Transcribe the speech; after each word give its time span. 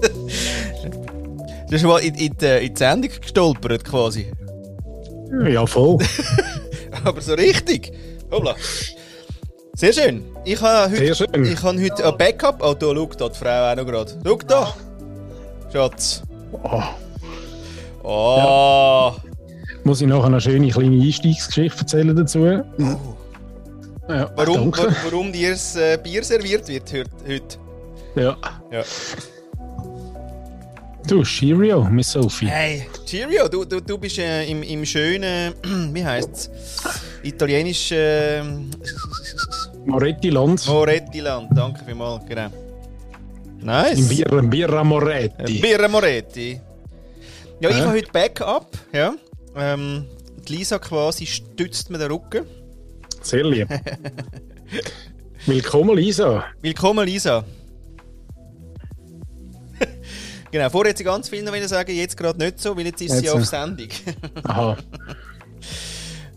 du 0.00 1.70
bist 1.70 1.84
mal 1.84 1.98
in, 1.98 2.14
in, 2.14 2.36
die, 2.36 2.46
in 2.66 2.74
die 2.74 2.78
Sendung 2.78 3.10
gestolpert 3.20 3.84
quasi. 3.84 4.30
Ja, 5.48 5.66
voll. 5.66 5.98
Aber 7.04 7.20
so 7.20 7.34
richtig. 7.34 7.92
Hoppla. 8.30 8.54
Sehr 9.74 9.92
schön. 9.92 10.24
Ich 10.44 10.60
habe 10.60 10.90
heute, 10.92 11.14
schön. 11.14 11.44
Ich 11.44 11.62
habe 11.62 11.82
heute 11.82 12.06
ein 12.06 12.16
Backup. 12.16 12.62
Oh, 12.64 12.74
da, 12.74 12.86
schau 12.94 13.06
da, 13.06 13.28
die 13.28 13.38
Frau 13.38 13.70
auch 13.72 13.76
noch 13.76 13.84
gerade. 13.86 14.12
Schau 14.24 14.38
da. 14.46 14.74
Schatz. 15.72 16.22
Oh. 16.52 16.82
Oh. 18.02 19.12
Muss 19.84 20.00
ich 20.00 20.06
nachher 20.06 20.24
eine 20.26 20.40
schöne 20.40 20.68
kleine 20.70 21.02
Einstiegsgeschichte 21.02 21.80
erzählen 21.80 22.16
dazu? 22.16 22.46
Ja, 22.46 24.30
Warum, 24.36 24.72
warum 24.72 25.32
dir 25.32 25.50
das 25.50 25.74
äh, 25.76 25.98
Bier 26.02 26.22
serviert 26.22 26.68
wird 26.68 26.92
heut- 26.92 27.06
heute? 27.26 27.58
Ja. 28.16 28.36
Ja. 28.72 28.82
Du, 31.06 31.22
Cheerio, 31.22 31.84
Miss 31.84 32.12
Sophie. 32.12 32.46
Hey, 32.46 32.88
Cheerio, 33.04 33.46
du, 33.48 33.64
du, 33.64 33.80
du 33.80 33.98
bist 33.98 34.18
äh, 34.18 34.44
im, 34.50 34.62
im 34.62 34.84
schönen, 34.84 35.54
wie 35.94 36.04
heißt's? 36.04 36.50
Italienisch 37.22 37.92
äh, 37.92 38.42
Moretti 39.84 40.30
Land. 40.30 40.66
Moretti-Land. 40.66 41.50
Danke 41.54 41.84
vielmals, 41.84 42.24
genau. 42.26 42.48
Nice. 43.60 43.98
Im 43.98 44.08
Birra, 44.08 44.40
Birra 44.40 44.84
Moretti. 44.84 45.60
Birra 45.60 45.88
Moretti. 45.88 46.60
Ja, 47.60 47.70
ich 47.70 47.76
Hä? 47.76 47.80
habe 47.82 47.92
heute 47.92 48.12
Backup. 48.12 48.66
Ja. 48.92 49.14
Ähm, 49.56 50.06
die 50.48 50.56
Lisa 50.56 50.78
quasi 50.78 51.26
stützt 51.26 51.90
mir 51.90 51.98
den 51.98 52.10
Rücken. 52.10 52.46
Sehr 53.22 53.44
lieb. 53.44 53.68
Willkommen, 55.46 55.96
Lisa. 55.96 56.46
Willkommen, 56.62 57.06
Lisa. 57.06 57.44
Genau, 60.50 60.70
vorher 60.70 60.90
hat 60.90 60.98
sie 60.98 61.04
ganz 61.04 61.28
viel 61.28 61.42
noch 61.42 61.54
sagen, 61.66 61.94
jetzt 61.94 62.16
gerade 62.16 62.38
nicht 62.38 62.60
so, 62.60 62.76
weil 62.76 62.86
jetzt 62.86 63.00
ist 63.00 63.12
sie 63.12 63.24
Jetzt, 63.24 63.34
auf 63.34 63.40
äh. 63.40 63.44
Sendung. 63.44 63.88
Aha. 64.44 64.76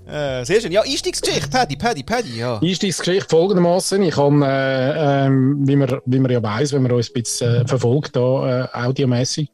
äh, 0.41 0.45
sehr 0.45 0.61
schön. 0.61 0.71
Ja, 0.71 0.81
Einstiegsgeschichte, 0.81 1.49
Paddy, 1.49 1.75
Paddy, 1.75 2.03
Paddy, 2.03 2.39
ja. 2.39 2.59
Einstiegsgeschichte 2.59 3.29
folgendermaßen. 3.29 4.01
Ich 4.03 4.17
habe, 4.17 4.45
äh, 4.45 5.25
ähm, 5.25 5.67
wie, 5.67 5.75
man, 5.75 5.99
wie 6.05 6.19
man 6.19 6.31
ja 6.31 6.41
weiss, 6.41 6.73
wenn 6.73 6.83
man 6.83 6.91
uns 6.91 7.09
ein 7.09 7.21
bisschen 7.21 7.63
äh, 7.63 7.67
verfolgt, 7.67 8.15
da, 8.15 8.63
äh, 8.63 8.67
audiomässig, 8.73 9.49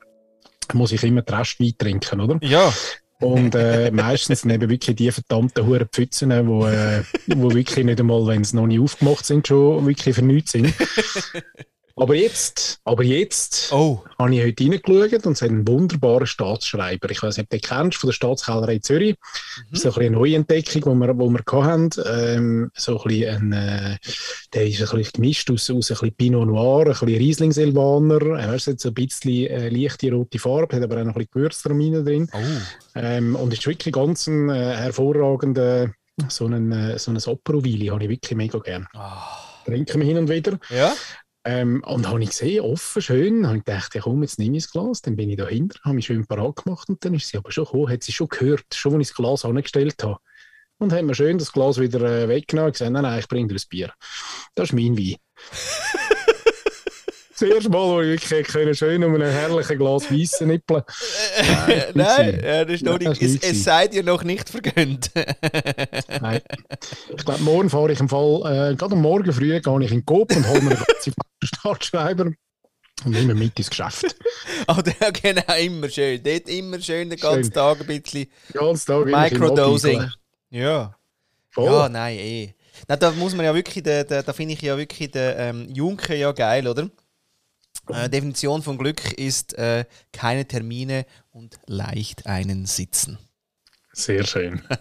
muss 0.73 0.91
ich 0.91 1.03
immer 1.03 1.21
die 1.21 1.33
Restwein 1.33 1.73
trinken, 1.77 2.21
oder? 2.21 2.37
Ja, 2.41 2.73
Und 3.21 3.55
äh, 3.55 3.91
meistens 3.91 4.43
eben 4.45 4.69
wirklich 4.69 4.95
die 4.95 5.11
verdammten 5.11 5.65
Huren 5.65 5.87
Pfützen, 5.91 6.31
wo, 6.47 6.65
äh, 6.65 7.03
wo 7.27 7.53
wirklich 7.53 7.85
nicht 7.85 7.99
einmal, 7.99 8.25
wenn 8.27 8.43
sie 8.43 8.55
noch 8.55 8.67
nicht 8.67 8.79
aufgemacht 8.79 9.25
sind, 9.25 9.47
schon 9.47 9.85
wirklich 9.85 10.15
vernünftig 10.15 10.51
sind. 10.51 10.73
Aber 11.97 12.13
jetzt, 12.13 12.81
aber 12.83 13.03
jetzt 13.03 13.71
oh, 13.71 14.03
habe 14.19 14.35
ich 14.35 14.43
heute 14.43 14.63
reingeschaut 14.65 15.25
und 15.25 15.33
es 15.33 15.41
hat 15.41 15.49
einen 15.49 15.65
wunderbaren 15.65 16.27
Staatsschreiber. 16.27 17.09
Ich 17.09 17.23
weiß 17.23 17.37
nicht, 17.37 17.45
ob 17.45 17.49
du 17.49 17.57
den 17.57 17.61
kennst, 17.61 17.99
von 17.99 18.09
der 18.09 18.13
Staatskellerei 18.13 18.79
Zürich. 18.79 19.15
Das 19.71 19.79
ist 19.79 19.83
so 19.83 19.99
ein 19.99 20.07
eine 20.07 20.17
Neuentdeckung, 20.17 20.81
die 20.81 21.07
wir, 21.07 21.17
wo 21.17 21.29
wir 21.29 21.63
hatten. 21.63 21.89
Ähm, 22.05 22.71
so 22.75 22.99
ein 22.99 23.07
bisschen 23.07 23.53
ein, 23.53 23.93
äh, 23.93 23.97
der 24.53 24.67
ist 24.67 24.81
ein 24.81 24.97
bisschen 24.97 25.13
gemischt 25.13 25.49
aus, 25.49 25.69
aus 25.69 25.89
ein 25.89 25.95
bisschen 25.95 26.15
Pinot 26.15 26.47
Noir, 26.47 26.81
ein 26.81 26.91
bisschen 26.91 27.07
Riesling 27.07 27.51
Silvaner. 27.53 28.39
Er 28.39 28.47
hat 28.49 28.59
so 28.59 28.89
ein 28.89 28.93
bisschen 28.93 29.47
äh, 29.47 29.69
leichte 29.69 30.11
rote 30.11 30.37
Farbe, 30.37 30.75
hat 30.75 30.83
aber 30.83 30.99
auch 30.99 31.05
noch 31.05 31.15
ein 31.15 31.19
bisschen 31.19 31.31
Gewürztramine 31.31 32.03
drin. 32.03 32.29
oh. 32.33 32.37
Ähm, 32.95 33.37
und 33.37 33.53
ist 33.53 33.65
wirklich 33.67 33.93
ganz 33.93 34.27
ein 34.27 34.49
äh, 34.49 34.75
hervorragender, 34.75 35.93
so 36.27 36.45
einen, 36.45 36.73
äh, 36.73 36.99
so 36.99 37.11
ein 37.11 37.17
Opero-Weili 37.17 37.87
habe 37.87 38.03
ich 38.03 38.09
wirklich 38.09 38.35
mega 38.35 38.59
gern. 38.59 38.85
Ah. 38.93 39.45
Trinken 39.65 39.99
wir 39.99 40.07
hin 40.07 40.17
und 40.19 40.29
wieder. 40.29 40.59
Ja, 40.69 40.93
Ähm, 41.47 41.83
und 41.85 42.07
habe 42.07 42.23
ich 42.23 42.29
gesehen, 42.29 42.61
offen, 42.61 43.03
schön, 43.03 43.45
habe 43.45 43.57
ich 43.57 43.63
gedacht, 43.63 43.93
ja 43.93 44.01
komm, 44.01 44.23
jetzt 44.23 44.39
nehme 44.39 44.57
ich 44.57 44.63
das 44.63 44.71
Glas, 44.71 45.03
dann 45.03 45.15
bin 45.15 45.29
ich 45.29 45.37
dahinter, 45.37 45.79
habe 45.83 45.93
mich 45.93 46.07
schön 46.07 46.25
parat 46.25 46.55
gemacht 46.63 46.89
und 46.89 47.05
dann 47.05 47.13
ist 47.13 47.27
sie 47.27 47.37
aber 47.37 47.51
schon 47.51 47.65
gekommen, 47.65 47.89
hat 47.89 48.01
sie 48.01 48.11
schon 48.11 48.29
gehört, 48.29 48.65
schon 48.73 48.95
als 48.95 49.01
ich 49.01 49.07
das 49.09 49.15
Glas 49.15 49.45
angestellt 49.45 50.03
habe. 50.03 50.17
Und 50.79 50.91
hat 50.91 51.03
mir 51.03 51.13
schön 51.13 51.37
das 51.37 51.51
Glas 51.51 51.79
wieder 51.79 52.01
äh, 52.01 52.27
weggenommen 52.27 52.67
und 52.67 52.73
gesagt, 52.73 52.91
nein, 52.91 53.03
nein, 53.03 53.19
ich 53.19 53.27
bringe 53.27 53.47
dir 53.47 53.55
ein 53.55 53.69
Bier. 53.69 53.93
Das 54.55 54.69
ist 54.69 54.73
mein 54.73 54.97
Wein. 54.97 55.15
das 57.31 57.41
erste 57.43 57.69
Mal, 57.69 57.89
wo 57.89 58.01
ich 58.01 58.29
wirklich 58.29 58.47
können, 58.47 58.73
schön 58.73 59.03
um 59.03 59.13
ein 59.13 59.21
herrliches 59.21 59.77
Glas 59.77 60.11
Weiss 60.11 60.41
nippeln 60.41 60.81
Nein, 61.93 62.41
ja, 62.43 62.65
das 62.65 62.75
ist 62.75 62.85
noch 62.85 62.99
Ja, 62.99 63.09
nicht, 63.09 63.21
es, 63.21 63.35
es 63.41 63.63
sei 63.63 63.87
dir 63.87 64.03
noch 64.03 64.23
nicht 64.23 64.49
vergönnt. 64.49 65.11
Nein. 66.21 66.41
Ich 67.15 67.25
glaube, 67.25 67.43
morgen 67.43 67.69
fahre 67.69 67.91
ich 67.91 67.99
im 67.99 68.09
Fall, 68.09 68.71
äh, 68.71 68.75
gerade 68.75 68.95
Morgen 68.95 69.31
früh 69.33 69.59
gehe 69.59 69.59
ich 69.59 69.91
in 69.91 69.99
den 69.99 70.05
Coop 70.05 70.35
und 70.35 70.47
hole 70.47 70.61
mir 70.61 70.71
einen 70.71 70.83
ganzen 70.85 71.13
Startschreiber 71.43 72.25
und 73.03 73.11
nehme 73.11 73.35
mit 73.35 73.57
ins 73.57 73.69
Geschäft. 73.69 74.15
oh, 74.67 74.81
der, 74.81 75.11
genau, 75.11 75.53
immer 75.55 75.89
schön. 75.89 76.21
Dort 76.23 76.49
immer 76.49 76.79
schön 76.79 77.09
den 77.09 77.19
ganzen 77.19 77.43
Schön. 77.43 77.53
Tag 77.53 77.81
ein 77.81 78.01
bisschen 78.01 78.27
Tag 78.53 79.05
Microdosing. 79.05 80.09
Ja. 80.49 80.95
Voll. 81.49 81.71
Ja, 81.71 81.89
nein, 81.89 82.17
eh. 82.17 82.53
Nein, 82.87 82.99
da 82.99 83.11
muss 83.11 83.35
man 83.35 83.45
ja 83.45 83.55
wirklich, 83.55 83.83
da, 83.83 84.03
da 84.03 84.33
finde 84.33 84.53
ich 84.53 84.61
ja 84.61 84.77
wirklich 84.77 85.11
den 85.11 85.35
ähm, 85.37 85.69
Juncker 85.73 86.15
ja 86.15 86.31
geil, 86.31 86.67
oder? 86.67 86.89
Äh, 87.89 88.09
Definition 88.09 88.61
von 88.61 88.77
Glück 88.77 89.13
ist 89.13 89.57
äh, 89.57 89.85
keine 90.11 90.47
Termine 90.47 91.05
und 91.35 91.59
leicht 91.67 92.27
einen 92.27 92.65
sitzen. 92.65 93.17
Sehr 93.93 94.25
schön. 94.25 94.61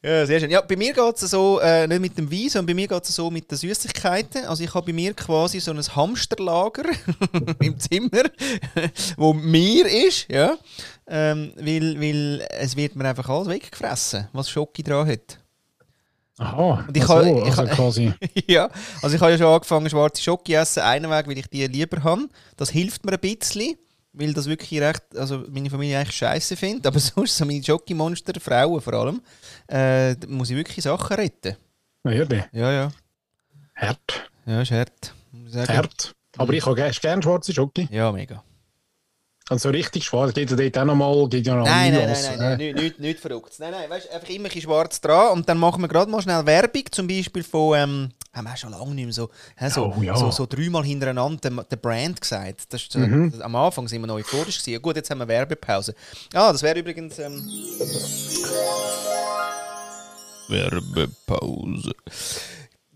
Ja, 0.00 0.24
sehr 0.26 0.38
schön. 0.38 0.50
Ja, 0.50 0.60
bei 0.60 0.76
mir 0.76 0.92
geht 0.92 1.14
es 1.22 1.28
so, 1.32 1.58
äh, 1.58 1.84
nicht 1.88 2.00
mit 2.00 2.16
dem 2.16 2.30
Wein, 2.30 2.48
sondern 2.48 2.66
bei 2.66 2.74
mir 2.74 2.86
geht 2.86 3.02
es 3.02 3.16
so 3.16 3.32
mit 3.32 3.50
den 3.50 3.58
Süßigkeiten. 3.58 4.44
Also 4.44 4.62
ich 4.62 4.72
habe 4.72 4.86
bei 4.86 4.92
mir 4.92 5.12
quasi 5.12 5.58
so 5.58 5.72
ein 5.72 5.78
Hamsterlager 5.96 6.84
im 7.60 7.76
Zimmer, 7.80 8.22
wo 9.16 9.32
mir 9.34 9.86
ist, 10.06 10.26
ja. 10.30 10.56
Ähm, 11.08 11.52
weil, 11.56 12.00
weil 12.00 12.46
es 12.60 12.76
wird 12.76 12.94
mir 12.94 13.08
einfach 13.08 13.28
alles 13.28 13.48
weggefressen, 13.48 14.28
was 14.32 14.48
Schoki 14.48 14.84
dran 14.84 15.08
hat. 15.08 15.40
Aha, 16.38 16.84
Und 16.86 16.96
ich 16.96 17.02
ach 17.02 17.08
so, 17.08 17.14
habe- 17.16 17.28
ich 17.40 17.44
also 17.46 17.56
habe- 17.62 17.70
quasi. 17.70 18.12
ja, 18.46 18.70
also 19.02 19.16
ich 19.16 19.20
habe 19.20 19.32
ja 19.32 19.38
schon 19.38 19.46
angefangen, 19.48 19.90
schwarze 19.90 20.22
Schoki 20.22 20.54
essen, 20.54 20.84
einen 20.84 21.10
Weg, 21.10 21.26
weil 21.26 21.38
ich 21.38 21.48
die 21.48 21.66
lieber 21.66 22.04
habe. 22.04 22.28
Das 22.56 22.70
hilft 22.70 23.04
mir 23.04 23.14
ein 23.14 23.18
bisschen, 23.18 23.76
weil 24.12 24.32
das 24.32 24.46
wirklich 24.46 24.80
recht, 24.80 25.02
also 25.16 25.44
meine 25.48 25.70
Familie 25.70 25.98
eigentlich 25.98 26.16
scheiße 26.16 26.56
findet. 26.56 26.86
Aber 26.86 26.98
sonst, 27.00 27.36
so 27.36 27.44
meine 27.44 27.62
Schoki-Monster, 27.62 28.40
Frauen 28.40 28.80
vor 28.80 28.94
allem, 28.94 29.22
äh, 29.68 30.14
muss 30.26 30.50
ich 30.50 30.56
wirklich 30.56 30.82
Sachen 30.82 31.16
retten. 31.16 31.56
Na 32.04 32.12
ja, 32.12 32.24
der. 32.24 32.48
Ja, 32.52 32.72
ja. 32.72 32.92
Hart. 33.76 34.30
Ja, 34.46 34.62
ist 34.62 34.70
hart. 34.70 35.14
Hart. 35.68 36.14
Aber 36.36 36.52
ich 36.52 36.64
habe 36.64 36.74
gerne 36.74 36.92
gern 36.92 37.22
schwarze 37.22 37.52
Schoki. 37.52 37.88
Ja, 37.90 38.10
mega. 38.12 38.42
Also 39.48 39.70
richtig 39.70 40.04
schwarz. 40.04 40.34
Geht 40.34 40.50
ja 40.50 40.56
dort 40.56 40.78
auch 40.78 40.84
nochmal, 40.84 41.28
geht 41.28 41.46
ja 41.46 41.54
noch 41.54 41.64
Nein, 41.64 41.92
nein, 41.92 42.00
nein, 42.00 42.06
Nuancen, 42.06 42.38
nein, 42.38 42.58
nein, 42.58 42.74
nicht, 42.74 42.98
nicht, 43.00 43.20
verrückt. 43.20 43.54
Nein, 43.58 43.70
nein, 43.70 43.88
weißt, 43.88 44.10
einfach 44.10 44.28
immer 44.28 44.50
ein 44.54 44.60
schwarz 44.60 45.00
dran 45.00 45.32
und 45.32 45.48
dann 45.48 45.58
machen 45.58 45.80
wir 45.80 45.88
gerade 45.88 46.10
mal 46.10 46.20
schnell 46.20 46.44
Werbung, 46.44 46.84
zum 46.90 47.06
Beispiel 47.06 47.42
von, 47.42 47.78
ähm, 47.78 48.08
haben 48.32 48.44
wir 48.44 48.52
auch 48.52 48.56
schon 48.56 48.70
lange 48.70 48.94
nicht 48.94 49.04
mehr 49.06 49.12
so, 49.12 49.30
hä, 49.56 49.68
so, 49.68 49.94
Oh, 49.96 50.02
ja. 50.02 50.16
so, 50.16 50.30
so 50.30 50.46
dreimal 50.46 50.84
hintereinander 50.84 51.50
den, 51.50 51.60
den 51.70 51.78
Brand 51.80 52.20
gesagt. 52.20 52.72
Das 52.72 52.82
ist 52.82 52.94
Mhm. 52.96 53.30
das, 53.32 53.40
am 53.40 53.56
Anfang 53.56 53.88
sind 53.88 54.00
wir 54.02 54.06
noch 54.06 54.14
euphorisch 54.16 54.58
gewesen. 54.58 54.72
Ja, 54.74 54.78
Gut, 54.78 54.96
jetzt 54.96 55.10
haben 55.10 55.18
wir 55.18 55.28
Werbepause. 55.28 55.94
Ah, 56.34 56.52
das 56.52 56.62
wäre 56.62 56.78
übrigens... 56.78 57.18
Ähm, 57.18 57.42
Werbepause. 60.48 61.92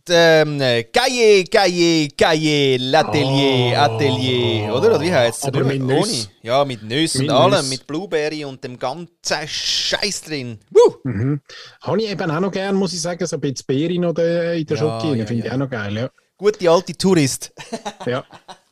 Ähm, 0.09 0.61
äh, 0.61 0.85
Gaille, 0.85 1.45
Gaille, 1.45 2.09
Gaille, 2.09 2.77
L'Atelier, 2.77 3.73
Oh. 3.73 3.77
Atelier, 3.77 4.75
oder? 4.75 4.89
Oder 4.89 5.01
wie 5.01 5.13
heißt 5.13 5.39
es? 5.39 5.45
Aber 5.45 5.63
mit 5.65 5.81
Nüsse. 5.83 6.29
Ja, 6.43 6.65
mit 6.65 6.83
Nüssen 6.83 7.21
und 7.23 7.27
Mit 7.29 7.35
allem, 7.37 7.51
Nüsse. 7.61 7.69
mit 7.69 7.87
Blueberry 7.87 8.45
und 8.45 8.63
dem 8.65 8.79
ganzen 8.79 9.09
Scheiß 9.47 10.23
drin. 10.23 10.59
Woo! 10.71 10.97
Mhm. 11.05 11.41
Habe 11.83 12.03
ich 12.03 12.11
eben 12.11 12.31
auch 12.31 12.41
noch 12.41 12.51
gern, 12.51 12.75
muss 12.75 12.93
ich 12.93 13.01
sagen, 13.01 13.25
so 13.27 13.37
ein 13.37 13.41
bisschen 13.41 13.65
Beere 13.67 13.99
noch 14.01 14.13
da 14.13 14.53
in 14.53 14.67
der 14.67 14.77
Ja, 14.77 15.01
Schoki. 15.01 15.19
ja, 15.19 15.27
Finde 15.27 15.43
ja. 15.43 15.47
ich 15.47 15.53
auch 15.53 15.59
noch 15.59 15.71
geil, 15.71 15.97
ja. 15.97 16.11
Gute 16.37 16.71
alte 16.71 16.93
Tourist. 16.95 17.53
Ja, 18.07 18.25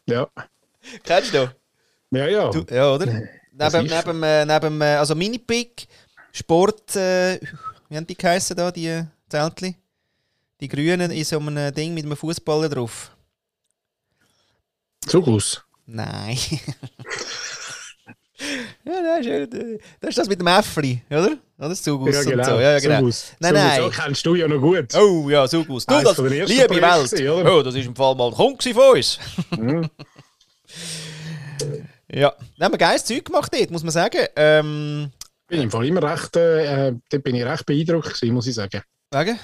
ja. 0.07 0.27
Kennst 1.05 1.33
du? 1.35 1.49
Ja, 2.11 2.27
ja. 2.27 2.51
du 2.51 2.65
ja, 2.75 2.93
oder? 2.93 3.07
Das 3.53 3.73
Neben, 3.75 3.87
neben, 3.89 4.23
äh, 4.25 4.45
neben 4.47 4.81
äh, 4.81 4.85
also 4.97 5.15
Minipick, 5.15 5.87
Sport, 6.33 6.97
äh, 6.97 7.39
wie 7.89 7.97
haben 7.97 8.07
die 8.07 8.17
geheißen 8.17 8.57
da, 8.57 8.73
die 8.73 9.05
Zeltli? 9.29 9.77
Die 10.61 10.69
Grünen 10.69 11.11
in 11.11 11.25
so 11.25 11.39
einem 11.39 11.73
Ding 11.75 11.95
mit 11.95 12.05
einem 12.05 12.17
Fußballer 12.17 12.69
drauf. 12.69 13.11
Zugus. 15.07 15.63
Nein. 15.87 16.37
ja, 18.85 19.01
nein, 19.03 19.25
schön. 19.25 19.79
Das 20.01 20.11
ist 20.11 20.19
das 20.19 20.29
mit 20.29 20.39
dem 20.39 20.47
Äffli, 20.47 21.03
oder? 21.09 21.39
Oder 21.59 21.69
das 21.71 21.83
Zugus 21.83 22.15
Ja, 22.15 22.21
und 22.21 22.29
genau. 22.31 22.45
so. 22.45 22.61
Ja, 22.61 22.73
ja, 22.73 22.79
genau. 22.79 22.99
Zugus. 22.99 23.33
Nein, 23.41 23.55
Zugus, 23.55 23.65
nein. 23.69 23.83
So 23.83 23.91
kennst 24.03 24.27
du 24.27 24.35
ja 24.35 24.49
noch 24.49 24.61
gut. 24.61 24.95
Oh 24.95 25.31
ja, 25.31 25.49
Zugus. 25.49 25.87
Du, 25.87 25.95
das, 26.03 26.19
liebe 26.19 26.47
Projekten 26.67 26.71
Welt. 26.71 27.11
gewesen? 27.11 27.47
Oh, 27.47 27.63
das 27.63 27.75
ist 27.75 27.87
im 27.87 27.97
Fall 27.97 28.15
mal 28.15 28.29
ein 28.29 28.35
Kunde 28.35 28.75
von 28.75 28.97
uns. 28.97 29.19
Mhm. 29.59 29.89
Ja, 32.13 32.35
da 32.59 32.65
haben 32.65 32.73
wir 32.73 32.79
geiles 32.79 33.05
Zeug 33.05 33.25
gemacht 33.25 33.53
dort, 33.55 33.71
muss 33.71 33.85
man 33.85 33.93
sagen. 33.93 34.27
Ähm, 34.35 35.13
Bin 35.47 35.61
im 35.63 35.71
Fall 35.71 35.87
immer 35.87 36.03
recht, 36.03 36.35
äh, 36.37 36.89
äh, 36.89 36.95
dort 37.09 37.23
bin 37.23 37.37
ich 37.37 37.45
recht 37.45 37.65
beeindruckt 37.65 38.15
gewesen, 38.15 38.35
muss 38.35 38.49
ich 38.49 38.55
sagen. 38.57 38.83
wegen? 39.13 39.39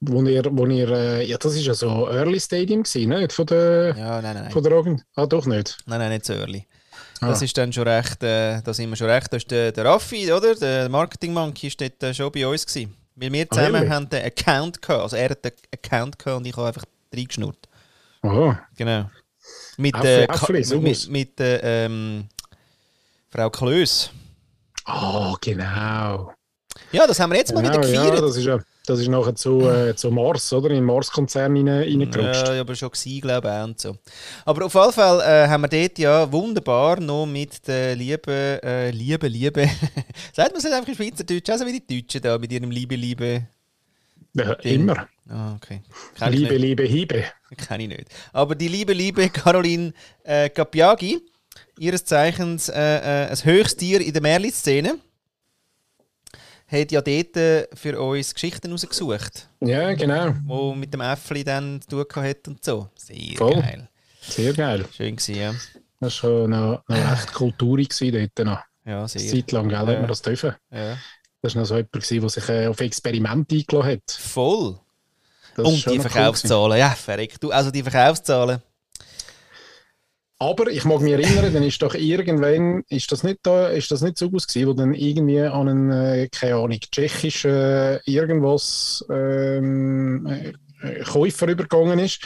Wo 0.00 0.22
ihr, 0.22 0.44
wo 0.50 0.66
ihr 0.66 0.88
äh, 0.90 1.26
ja, 1.26 1.36
das 1.38 1.54
ist 1.54 1.64
ja 1.66 1.74
so 1.74 2.08
Early 2.08 2.38
Stadium 2.40 2.82
gewesen, 2.82 3.08
nicht? 3.10 3.32
Von 3.32 3.46
der, 3.46 3.94
Ja, 3.96 4.22
nein, 4.22 4.34
nein, 4.34 4.50
von 4.50 4.62
der 4.62 4.72
Organ 4.72 5.02
Ah, 5.16 5.26
doch 5.26 5.46
nicht. 5.46 5.76
Nein, 5.86 5.98
nein, 5.98 6.10
nicht 6.10 6.24
so 6.24 6.32
early. 6.34 6.66
Das 7.20 7.40
Ah. 7.40 7.44
ist 7.44 7.56
dann 7.58 7.72
schon 7.72 7.88
recht, 7.88 8.22
äh, 8.22 8.62
da 8.62 8.72
sind 8.72 8.90
wir 8.90 8.96
schon 8.96 9.08
recht. 9.10 9.32
Da 9.32 9.36
ist 9.38 9.50
der, 9.50 9.72
der 9.72 9.84
Raffi, 9.84 10.32
oder? 10.32 10.54
Der 10.54 10.88
Marketing 10.88 11.32
Monkey 11.32 11.66
ist 11.66 11.80
dort 11.80 12.00
äh, 12.02 12.14
schon 12.14 12.30
bei 12.30 12.46
uns 12.46 12.64
gewesen. 12.64 12.94
Weil 13.16 13.32
wir 13.32 13.46
Ah, 13.50 13.54
zusammen 13.54 13.74
really? 13.74 13.88
haben 13.88 14.08
den 14.08 14.24
Account 14.24 14.80
gehabt. 14.80 15.02
Also 15.02 15.16
er 15.16 15.30
hat 15.30 15.44
den 15.44 15.52
Account 15.74 16.16
gehabt 16.18 16.38
und 16.38 16.46
ich 16.46 16.56
habe 16.56 16.68
einfach 16.68 16.84
reingeschnurrt. 17.12 17.68
Aha. 18.22 18.60
Genau. 18.76 19.10
Mit, 19.78 19.94
Äffli, 19.96 20.60
äh, 20.60 20.64
so 20.64 20.80
mit, 20.80 21.08
mit 21.08 21.40
äh, 21.40 21.86
ähm, 21.86 22.28
Frau 23.30 23.50
Klöß. 23.50 24.10
Ah, 24.84 25.34
genau. 25.40 26.32
Ja, 26.92 27.06
das 27.06 27.18
haben 27.18 27.30
wir 27.32 27.38
jetzt 27.38 27.52
mal 27.52 27.62
genau 27.62 27.78
wieder 27.78 27.88
ja, 27.88 28.04
gefeiert. 28.04 28.22
das 28.22 28.36
ist 28.36 28.44
ja 28.44 28.58
das 28.88 29.00
ist 29.00 29.08
nachher 29.08 29.34
zu, 29.34 29.60
äh, 29.68 29.94
zu 29.94 30.10
Mars, 30.10 30.52
oder? 30.52 30.70
In 30.70 30.76
den 30.76 30.84
Mars-Konzern 30.84 31.56
rein- 31.56 31.68
reingerutscht. 31.68 32.48
Ja, 32.48 32.60
aber 32.60 32.74
schon 32.74 32.90
gewesen, 32.90 33.20
glaube 33.20 33.48
ich, 33.48 33.64
und 33.64 33.80
so. 33.80 33.96
Aber 34.44 34.66
auf 34.66 34.74
jeden 34.74 34.92
Fall 34.92 35.20
äh, 35.20 35.48
haben 35.48 35.62
wir 35.62 35.68
dort 35.68 35.98
ja 35.98 36.30
wunderbar 36.32 36.98
noch 37.00 37.26
mit 37.26 37.66
der 37.68 37.94
lieben, 37.96 38.30
äh, 38.30 38.90
liebe, 38.90 39.28
liebe, 39.28 39.68
sagt 40.32 40.52
man 40.52 40.58
es 40.58 40.66
einfach 40.66 40.88
in 40.88 40.94
Schweizerdeutsch, 40.94 41.50
also 41.50 41.66
wie 41.66 41.80
die 41.80 42.00
Deutschen 42.00 42.22
da 42.22 42.38
mit 42.38 42.52
ihrem 42.52 42.70
Liebe, 42.70 42.96
Liebe. 42.96 43.46
Ja, 44.34 44.52
immer. 44.54 45.08
Ah, 45.28 45.54
okay. 45.56 45.82
Kenn 46.16 46.32
Liebe. 46.32 46.56
Liebe, 46.56 46.84
Hiebe. 46.84 47.24
Kenne 47.56 47.82
ich 47.82 47.88
nicht. 47.88 48.06
Aber 48.32 48.54
die 48.54 48.68
liebe, 48.68 48.92
liebe 48.92 49.28
Caroline 49.28 49.92
äh, 50.24 50.48
Capiaghi, 50.48 51.20
ihres 51.78 52.04
Zeichens 52.04 52.68
äh, 52.68 52.74
äh, 52.74 53.30
ein 53.30 53.44
Höchsttier 53.44 54.00
in 54.00 54.12
der 54.12 54.22
Merli-Szene, 54.22 54.98
hat 56.70 56.92
ja 56.92 57.00
dort 57.00 57.36
äh, 57.36 57.66
für 57.74 57.98
uns 58.00 58.34
Geschichten 58.34 58.70
rausgesucht, 58.70 59.48
Ja, 59.60 59.94
genau. 59.94 60.34
wo 60.44 60.74
mit 60.74 60.92
dem 60.92 61.00
Äffli 61.00 61.42
dann 61.44 61.80
zu 61.82 62.04
tun 62.04 62.22
hat 62.22 62.46
und 62.48 62.64
so. 62.64 62.88
Sehr 62.94 63.36
Voll. 63.36 63.54
geil. 63.60 63.88
Sehr 64.20 64.52
geil. 64.52 64.84
Schön 64.94 65.16
gewesen, 65.16 65.34
ja. 65.34 65.52
Das 65.52 65.72
war 66.00 66.10
schon 66.10 66.50
noch, 66.50 66.82
noch 66.86 67.12
echt 67.12 67.32
kulturig 67.32 67.88
dort 67.98 68.46
noch. 68.46 68.60
Ja, 68.84 69.08
sehr. 69.08 69.20
Zeit 69.30 69.50
lang, 69.52 69.68
gell, 69.68 69.78
Ja. 69.78 69.86
hat 69.86 69.98
man 70.00 70.08
das 70.08 70.22
dürfen. 70.22 70.54
Ja. 70.70 70.96
Das 71.42 71.54
war 71.54 71.62
noch 71.62 71.68
so 71.68 71.76
jemand, 71.76 71.94
der 72.10 72.28
sich 72.28 72.48
äh, 72.48 72.66
auf 72.66 72.80
Experimente 72.80 73.56
eingeladen 73.56 73.92
hat. 73.92 74.10
Voll. 74.10 74.78
Das 75.56 75.66
und 75.66 75.76
die 75.86 75.88
noch 75.88 76.04
cool 76.04 76.10
Verkaufszahlen, 76.10 76.78
ja, 76.78 76.90
verreckt. 76.90 77.42
Du, 77.42 77.50
also 77.50 77.70
die 77.70 77.82
Verkaufszahlen. 77.82 78.62
Aber 80.40 80.70
ich 80.70 80.84
mag 80.84 81.00
mich 81.00 81.12
erinnern, 81.12 81.52
dann 81.52 81.64
ist 81.64 81.82
doch 81.82 81.94
irgendwann, 81.94 82.84
ist 82.88 83.10
das 83.10 83.24
nicht 83.24 83.40
da, 83.42 83.68
ist 83.68 83.90
das 83.90 84.02
nicht 84.02 84.18
so 84.18 84.30
gut 84.30 84.46
gewesen, 84.46 84.68
wo 84.68 84.72
dann 84.72 84.94
irgendwie 84.94 85.40
an 85.40 85.68
einen, 85.68 85.90
äh, 85.90 86.28
keine 86.28 86.54
Ahnung, 86.54 86.78
tschechischen 86.78 87.50
äh, 87.50 88.00
irgendwas 88.04 89.04
ähm, 89.10 90.26
äh, 90.26 90.52
äh, 90.82 91.02
Käufer 91.02 91.48
übergegangen 91.48 91.98
ist 91.98 92.20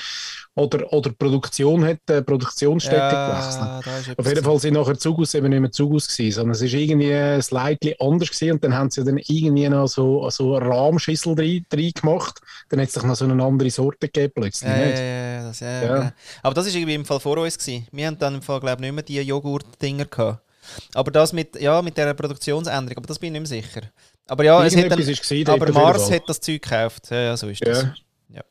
oder, 0.54 0.92
oder 0.92 1.10
Produktion 1.12 1.84
hat, 1.84 1.98
äh, 2.10 2.20
Produktionsstätte 2.20 2.96
gewechselt. 2.96 3.86
ja, 3.86 3.96
ist 4.12 4.18
Auf 4.18 4.26
jeden 4.26 4.44
Fall 4.44 4.58
sind 4.58 4.74
nachher 4.74 4.98
Zugus 4.98 5.34
eben 5.34 5.48
nicht 5.48 5.60
mehr 5.60 5.72
Zugus 5.72 6.08
gewesen, 6.08 6.34
sondern 6.34 6.52
es 6.52 6.60
ist 6.62 6.74
irgendwie 6.74 7.12
ein 7.14 7.40
slightly 7.40 7.96
anders 7.98 8.30
gewesen 8.30 8.52
und 8.52 8.64
dann 8.64 8.74
haben 8.74 8.90
sie 8.90 9.02
dann 9.02 9.16
irgendwie 9.16 9.68
noch 9.68 9.86
so, 9.86 10.28
so 10.28 10.56
eine 10.56 10.68
Rahmschüssel 10.68 11.34
rein, 11.34 11.64
rein 11.72 11.92
gemacht. 11.94 12.40
Dann 12.68 12.80
hat 12.80 12.88
es 12.88 12.94
doch 12.94 13.04
noch 13.04 13.16
so 13.16 13.24
eine 13.24 13.42
andere 13.42 13.70
Sorte 13.70 14.08
gegeben 14.08 14.32
plötzlich, 14.34 14.70
Ja, 14.70 14.76
nicht? 14.76 14.98
ja, 14.98 15.42
das, 15.44 15.60
ja, 15.60 15.82
Ja. 15.82 15.96
Genau. 15.96 16.10
Aber 16.42 16.54
das 16.54 16.66
war 16.66 16.74
irgendwie 16.74 16.94
im 16.94 17.04
Fall 17.04 17.20
vor 17.20 17.38
uns. 17.38 17.56
Gewesen. 17.56 17.86
Wir 17.90 18.06
haben 18.06 18.18
dann 18.18 18.34
im 18.34 18.42
Fall, 18.42 18.60
glaube 18.60 18.76
ich, 18.76 18.80
nicht 18.80 18.94
mehr 18.94 19.02
die 19.04 19.20
Joghurt-Dinger 19.20 20.04
gehabt. 20.04 20.42
Aber 20.94 21.10
das 21.10 21.32
mit, 21.32 21.60
ja, 21.60 21.82
mit 21.82 21.96
dieser 21.96 22.14
Produktionsänderung, 22.14 22.98
aber 22.98 23.06
das 23.06 23.18
bin 23.18 23.34
ich 23.34 23.40
nicht 23.40 23.50
mehr 23.50 23.62
sicher. 23.62 23.82
Aber 24.28 24.44
ja, 24.44 24.64
es 24.64 24.76
hat 24.76 24.90
dann, 24.90 25.60
aber 25.60 25.72
Mars 25.72 26.10
hat 26.10 26.22
das 26.28 26.40
Zeug 26.40 26.62
gekauft. 26.62 27.10
Ja, 27.10 27.20
ja, 27.22 27.36
so 27.36 27.48
ist 27.48 27.66
das. 27.66 27.84
Ja. 28.28 28.42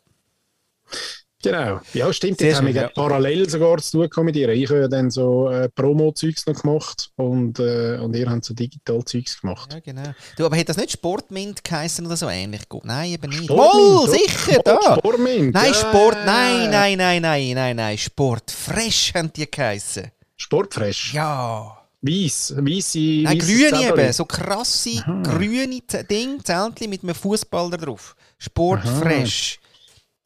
Genau. 1.44 1.80
Ja, 1.94 2.12
stimmt. 2.14 2.40
Sehr 2.40 2.50
Jetzt 2.50 2.58
haben 2.58 2.68
wir 2.68 2.74
ja. 2.74 2.88
parallel 2.90 3.50
sogar 3.50 3.78
zu 3.80 4.06
tun 4.08 4.26
mit 4.26 4.36
ihr. 4.36 4.50
Ich 4.50 4.70
habe 4.70 4.82
ja 4.82 4.88
dann 4.88 5.10
so 5.10 5.50
äh, 5.50 5.70
Promo-Zeugs 5.70 6.46
noch 6.46 6.62
gemacht 6.62 7.10
und, 7.16 7.60
äh, 7.60 7.98
und 7.98 8.16
ihr 8.16 8.30
habt 8.30 8.46
so 8.46 8.54
Digital-Zeugs 8.54 9.42
gemacht. 9.42 9.74
Ja, 9.74 9.80
genau. 9.80 10.14
Du, 10.38 10.46
aber 10.46 10.58
hat 10.58 10.70
das 10.70 10.78
nicht 10.78 10.92
Sportmint 10.92 11.64
geheißen 11.64 12.06
oder 12.06 12.18
so 12.18 12.30
ähnlich? 12.30 12.68
Gut, 12.70 12.86
Nein, 12.86 13.12
eben 13.12 13.30
nicht. 13.30 13.50
Doch. 13.50 14.08
sicher, 14.08 14.54
Sport, 14.54 14.68
da. 14.68 14.96
Sportmint. 14.98 15.54
Nein. 15.54 15.74
Sport, 15.74 16.18
nein, 16.26 16.70
nein, 16.70 16.98
nein, 16.98 17.22
nein, 17.22 17.52
nein, 17.56 17.76
nein. 17.76 17.98
Sport 17.98 18.52
fresh 18.52 19.14
haben 19.16 19.32
die 19.34 19.50
geheißen. 19.50 20.12
Sportfresh. 20.38 21.14
Ja. 21.14 21.78
Weiss. 22.02 22.54
Weisse. 22.58 22.98
Nein, 22.98 23.38
grüne 23.38 23.88
eben, 23.90 24.12
so 24.14 24.26
krasse 24.26 25.04
grüne 25.24 25.82
Z- 25.86 26.10
Ding, 26.10 26.44
Zeltli 26.44 26.88
mit 26.88 27.04
einem 27.04 27.14
Fußball 27.14 27.70
da 27.70 27.78
drauf. 27.78 28.16
Sport 28.40 28.82
Aha. 28.84 29.02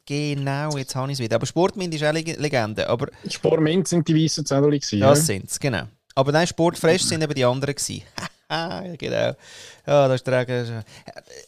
Genau, 0.05 0.77
jetzt 0.77 0.95
habe 0.95 1.11
ich 1.11 1.17
es 1.17 1.23
wieder. 1.23 1.35
Aber 1.35 1.45
Sportmind 1.45 1.93
ist 1.93 2.03
auch 2.03 2.13
Leg 2.13 2.37
Legende. 2.39 2.87
Aber 2.87 3.07
Sportmint 3.27 3.87
sind 3.87 4.07
die 4.07 4.23
weißen 4.23 4.45
Zettel 4.45 4.79
das 4.79 4.91
ja. 4.91 5.15
sind 5.15 5.49
es, 5.49 5.59
genau. 5.59 5.83
Aber 6.13 6.31
nein, 6.31 6.47
Sport 6.47 6.77
fresh 6.77 7.03
sind 7.03 7.21
eben 7.23 7.33
die 7.33 7.43
anderen 7.43 7.75
ja, 8.49 8.95
genau. 8.97 9.35
Ja, 9.85 10.07
das 10.07 10.15
ist 10.15 10.27
der. 10.27 10.83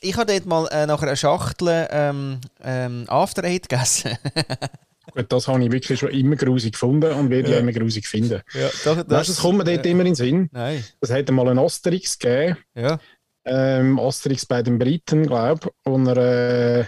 Ich 0.01 0.17
habe 0.17 0.31
dort 0.33 0.45
mal 0.45 0.67
äh, 0.67 0.85
nachher 0.85 1.07
eine 1.07 1.17
Schachtel 1.17 1.87
ähm, 1.91 2.39
ähm, 2.63 3.05
After 3.07 3.43
Eight 3.43 3.69
gegessen. 3.69 4.17
Gut, 5.13 5.31
das 5.31 5.47
habe 5.47 5.63
ich 5.63 5.71
wirklich 5.71 5.99
schon 5.99 6.09
immer 6.09 6.35
grusig 6.35 6.73
gefunden 6.73 7.11
und 7.13 7.29
werde 7.29 7.49
Ja. 7.49 7.55
ja. 7.55 7.61
immer 7.61 7.71
grusig 7.71 8.07
finden. 8.07 8.41
ja, 8.53 8.67
das, 8.83 8.85
Weißt 8.85 9.07
du, 9.29 9.33
das 9.33 9.39
kommt 9.39 9.59
mir 9.59 9.63
dort 9.63 9.85
immer 9.85 10.01
in 10.01 10.07
den 10.07 10.15
Sinn. 10.15 10.49
Nein, 10.51 10.83
Es 10.99 11.09
hätte 11.09 11.31
mal 11.31 11.47
einen 11.47 11.59
Asterix 11.59 12.19
gegeben. 12.19 12.57
ja. 12.75 12.99
ähm, 13.45 13.99
Asterix 13.99 14.45
bei 14.45 14.61
den 14.61 14.77
Briten, 14.77 15.25
glaube 15.25 15.61
ich, 15.63 15.71
wo 15.85 15.97
er, 16.09 16.17
äh, 16.17 16.85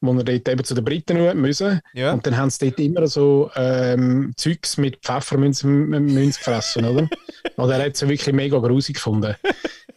wo 0.00 0.12
er 0.16 0.24
dort 0.24 0.48
eben 0.48 0.64
zu 0.64 0.74
den 0.74 0.84
Briten 0.84 1.40
müssen. 1.40 1.80
ja. 1.94 2.12
Und 2.12 2.26
dann 2.26 2.36
haben 2.36 2.50
sie 2.50 2.70
dort 2.70 2.80
immer 2.80 3.06
so 3.06 3.50
ähm, 3.54 4.32
Zeugs 4.36 4.76
mit 4.76 4.98
Pfeffermünz 5.02 5.62
Münz 5.62 6.38
gefressen, 6.38 6.84
oder? 6.84 7.08
Und 7.56 7.70
er 7.70 7.84
hat 7.84 7.94
es 7.94 8.08
wirklich 8.08 8.34
mega 8.34 8.58
grusig 8.58 8.96
gefunden. 8.96 9.34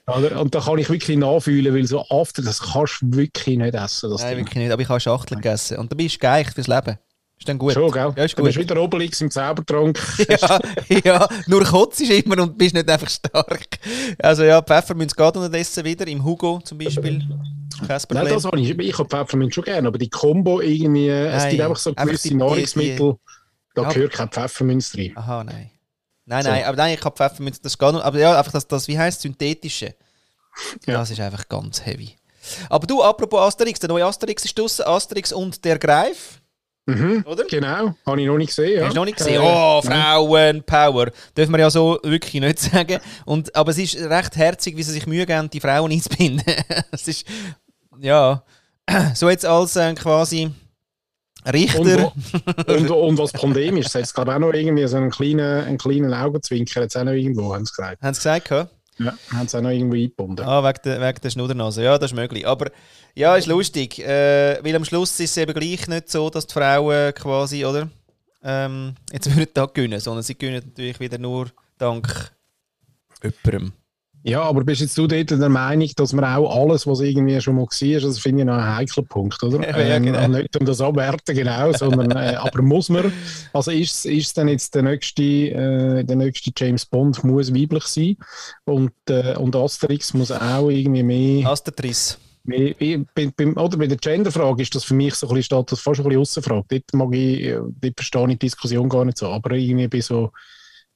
Oder? 0.06 0.42
Und 0.42 0.54
da 0.54 0.60
kann 0.60 0.78
ich 0.80 0.90
wirklich 0.90 1.18
nachfühlen, 1.18 1.74
weil 1.74 1.88
so 1.88 2.06
After, 2.10 2.42
das 2.42 2.62
kannst 2.62 3.02
du 3.02 3.16
wirklich 3.16 3.58
nicht 3.58 3.74
essen. 3.74 4.10
Das 4.10 4.22
Nein, 4.22 4.36
Ding. 4.36 4.46
wirklich 4.46 4.64
nicht. 4.64 4.72
Aber 4.72 4.82
ich 4.82 4.90
habe 4.90 5.00
Schachtel 5.00 5.36
gegessen. 5.38 5.78
Und 5.78 5.92
da 5.92 5.96
bist 5.96 6.16
du 6.16 6.20
geeicht 6.20 6.54
fürs 6.54 6.68
Leben. 6.68 6.98
Ist 7.44 7.50
dann 7.50 7.58
gut. 7.58 7.74
Schon, 7.74 7.92
gell? 7.92 8.14
Ja, 8.16 8.24
ist 8.24 8.40
Du 8.40 8.44
bist 8.44 8.58
gut. 8.58 8.70
wieder 8.70 8.82
Obelix 8.82 9.20
im 9.20 9.30
Zaubertrank. 9.30 10.00
ja, 10.30 10.60
ja, 11.04 11.28
nur 11.48 11.62
kotzt 11.66 12.00
ist 12.00 12.10
immer 12.10 12.42
und 12.42 12.58
bist 12.58 12.74
nicht 12.74 12.90
einfach 12.90 13.10
stark. 13.10 13.68
Also 14.18 14.44
ja, 14.46 14.62
Pfefferminz 14.62 15.14
geht 15.14 15.36
unterdessen 15.36 15.84
wieder, 15.84 16.08
im 16.08 16.24
Hugo 16.24 16.62
zum 16.64 16.78
Beispiel. 16.78 17.20
Kein 17.86 18.02
Nein, 18.12 18.28
das 18.30 18.46
habe 18.46 18.58
ich. 18.62 18.70
Ich 18.80 18.98
habe 18.98 19.10
Pfefferminz 19.10 19.54
schon 19.56 19.66
gerne, 19.66 19.90
aber 19.90 19.98
die 19.98 20.10
Kombo 20.10 20.62
irgendwie, 20.62 21.10
es 21.10 21.44
Nein, 21.44 21.50
gibt 21.50 21.62
einfach 21.64 21.76
so 21.76 21.94
gewisse 21.94 22.24
die- 22.24 22.30
die- 22.30 22.36
Nahrungsmittel, 22.36 23.16
da 23.76 23.82
Ja. 23.82 23.90
gehört 23.92 24.14
kein 24.14 24.30
Pfefferminz 24.30 24.96
rein. 24.98 25.12
Aha, 25.16 25.44
nein. 25.44 25.70
Nein, 26.26 26.44
So. 26.46 26.50
nein, 26.50 26.64
aber 26.64 26.78
nein, 26.78 26.94
ich 26.98 27.04
habe 27.04 27.14
Pfefferminz, 27.18 27.60
das 27.60 27.78
geht 27.78 27.92
noch. 27.92 28.06
Aber 28.06 28.18
ja, 28.20 28.38
einfach 28.40 28.54
das, 28.54 28.66
das 28.70 28.88
wie 28.88 28.98
heisst 28.98 29.20
synthetische. 29.20 29.96
Ja. 30.88 30.94
Das 30.94 31.12
ist 31.12 31.20
einfach 31.20 31.50
ganz 31.50 31.86
heavy. 31.86 32.16
Aber 32.70 32.88
du, 32.88 33.04
apropos 33.04 33.42
Asterix, 33.42 33.82
der 33.82 33.90
neue 33.90 34.06
Asterix 34.06 34.46
ist 34.46 34.58
draussen, 34.58 34.86
Asterix 34.88 35.34
und 35.34 35.66
der 35.66 35.78
Greif, 35.78 36.40
Mhm. 36.86 37.24
oder? 37.26 37.46
Genau, 37.46 37.96
habe 38.06 38.22
ich 38.22 38.28
noch 38.28 38.38
nicht 38.38 38.50
gesehen. 38.50 38.80
Ja. 38.80 38.86
Hast 38.86 38.94
du 38.94 39.00
noch 39.00 39.06
nicht 39.06 39.18
gesehen? 39.18 39.36
Äh, 39.42 39.46
oh, 39.46 39.82
nein. 39.86 39.94
Frauenpower. 40.02 41.12
Dürfen 41.38 41.52
wir 41.54 41.60
ja 41.60 41.70
so 41.70 41.98
wirklich 42.04 42.42
nicht 42.42 42.60
sagen. 42.72 43.00
Und, 43.26 43.56
aber 43.56 43.72
es 43.72 43.78
ist 43.78 43.96
recht 43.98 44.36
herzig, 44.36 44.76
wie 44.76 44.84
sie 44.84 44.92
sich 44.92 45.08
Mühe 45.08 45.26
geben, 45.26 45.50
die 45.50 45.60
Frauen 45.62 45.92
einzubinden. 45.92 46.44
es 46.92 47.08
ist, 47.08 47.26
ja, 48.00 48.44
so 49.16 49.30
jetzt 49.30 49.46
als 49.46 49.76
äh, 49.78 49.94
quasi 49.94 50.52
Und, 51.46 51.54
Richter. 51.54 51.82
wo- 52.68 52.74
und, 52.74 52.90
und 52.92 53.18
was 53.18 53.32
pandemisch 53.32 53.86
ist, 53.86 53.96
jetzt 53.96 54.14
gerade 54.14 54.36
auch 54.36 54.40
noch 54.40 54.54
irgendwie 54.54 54.86
so 54.88 54.98
einen 54.98 55.10
kleinen, 55.10 55.64
einen 55.66 55.78
kleinen 55.78 56.14
Augenzwinker, 56.14 56.82
jetzt 56.82 56.98
auch 56.98 57.04
noch 57.06 57.14
irgendwo, 57.14 57.54
haben 57.54 57.66
sie 57.66 57.72
gesagt. 57.72 58.02
Haben 58.02 58.14
sie 58.14 58.20
gesagt, 58.20 58.50
ja? 58.50 58.68
Ja, 59.00 59.14
haben 59.32 59.48
sie 59.48 59.58
auch 59.58 59.62
noch 59.62 59.70
irgendwo 59.70 59.96
eingebunden. 59.96 60.46
Ah, 60.46 60.64
wegen 60.64 60.80
der, 60.86 61.02
wegen 61.02 61.22
der 61.22 61.30
Schnuddernase. 61.30 61.84
Ja, 61.84 61.98
das 61.98 62.12
ist 62.12 62.16
möglich. 62.16 62.48
Aber 62.48 62.72
ja, 63.16 63.36
ist 63.36 63.48
lustig. 63.48 64.00
Äh, 64.00 64.64
weil 64.64 64.76
am 64.76 64.86
Schluss 64.86 65.20
ist 65.20 65.32
es 65.32 65.38
eben 65.38 65.54
gleich 65.54 65.88
nicht 65.88 66.10
so, 66.10 66.30
dass 66.30 66.48
die 66.48 66.54
Frauen 66.54 67.14
quasi, 67.14 67.66
oder? 67.66 67.90
Ähm, 68.44 68.96
jetzt 69.12 69.36
würden 69.36 69.52
da 69.54 69.66
gewinnen, 69.66 70.00
sondern 70.00 70.24
sie 70.24 70.38
gewinnen 70.38 70.64
natürlich 70.66 71.00
wieder 71.00 71.18
nur 71.18 71.48
dank 71.78 72.32
jemandem. 73.24 73.74
Ja, 74.26 74.42
aber 74.42 74.64
bist 74.64 74.80
jetzt 74.80 74.98
du 74.98 75.06
dort 75.06 75.32
der 75.32 75.50
Meinung, 75.50 75.90
dass 75.98 76.14
man 76.14 76.24
auch 76.24 76.50
alles, 76.56 76.88
was 76.88 77.02
irgendwie 77.02 77.40
schon 77.42 77.56
mal 77.56 77.64
war, 77.64 78.00
das 78.00 78.20
finde 78.20 78.42
ich 78.42 78.46
noch 78.46 78.54
ein 78.56 78.78
heikler 78.78 79.04
Punkt, 79.04 79.44
oder? 79.44 79.60
Ja, 79.84 80.00
genau. 80.00 80.20
ähm, 80.20 80.32
Nicht 80.32 80.58
um 80.58 80.66
das 80.66 80.80
abwerten, 80.80 81.36
genau, 81.36 81.74
sondern 81.74 82.12
äh, 82.12 82.36
aber 82.36 82.62
muss 82.62 82.88
man, 82.88 83.12
also 83.52 83.72
ist 83.72 84.06
es 84.06 84.34
dann 84.34 84.48
jetzt 84.48 84.74
der 84.76 84.84
nächste, 84.84 85.24
äh, 85.24 86.04
der 86.06 86.16
nächste 86.16 86.52
James 86.56 86.86
Bond 86.86 87.22
muss 87.26 87.54
weiblich 87.54 87.84
sein 87.84 88.16
und, 88.64 88.94
äh, 89.10 89.36
und 89.36 89.56
Asterix 89.58 90.14
muss 90.14 90.32
auch 90.32 90.70
irgendwie 90.70 91.04
mehr... 91.04 91.50
Astertriss. 91.50 92.18
Bei, 92.46 93.06
bei, 93.16 93.48
oder 93.48 93.78
bei 93.78 93.88
der 93.88 93.98
Genderfrage 93.98 94.64
ist 94.64 94.76
das 94.76 94.84
für 94.84 94.94
mich 94.96 95.16
so 95.16 95.28
ein 95.28 95.36
bisschen, 95.36 95.44
steht 95.44 95.72
das 95.72 95.80
fast 95.80 96.00
ein 96.00 96.06
bisschen 96.06 96.22
Aussenfrage. 96.22 96.66
Dort, 96.70 96.94
mag 96.94 97.14
ich, 97.14 97.42
äh, 97.42 97.60
dort 97.82 97.96
verstehe 97.96 98.24
ich 98.24 98.28
die 98.32 98.40
Diskussion 98.40 98.90
gar 98.90 99.06
nicht 99.06 99.18
so. 99.18 99.28
Aber 99.28 99.52
irgendwie 99.52 99.88
bei 99.88 100.02
so, 100.02 100.32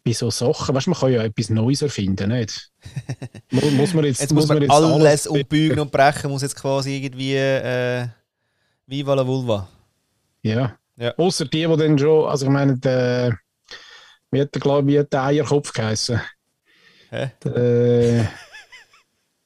bei 0.07 0.13
so 0.13 0.29
Sachen, 0.31 0.73
weißt 0.73 0.87
du, 0.87 0.91
man 0.91 0.99
kann 0.99 1.11
ja 1.11 1.23
etwas 1.23 1.49
Neues 1.49 1.81
erfinden, 1.81 2.29
nicht? 2.29 2.69
Mu- 3.51 3.71
muss 3.71 3.93
man 3.93 4.05
jetzt, 4.05 4.21
Jetzt 4.21 4.33
muss 4.33 4.47
man, 4.47 4.61
jetzt 4.61 4.71
alles 4.71 5.27
umbügen 5.27 5.79
und 5.79 5.91
brechen, 5.91 6.29
muss 6.29 6.41
jetzt 6.41 6.55
quasi 6.55 6.97
irgendwie 6.97 7.35
äh, 7.35 8.07
Viva 8.85 9.13
la 9.13 9.25
Vulva. 9.27 9.67
Ja. 10.41 10.77
Ja. 10.95 11.13
Außer 11.17 11.45
die, 11.45 11.67
die 11.67 11.77
dann 11.77 11.99
schon, 11.99 12.27
also 12.27 12.45
ich 12.45 12.51
meine, 12.51 12.77
der, 12.77 13.37
wie 14.31 14.41
hat 14.41 14.55
der, 14.55 14.61
glaube 14.61 14.99
hat 14.99 15.11
der 15.11 15.23
Eierkopf 15.23 15.73
geheißen? 15.73 16.21
Hä? 17.09 17.31
Der, 17.43 18.31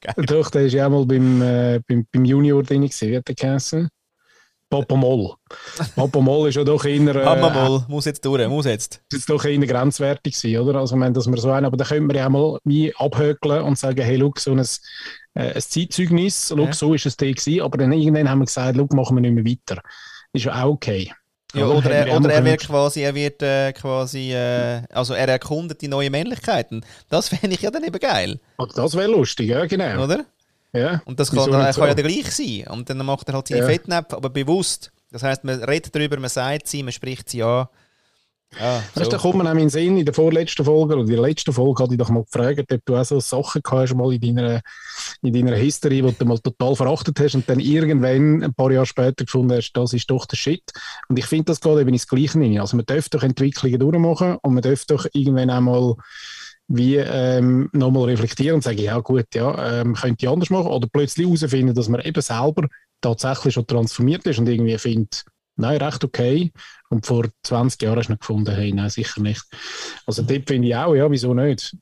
Geil. 0.00 0.26
doch, 0.26 0.50
der 0.50 0.62
ist 0.62 0.72
ja 0.72 0.86
auch 0.86 0.90
mal 0.90 1.06
beim, 1.06 1.42
äh, 1.42 1.80
beim, 1.86 2.06
beim 2.10 2.24
Junior 2.24 2.62
drin 2.62 2.82
gewesen. 2.82 3.08
Wie 3.10 3.16
hat 3.16 3.28
der 3.28 3.34
geheißen? 3.34 3.88
Papa 4.72 4.96
Moll. 4.96 5.34
Papa 5.94 6.20
Moll 6.20 6.48
ist 6.48 6.54
ja 6.54 6.64
doch 6.64 6.84
eher, 6.84 7.14
äh, 7.14 7.40
mal, 7.40 7.84
muss 7.88 8.06
jetzt 8.06 8.24
durch, 8.24 8.48
muss 8.48 8.64
jetzt. 8.64 9.02
ist 9.12 9.28
doch 9.28 9.44
eher 9.44 9.58
grenzwertig 9.58 10.34
gewesen, 10.34 10.60
oder? 10.60 10.80
Also, 10.80 10.96
meine, 10.96 11.12
dass 11.12 11.26
wir 11.26 11.36
so 11.36 11.50
einen, 11.50 11.66
aber 11.66 11.76
da 11.76 11.84
könnte 11.84 12.02
man 12.02 12.16
ja 12.16 12.28
mal 12.28 12.58
wie 12.64 12.94
abhökeln 12.96 13.62
und 13.62 13.78
sagen, 13.78 14.02
hey, 14.02 14.18
schau, 14.18 14.32
so 14.38 14.52
ein, 14.52 14.60
äh, 15.34 15.54
ein 15.54 15.60
Zeitzeugnis, 15.60 16.48
schau, 16.48 16.64
Ja. 16.64 16.72
so 16.72 16.94
ist 16.94 17.04
es 17.06 17.16
da 17.16 17.26
gewesen, 17.26 17.60
aber 17.60 17.76
dann 17.78 17.92
irgendwann 17.92 18.30
haben 18.30 18.38
wir 18.38 18.46
gesagt, 18.46 18.76
schau, 18.78 18.88
machen 18.96 19.16
wir 19.16 19.20
nicht 19.30 19.34
mehr 19.34 19.44
weiter. 19.44 19.82
Ist 20.32 20.46
ja 20.46 20.64
auch 20.64 20.70
okay. 20.70 21.12
Ja, 21.54 21.66
Oder? 21.66 21.84
wir 21.84 21.90
er, 21.90 22.16
oder 22.16 22.32
er 22.32 22.44
wird 22.46 22.60
quasi, 22.66 23.02
er 23.02 23.14
wird 23.14 23.42
äh, 23.42 23.74
quasi, 23.74 24.32
äh, 24.32 24.80
also 24.90 25.12
er 25.12 25.28
erkundet 25.28 25.82
die 25.82 25.88
neuen 25.88 26.10
Männlichkeiten. 26.10 26.82
Das 27.10 27.28
fände 27.28 27.54
ich 27.54 27.60
ja 27.60 27.70
dann 27.70 27.84
eben 27.84 27.98
geil, 27.98 28.40
das 28.74 28.96
wäre 28.96 29.10
lustig, 29.10 29.50
ja, 29.50 29.66
genau. 29.66 30.02
oder? 30.04 30.24
Ja. 30.72 31.02
Und 31.04 31.20
das 31.20 31.30
kann, 31.30 31.50
kann 31.50 31.60
ja 31.60 31.72
so? 31.72 31.82
der 31.82 31.94
gleich 31.94 32.32
sein. 32.32 32.66
Und 32.68 32.88
dann 32.88 32.98
macht 33.04 33.28
er 33.28 33.34
halt 33.34 33.48
seine 33.48 33.60
Ja. 33.60 33.66
Fettnäpfe, 33.66 34.16
aber 34.16 34.30
bewusst. 34.30 34.90
Das 35.10 35.22
heißt, 35.22 35.44
man 35.44 35.62
redet 35.64 35.94
darüber, 35.94 36.18
man 36.18 36.30
sagt 36.30 36.66
sie, 36.68 36.82
man 36.82 36.92
spricht 36.92 37.28
sie 37.28 37.42
an. 37.42 37.68
Ja, 38.58 38.82
Weißt 38.94 39.06
du, 39.06 39.10
da 39.10 39.18
so. 39.18 39.30
kommt 39.30 39.36
mir 39.42 39.44
nämlich 39.44 39.62
in 39.62 39.68
den 39.68 39.70
Sinn, 39.70 39.96
in 39.96 40.04
der 40.04 40.12
vorletzten 40.12 40.62
Folge 40.64 40.92
oder 40.94 41.02
in 41.02 41.08
der 41.08 41.22
letzten 41.22 41.54
Folge 41.54 41.82
hatte 41.82 41.94
ich 41.94 41.98
doch 41.98 42.10
mal 42.10 42.22
gefragt, 42.24 42.70
ob 42.70 42.84
du 42.84 42.96
auch 42.96 43.04
so 43.04 43.18
Sachen 43.18 43.62
gehabt 43.62 43.88
hast, 43.88 43.94
mal 43.94 44.12
in 44.12 44.20
deiner, 44.20 44.60
in 45.22 45.32
deiner 45.32 45.56
History, 45.56 46.02
die 46.02 46.14
du 46.18 46.24
mal 46.26 46.38
total 46.38 46.76
verachtet 46.76 47.18
hast 47.18 47.34
und 47.34 47.48
dann 47.48 47.60
irgendwann 47.60 48.42
ein 48.44 48.52
paar 48.52 48.70
Jahre 48.70 48.84
später 48.84 49.24
gefunden 49.24 49.56
hast, 49.56 49.72
das 49.72 49.94
ist 49.94 50.10
doch 50.10 50.26
der 50.26 50.36
Shit. 50.36 50.64
Und 51.08 51.18
ich 51.18 51.24
finde, 51.24 51.44
das 51.44 51.62
geht 51.62 51.78
eben 51.78 51.94
ins 51.94 52.06
Gleiche 52.06 52.38
rein. 52.38 52.60
Also 52.60 52.76
man 52.76 52.84
darf 52.84 53.08
doch 53.08 53.22
Entwicklungen 53.22 53.78
durchmachen 53.78 54.36
und 54.42 54.52
man 54.52 54.62
darf 54.62 54.84
doch 54.84 55.06
irgendwann 55.14 55.48
einmal 55.48 55.94
wie 56.74 56.96
ähm, 56.96 57.68
nochmal 57.72 58.04
reflektieren 58.04 58.56
und 58.56 58.62
sagen, 58.64 58.78
ja 58.78 58.98
gut, 59.00 59.26
ja, 59.34 59.80
ähm, 59.82 59.94
könnte 59.94 60.24
ich 60.24 60.28
anders 60.28 60.48
machen 60.48 60.68
oder 60.68 60.88
plötzlich 60.90 61.26
herausfinden, 61.26 61.74
dass 61.74 61.88
man 61.88 62.00
eben 62.00 62.22
selber 62.22 62.66
tatsächlich 63.02 63.54
schon 63.54 63.66
transformiert 63.66 64.24
ist 64.26 64.38
und 64.38 64.48
irgendwie 64.48 64.78
findet, 64.78 65.24
nein, 65.56 65.76
recht 65.82 66.02
okay. 66.02 66.50
Und 66.88 67.04
vor 67.04 67.26
20 67.42 67.82
Jahren 67.82 67.98
hast 67.98 68.06
du 68.08 68.12
noch 68.12 68.20
gefunden, 68.20 68.54
hey, 68.54 68.72
nein, 68.72 68.88
sicher 68.88 69.20
nicht. 69.20 69.44
Also 70.06 70.22
dort 70.22 70.48
finde 70.48 70.68
ich 70.68 70.76
auch, 70.76 70.94
ja, 70.94 71.10
wieso 71.10 71.34
nicht? 71.34 71.76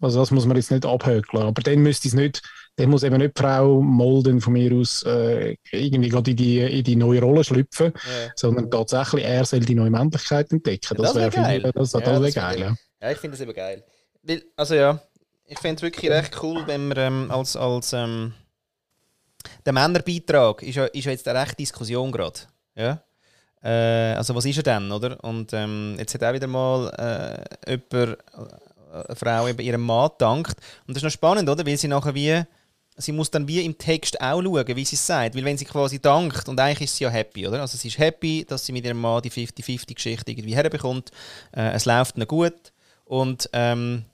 Also 0.00 0.20
das 0.20 0.30
muss 0.30 0.46
man 0.46 0.56
jetzt 0.56 0.70
nicht 0.70 0.86
abhökeln. 0.86 1.42
Aber 1.42 1.62
dann 1.62 1.80
müsste 1.80 2.06
es 2.06 2.14
nicht, 2.14 2.42
dann 2.76 2.90
muss 2.90 3.02
eben 3.02 3.16
nicht 3.16 3.36
Frau 3.36 3.80
Molden 3.80 4.40
von 4.40 4.52
mir 4.52 4.72
aus 4.74 5.02
äh, 5.04 5.56
irgendwie 5.72 6.08
gerade 6.08 6.30
in 6.32 6.36
die, 6.36 6.60
in 6.60 6.84
die 6.84 6.96
neue 6.96 7.20
Rolle 7.20 7.42
schlüpfen, 7.42 7.92
Ja. 7.94 8.30
sondern 8.36 8.70
tatsächlich 8.70 9.24
er 9.24 9.44
soll 9.44 9.60
die 9.60 9.74
neue 9.74 9.90
Männlichkeit 9.90 10.52
entdecken. 10.52 10.96
Ja, 10.96 11.02
das 11.02 11.14
wär 11.14 11.22
wär, 11.22 11.32
finde 11.32 11.56
ich, 11.56 11.62
geil. 11.62 11.72
Das, 11.74 11.92
Ja, 11.92 12.00
das 12.00 12.10
wäre 12.10 12.22
das 12.22 12.34
geil, 12.34 12.60
ja. 12.60 12.74
Ja, 13.02 13.10
ich 13.10 13.18
finde 13.18 13.36
das 13.36 13.40
eben 13.40 13.54
geil. 13.54 13.84
Weil, 14.26 14.42
also 14.56 14.74
ja, 14.74 15.00
ich 15.46 15.58
finde 15.58 15.76
es 15.76 15.82
wirklich 15.82 16.10
recht 16.10 16.42
cool, 16.42 16.66
wenn 16.66 16.88
man 16.88 16.98
ähm, 16.98 17.30
als, 17.30 17.56
als 17.56 17.92
ähm, 17.92 18.32
der 19.64 19.72
Männerbeitrag 19.72 20.62
ist 20.62 20.76
ja, 20.76 20.86
ist 20.86 21.04
ja 21.04 21.10
jetzt 21.12 21.28
eine 21.28 21.40
rechte 21.40 21.56
Diskussion 21.56 22.10
gerade. 22.10 22.40
Ja? 22.74 23.02
Äh, 23.62 24.16
also 24.16 24.34
was 24.34 24.44
ist 24.44 24.56
er 24.58 24.62
denn, 24.62 24.90
oder? 24.90 25.22
Und 25.22 25.52
ähm, 25.52 25.96
jetzt 25.98 26.14
hat 26.14 26.24
auch 26.24 26.32
wieder 26.32 26.46
mal 26.46 26.88
äh, 27.66 27.70
jemand, 27.70 28.18
äh, 28.18 29.04
eine 29.06 29.16
Frau 29.16 29.48
eben 29.48 29.60
ihrem 29.60 29.82
Mann 29.82 30.10
gedankt. 30.10 30.56
Und 30.86 30.94
das 30.94 30.98
ist 30.98 31.04
noch 31.04 31.10
spannend, 31.10 31.48
oder? 31.48 31.66
Weil 31.66 31.76
sie 31.76 31.88
nachher 31.88 32.14
wie, 32.14 32.42
sie 32.96 33.12
muss 33.12 33.30
dann 33.30 33.48
wie 33.48 33.64
im 33.64 33.76
Text 33.76 34.20
auch 34.20 34.42
schauen, 34.42 34.66
wie 34.68 34.84
sie 34.84 34.96
es 34.96 35.06
sagt. 35.06 35.34
Weil 35.34 35.44
wenn 35.44 35.58
sie 35.58 35.64
quasi 35.64 36.00
dankt, 36.00 36.48
und 36.48 36.60
eigentlich 36.60 36.88
ist 36.88 36.96
sie 36.96 37.04
ja 37.04 37.10
happy, 37.10 37.46
oder? 37.48 37.60
Also 37.60 37.76
sie 37.76 37.88
ist 37.88 37.98
happy, 37.98 38.44
dass 38.48 38.64
sie 38.64 38.72
mit 38.72 38.84
ihrem 38.84 39.00
Mann 39.00 39.22
die 39.22 39.30
50-50-Geschichte 39.30 40.30
irgendwie 40.30 40.54
herbekommt. 40.54 41.10
Äh, 41.52 41.72
es 41.72 41.84
läuft 41.84 42.16
ihnen 42.16 42.28
gut. 42.28 42.72
Und 43.04 43.50
ähm, 43.52 44.04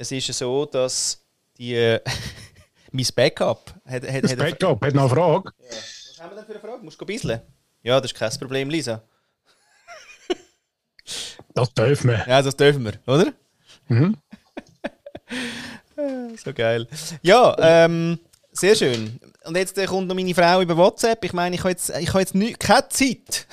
es 0.00 0.10
ist 0.10 0.32
so, 0.32 0.64
dass 0.64 1.22
die 1.58 1.74
äh, 1.74 2.00
mein 2.90 3.06
Backup 3.14 3.74
hat, 3.86 4.02
hat, 4.10 4.24
Das 4.24 4.32
hat 4.32 4.38
Backup 4.38 4.84
hat 4.84 4.94
noch 4.94 5.02
eine 5.02 5.10
Frage. 5.10 5.52
Was 5.68 6.18
haben 6.20 6.30
wir 6.30 6.36
denn 6.36 6.46
für 6.46 6.52
eine 6.52 6.60
Frage? 6.60 6.82
Musst 6.82 7.00
du 7.00 7.04
bisseln? 7.06 7.40
Ja, 7.82 8.00
das 8.00 8.10
ist 8.12 8.18
kein 8.18 8.30
Problem, 8.38 8.70
Lisa. 8.70 9.02
Das 11.52 11.74
dürfen 11.74 12.10
wir. 12.10 12.24
Ja, 12.28 12.40
das 12.42 12.56
dürfen 12.56 12.84
wir, 12.84 12.92
oder? 13.06 13.32
Mhm. 13.88 14.16
So 16.42 16.54
geil. 16.54 16.88
Ja, 17.20 17.54
ähm, 17.58 18.18
sehr 18.52 18.74
schön. 18.74 19.20
Und 19.44 19.54
jetzt 19.56 19.76
äh, 19.76 19.84
kommt 19.84 20.08
noch 20.08 20.14
meine 20.14 20.34
Frau 20.34 20.62
über 20.62 20.74
WhatsApp. 20.76 21.22
Ich 21.24 21.34
meine, 21.34 21.54
ich 21.56 21.60
habe 21.60 21.70
jetzt, 21.70 21.90
ich 21.90 22.08
habe 22.08 22.20
jetzt 22.20 22.34
nicht, 22.34 22.58
keine 22.58 22.88
Zeit. 22.88 23.46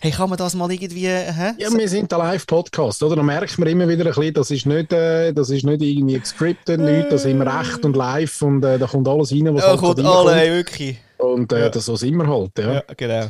Hey, 0.00 0.10
kann 0.10 0.28
man 0.28 0.38
das 0.38 0.54
mal 0.54 0.70
irgendwie. 0.70 1.06
Hä? 1.08 1.52
Ja, 1.58 1.70
wir 1.72 1.88
sind 1.88 2.12
ein 2.12 2.18
Live-Podcast, 2.18 3.02
oder? 3.02 3.16
Da 3.16 3.22
merkt 3.22 3.58
man 3.58 3.68
immer 3.68 3.88
wieder 3.88 4.04
ein 4.06 4.12
bisschen, 4.12 4.34
das 4.34 4.50
ist 4.50 4.66
nicht, 4.66 4.92
äh, 4.92 5.32
das 5.32 5.50
ist 5.50 5.64
nicht 5.64 5.82
irgendwie 5.82 6.18
gescriptet, 6.18 6.80
nicht, 6.80 7.10
das 7.10 7.24
ist 7.24 7.30
immer 7.30 7.60
echt 7.60 7.84
und 7.84 7.96
live 7.96 8.42
und 8.42 8.64
äh, 8.64 8.78
da 8.78 8.86
kommt 8.86 9.08
alles 9.08 9.32
rein, 9.32 9.54
was 9.54 9.62
Ja, 9.62 9.68
halt 9.70 9.80
kommt 9.80 10.04
alle, 10.04 10.34
hey, 10.34 10.50
wirklich. 10.50 10.98
Und 11.18 11.52
äh, 11.52 11.60
Ja. 11.60 11.68
das 11.70 11.86
so 11.86 11.96
sind 11.96 12.16
wir 12.16 12.26
halt, 12.26 12.50
ja. 12.58 12.74
Ja, 12.74 12.82
genau. 12.96 13.26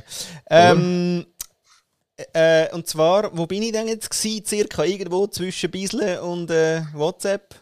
Ähm, 0.50 1.26
äh, 2.32 2.72
und 2.74 2.86
zwar, 2.86 3.36
wo 3.36 3.46
bin 3.46 3.62
ich 3.62 3.72
denn 3.72 3.88
jetzt 3.88 4.10
gewesen? 4.10 4.44
Circa 4.46 4.84
irgendwo 4.84 5.26
zwischen 5.26 5.70
Bisle 5.70 6.22
und 6.22 6.50
äh, 6.50 6.82
WhatsApp. 6.94 7.54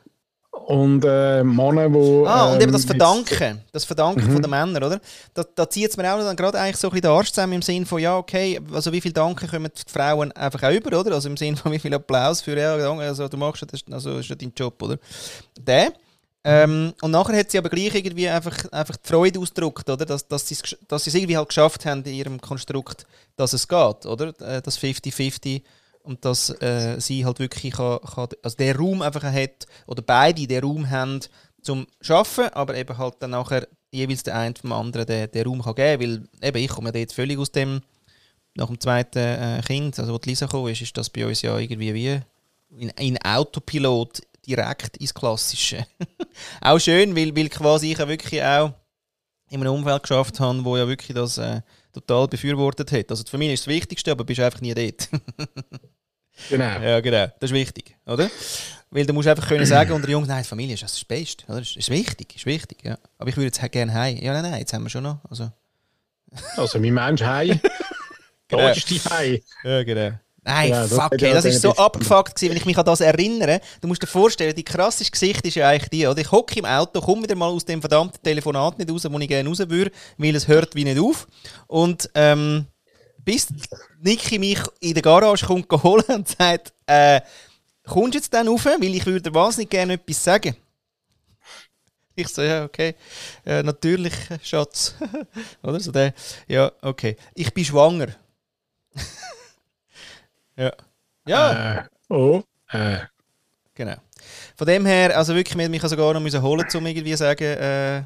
Und 0.66 1.04
äh, 1.04 1.44
Männer, 1.44 1.90
die. 1.90 2.24
Ah, 2.26 2.52
und 2.52 2.62
eben 2.62 2.72
das 2.72 2.82
ähm, 2.84 2.88
Verdanken, 2.88 3.60
das 3.72 3.84
Verdanken 3.84 4.24
Mhm. 4.26 4.32
von 4.32 4.42
den 4.42 4.50
Männern, 4.50 4.82
oder? 4.82 5.00
Da, 5.34 5.44
da 5.54 5.68
zieht 5.68 5.90
es 5.90 5.96
mir 5.98 6.10
auch 6.14 6.18
dann 6.18 6.36
gerade 6.36 6.58
eigentlich 6.58 6.78
so 6.78 6.88
ein 6.88 6.92
bisschen 6.92 7.02
den 7.02 7.10
Arsch 7.10 7.30
zusammen 7.32 7.52
im 7.54 7.62
Sinne 7.62 7.84
von, 7.84 8.00
ja, 8.00 8.16
okay, 8.16 8.58
also 8.72 8.90
wie 8.90 9.00
viel 9.00 9.12
Danke 9.12 9.46
kommen 9.46 9.70
die 9.76 9.92
Frauen 9.92 10.32
einfach 10.32 10.62
auch 10.62 10.70
über, 10.72 10.98
oder? 10.98 11.12
Also 11.14 11.28
im 11.28 11.36
Sinne 11.36 11.56
von, 11.58 11.70
wie 11.72 11.78
viel 11.78 11.92
Applaus 11.92 12.40
für, 12.40 12.58
ja, 12.58 12.78
danke, 12.78 13.04
also 13.04 13.28
du 13.28 13.36
machst 13.36 13.64
das, 13.70 13.82
also 13.90 14.18
ist 14.18 14.28
ja 14.30 14.36
dein 14.36 14.52
Job, 14.56 14.80
oder? 14.82 14.96
Der. 15.60 15.92
Ähm, 16.46 16.92
und 17.00 17.10
nachher 17.10 17.38
hat 17.38 17.50
sie 17.50 17.58
aber 17.58 17.70
gleich 17.70 17.94
irgendwie 17.94 18.28
einfach, 18.28 18.70
einfach 18.70 18.96
die 18.96 19.08
Freude 19.08 19.40
ausgedrückt, 19.40 19.88
oder? 19.88 20.04
Dass, 20.06 20.26
dass 20.28 20.46
sie 20.48 20.56
dass 20.88 21.06
es 21.06 21.14
irgendwie 21.14 21.36
halt 21.36 21.48
geschafft 21.48 21.84
haben 21.86 22.02
in 22.04 22.14
ihrem 22.14 22.40
Konstrukt, 22.40 23.06
dass 23.36 23.52
es 23.54 23.66
geht, 23.68 24.06
oder? 24.06 24.28
Äh, 24.40 24.60
Das 24.62 24.78
50-50 24.78 25.62
und 26.04 26.24
dass 26.24 26.50
äh, 26.62 27.00
sie 27.00 27.24
halt 27.24 27.38
wirklich 27.38 27.72
kann, 27.72 27.98
kann, 28.00 28.28
also 28.42 28.56
der 28.56 28.76
Raum 28.76 29.02
einfach 29.02 29.24
hat, 29.24 29.66
oder 29.86 30.02
beide 30.02 30.46
den 30.46 30.62
Raum 30.62 30.90
haben 30.90 31.20
zum 31.62 31.86
Schaffen, 32.00 32.48
aber 32.50 32.76
eben 32.76 32.96
halt 32.96 33.14
dann 33.20 33.30
nachher 33.30 33.66
jeweils 33.90 34.22
der 34.22 34.36
eine 34.36 34.54
vom 34.54 34.72
anderen 34.72 35.06
den, 35.06 35.30
den 35.30 35.46
Raum 35.46 35.62
kann 35.62 35.74
geben, 35.74 36.28
weil 36.42 36.48
eben 36.48 36.58
ich 36.58 36.70
komme 36.70 36.90
ja 36.92 37.00
jetzt 37.00 37.14
völlig 37.14 37.38
aus 37.38 37.52
dem, 37.52 37.80
nach 38.54 38.66
dem 38.66 38.78
zweiten 38.78 39.18
äh, 39.18 39.62
Kind, 39.66 39.98
also 39.98 40.12
wo 40.12 40.18
die 40.18 40.30
Lisa 40.30 40.46
gekommen 40.46 40.70
ist, 40.70 40.82
ist 40.82 40.96
das 40.96 41.08
bei 41.10 41.26
uns 41.26 41.42
ja 41.42 41.58
irgendwie 41.58 41.94
wie 41.94 42.20
in, 42.76 42.90
in 42.90 43.18
Autopilot 43.22 44.20
direkt 44.46 44.98
ins 44.98 45.14
Klassische. 45.14 45.86
auch 46.60 46.78
schön, 46.78 47.16
weil, 47.16 47.34
weil 47.34 47.48
quasi 47.48 47.92
ich 47.92 47.98
ja 47.98 48.06
wirklich 48.06 48.42
auch 48.42 48.74
in 49.48 49.60
einem 49.60 49.72
Umfeld 49.72 50.02
geschafft 50.02 50.38
habe, 50.40 50.64
wo 50.64 50.76
ja 50.76 50.86
wirklich 50.86 51.14
das 51.14 51.38
äh, 51.38 51.62
total 51.92 52.28
befürwortet 52.28 52.92
hat. 52.92 53.10
Also 53.10 53.22
die 53.22 53.30
Familie 53.30 53.54
ist 53.54 53.66
das 53.66 53.74
Wichtigste, 53.74 54.10
aber 54.10 54.24
bist 54.24 54.40
einfach 54.40 54.60
nie 54.60 54.74
dort. 54.74 55.08
Genau. 56.48 56.80
ja, 56.80 57.00
genau. 57.00 57.26
Das 57.40 57.50
ist 57.50 57.54
wichtig, 57.54 57.96
oder? 58.06 58.28
Weil 58.90 59.06
du 59.06 59.12
musst 59.12 59.28
einfach 59.28 59.48
können 59.48 59.66
sagen 59.66 59.92
unter 59.92 60.08
Jungs, 60.08 60.28
nein, 60.28 60.42
die 60.42 60.48
Familie 60.48 60.74
ist 60.74 60.82
das, 60.82 60.92
ist 60.92 61.00
das 61.00 61.04
Beste. 61.04 61.44
Oder? 61.48 61.60
Das 61.60 61.74
ist 61.74 61.90
wichtig, 61.90 62.36
ist 62.36 62.46
wichtig, 62.46 62.78
ja. 62.84 62.96
Aber 63.18 63.28
ich 63.28 63.36
würde 63.36 63.46
jetzt 63.46 63.72
gerne 63.72 63.92
heim. 63.92 64.16
Ja, 64.18 64.32
nein, 64.32 64.50
nein, 64.50 64.60
jetzt 64.60 64.72
haben 64.72 64.84
wir 64.84 64.90
schon 64.90 65.02
noch. 65.02 65.18
Also, 65.28 65.50
Also, 66.56 66.78
mein 66.78 66.94
Mensch, 66.94 67.22
hey. 67.22 67.60
Genau. 68.48 68.62
Da 68.62 68.70
ist 68.72 68.90
die 68.90 69.00
Hey. 69.10 69.42
ja, 69.64 69.82
genau. 69.82 70.10
Nein, 70.42 70.68
Ja, 70.68 70.82
das 70.82 70.90
fuck, 70.90 71.00
hat 71.04 71.22
ey, 71.22 71.28
ja 71.28 71.34
das 71.34 71.46
ist 71.46 71.62
so 71.62 71.74
abgefuckt 71.74 72.34
gewesen, 72.34 72.50
wenn 72.50 72.58
ich 72.58 72.66
mich 72.66 72.76
an 72.76 72.84
das 72.84 73.00
erinnere. 73.00 73.60
Du 73.80 73.88
musst 73.88 74.02
dir 74.02 74.06
vorstellen, 74.06 74.54
die 74.54 74.62
krasseste 74.62 75.10
Geschichte 75.10 75.48
ist 75.48 75.54
ja 75.54 75.70
eigentlich 75.70 75.88
die, 75.88 76.06
oder? 76.06 76.20
Ich 76.20 76.30
hocke 76.30 76.58
im 76.58 76.66
Auto, 76.66 77.00
komme 77.00 77.22
wieder 77.22 77.34
mal 77.34 77.48
aus 77.48 77.64
dem 77.64 77.80
verdammten 77.80 78.22
Telefonat 78.22 78.78
nicht 78.78 78.90
raus, 78.90 79.06
wo 79.10 79.18
ich 79.18 79.28
gerne 79.28 79.48
raus 79.48 79.60
würde, 79.66 79.90
weil 80.18 80.36
es 80.36 80.46
hört 80.46 80.74
wie 80.74 80.84
nicht 80.84 81.00
auf. 81.00 81.26
Und 81.66 82.10
ähm, 82.14 82.66
bis 83.24 83.48
Niki 84.00 84.38
mich 84.38 84.60
in 84.80 84.94
der 84.94 85.02
Garage 85.02 85.46
kommt 85.46 85.70
holen 85.70 86.04
und 86.08 86.28
sagt, 86.38 86.72
äh, 86.86 87.20
kommst 87.84 88.14
du 88.14 88.18
jetzt 88.18 88.34
dann 88.34 88.48
rauf, 88.48 88.64
weil 88.64 88.94
ich 88.94 89.06
würde 89.06 89.34
wahnsinnig 89.34 89.70
gerne 89.70 89.94
etwas 89.94 90.22
sagen. 90.22 90.56
Ich 92.16 92.28
so, 92.28 92.42
ja, 92.42 92.64
okay. 92.64 92.94
Ja, 93.44 93.62
natürlich, 93.62 94.12
Schatz. 94.42 94.94
Oder 95.62 95.80
so 95.80 95.90
der, 95.90 96.14
ja, 96.46 96.70
okay. 96.80 97.16
Ich 97.34 97.52
bin 97.52 97.64
schwanger. 97.64 98.08
ja. 100.56 100.72
Ja, 101.26 101.78
Äh, 101.78 101.84
oh. 102.10 102.42
Äh. 102.68 102.98
genau. 103.74 103.96
Von 104.56 104.66
dem 104.66 104.86
her, 104.86 105.16
also 105.16 105.34
wirklich, 105.34 105.58
wir 105.58 105.68
mich 105.68 105.82
sogar 105.82 106.12
noch 106.14 106.20
müssen 106.20 106.42
holen, 106.42 106.66
um 106.74 106.86
irgendwie 106.86 107.10
zu 107.12 107.16
sagen, 107.16 107.44
äh, 107.44 108.02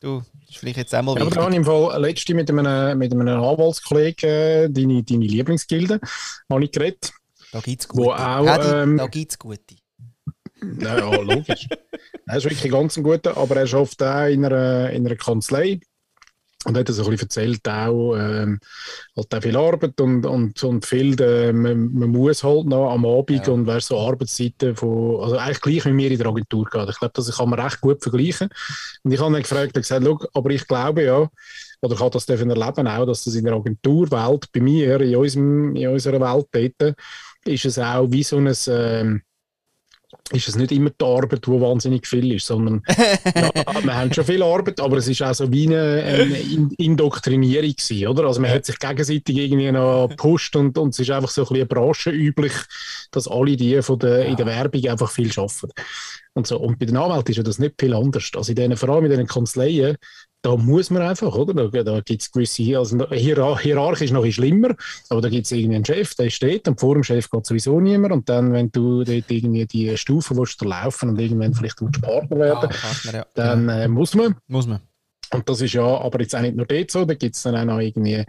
du, 0.00 0.22
das 0.40 0.50
ist 0.50 0.58
vielleicht 0.58 0.78
jetzt 0.78 0.94
auch 0.94 1.02
mal 1.02 1.16
Ja, 1.16 1.22
aber 1.22 1.34
da 1.34 1.42
habe 1.42 1.50
ich 1.52 1.56
im 1.56 1.64
Fall 1.64 2.00
letzte 2.00 2.34
mit 2.34 2.50
einem, 2.50 2.98
mit 2.98 3.12
einem 3.12 3.28
Anwaltskollegen 3.28 4.28
äh, 4.28 4.70
deine, 4.70 5.02
deine 5.02 5.26
Lieblingsgilde 5.26 6.00
habe 6.50 6.64
ich 6.64 6.72
geredet. 6.72 7.12
Da 7.52 7.60
gibt 7.60 7.82
es 7.82 7.88
Wo 7.90 8.04
gute. 8.04 8.14
auch, 8.14 8.44
Paddy, 8.44 8.68
ähm, 8.68 8.96
da 8.96 9.06
gibt 9.06 9.32
es 9.32 9.38
gute. 9.38 9.76
Ja, 10.80 10.98
ja 10.98 11.16
logisch. 11.20 11.68
er 12.26 12.36
ist 12.36 12.44
wirklich 12.44 12.70
ganz 12.70 12.96
ein 12.96 13.02
guter, 13.02 13.36
aber 13.36 13.56
er 13.56 13.66
schafft 13.66 14.02
auch 14.02 14.26
in 14.26 14.44
einer, 14.44 14.90
in 14.90 15.06
einer 15.06 15.16
Kanzlei. 15.16 15.80
Und 16.66 16.76
hat 16.76 16.88
so 16.88 17.04
ein 17.04 17.10
bisschen 17.10 17.26
erzählt, 17.26 17.66
auch, 17.66 18.16
ähm, 18.16 18.60
halt 19.16 19.34
auch 19.34 19.42
viel 19.42 19.56
Arbeit 19.56 19.98
und, 19.98 20.26
und, 20.26 20.62
und 20.62 20.84
viel, 20.84 21.18
äh, 21.18 21.54
man, 21.54 21.90
man, 21.90 22.10
muss 22.10 22.44
halt 22.44 22.66
noch 22.66 22.90
am 22.90 23.06
Abend 23.06 23.46
ja. 23.46 23.52
und 23.52 23.66
weißt, 23.66 23.88
so 23.88 23.98
Arbeitszeiten 23.98 24.76
von, 24.76 25.22
also 25.22 25.38
eigentlich 25.38 25.60
gleich 25.62 25.86
wie 25.86 25.96
wir 25.96 26.10
in 26.10 26.18
der 26.18 26.26
Agentur 26.26 26.66
gehen. 26.70 26.86
Ich 26.90 26.98
glaube, 26.98 27.14
das 27.14 27.34
kann 27.34 27.48
man 27.48 27.60
recht 27.60 27.80
gut 27.80 28.02
vergleichen. 28.02 28.50
Und 29.02 29.10
ich 29.10 29.18
habe 29.20 29.32
dann 29.32 29.42
gefragt 29.42 29.74
und 29.74 29.82
gesagt, 29.82 30.06
aber 30.34 30.50
ich 30.50 30.66
glaube 30.66 31.04
ja, 31.04 31.30
oder 31.80 31.94
ich 31.94 32.00
habe 32.00 32.10
das 32.10 32.28
erleben 32.28 32.88
auch, 32.88 33.06
dass 33.06 33.24
das 33.24 33.34
in 33.34 33.44
der 33.46 33.54
Agenturwelt, 33.54 34.52
bei 34.52 34.60
mir, 34.60 35.00
in, 35.00 35.16
unserem, 35.16 35.74
in 35.76 35.88
unserer 35.88 36.20
Welt 36.20 36.46
dort, 36.52 36.94
ist 37.46 37.64
es 37.64 37.78
auch 37.78 38.10
wie 38.10 38.22
so 38.22 38.36
ein, 38.36 38.54
ähm, 38.68 39.22
ist 40.32 40.48
es 40.48 40.56
nicht 40.56 40.72
immer 40.72 40.90
die 40.90 41.04
Arbeit, 41.04 41.46
die 41.46 41.50
wahnsinnig 41.50 42.06
viel 42.06 42.32
ist, 42.32 42.46
sondern 42.46 42.82
ja, 42.88 43.50
wir 43.82 43.96
haben 43.96 44.12
schon 44.12 44.24
viel 44.24 44.42
Arbeit, 44.42 44.80
aber 44.80 44.98
es 44.98 45.08
ist 45.08 45.22
auch 45.22 45.34
so 45.34 45.50
wie 45.52 45.66
eine, 45.66 46.02
eine 46.02 46.38
Indoktrinierung 46.78 47.70
gewesen, 47.70 48.06
oder? 48.06 48.24
Also 48.24 48.40
man 48.40 48.50
hat 48.50 48.64
sich 48.64 48.78
gegenseitig 48.78 49.36
irgendwie 49.36 49.72
noch 49.72 50.08
gepusht 50.08 50.54
und, 50.56 50.78
und 50.78 50.90
es 50.90 51.00
ist 51.00 51.10
einfach 51.10 51.30
so 51.30 51.42
ein 51.42 51.48
bisschen 51.48 51.68
branchenüblich, 51.68 52.52
dass 53.10 53.28
alle 53.28 53.56
die 53.56 53.82
von 53.82 53.98
der, 53.98 54.24
ja. 54.24 54.30
in 54.30 54.36
der 54.36 54.46
Werbung 54.46 54.86
einfach 54.86 55.10
viel 55.10 55.30
arbeiten. 55.36 55.72
Und, 56.34 56.46
so. 56.46 56.58
und 56.58 56.78
bei 56.78 56.86
den 56.86 56.96
Anwälten 56.96 57.32
ist 57.32 57.38
ja 57.38 57.42
das 57.42 57.58
nicht 57.58 57.74
viel 57.80 57.94
anders. 57.94 58.30
Also 58.36 58.52
in 58.52 58.56
denen, 58.56 58.76
vor 58.76 58.88
allem 58.90 59.06
in 59.06 59.10
den 59.10 59.26
Kanzleien, 59.26 59.96
da 60.42 60.56
muss 60.56 60.90
man 60.90 61.02
einfach, 61.02 61.34
oder? 61.34 61.68
Da, 61.68 61.82
da 61.82 62.00
gibt 62.00 62.22
es 62.22 62.30
gewisse, 62.30 62.78
also 62.78 63.06
hier, 63.10 63.58
hierarchisch 63.58 64.10
noch 64.10 64.24
schlimmer, 64.26 64.74
aber 65.08 65.20
da 65.20 65.28
gibt 65.28 65.46
es 65.46 65.52
irgendwie 65.52 65.76
einen 65.76 65.84
Chef, 65.84 66.14
der 66.14 66.30
steht 66.30 66.66
und 66.68 66.80
vor 66.80 66.94
dem 66.94 67.04
Chef 67.04 67.30
geht 67.30 67.46
sowieso 67.46 67.80
niemand 67.80 68.12
und 68.12 68.28
dann, 68.28 68.52
wenn 68.52 68.70
du 68.70 69.04
dort 69.04 69.30
irgendwie 69.30 69.66
die 69.66 69.96
Stufen 69.96 70.36
willst, 70.36 70.62
laufen 70.62 71.10
und 71.10 71.18
irgendwann 71.18 71.54
vielleicht 71.54 71.76
Partner 72.00 72.38
werden, 72.38 72.70
ah, 72.70 72.74
Partner, 72.74 73.12
ja. 73.12 73.26
dann 73.34 73.68
äh, 73.68 73.88
muss 73.88 74.14
man. 74.14 74.36
Muss 74.48 74.66
man. 74.66 74.80
Und 75.32 75.48
das 75.48 75.60
ist 75.60 75.74
ja 75.74 75.82
aber 75.82 76.20
jetzt 76.20 76.34
auch 76.34 76.40
nicht 76.40 76.56
nur 76.56 76.66
dort 76.66 76.90
so, 76.90 77.04
da 77.04 77.14
gibt 77.14 77.36
es 77.36 77.42
dann 77.42 77.56
auch 77.56 77.64
noch 77.64 77.78
irgendwie 77.78 78.24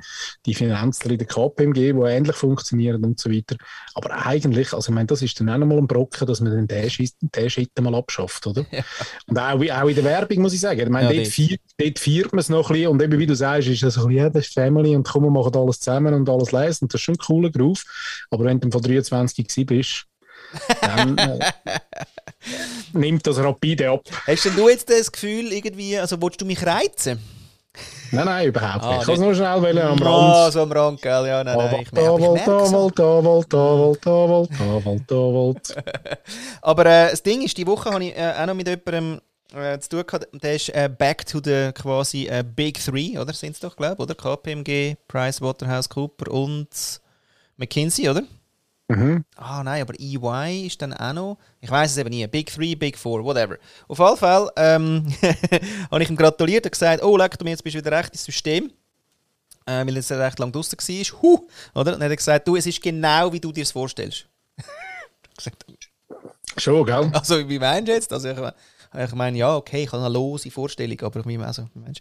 die 0.46 0.53
Finanzler 0.53 1.12
in 1.12 1.17
der 1.17 1.27
KPMG, 1.27 1.74
die 1.74 1.89
ähnlich 1.89 2.36
funktionieren 2.36 3.03
und 3.03 3.20
so 3.20 3.31
weiter. 3.31 3.55
Aber 3.96 4.25
eigentlich, 4.25 4.74
also 4.74 4.91
ich 4.91 4.96
meine, 4.96 5.08
das 5.08 5.22
ist 5.22 5.39
dann 5.39 5.50
auch 5.50 5.58
nochmal 5.58 5.79
ein 5.79 5.88
Brocken, 5.88 6.27
dass 6.27 6.41
man 6.41 6.67
den 6.67 6.67
den 6.67 7.50
Shit 7.50 7.70
mal 7.81 7.96
abschafft, 7.96 8.46
oder? 8.46 8.65
Ja. 8.72 8.84
Und 9.27 9.39
auch, 9.39 9.60
auch 9.60 9.88
in 9.88 9.96
der 9.96 10.03
Werbung, 10.03 10.41
muss 10.43 10.53
ich 10.53 10.60
sagen. 10.60 10.79
Ich 10.79 10.89
meine, 10.89 11.13
ja, 11.13 11.24
dort, 11.24 11.34
feiert, 11.34 11.62
dort 11.77 12.00
feiert 12.00 12.34
man 12.34 12.39
es 12.39 12.50
noch 12.50 12.70
ein 12.70 12.74
bisschen 12.74 12.89
und 12.89 13.01
eben, 13.01 13.20
wie 13.20 13.25
du 13.25 13.36
sagst, 13.36 13.67
ist 13.67 13.84
das 13.84 13.96
so 13.96 14.01
ein 14.01 14.08
bisschen, 14.08 14.24
ja, 14.24 14.29
das 14.29 14.46
ist 14.46 14.53
Family 14.53 14.96
und 14.96 15.08
komm, 15.08 15.24
wir 15.24 15.31
machen 15.31 15.55
alles 15.55 15.79
zusammen 15.79 16.13
und 16.13 16.29
alles 16.29 16.51
leisten 16.51 16.86
und 16.86 16.93
das 16.93 17.01
ist 17.01 17.05
schon 17.05 17.15
ein 17.15 17.20
cooler 17.20 17.50
Groove. 17.50 17.84
Aber 18.29 18.46
wenn 18.46 18.60
du 18.60 18.70
von 18.70 18.81
23 18.81 19.65
bist, 19.65 20.05
dann 20.81 21.17
äh, 21.17 21.39
nimmt 22.93 23.25
das 23.25 23.38
rapide 23.38 23.89
ab. 23.89 24.03
Hast 24.27 24.46
denn 24.46 24.55
du 24.55 24.70
jetzt 24.70 24.89
das 24.89 25.12
Gefühl, 25.12 25.51
irgendwie, 25.51 25.98
also 25.98 26.22
willst 26.22 26.41
du 26.41 26.46
mich 26.46 26.65
reizen? 26.65 27.20
Nein, 28.12 28.25
nein, 28.25 28.48
überhaupt 28.48 28.84
nicht. 28.84 28.93
Ah, 28.93 29.00
ich 29.00 29.05
kann 29.05 29.13
es 29.15 29.22
nur 29.22 29.34
schnell 29.36 29.62
wollen, 29.62 29.77
am 29.77 29.98
Rand. 29.98 30.36
Ah, 30.36 30.51
so 30.51 30.62
am 30.63 30.72
Rand, 30.72 31.01
gell? 31.01 31.27
Ja, 31.27 31.43
nein, 31.43 31.58
nein. 31.58 31.81
Ich 31.81 31.91
merke, 31.93 32.22
ich 32.22 32.46
merke 32.46 32.70
Aber 36.62 36.86
äh, 36.86 37.12
das 37.12 37.24
Ding 37.24 37.41
ist, 37.41 37.58
die 37.58 37.65
Woche 37.65 37.89
habe 37.89 38.03
ich 38.03 38.17
äh, 38.17 38.34
auch 38.38 38.46
noch 38.48 38.53
mit 38.53 38.67
jemandem 38.67 39.22
äh, 39.55 39.79
zu 39.79 39.89
tun 39.89 40.03
gehabt. 40.05 40.27
Der 40.43 40.55
ist 40.55 40.70
äh, 40.70 40.89
back 40.89 41.25
to 41.25 41.39
the 41.41 41.72
quasi 41.74 42.27
äh, 42.27 42.43
Big 42.43 42.84
Three, 42.84 43.17
oder? 43.17 43.31
Sind 43.31 43.53
es 43.53 43.62
doch, 43.62 43.77
glaube 43.77 43.93
ich, 43.93 44.00
oder? 44.00 44.15
KPMG, 44.15 44.98
PricewaterhouseCooper 45.08 46.29
und 46.31 46.67
McKinsey, 47.55 48.10
oder? 48.10 48.24
Mhm. 48.91 49.24
Ah 49.38 49.63
nein, 49.63 49.81
aber 49.81 49.93
EY 49.98 50.67
ist 50.67 50.81
dann 50.81 50.93
auch 50.93 51.13
noch. 51.13 51.38
Ich 51.62 51.71
weiß 51.71 51.91
es 51.91 51.98
eben 51.98 52.10
nie. 52.10 52.27
Big 52.27 52.53
Three, 52.53 52.75
Big 52.75 52.98
Four, 52.98 53.24
whatever. 53.24 53.57
Auf 53.88 54.00
jeden 54.00 54.17
Fall 54.17 54.51
ähm, 54.57 55.07
habe 55.91 56.03
ich 56.03 56.10
ihm 56.10 56.17
gratuliert 56.17 56.65
und 56.65 56.71
gesagt: 56.71 57.01
Oh, 57.01 57.15
leck 57.15 57.38
du 57.38 57.45
mir 57.45 57.51
jetzt 57.51 57.63
bist 57.63 57.75
wieder 57.75 57.91
recht 57.91 58.12
ins 58.12 58.25
System. 58.25 58.69
Äh, 59.65 59.86
weil 59.86 59.95
es 59.95 60.12
recht 60.12 60.39
lang 60.39 60.51
draußen 60.51 60.77
war. 60.77 61.21
Huh, 61.21 61.48
oder? 61.74 61.93
Und 61.93 62.00
dann 62.00 62.03
hat 62.03 62.10
er 62.10 62.15
gesagt: 62.15 62.48
Du, 62.48 62.57
es 62.57 62.65
ist 62.65 62.81
genau 62.81 63.31
wie 63.31 63.39
du 63.39 63.51
dir 63.51 63.63
es 63.63 63.71
vorstellst. 63.71 64.25
Schon, 66.57 66.85
gell? 66.85 67.09
Also, 67.13 67.48
wie 67.48 67.59
meinst 67.59 67.87
du 67.87 67.94
jetzt? 67.94 68.11
Also, 68.11 68.29
ich, 68.29 68.37
ich 68.94 69.14
meine, 69.14 69.38
ja, 69.38 69.56
okay, 69.56 69.84
ich 69.84 69.92
habe 69.92 70.04
eine 70.04 70.14
lose 70.14 70.51
Vorstellung, 70.51 71.00
aber 71.01 71.25
ich 71.25 71.40
also, 71.40 71.70
Mensch. 71.74 72.00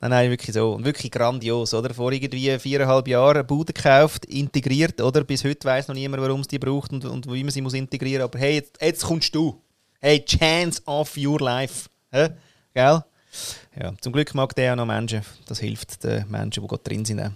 Nein, 0.00 0.10
nein, 0.10 0.30
wirklich 0.30 0.54
so. 0.54 0.74
Und 0.74 0.84
wirklich 0.84 1.10
grandios, 1.10 1.74
oder? 1.74 1.92
Vor 1.92 2.12
irgendwie 2.12 2.58
viereinhalb 2.58 3.08
Jahren 3.08 3.38
eine 3.38 3.44
Bude 3.44 3.72
gekauft, 3.72 4.24
integriert, 4.26 5.00
oder? 5.00 5.24
Bis 5.24 5.42
heute 5.42 5.66
weiß 5.66 5.88
noch 5.88 5.96
niemand, 5.96 6.22
warum 6.22 6.40
es 6.42 6.48
die 6.48 6.60
braucht 6.60 6.92
und, 6.92 7.04
und 7.04 7.32
wie 7.32 7.42
man 7.42 7.50
sie 7.50 7.60
muss 7.60 7.74
integrieren 7.74 8.22
Aber 8.22 8.38
hey, 8.38 8.54
jetzt, 8.54 8.80
jetzt 8.80 9.04
kommst 9.04 9.34
du. 9.34 9.60
Hey, 10.00 10.24
chance 10.24 10.80
of 10.86 11.16
your 11.16 11.40
life. 11.40 11.88
Hä? 12.12 12.28
Gell? 12.72 13.02
Ja, 13.80 13.92
zum 14.00 14.12
Glück 14.12 14.32
mag 14.34 14.54
der 14.54 14.72
auch 14.72 14.76
noch 14.76 14.86
Menschen. 14.86 15.22
Das 15.46 15.58
hilft 15.58 16.04
den 16.04 16.28
Menschen, 16.30 16.62
die 16.62 16.68
gerade 16.68 16.82
drin 16.84 17.04
sind. 17.04 17.32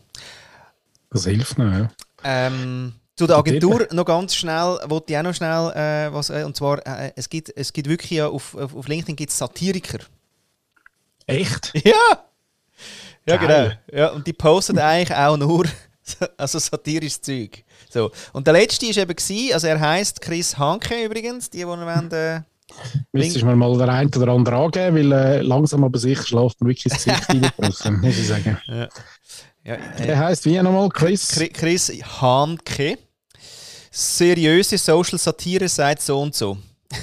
Das 1.10 1.24
hilft 1.24 1.58
noch, 1.58 1.72
ja. 1.72 1.90
Ähm, 2.22 2.94
zu 3.22 3.26
der 3.28 3.36
Agentur 3.36 3.86
noch 3.92 4.04
ganz 4.04 4.34
schnell, 4.34 4.78
wollte 4.86 5.12
ich 5.12 5.18
auch 5.18 5.22
noch 5.22 5.34
schnell 5.34 5.70
äh, 5.74 6.12
was, 6.12 6.30
äh, 6.30 6.44
und 6.44 6.56
zwar, 6.56 6.84
äh, 6.86 7.12
es, 7.16 7.28
gibt, 7.28 7.52
es 7.54 7.72
gibt 7.72 7.88
wirklich 7.88 8.10
ja 8.10 8.28
auf, 8.28 8.54
auf 8.54 8.88
LinkedIn 8.88 9.16
gibt 9.16 9.32
Satiriker. 9.32 9.98
Echt? 11.26 11.72
Ja! 11.84 12.24
Ja, 13.24 13.36
Geil. 13.36 13.78
genau. 13.86 14.02
Ja, 14.02 14.08
und 14.08 14.26
die 14.26 14.32
posten 14.32 14.76
eigentlich 14.80 15.16
auch 15.16 15.36
nur 15.36 15.64
also 16.36 16.58
satirisches 16.58 17.20
Zeug. 17.20 17.62
So. 17.88 18.10
Und 18.32 18.48
der 18.48 18.54
letzte 18.54 18.86
war 18.86 18.96
eben, 18.96 19.14
gewesen, 19.14 19.54
also 19.54 19.68
er 19.68 19.78
heißt 19.78 20.20
Chris 20.20 20.58
Hanke 20.58 21.04
übrigens, 21.04 21.48
die, 21.48 21.58
die 21.58 21.64
wir 21.64 21.68
wollen, 21.68 22.10
äh, 22.10 22.40
Müsstest 23.12 23.42
du 23.42 23.46
mal 23.46 23.78
der 23.78 23.88
ein 23.90 24.08
oder 24.08 24.32
andere 24.32 24.56
angeben, 24.56 24.96
weil 24.96 25.12
äh, 25.12 25.42
langsam 25.42 25.84
aber 25.84 25.98
sicher 25.98 26.24
schläft 26.24 26.60
man 26.60 26.70
wirklich 26.70 26.86
ins 26.86 27.04
Gesicht 27.04 27.28
rein, 27.84 28.00
muss 28.00 28.18
ich 28.18 28.26
sagen. 28.26 28.58
Ja. 28.66 28.88
Ja, 29.64 29.74
äh, 29.74 30.08
er 30.08 30.18
heißt 30.18 30.44
wie 30.44 30.60
nochmal? 30.60 30.88
Chris? 30.88 31.28
Chris 31.52 31.88
Hanke. 32.20 32.98
Seriöse 33.94 34.78
Social 34.78 35.18
Satire 35.18 35.68
seit 35.68 36.00
so 36.00 36.18
und 36.20 36.34
so. 36.34 36.56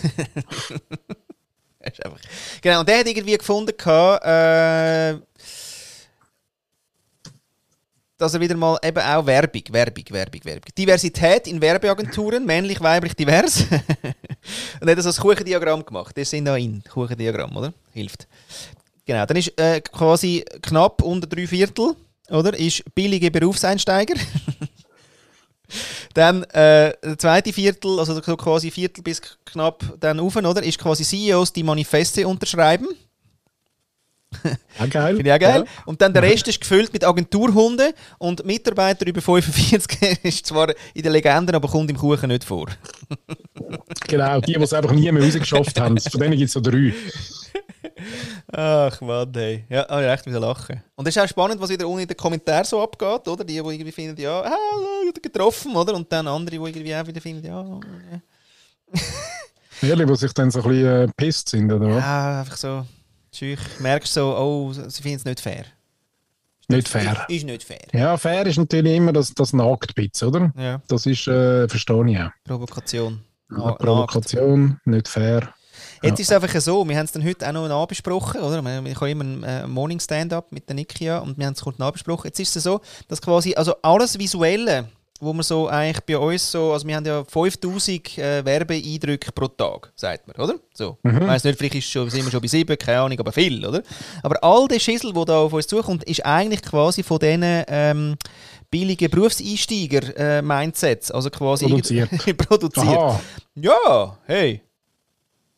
genau, 2.62 2.80
und 2.80 2.90
der 2.90 3.00
hat 3.00 3.08
irgendwie 3.08 3.38
gefunden, 3.38 3.72
äh, 3.72 5.16
dass 8.18 8.34
er 8.34 8.40
wieder 8.40 8.58
mal 8.58 8.78
eben 8.84 8.98
auch 8.98 9.26
Werbung, 9.26 9.62
Werbung, 9.70 10.04
Werbung, 10.10 10.42
Werbung. 10.44 10.72
Diversität 10.78 11.48
in 11.48 11.62
Werbeagenturen, 11.62 12.46
männlich, 12.46 12.82
weiblich, 12.82 13.14
divers. 13.14 13.62
und 14.82 14.88
er 14.88 14.96
hat 14.96 15.04
so 15.04 15.10
ein 15.10 15.16
Kuchendiagramm 15.16 15.86
gemacht. 15.86 16.18
Das 16.18 16.30
sind 16.32 16.46
da 16.46 16.58
in 16.58 16.84
Kuchendiagramm, 16.84 17.56
oder? 17.56 17.72
Hilft. 17.94 18.28
Genau, 19.06 19.26
dann 19.26 19.38
ist 19.38 19.58
äh, 19.60 19.80
quasi 19.82 20.44
knapp 20.62 21.02
unter 21.04 21.28
drei 21.28 21.48
Viertel 21.48 21.96
oder? 22.30 22.58
Ist 22.58 22.84
billige 22.94 23.32
Berufseinsteiger. 23.32 24.16
dann 26.14 26.44
äh, 26.44 26.94
der 27.04 27.18
zweite 27.18 27.54
Viertel, 27.54 28.00
also 28.00 28.14
so 28.14 28.38
quasi 28.38 28.72
Viertel 28.72 29.04
bis 29.04 29.22
knapp 29.46 29.84
dann 30.00 30.20
oben, 30.20 30.46
oder? 30.46 30.64
Ist 30.64 30.80
quasi 30.80 31.04
CEOs, 31.04 31.54
die 31.54 31.64
Manifeste 31.64 32.28
unterschreiben. 32.28 32.88
Ja, 34.78 34.86
geil. 34.86 35.16
Finde 35.16 35.30
ich 35.30 35.36
auch 35.36 35.40
geil. 35.40 35.64
Ja. 35.66 35.84
Und 35.86 36.02
dann 36.02 36.14
der 36.14 36.22
Rest 36.22 36.48
ist 36.48 36.62
gefüllt 36.62 36.94
mit 36.94 37.04
Agenturhunden 37.04 37.94
und 38.20 38.46
Mitarbeiter 38.46 39.06
über 39.08 39.22
45 39.22 40.20
ist 40.24 40.46
zwar 40.46 40.70
in 40.94 41.02
den 41.02 41.12
Legenden, 41.12 41.56
aber 41.56 41.68
kommt 41.68 41.90
im 41.90 41.98
Kuchen 41.98 42.30
nicht 42.30 42.44
vor. 42.44 42.68
genau, 44.08 44.40
die, 44.40 44.54
die 44.54 44.62
es 44.62 44.74
einfach 44.74 44.92
nie 44.92 45.12
mehr 45.12 45.24
rausgeschafft 45.24 45.80
haben. 45.80 45.98
Von 45.98 46.22
denen 46.22 46.38
gibt 46.38 46.48
es 46.48 46.54
so 46.54 46.62
drei. 46.62 46.94
Ach 48.52 49.02
Mann, 49.02 49.32
hey. 49.36 49.66
Ja, 49.70 49.88
habe 49.88 50.04
ich 50.04 50.10
echt 50.10 50.26
wieder 50.26 50.40
lachen. 50.40 50.84
Und 50.96 51.08
es 51.08 51.16
ist 51.16 51.22
auch 51.22 51.28
spannend, 51.28 51.62
was 51.62 51.70
wieder 51.70 51.88
unten 51.88 52.02
in 52.02 52.08
den 52.08 52.18
Kommentaren 52.18 52.66
so 52.66 52.82
abgeht, 52.82 53.28
oder? 53.28 53.44
Die, 53.44 53.54
die 53.54 53.58
irgendwie 53.58 53.92
finden, 53.92 54.20
ja, 54.20 54.42
ah, 54.42 54.52
getroffen, 55.22 55.76
oder? 55.76 55.94
Und 55.94 56.12
dann 56.12 56.28
andere, 56.28 56.58
die 56.58 56.64
irgendwie 56.64 56.96
auch 56.96 57.08
wieder 57.08 57.22
finden, 57.22 57.46
ja. 57.46 57.80
Ehrlich, 59.82 60.08
die 60.08 60.16
sich 60.16 60.34
dann 60.34 60.52
so 60.52 60.62
ein 60.62 60.70
bisschen 60.70 60.88
äh, 60.88 61.08
pisst 61.16 61.50
sind, 61.50 61.72
oder 61.72 61.90
was? 61.90 62.04
Ja, 62.04 62.40
einfach 62.42 62.58
so. 62.58 62.86
Ich 63.32 63.58
merkst 63.80 64.14
so, 64.14 64.36
oh, 64.36 64.74
sie 64.74 65.02
finden 65.02 65.18
es 65.18 65.26
nicht 65.26 65.40
fair. 65.40 65.66
Nicht 66.68 66.88
fair. 66.88 67.26
Ist, 67.28 67.38
ist, 67.38 67.46
nicht 67.46 67.64
fair. 67.64 67.88
Ja, 67.94 68.18
fair 68.18 68.46
ist 68.46 68.58
natürlich 68.58 68.96
immer 68.96 69.14
das, 69.14 69.34
das 69.34 69.54
Nacktbitz, 69.54 70.22
oder? 70.22 70.52
Ja. 70.56 70.82
Das 70.88 71.06
ist, 71.06 71.28
äh, 71.28 71.68
verstehe 71.68 72.12
ich 72.12 72.20
auch. 72.20 72.30
Provokation. 72.44 73.22
Ja, 73.52 73.72
Provokation, 73.72 74.80
nicht 74.86 75.08
fair. 75.08 75.54
Jetzt 76.02 76.20
ist 76.20 76.32
es 76.32 76.36
einfach 76.36 76.62
so, 76.62 76.88
wir 76.88 76.98
haben 76.98 77.06
es 77.06 77.12
dann 77.12 77.24
heute 77.24 77.48
auch 77.48 77.54
noch 77.54 77.68
nachbesprochen, 77.68 78.42
oder? 78.42 78.60
Ich 78.86 78.96
habe 78.96 79.10
immer 79.10 79.24
einen 79.24 79.44
äh, 79.44 79.68
Morning 79.68 80.00
Stand-up 80.00 80.52
mit 80.52 80.68
der 80.70 80.76
Nikia 80.76 81.20
und 81.20 81.38
wir 81.38 81.46
haben 81.46 81.54
es 81.54 81.62
kurz 81.62 81.78
nachbesprochen. 81.78 82.28
Jetzt 82.28 82.40
ist 82.40 82.56
es 82.56 82.64
so, 82.64 82.82
dass 83.08 83.22
quasi, 83.22 83.54
also 83.56 83.76
alles 83.82 84.18
Visuelle, 84.18 84.88
wo 85.20 85.34
man 85.34 85.44
so 85.44 85.68
eigentlich 85.68 86.00
bei 86.06 86.18
uns 86.18 86.52
so, 86.52 86.72
also 86.72 86.88
wir 86.88 86.96
haben 86.96 87.06
ja 87.06 87.26
5000 87.26 88.18
äh, 88.18 88.46
Werbeeindrücke 88.46 89.34
pro 89.34 89.48
Tag, 89.48 89.92
sagt 89.96 90.28
man, 90.28 90.38
oder? 90.38 90.56
So. 90.74 90.98
Mhm. 91.04 91.22
Ich 91.22 91.28
weiss 91.28 91.44
nicht, 91.44 91.58
vielleicht 91.58 91.76
ist 91.76 91.92
schon, 91.92 92.10
sind 92.10 92.26
wir 92.26 92.32
schon 92.32 92.42
bei 92.42 92.48
7, 92.48 92.78
keine 92.78 93.02
Ahnung, 93.02 93.20
aber 93.20 93.34
viel, 93.34 93.66
oder? 93.66 93.84
Aber 94.24 94.42
all 94.44 94.68
der 94.68 94.80
Schissel, 94.80 95.14
der 95.14 95.26
da 95.26 95.40
auf 95.40 95.54
uns 95.54 95.68
zukommt, 95.68 96.04
ist 96.06 96.26
eigentlich 96.26 96.62
quasi 96.62 97.04
von 97.04 97.20
diesen 97.20 97.44
ähm, 97.44 98.16
billigen 98.72 99.10
Berufseinsteiger-Mindsets, 99.10 101.10
äh, 101.10 101.14
also 101.14 101.30
quasi 101.30 101.66
produziert. 101.66 102.10
produziert. 102.38 103.20
Ja, 103.56 104.18
hey, 104.26 104.62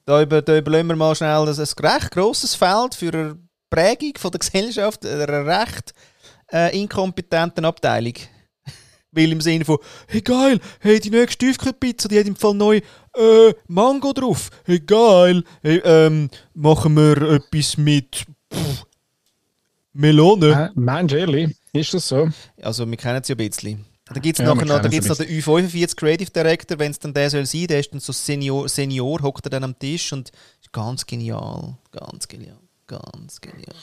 da, 0.06 0.22
über, 0.22 0.42
da 0.42 0.58
überlassen 0.58 0.88
wir 0.88 0.96
mal 0.96 1.16
schnell 1.16 1.30
ein, 1.30 1.48
ein 1.48 1.56
recht 1.56 2.12
grosses 2.12 2.56
Feld 2.56 2.96
für 2.96 3.38
Prägung 3.70 4.14
von 4.18 4.32
der 4.32 4.40
Gesellschaft 4.40 5.06
einer 5.06 5.46
recht 5.46 5.94
äh, 6.52 6.78
inkompetenten 6.80 7.66
Abteilung. 7.66 8.14
Weil 9.12 9.32
im 9.32 9.42
Sinne 9.42 9.66
von, 9.66 9.78
hey 10.08 10.22
geil, 10.22 10.60
hey, 10.80 11.00
die 11.00 11.10
nächste 11.10 11.46
Tiefkühlpizza, 11.46 12.08
die 12.08 12.20
hat 12.20 12.28
im 12.28 12.36
Fall 12.36 12.54
neu 12.54 12.82
äh, 13.16 13.54
Mango 13.68 14.14
drauf. 14.14 14.50
Hey 14.66 14.80
geil, 14.80 15.44
hey, 15.62 15.82
ähm, 15.84 16.30
machen 16.54 16.96
wir 16.96 17.22
etwas 17.22 17.78
mit 17.78 18.26
pff, 18.54 18.86
Melone. 19.94 20.72
Äh, 20.76 20.80
meinst 20.80 21.14
du 21.14 21.20
ehrlich? 21.20 21.56
Ist 21.74 21.94
das 21.94 22.08
so? 22.08 22.30
Also 22.62 22.90
wir 22.90 22.98
kennen 22.98 23.22
es 23.22 23.28
ja 23.28 23.36
ein 23.36 23.38
bisschen. 23.38 23.86
Dann 24.14 24.22
gibt 24.22 24.40
es 24.40 24.46
Ja, 24.46 24.54
noch, 24.54 24.62
da 24.64 24.88
gibt's 24.88 25.08
noch 25.08 25.18
den 25.18 25.28
U45 25.28 25.96
Creative 25.96 26.32
Director, 26.32 26.80
wenn 26.80 26.92
es 26.92 27.00
dann 27.00 27.14
der 27.14 27.30
soll 27.30 27.46
sein, 27.46 27.68
der 27.68 27.80
ist 27.80 27.94
dann 27.94 28.00
so 28.00 28.12
Senior, 28.12 28.68
Senior 28.68 29.22
hockt 29.22 29.46
er 29.46 29.50
dann 29.50 29.64
am 29.64 29.78
Tisch 29.78 30.12
und 30.14 30.32
ist 30.62 30.72
ganz 30.74 31.06
genial, 31.06 31.76
ganz 31.92 32.28
genial, 32.28 32.58
ganz 32.88 33.40
genial. 33.40 33.76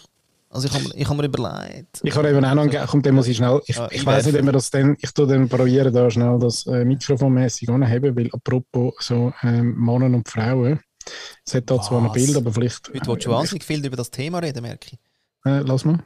Also 0.51 0.67
ich 0.67 0.73
habe 0.75 0.85
mir, 0.85 0.95
ich 0.95 1.09
hab 1.09 1.17
mir 1.17 1.25
überlegt. 1.27 2.01
Ich 2.03 2.17
habe 2.17 2.31
eben 2.31 2.43
auch 2.45 2.55
noch 2.55 2.63
einen, 2.63 2.87
komm, 2.87 3.03
den 3.03 3.15
muss 3.15 3.29
ich 3.29 3.37
schnell, 3.37 3.61
ich, 3.67 3.79
Ah, 3.79 3.89
ich 3.93 4.05
weiß 4.05 4.25
nicht, 4.27 4.39
ob 4.39 4.45
wir 4.47 4.53
das 4.53 4.71
dann, 4.71 4.97
ich 4.99 5.13
tue 5.13 5.27
dann 5.27 5.47
probieren, 5.49 5.93
da 5.93 6.11
schnell 6.11 6.39
das 6.39 6.67
äh, 6.67 6.85
mikrofonmäßig 6.87 7.69
anheben, 7.69 8.17
weil 8.17 8.31
apropos 8.33 8.95
so 9.01 9.33
ähm, 9.43 9.75
Männer 9.77 10.07
und 10.07 10.27
Frauen, 10.29 10.81
es 11.45 11.55
hat 11.55 11.71
da 11.71 11.81
zwar 11.83 12.03
ein? 12.03 12.13
Bild, 12.13 12.35
aber 12.37 12.51
vielleicht, 12.53 12.89
Heute 12.89 13.07
willst 13.09 13.27
du 13.27 13.31
wahnsinnig 13.31 13.65
viel 13.65 13.85
über 13.85 13.97
das 13.97 14.11
Thema 14.11 14.39
reden, 14.39 14.63
merke 14.63 14.89
ich. 14.93 14.99
äh, 15.51 15.61
lass 15.61 15.85
mal. 15.85 16.03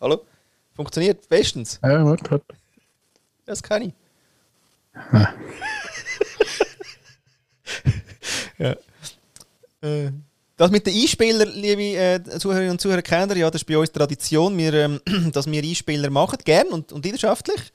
Hallo? 0.00 0.24
Funktioniert 0.74 1.28
bestens. 1.28 1.78
Ja, 1.82 2.04
warte, 2.04 2.30
warte. 2.30 2.44
Das 3.44 3.62
kann 3.62 3.82
ich. 3.82 3.92
Ja. 8.58 8.76
Äh, 9.80 10.10
Das 10.58 10.70
mit 10.70 10.86
den 10.86 10.94
Einspielern, 10.94 11.48
liebe 11.54 11.96
äh, 11.96 12.22
Zuhörerinnen 12.38 12.72
und 12.72 12.80
Zuhörer, 12.80 13.00
kennen 13.00 13.30
ihr 13.30 13.36
ja, 13.38 13.50
das 13.50 13.62
ist 13.62 13.66
bei 13.66 13.78
uns 13.78 13.90
Tradition, 13.90 14.58
wir, 14.58 14.74
ähm, 14.74 15.00
dass 15.32 15.50
wir 15.50 15.62
Einspieler 15.62 16.10
machen, 16.10 16.36
gern 16.44 16.66
und, 16.66 16.92
und 16.92 17.02
leidenschaftlich. 17.02 17.72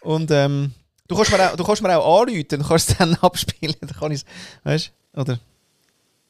Und 0.00 0.30
ähm, 0.30 0.72
du, 1.06 1.16
kannst 1.16 1.30
mir 1.32 1.50
auch, 1.50 1.56
du 1.56 1.64
kannst 1.64 1.82
mir 1.82 1.94
auch 1.98 2.22
anrufen, 2.22 2.46
du 2.48 2.66
kannst 2.66 2.90
es 2.90 2.96
dann 2.96 3.14
abspielen. 3.20 3.76
Dann 3.82 3.90
kann 3.90 4.12
ich's, 4.12 4.24
weißt 4.64 4.90
du? 5.12 5.20
Oder 5.20 5.38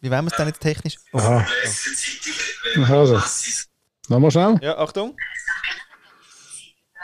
wie 0.00 0.10
wollen 0.10 0.24
wir 0.24 0.32
es 0.32 0.36
dann 0.36 0.48
jetzt 0.48 0.60
technisch? 0.60 0.96
Oh. 1.12 1.18
Aha. 1.18 1.46
Also, 2.88 3.20
nochmal 4.12 4.30
schnell. 4.30 4.58
Ja, 4.62 4.78
Achtung. 4.78 5.16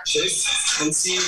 Chef, 0.04 0.80
und 0.80 0.94
Sie 0.94 1.18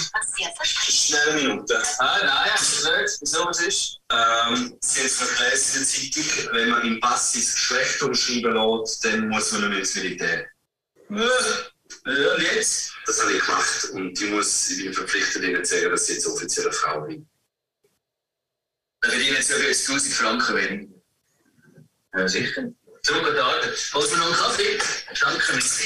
schnell 0.63 1.31
eine 1.31 1.43
Minute. 1.43 1.83
Ah, 1.99 2.19
nein, 2.23 2.51
hast 2.53 2.85
du 2.85 2.91
nicht, 3.03 3.19
wieso 3.21 3.45
was 3.45 3.61
ist? 3.61 3.99
Ähm, 4.11 4.77
Sie 4.81 5.01
haben 5.01 5.07
es 5.07 5.17
vergelesen 5.17 5.83
in 5.83 6.11
der 6.11 6.23
Zeitung, 6.25 6.55
wenn 6.55 6.69
man 6.71 6.87
im 6.87 7.01
Pass 7.01 7.35
ins 7.35 7.55
Geschlecht 7.55 8.03
umschreiben 8.03 8.55
lässt, 8.55 9.05
dann 9.05 9.29
muss 9.29 9.53
man 9.53 9.69
nicht 9.71 9.79
ins 9.81 9.95
Militär. 9.97 10.47
Äh, 11.11 11.17
Ja, 12.07 12.35
und 12.35 12.43
jetzt? 12.43 12.93
Das 13.07 13.21
habe 13.21 13.33
ich 13.33 13.45
gemacht 13.45 13.85
und 13.93 14.21
ich 14.21 14.31
muss, 14.31 14.71
ich 14.71 14.85
bin 14.85 14.95
verpflichtet, 14.95 15.43
Ihnen 15.43 15.65
zu 15.65 15.75
sagen, 15.77 15.91
dass 15.91 16.09
ich 16.09 16.15
jetzt 16.15 16.27
offizielle 16.27 16.73
Frau 16.73 17.01
bin. 17.03 17.29
Dann 19.03 19.11
verdienen 19.11 19.37
jetzt 19.37 19.51
jetzt 19.51 19.89
1000 19.91 20.15
Franken 20.15 20.57
weniger. 20.57 20.95
Ja, 22.15 22.29
sicher. 22.29 22.63
So, 23.11 23.17
guten 23.17 23.39
Abend. 23.39 23.91
Holst 23.95 24.13
du 24.13 24.17
noch 24.19 24.27
einen 24.27 24.35
Kaffee? 24.35 24.79
Danke, 25.21 25.55
Messi. 25.57 25.85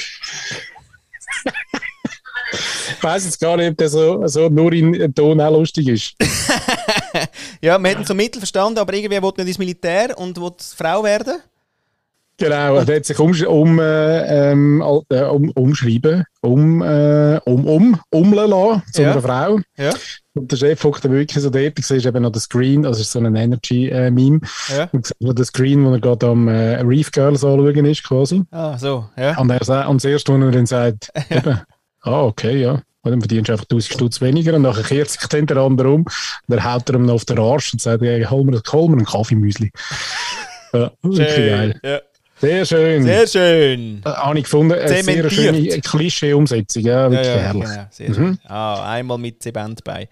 Ich 2.96 3.02
weiß 3.02 3.24
jetzt 3.24 3.40
gar 3.40 3.56
nicht, 3.56 3.70
ob 3.70 3.78
der 3.78 3.88
so, 3.88 4.26
so 4.26 4.50
nur 4.50 4.70
in 4.74 5.14
Ton 5.14 5.40
auch 5.40 5.50
lustig 5.50 5.88
ist. 5.88 6.14
Ja, 7.60 7.78
wir 7.78 7.90
hätten 7.90 8.04
so 8.04 8.12
Mittel 8.12 8.40
verstanden, 8.40 8.78
aber 8.78 8.92
irgendwie 8.92 9.22
wollte 9.22 9.40
nicht 9.40 9.48
ins 9.50 9.58
Militär 9.58 10.18
und 10.18 10.38
wollte 10.38 10.62
Frau 10.76 11.02
werden. 11.04 11.40
Genau, 12.36 12.76
er 12.76 12.96
hat 12.96 13.04
sich 13.04 13.18
um, 13.20 13.30
um, 13.46 13.78
äh, 13.78 14.50
ähm, 14.50 14.82
äh, 15.08 15.22
um, 15.22 15.50
umschreiben, 15.50 16.24
um, 16.40 16.82
äh, 16.82 17.38
um, 17.44 17.64
um, 17.66 18.00
umlen 18.10 18.50
lassen 18.50 18.82
zu 18.92 19.02
Ja. 19.02 19.12
einer 19.12 19.22
Frau. 19.22 19.60
Ja. 19.76 19.92
Und 20.34 20.50
der 20.50 20.56
Chef 20.56 20.82
hockt 20.82 21.04
dann 21.04 21.12
wirklich 21.12 21.40
so 21.44 21.48
dort, 21.48 21.78
du 21.78 21.82
siehst 21.82 22.06
eben 22.06 22.22
noch 22.22 22.32
den 22.32 22.40
Screen, 22.40 22.84
also 22.84 23.00
ist 23.00 23.12
so 23.12 23.20
ein 23.20 23.36
Energy-Meme, 23.36 24.40
Ja. 24.76 24.88
und 24.90 25.06
siehst 25.06 25.20
noch 25.20 25.32
den 25.32 25.44
Screen, 25.44 25.84
wo 25.84 25.92
er 25.92 26.00
gerade 26.00 26.26
am 26.26 26.48
äh, 26.48 26.80
Reef 26.80 27.12
Girls 27.12 27.44
anschauen 27.44 27.84
ist 27.84 28.02
quasi. 28.02 28.42
Ah, 28.50 28.76
so, 28.76 29.08
ja. 29.16 29.38
Und, 29.38 29.50
er 29.50 29.64
sagt, 29.64 29.88
und 29.88 30.02
das 30.02 30.10
erste, 30.10 30.32
was 30.32 30.40
er 30.40 30.50
dann 30.50 30.66
sagt, 30.66 31.10
eben, 31.30 31.60
ah, 32.02 32.22
okay, 32.24 32.60
ja. 32.60 32.80
Und 33.02 33.10
dann 33.12 33.20
verdienst 33.20 33.48
du 33.48 33.52
einfach 33.52 33.66
1000 33.66 33.94
Stutz 33.94 34.20
weniger 34.22 34.54
und 34.54 34.62
nachher 34.62 34.82
kehrt 34.82 35.10
sich 35.10 35.20
dann 35.28 35.46
der 35.46 35.58
andere 35.58 35.90
um 35.90 36.00
und 36.04 36.08
dann 36.48 36.64
haut 36.64 36.88
er 36.88 36.96
ihm 36.96 37.04
noch 37.04 37.14
auf 37.14 37.26
den 37.26 37.38
Arsch 37.38 37.72
und 37.74 37.80
sagt, 37.80 38.02
hey, 38.02 38.24
hol 38.24 38.42
mir, 38.44 38.60
hol 38.72 38.88
mir 38.88 38.96
einen 38.96 39.04
Kaffeemüsli. 39.06 39.70
ja, 40.72 40.90
wirklich 41.02 41.28
geil. 41.36 41.80
Ja. 41.84 42.00
Sehr 42.40 42.64
schön. 42.66 43.02
Sehr 43.04 43.26
schön. 43.26 44.02
Äh, 44.04 44.08
habe 44.10 44.36
ich 44.38 44.44
gefunden, 44.44 44.72
eine 44.72 44.88
sehr 44.88 45.02
Zementiert. 45.04 45.32
schöne 45.32 45.80
Klischee-Umsetzung. 45.80 46.82
Ja, 46.82 47.04
Ja, 47.04 47.10
wirklich 47.10 47.28
ja, 47.34 47.40
herrlich. 47.40 47.64
genau, 47.64 47.86
sehr 47.90 48.08
Mhm. 48.10 48.14
schön. 48.14 48.38
Ah, 48.44 48.90
einmal 48.92 49.18
mit 49.18 49.42
Zeband 49.42 49.82
bei. 49.84 50.08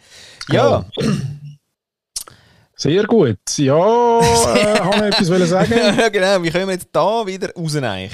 Ja, 0.48 0.84
Sehr 2.76 3.04
gut. 3.04 3.38
Ja, 3.58 3.74
äh, 4.20 4.80
habe 4.80 4.96
ich 4.96 5.02
etwas 5.14 5.30
wollen 5.30 5.46
sagen? 5.46 5.72
ja, 5.98 6.08
genau. 6.08 6.42
Wie 6.42 6.50
kommen 6.50 6.66
wir 6.68 6.74
jetzt 6.74 6.88
da 6.92 7.24
wieder 7.26 7.52
raus 7.54 7.76
eigentlich? 7.76 8.12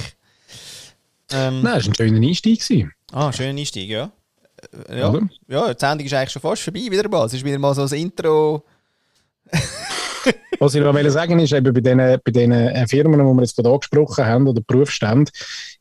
Ähm, 1.33 1.63
Nein, 1.63 1.79
es 1.79 1.87
war 1.87 1.93
ein 1.93 1.95
schöner 1.95 2.27
Einstieg. 2.27 2.61
Gewesen, 2.61 2.93
ah, 3.13 3.33
schöner 3.33 3.59
Einstieg, 3.59 3.89
ja. 3.89 4.11
Äh, 4.89 4.99
Ja, 5.01 5.11
Oder? 5.11 5.29
ja, 5.49 5.73
die 5.75 5.79
Sendung 5.79 6.07
ist 6.07 6.13
eigentlich 6.15 6.31
schon 6.33 6.43
fast 6.43 6.63
vorbei 6.63 6.81
wieder 6.91 7.09
mal. 7.09 7.27
Es 7.27 7.35
ist 7.35 7.45
wieder 7.45 7.59
mal 7.59 7.75
so 7.75 7.83
ein 7.83 7.93
Intro. 7.93 8.65
Was 10.61 10.75
ich 10.75 10.83
noch 10.83 10.95
wollte 10.95 11.11
sagen 11.11 11.39
ist, 11.39 11.53
eben 11.53 11.73
bei 11.73 11.81
diesen 11.81 11.99
bei 11.99 12.31
den 12.31 12.53
äh, 12.53 12.87
Firmen, 12.87 13.19
die 13.21 13.25
wir 13.25 13.43
jetzt 13.43 13.57
gerade 13.57 13.71
angesprochen 13.71 14.25
haben, 14.25 14.49
oder 14.49 14.61
Berufsständen, 14.61 15.33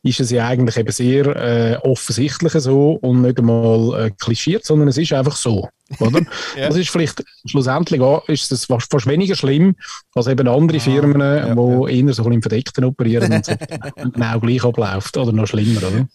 ist 0.03 0.19
es 0.19 0.31
ja 0.31 0.47
eigentlich 0.47 0.77
eben 0.77 0.91
sehr 0.91 1.25
äh, 1.35 1.77
offensichtlich 1.77 2.53
so 2.53 2.93
und 3.01 3.21
nicht 3.21 3.39
einmal 3.39 4.07
äh, 4.07 4.11
klischiert, 4.11 4.65
sondern 4.65 4.87
es 4.87 4.97
ist 4.97 5.13
einfach 5.13 5.35
so. 5.35 5.69
Oder? 5.99 6.21
Ja. 6.57 6.67
Das 6.67 6.77
ist 6.77 6.89
vielleicht 6.89 7.23
schlussendlich 7.45 8.01
auch, 8.01 8.27
ist 8.27 8.51
es 8.51 8.65
fast, 8.65 8.89
fast 8.91 9.05
weniger 9.07 9.35
schlimm 9.35 9.75
als 10.15 10.27
eben 10.27 10.47
andere 10.47 10.77
Ah, 10.77 10.81
Firmen, 10.81 11.21
ja, 11.21 11.53
die 11.53 11.99
eher 11.99 12.13
so 12.13 12.23
ein 12.25 12.33
im 12.33 12.41
Verdeckten 12.41 12.83
operieren 12.83 13.31
und 13.31 13.47
es 13.47 13.57
genau 13.95 14.39
gleich 14.39 14.63
abläuft. 14.63 15.17
Oder 15.17 15.31
noch 15.31 15.47
schlimmer, 15.47 15.79
oder? 15.79 16.07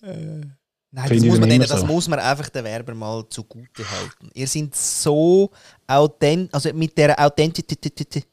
Nein, 0.95 1.09
das 1.09 1.23
muss, 1.23 1.39
man 1.39 1.49
denen, 1.49 1.63
immer 1.63 1.67
das 1.67 1.81
so. 1.81 1.87
muss 1.87 2.07
man 2.07 2.19
einfach 2.19 2.51
den 2.51 2.65
Werber 2.65 2.95
mal 2.95 3.25
zugute 3.31 3.83
halten. 3.91 4.31
Ihr 4.35 4.47
seid 4.47 4.75
so 4.75 5.51
authent, 5.87 6.53
also 6.53 6.71
mit 6.75 6.97
dieser 6.97 7.19
Authentizität. 7.19 8.27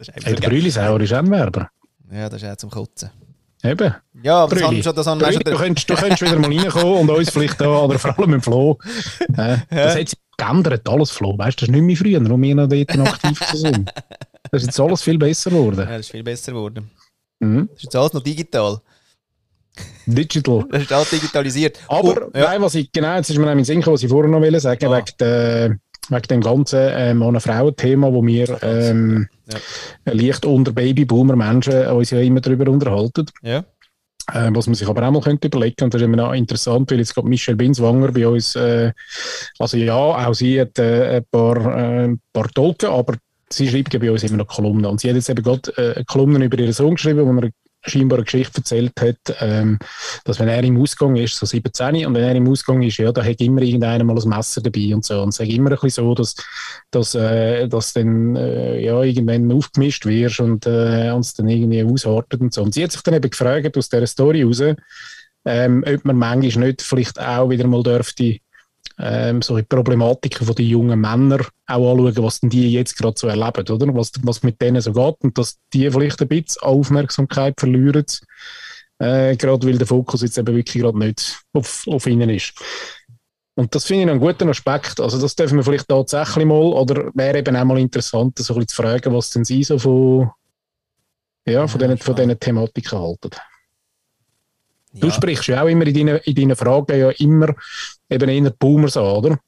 Das 0.00 0.08
Hey, 0.24 0.34
der 0.34 0.48
Brüllisauer 0.48 1.00
ist 1.00 1.12
auch 1.12 1.18
ein 1.18 1.30
Werber. 1.30 1.68
Ja, 2.10 2.28
das 2.28 2.42
ist 2.42 2.48
auch 2.48 2.56
zum 2.56 2.70
Kotzen. 2.70 3.10
Eben. 3.62 3.94
Ja, 4.22 4.36
aber 4.44 4.54
das 4.56 4.62
Brülli. 4.64 4.76
haben 4.78 4.82
schon, 4.82 4.94
das 4.96 5.06
haben 5.06 5.20
schon 5.20 5.42
du, 5.44 5.54
könntest, 5.56 5.90
du 5.90 5.94
könntest 5.94 6.22
wieder 6.22 6.38
mal 6.38 6.50
reinkommen 6.50 6.98
und 7.00 7.10
uns 7.10 7.28
vielleicht 7.30 7.60
da, 7.60 7.68
oder 7.80 7.98
vor 7.98 8.18
allem 8.18 8.32
im 8.34 8.40
Flo. 8.42 8.78
Äh, 9.36 9.58
das 9.68 9.96
hat 9.96 10.08
sich 10.08 10.18
geändert, 10.38 10.88
alles 10.88 11.10
Flo. 11.10 11.36
Weißt 11.36 11.60
du, 11.60 11.66
das 11.66 11.68
ist 11.68 11.72
nicht 11.80 11.82
mehr 11.84 11.96
früher, 11.96 12.30
wo 12.30 12.40
wir 12.40 12.54
noch 12.54 12.66
dort 12.68 12.96
noch 12.96 13.06
aktiv 13.12 13.38
sind. 13.52 13.92
Das 14.50 14.62
ist 14.62 14.68
jetzt 14.68 14.80
alles 14.80 15.02
viel 15.02 15.18
besser 15.18 15.50
geworden. 15.50 15.80
Ja, 15.80 15.84
das 15.98 16.00
ist 16.06 16.10
viel 16.12 16.22
besser 16.22 16.52
geworden. 16.52 16.90
Mhm. 17.40 17.68
Das 17.68 17.76
ist 17.76 17.82
jetzt 17.84 17.96
alles 17.96 18.12
noch 18.14 18.22
digital. 18.22 18.80
Digital. 20.06 20.64
Das 20.70 20.82
ist 20.82 20.92
alles 20.92 21.10
digitalisiert. 21.10 21.78
Aber, 21.88 22.28
Oh, 22.28 22.30
ja. 22.34 22.44
nein, 22.46 22.62
was 22.62 22.74
ich, 22.74 22.90
genau, 22.90 23.14
jetzt 23.16 23.28
ist 23.30 23.36
mir 23.38 23.46
nämlich 23.46 23.52
in 23.52 23.58
den 23.58 23.64
Sinn 23.66 23.78
gekommen, 23.80 23.94
was 23.94 24.02
ich 24.02 24.08
vorher 24.08 24.30
noch 24.30 24.40
wollte 24.40 24.60
sagen, 24.60 24.86
Ah. 24.86 24.96
wegen, 24.96 25.16
der, 25.20 25.76
wegen 26.10 26.28
dem 26.28 26.40
ganzen 26.40 26.78
äh, 26.78 27.14
Mann-Frauen-Thema, 27.14 28.12
wo 28.12 28.24
wir 28.26 28.58
ähm, 28.62 29.28
Ja. 29.46 30.12
leicht 30.12 30.44
unter 30.44 30.72
Babyboomer-Menschen 30.72 31.86
uns 31.88 32.10
ja 32.10 32.20
immer 32.20 32.40
darüber 32.40 32.70
unterhalten. 32.70 33.26
ja. 33.42 33.64
Äh, 34.32 34.50
was 34.52 34.66
man 34.66 34.74
sich 34.74 34.86
aber 34.86 35.02
auch 35.02 35.10
mal 35.10 35.22
könnte 35.22 35.48
überlegen 35.48 35.82
und 35.82 35.92
das 35.94 36.00
ist 36.00 36.04
immer 36.04 36.18
noch 36.18 36.32
interessant, 36.34 36.88
weil 36.90 36.98
jetzt 36.98 37.14
gerade 37.14 37.26
Michelle 37.28 37.56
Binswanger 37.56 38.12
bei 38.12 38.28
uns, 38.28 38.54
äh, 38.54 38.92
also 39.58 39.76
ja, 39.76 39.94
auch 39.96 40.34
sie 40.34 40.60
hat 40.60 40.78
äh, 40.78 41.16
ein 41.16 41.24
paar, 41.32 41.56
äh, 42.04 42.14
paar 42.32 42.48
Tolken, 42.50 42.90
aber 42.90 43.14
sie 43.48 43.68
schreibt 43.68 43.92
ja 43.92 43.98
bei 43.98 44.12
uns 44.12 44.22
immer 44.22 44.36
noch 44.36 44.46
Kolumnen 44.46 44.86
und 44.86 45.00
sie 45.00 45.08
hat 45.08 45.16
jetzt 45.16 45.30
eben 45.30 45.42
gerade 45.42 45.72
äh, 45.76 45.94
eine 45.96 46.04
Kolumne 46.04 46.44
über 46.44 46.58
ihren 46.58 46.72
Sohn 46.72 46.94
geschrieben, 46.94 47.26
wo 47.26 47.40
er 47.40 47.50
scheinbar 47.82 48.18
eine 48.18 48.24
Geschichte 48.24 48.58
erzählt 48.58 48.92
hat, 49.00 49.36
ähm, 49.40 49.78
dass 50.24 50.38
wenn 50.38 50.48
er 50.48 50.62
im 50.62 50.80
Ausgang 50.80 51.16
ist, 51.16 51.36
so 51.36 51.46
17, 51.46 52.06
und 52.06 52.14
wenn 52.14 52.24
er 52.24 52.34
im 52.34 52.48
Ausgang 52.48 52.82
ist, 52.82 52.98
ja, 52.98 53.10
da 53.12 53.24
hat 53.24 53.40
immer 53.40 53.62
irgendeiner 53.62 54.04
mal 54.04 54.18
ein 54.18 54.28
Messer 54.28 54.60
dabei 54.60 54.94
und 54.94 55.04
so. 55.04 55.22
Und 55.22 55.30
es 55.30 55.40
ist 55.40 55.48
immer 55.48 55.70
ein 55.70 55.76
bisschen 55.76 55.90
so, 55.90 56.14
dass, 56.14 56.34
dass, 56.90 57.14
äh, 57.14 57.68
dass 57.68 57.92
dann 57.92 58.36
äh, 58.36 58.80
ja, 58.80 59.02
irgendwann 59.02 59.50
aufgemischt 59.52 60.04
wirst 60.06 60.40
und 60.40 60.66
äh, 60.66 61.10
uns 61.10 61.34
dann 61.34 61.48
irgendwie 61.48 61.82
aushartet 61.82 62.40
und 62.40 62.52
so. 62.52 62.62
Und 62.62 62.74
sie 62.74 62.84
hat 62.84 62.92
sich 62.92 63.02
dann 63.02 63.14
eben 63.14 63.30
gefragt 63.30 63.76
aus 63.76 63.88
dieser 63.88 64.06
Story 64.06 64.42
raus, 64.42 64.62
ähm, 65.46 65.84
ob 65.86 66.04
man 66.04 66.16
manchmal 66.16 66.68
nicht 66.68 66.82
vielleicht 66.82 67.18
auch 67.18 67.48
wieder 67.48 67.66
mal 67.66 67.82
dürfte 67.82 68.38
ähm, 69.00 69.40
so 69.40 69.56
die 69.56 69.62
Problematiken 69.62 70.46
von 70.46 70.54
den 70.54 70.66
jungen 70.66 71.00
Männern 71.00 71.46
auch 71.66 71.92
anschauen, 71.92 72.24
was 72.24 72.40
denn 72.40 72.50
die 72.50 72.72
jetzt 72.72 72.96
gerade 72.96 73.18
so 73.18 73.28
erleben, 73.28 73.66
oder? 73.68 73.94
Was, 73.94 74.12
was 74.22 74.42
mit 74.42 74.60
denen 74.60 74.80
so 74.80 74.92
geht 74.92 75.16
und 75.20 75.38
dass 75.38 75.58
die 75.72 75.90
vielleicht 75.90 76.20
ein 76.20 76.28
bisschen 76.28 76.62
Aufmerksamkeit 76.62 77.58
verlieren, 77.58 78.04
äh, 78.98 79.36
gerade 79.36 79.66
weil 79.66 79.78
der 79.78 79.86
Fokus 79.86 80.22
jetzt 80.22 80.36
eben 80.36 80.54
wirklich 80.54 80.82
gerade 80.82 80.98
nicht 80.98 81.40
auf, 81.54 81.84
auf 81.86 82.06
ihnen 82.06 82.28
ist. 82.28 82.52
Und 83.54 83.74
das 83.74 83.84
finde 83.84 84.04
ich 84.04 84.10
einen 84.10 84.20
guten 84.20 84.48
Aspekt. 84.48 85.00
Also 85.00 85.20
das 85.20 85.34
dürfen 85.34 85.56
wir 85.56 85.64
vielleicht 85.64 85.88
tatsächlich 85.88 86.46
mal, 86.46 86.72
oder 86.72 87.10
wäre 87.14 87.38
eben 87.38 87.56
auch 87.56 87.64
mal 87.64 87.78
interessant, 87.78 88.38
so 88.38 88.54
ein 88.54 88.60
bisschen 88.60 88.68
zu 88.68 88.82
fragen, 88.82 89.14
was 89.14 89.30
denn 89.30 89.44
sie 89.44 89.64
so 89.64 89.78
von, 89.78 90.30
ja, 91.46 91.66
von 91.66 91.80
Ja, 91.80 91.88
diesen, 91.88 91.98
von 91.98 92.16
diesen 92.16 92.38
Thematiken 92.38 92.98
halten. 92.98 93.30
Ja. 94.92 95.00
Du 95.00 95.10
sprichst 95.10 95.46
ja 95.46 95.62
auch 95.62 95.68
immer 95.68 95.86
in 95.86 95.94
deinen, 95.94 96.18
in 96.18 96.34
deinen 96.34 96.56
Fragen 96.56 96.98
ja 96.98 97.10
immer 97.10 97.54
eben 98.08 98.28
eher 98.28 98.50
Boomers 98.50 98.96
an, 98.96 99.04
oder? 99.04 99.38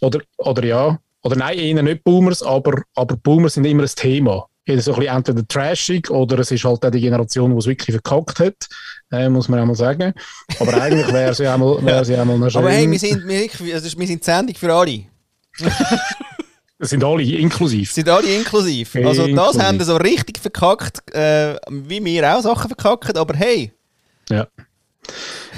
Oder, 0.00 0.20
oder 0.38 0.64
ja, 0.64 0.98
oder 1.22 1.36
nein, 1.36 1.58
eher 1.58 1.82
nicht 1.82 2.04
Boomers, 2.04 2.42
aber, 2.42 2.82
aber 2.94 3.16
Boomers 3.16 3.54
sind 3.54 3.64
immer 3.64 3.84
ein 3.84 3.88
Thema. 3.94 4.46
So 4.66 4.72
ein 4.72 4.76
bisschen 4.76 5.16
entweder 5.16 5.48
trashig 5.48 6.08
oder 6.10 6.38
es 6.38 6.52
ist 6.52 6.64
halt 6.64 6.84
auch 6.84 6.90
die 6.90 7.00
Generation, 7.00 7.50
die 7.50 7.58
es 7.58 7.66
wirklich 7.66 7.94
verkackt 7.96 8.38
hat, 8.38 8.68
äh, 9.10 9.28
muss 9.28 9.48
man 9.48 9.58
auch 9.58 9.66
mal 9.66 9.74
sagen. 9.74 10.14
Aber 10.60 10.80
eigentlich 10.80 11.12
wäre 11.12 11.34
sie 11.34 11.48
auch 11.48 11.58
mal, 11.58 11.82
wäre 11.84 12.04
sie 12.04 12.16
auch 12.16 12.24
mal 12.24 12.38
noch 12.38 12.48
schön. 12.48 12.60
Aber 12.60 12.70
hey, 12.70 12.88
wir 12.88 12.98
sind, 12.98 13.26
wir, 13.26 13.74
also 13.74 13.98
wir 13.98 14.06
sind 14.06 14.22
Sendung 14.22 14.54
für 14.54 14.72
alle. 14.72 15.04
Das 16.78 16.90
sind 16.90 17.02
alle 17.02 17.24
inklusiv. 17.24 17.92
Sind 17.92 18.08
alle 18.08 18.32
inklusiv. 18.36 18.94
Also 18.96 19.22
das 19.22 19.30
Inklusiv. 19.30 19.62
haben 19.62 19.78
sie 19.80 19.84
so 19.84 19.96
richtig 19.96 20.38
verkackt, 20.38 21.12
äh, 21.12 21.56
wie 21.68 22.04
wir 22.04 22.36
auch 22.36 22.42
Sachen 22.42 22.68
verkacken, 22.68 23.16
aber 23.16 23.34
hey. 23.34 23.72
Ja. 24.30 24.46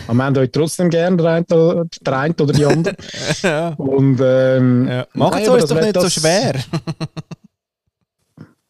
Aber 0.07 0.16
wir 0.16 0.24
haben 0.24 0.37
euch 0.38 0.50
trotzdem 0.50 0.90
gerne, 0.90 1.16
der 1.16 1.27
eine, 1.27 1.44
oder- 1.46 1.87
der 2.00 2.18
eine 2.18 2.35
oder 2.35 2.53
die 2.53 2.64
andere. 2.66 2.96
ja. 3.42 3.68
Und, 3.74 4.18
ähm, 4.22 4.87
Ja. 4.88 5.07
Macht 5.14 5.40
es 5.42 5.48
uns 5.48 5.61
das 5.62 5.70
doch 5.70 5.81
nicht 5.81 6.00
so 6.00 6.09
schwer. 6.09 6.55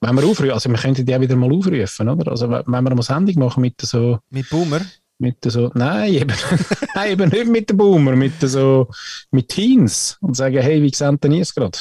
Wenn 0.01 0.17
wir 0.17 0.25
aufrufen, 0.25 0.51
also 0.51 0.69
wir 0.69 0.77
könnten 0.79 1.07
die 1.07 1.15
auch 1.17 1.21
wieder 1.21 1.37
mal 1.37 1.51
aufrufen, 1.53 2.09
oder? 2.09 2.31
Also 2.31 2.51
wenn 2.51 2.67
wir 2.67 2.83
mal 2.83 3.03
Sendung 3.03 3.39
machen 3.39 3.61
mit 3.63 3.81
so, 3.81 4.19
Mit 4.31 4.51
Boomer. 4.51 4.81
mit 5.19 5.37
so, 5.47 5.71
nein, 5.75 6.13
eben, 6.13 6.33
nein, 6.95 7.13
eben 7.13 7.29
nicht 7.31 7.47
mit 7.47 7.71
den 7.71 7.77
Boomer, 7.79 8.15
mit 8.15 8.35
so, 8.41 8.89
mit 9.31 9.49
Teens 9.49 10.19
und 10.21 10.37
sagen, 10.37 10.59
hey, 10.61 10.83
wie 10.83 10.93
seht 10.95 11.25
denn 11.25 11.33
ihr 11.33 11.43
es 11.43 11.55
gerade? 11.55 11.79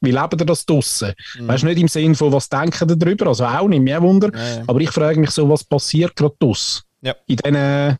Wie 0.00 0.12
lebt 0.12 0.40
ihr 0.40 0.46
das 0.46 0.64
draussen? 0.64 1.12
Mhm. 1.38 1.48
Weißt 1.48 1.62
du, 1.62 1.66
nicht 1.66 1.78
im 1.78 1.88
Sinn 1.88 2.14
von, 2.14 2.32
was 2.32 2.48
denken 2.48 2.88
ihr 2.88 2.96
darüber? 2.96 3.26
Also 3.26 3.44
auch 3.44 3.68
nicht, 3.68 3.82
mehr 3.82 4.00
Wunder. 4.00 4.30
Ja, 4.34 4.56
ja. 4.56 4.62
Aber 4.66 4.80
ich 4.80 4.90
frage 4.90 5.20
mich 5.20 5.30
so, 5.30 5.46
was 5.48 5.62
passiert 5.62 6.16
gerade 6.16 6.34
draussen? 6.40 6.82
Ja. 7.00 7.14
In 7.26 7.36
diesen, 7.36 7.98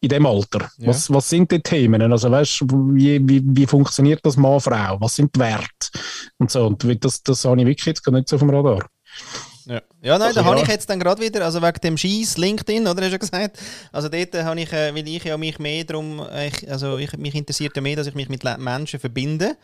in 0.00 0.08
dem 0.08 0.26
Alter. 0.26 0.70
Ja. 0.78 0.88
Was, 0.88 1.12
was 1.12 1.28
sind 1.28 1.50
die 1.50 1.60
Themen? 1.60 2.00
Also 2.10 2.30
weißt 2.30 2.62
wie, 2.62 3.20
wie, 3.28 3.42
wie 3.44 3.66
funktioniert 3.66 4.20
das 4.24 4.36
Mann-Frau? 4.36 4.98
Was 5.00 5.16
sind 5.16 5.34
die 5.36 5.40
Werte? 5.40 5.68
Und 6.38 6.50
so. 6.50 6.66
Und 6.66 7.04
das, 7.04 7.22
das 7.22 7.44
habe 7.44 7.60
ich 7.60 7.66
wirklich 7.66 7.86
jetzt 7.86 8.02
gar 8.02 8.12
nicht 8.12 8.28
so 8.28 8.36
auf 8.36 8.40
dem 8.40 8.50
Radar. 8.50 8.86
Ja, 9.66 9.82
ja 10.02 10.18
nein, 10.18 10.28
Also, 10.28 10.40
da 10.40 10.46
habe 10.46 10.60
ich 10.60 10.68
jetzt 10.68 10.88
dann 10.88 10.98
gerade 10.98 11.20
wieder, 11.20 11.44
also 11.44 11.60
wegen 11.62 11.80
dem 11.82 11.96
Scheiß 11.96 12.36
LinkedIn, 12.36 12.86
oder 12.86 13.02
hast 13.02 13.08
du 13.08 13.12
ja 13.12 13.18
gesagt? 13.18 13.58
Also 13.92 14.08
dort 14.08 14.34
habe 14.34 14.60
ich, 14.60 14.72
äh, 14.72 14.94
weil 14.94 15.06
ich 15.08 15.24
ja 15.24 15.36
mich 15.36 15.58
mehr 15.58 15.84
darum, 15.84 16.24
ich, 16.46 16.70
also 16.70 16.98
ich, 16.98 17.16
mich 17.16 17.34
interessiert 17.34 17.76
ja 17.76 17.82
mehr, 17.82 17.96
dass 17.96 18.06
ich 18.06 18.14
mich 18.14 18.28
mit 18.28 18.44
Menschen 18.58 19.00
verbinde. 19.00 19.56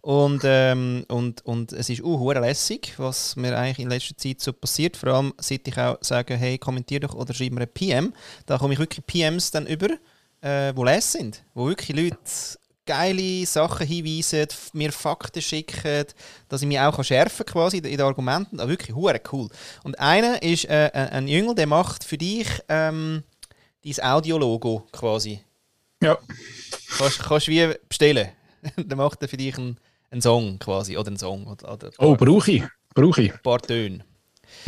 Und, 0.00 0.42
ähm, 0.44 1.04
und, 1.08 1.44
und 1.44 1.72
es 1.72 1.88
ist 1.88 2.02
hure 2.02 2.40
lässig, 2.40 2.94
was 2.98 3.36
mir 3.36 3.56
eigentlich 3.56 3.78
in 3.78 3.90
letzter 3.90 4.16
Zeit 4.16 4.40
so 4.40 4.52
passiert, 4.52 4.96
vor 4.96 5.10
allem 5.10 5.34
seit 5.38 5.66
ich 5.66 5.78
auch 5.78 5.98
sage, 6.00 6.36
hey, 6.36 6.58
kommentier 6.58 7.00
doch 7.00 7.14
oder 7.14 7.34
schreib 7.34 7.52
mir 7.52 7.62
ein 7.62 7.68
PM, 7.68 8.12
da 8.46 8.58
komme 8.58 8.74
ich 8.74 8.78
wirklich 8.78 9.04
PMs 9.06 9.50
dann 9.50 9.66
über, 9.66 9.88
äh, 10.40 10.72
wo 10.74 10.84
les 10.84 11.12
sind, 11.12 11.42
wo 11.54 11.66
wirklich 11.66 11.96
Leute 11.96 12.18
geile 12.88 13.46
Sachen 13.46 13.86
hinweisen, 13.86 14.48
mir 14.72 14.90
Fakten 14.90 15.42
schicken, 15.42 16.06
dass 16.48 16.62
ich 16.62 16.68
mich 16.68 16.80
auch 16.80 17.04
schärfen 17.04 17.44
kann 17.44 17.52
quasi 17.52 17.76
in 17.76 17.82
den 17.82 18.00
Argumenten. 18.00 18.58
Aber 18.58 18.70
wirklich 18.70 18.96
hure 18.96 19.20
cool. 19.30 19.48
Und 19.84 19.98
einer 20.00 20.42
ist 20.42 20.64
äh, 20.64 20.90
ein 20.92 21.08
ein 21.10 21.28
Jüngel, 21.28 21.54
der 21.54 21.66
macht 21.66 22.02
für 22.02 22.16
dich 22.16 22.48
ähm, 22.68 23.22
dein 23.84 24.04
Audiologo 24.04 24.86
quasi. 24.90 25.40
Ja. 26.02 26.16
Kannst, 26.96 27.18
kannst 27.20 27.48
wie 27.48 27.74
bestellen. 27.88 28.30
der 28.76 28.96
macht 28.96 29.20
er 29.22 29.28
für 29.28 29.36
dich 29.36 29.56
einen, 29.58 29.76
einen 30.10 30.22
Song 30.22 30.58
quasi. 30.58 30.96
Oder 30.96 31.08
einen 31.08 31.18
Song. 31.18 31.46
Oder, 31.46 31.72
oder 31.72 31.88
ein 31.88 31.92
Oh, 31.98 32.16
paar, 32.16 32.26
brauche 32.26 32.50
ich. 32.50 32.62
Brauche 32.94 33.22
ich. 33.22 33.42
paar 33.42 33.60
Töne. 33.60 34.04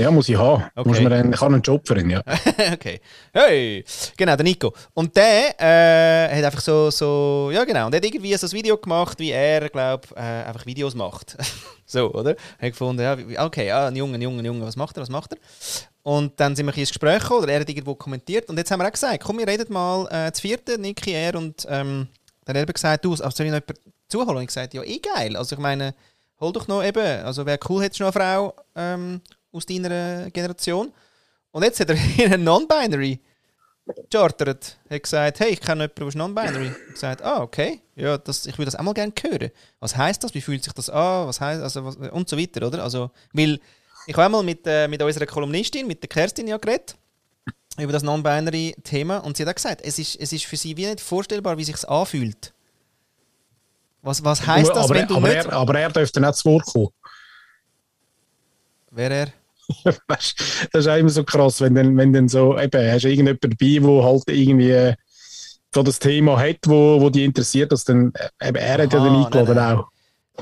Ja, 0.01 0.11
muss 0.11 0.29
ich 0.29 0.37
haben. 0.37 0.65
Okay. 0.75 0.89
Muss 0.89 1.01
man 1.01 1.13
einen, 1.13 1.33
ich 1.33 1.41
habe 1.41 1.55
einen 1.55 1.63
Job 1.63 1.87
für 1.87 1.99
ihn, 1.99 2.11
ja. 2.11 2.23
okay. 2.73 3.01
Hey! 3.33 3.85
Genau, 4.17 4.37
der 4.37 4.45
Nico. 4.45 4.73
Und 4.95 5.15
der 5.17 5.61
äh, 5.61 6.37
hat 6.37 6.45
einfach 6.45 6.61
so, 6.61 6.91
so, 6.91 7.51
ja 7.53 7.65
genau, 7.65 7.87
und 7.87 7.95
hat 7.95 8.05
irgendwie 8.05 8.35
so 8.35 8.47
ein 8.47 8.53
Video 8.53 8.77
gemacht, 8.77 9.19
wie 9.19 9.31
er, 9.31 9.69
glaube 9.69 10.09
äh, 10.17 10.21
einfach 10.21 10.65
Videos 10.65 10.95
macht. 10.95 11.37
so, 11.85 12.13
oder? 12.13 12.31
Hat 12.31 12.71
gefunden, 12.71 13.03
ja, 13.03 13.45
okay, 13.45 13.67
ja, 13.67 13.89
ein 13.89 13.97
Junge, 13.97 14.15
ein 14.15 14.23
Junge, 14.23 14.39
ein 14.41 14.45
Junge, 14.47 14.67
was 14.67 14.77
macht 14.77 14.97
er, 14.97 15.03
was 15.03 15.11
macht 15.11 15.33
er? 15.33 15.39
Und 16.03 16.39
dann 16.41 16.57
sind 16.57 16.67
wir 16.67 16.73
ein 16.73 16.79
ins 16.79 16.89
Gespräch 16.89 17.21
gekommen, 17.21 17.43
oder 17.43 17.53
er 17.53 17.61
hat 17.61 17.69
irgendwo 17.69 17.95
kommentiert, 17.95 18.49
und 18.49 18.57
jetzt 18.57 18.71
haben 18.71 18.81
wir 18.81 18.87
auch 18.87 18.93
gesagt, 18.93 19.23
komm, 19.23 19.39
wir 19.39 19.47
reden 19.47 19.73
mal 19.73 20.09
äh, 20.11 20.33
zu 20.33 20.43
vierten, 20.43 20.81
Niki, 20.81 21.13
er, 21.13 21.35
und 21.35 21.67
ähm, 21.69 22.09
dann 22.45 22.57
hat 22.57 22.69
er 22.69 22.73
gesagt, 22.73 23.05
du, 23.05 23.11
also 23.13 23.31
soll 23.31 23.47
ich 23.47 23.53
noch 23.53 23.61
jemanden 23.61 23.93
zuholen? 24.09 24.37
Und 24.37 24.43
ich 24.43 24.49
gesagt, 24.49 24.75
ja, 24.75 24.83
eh 24.83 24.99
geil, 24.99 25.37
also 25.37 25.55
ich 25.55 25.61
meine, 25.61 25.95
hol 26.41 26.53
doch 26.53 26.69
noch 26.69 26.83
eben, 26.83 27.25
also 27.25 27.45
wäre 27.45 27.59
cool, 27.69 27.83
hättest 27.83 28.01
du 28.01 28.05
noch 28.05 28.15
eine 28.15 28.25
Frau 28.25 28.55
ähm, 28.75 29.21
aus 29.53 29.67
deiner 29.67 30.31
Generation. 30.31 30.93
Und 31.51 31.63
jetzt 31.63 31.81
hat 31.81 31.91
er 31.91 31.97
hier 31.97 32.27
einen 32.27 32.45
Non-Binary 32.45 33.21
gechartert. 33.87 34.79
Er 34.89 34.97
hat 34.97 35.03
gesagt, 35.03 35.41
hey, 35.41 35.51
ich 35.51 35.61
kenne 35.61 35.83
jemanden, 35.83 35.95
der 35.99 36.09
ist 36.09 36.15
Non-Binary. 36.15 36.73
Ich 36.89 36.95
gesagt, 36.95 37.23
ah, 37.23 37.43
okay, 37.43 37.81
ja, 37.97 38.19
das, 38.19 38.47
ich 38.47 38.57
würde 38.57 38.67
das 38.67 38.77
auch 38.77 38.83
mal 38.83 38.95
gerne 38.95 39.13
hören. 39.21 39.51
Was 39.81 39.97
heißt 39.97 40.23
das? 40.23 40.35
Wie 40.35 40.41
fühlt 40.41 40.63
sich 40.63 40.73
das 40.73 40.91
an? 40.91 41.27
Was 41.27 41.41
heißt, 41.41 41.63
also, 41.63 41.85
was, 41.85 41.97
und 41.97 42.29
so 42.29 42.39
weiter, 42.39 42.67
oder? 42.67 42.83
Also, 42.83 43.11
weil 43.33 43.61
ich 44.07 44.15
habe 44.15 44.27
einmal 44.27 44.43
mit, 44.43 44.67
äh, 44.67 44.89
mit 44.89 45.03
unserer 45.03 45.27
Kolumnistin, 45.27 45.87
mit 45.87 46.03
der 46.03 46.09
Kerstin 46.09 46.47
ja 46.47 46.57
geredet, 46.57 46.97
über 47.79 47.93
das 47.93 48.03
Non-Binary-Thema 48.03 49.19
und 49.19 49.37
sie 49.37 49.45
hat 49.45 49.51
auch 49.51 49.55
gesagt, 49.55 49.81
es 49.83 49.99
ist, 49.99 50.17
es 50.17 50.33
ist 50.33 50.45
für 50.45 50.57
sie 50.57 50.77
wie 50.77 50.87
nicht 50.87 51.01
vorstellbar, 51.01 51.57
wie 51.59 51.65
sich 51.65 51.89
anfühlt. 51.89 52.53
Was, 54.03 54.25
was 54.25 54.47
heißt 54.47 54.71
das, 54.71 54.85
aber, 54.85 54.95
wenn 54.95 55.07
du 55.07 55.17
aber, 55.17 55.29
nicht... 55.29 55.47
er, 55.47 55.53
aber 55.53 55.79
er 55.79 55.91
dürfte 55.91 56.21
nicht 56.21 56.35
zu 56.35 56.51
Wort 56.51 56.65
kommen. 56.65 56.89
Wer 58.91 59.11
er? 59.11 59.33
Weißt, 60.09 60.69
das 60.73 60.87
ist 60.87 60.89
auch 60.89 60.97
immer 60.97 61.09
so 61.09 61.25
krass, 61.25 61.61
wenn 61.61 61.75
dann, 61.75 61.97
wenn 61.97 62.13
dann 62.13 62.29
so, 62.29 62.59
eben, 62.59 62.93
hast 62.93 63.05
du 63.05 63.09
irgendjemanden 63.09 63.51
dabei, 63.51 63.97
der 63.97 64.05
halt 64.05 64.23
irgendwie 64.29 64.71
äh, 64.71 64.95
so 65.75 65.83
das 65.83 65.99
Thema 65.99 66.39
hat, 66.39 66.59
wo, 66.67 67.01
wo 67.01 67.11
die 67.11 67.25
interessiert, 67.25 67.73
dass 67.73 67.85
dann, 67.85 68.13
äh, 68.39 68.49
eben, 68.49 68.57
er 68.57 68.83
hat 68.83 68.93
ja 68.93 68.99
Aha, 68.99 69.07
dann 69.07 69.25
eingeladen 69.25 69.55
nein, 69.55 69.57
nein. 69.57 69.79
auch. 69.79 69.89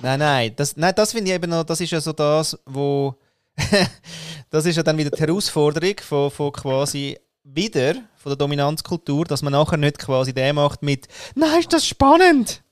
Nein, 0.02 0.18
nein, 0.18 0.52
das, 0.56 0.76
nein, 0.76 0.92
das 0.96 1.12
finde 1.12 1.30
ich 1.30 1.34
eben 1.34 1.50
noch, 1.50 1.64
das 1.64 1.80
ist 1.80 1.90
ja 1.90 2.00
so 2.00 2.12
das, 2.12 2.58
wo, 2.66 3.14
das 4.50 4.66
ist 4.66 4.76
ja 4.76 4.82
dann 4.82 4.96
wieder 4.96 5.10
die 5.10 5.20
Herausforderung 5.20 5.94
von, 6.00 6.30
von 6.30 6.52
quasi 6.52 7.18
wieder, 7.44 7.94
von 8.16 8.30
der 8.30 8.36
Dominanzkultur, 8.36 9.24
dass 9.24 9.42
man 9.42 9.52
nachher 9.52 9.76
nicht 9.76 9.98
quasi 9.98 10.32
den 10.32 10.54
macht 10.54 10.82
mit, 10.82 11.08
nein, 11.34 11.60
ist 11.60 11.72
das 11.72 11.86
spannend! 11.86 12.62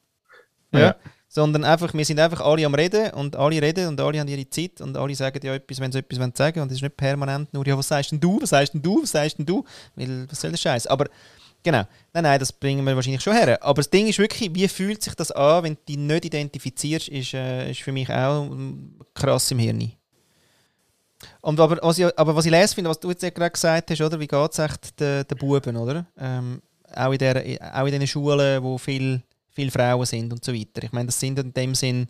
Ja. 0.73 0.81
Ja. 0.81 0.97
Sondern 1.37 1.65
einfach, 1.65 1.93
wir 1.93 2.05
sind 2.07 2.19
einfach 2.19 2.41
alle 2.41 2.65
am 2.65 2.75
Reden 2.75 3.11
und 3.11 3.37
alle 3.37 3.61
reden 3.61 3.89
und 3.89 4.01
alle 4.01 4.19
haben 4.19 4.27
ihre 4.27 4.49
Zeit 4.49 4.81
und 4.81 4.97
alle 4.97 5.15
sagen 5.15 5.39
ja 5.43 5.55
etwas, 5.55 5.79
wenn 5.81 5.93
sie 5.93 5.99
etwas 5.99 6.19
wollen 6.19 6.33
sagen 6.35 6.63
und 6.63 6.69
es 6.69 6.79
ist 6.79 6.83
nicht 6.83 6.97
permanent 6.97 7.53
nur, 7.53 7.67
ja, 7.67 7.77
was 7.77 7.89
sagst 7.89 8.11
denn 8.11 8.19
du, 8.19 8.41
was 8.41 8.49
sagst 8.49 8.73
denn 8.73 8.81
du, 8.81 9.03
was 9.03 9.11
sagst 9.11 9.37
denn 9.37 9.45
du, 9.45 9.63
weil, 9.97 10.27
was 10.31 10.41
soll 10.41 10.51
der 10.51 10.57
Scheiß? 10.57 10.87
Aber 10.87 11.05
Genau. 11.63 11.83
Nein, 12.15 12.23
nein, 12.23 12.39
das 12.39 12.53
bringen 12.53 12.87
wir 12.87 12.97
wahrscheinlich 12.97 13.23
schon 13.23 13.35
her. 13.35 13.63
Aber 13.63 13.81
das 13.81 13.91
Ding 13.91 14.07
ist 14.07 14.19
wirklich, 14.19 14.55
wie 14.55 14.67
fühlt 14.67 15.03
sich 15.03 15.15
das 15.15 15.31
an, 15.31 15.65
wenn 15.65 15.75
du 15.75 15.81
dich 15.87 15.99
nicht 15.99 16.25
identifizierst, 16.25 17.09
ist, 17.09 17.35
äh, 17.35 17.71
ist 17.71 17.83
für 17.83 17.93
mich 17.93 18.09
auch 18.09 18.45
mm, 18.49 19.01
krass 19.13 19.51
im 19.51 19.59
Hirn. 19.59 19.93
Und 21.43 21.61
aber, 21.61 21.79
was 21.83 21.99
ich, 21.99 22.19
aber 22.19 22.35
was 22.35 22.47
ich 22.47 22.53
lese 22.53 22.75
finde, 22.75 22.89
was 22.89 23.01
du 23.01 23.11
jetzt 23.11 23.21
gerade 23.21 23.51
gesagt 23.51 23.91
hast, 23.91 24.01
oder, 24.01 24.19
wie 24.19 24.27
geht 24.27 24.59
es 24.59 24.95
den 24.97 25.39
Buben, 25.39 25.77
oder? 25.77 26.07
Ähm, 26.17 26.63
auch, 26.95 27.13
in 27.13 27.19
der, 27.19 27.59
auch 27.75 27.85
in 27.85 27.93
den 27.93 28.07
Schulen, 28.07 28.63
wo 28.63 28.79
viel, 28.79 29.21
viel 29.57 29.71
Frauen 29.71 30.05
sind 30.05 30.33
und 30.33 30.45
so 30.45 30.53
weiter. 30.53 30.85
Ich 30.85 30.93
meine, 30.93 31.07
das 31.07 31.19
sind 31.19 31.39
in 31.39 31.53
dem 31.53 31.75
Sinn... 31.75 32.07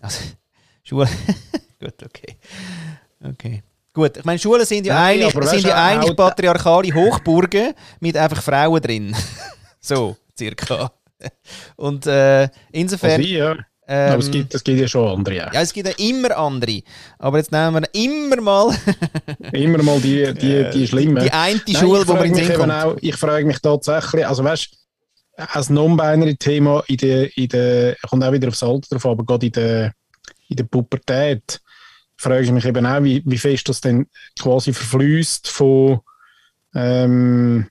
Also, 0.00 0.20
Schulen... 0.82 1.08
Gut, 1.80 2.02
okay. 2.02 2.36
Okay. 3.22 3.62
Gut, 3.92 4.16
ich 4.16 4.24
meine, 4.24 4.38
Schulen 4.38 4.64
sind 4.64 4.86
ja 4.86 4.94
Nein, 4.94 5.22
eigentlich, 5.22 5.48
sind 5.48 5.66
ja 5.66 5.84
eigentlich 5.84 6.16
patriarchale 6.16 6.92
Hochburgen 6.92 7.74
mit 8.00 8.16
einfach 8.16 8.42
Frauen 8.42 8.80
drin. 8.80 9.14
so, 9.80 10.16
circa. 10.36 10.90
Und 11.76 12.06
äh, 12.06 12.48
insofern... 12.72 13.20
Also 13.20 13.22
ja. 13.22 13.52
ähm, 13.86 14.12
aber 14.12 14.18
es 14.18 14.30
gibt, 14.30 14.54
es 14.54 14.64
gibt 14.64 14.80
ja 14.80 14.88
schon 14.88 15.18
andere 15.18 15.46
auch. 15.46 15.52
ja, 15.52 15.60
es 15.60 15.72
gibt 15.72 15.88
ja 15.88 15.94
immer 15.98 16.36
andere. 16.36 16.82
Aber 17.18 17.38
jetzt 17.38 17.52
nehmen 17.52 17.84
wir 17.84 18.02
immer 18.02 18.40
mal 18.40 18.74
Immer 19.52 19.82
mal 19.82 20.00
die, 20.00 20.32
die, 20.34 20.70
die 20.72 20.86
schlimmen. 20.86 21.22
die 21.22 21.32
eine 21.32 21.60
Nein, 21.66 21.76
Schule, 21.76 22.02
ich 22.02 22.08
wo 22.08 22.14
man 22.14 22.24
in 22.24 22.34
den 22.34 22.70
auch, 22.70 22.96
Ich 23.00 23.16
frage 23.16 23.44
mich 23.44 23.58
tatsächlich, 23.60 24.26
also 24.26 24.42
weißt 24.42 24.78
als 25.38 25.70
Non-Binary-Thema 25.70 26.82
in 26.88 26.96
der, 26.96 27.36
in 27.36 27.48
der, 27.48 27.96
kommt 28.08 28.24
auch 28.24 28.32
wieder 28.32 28.48
aufs 28.48 28.62
Alter 28.62 28.88
drauf, 28.90 29.06
aber 29.06 29.24
gerade 29.24 29.46
in 29.46 29.52
der, 29.52 29.92
in 30.48 30.56
der 30.56 30.64
Pubertät 30.64 31.60
frage 32.16 32.42
ich 32.42 32.50
mich 32.50 32.64
eben 32.64 32.84
auch, 32.84 33.02
wie, 33.02 33.22
wie 33.24 33.38
fest 33.38 33.68
das 33.68 33.80
denn 33.80 34.06
quasi 34.38 34.72
verfließt 34.72 35.48
von, 35.48 36.00
ähm, 36.74 37.68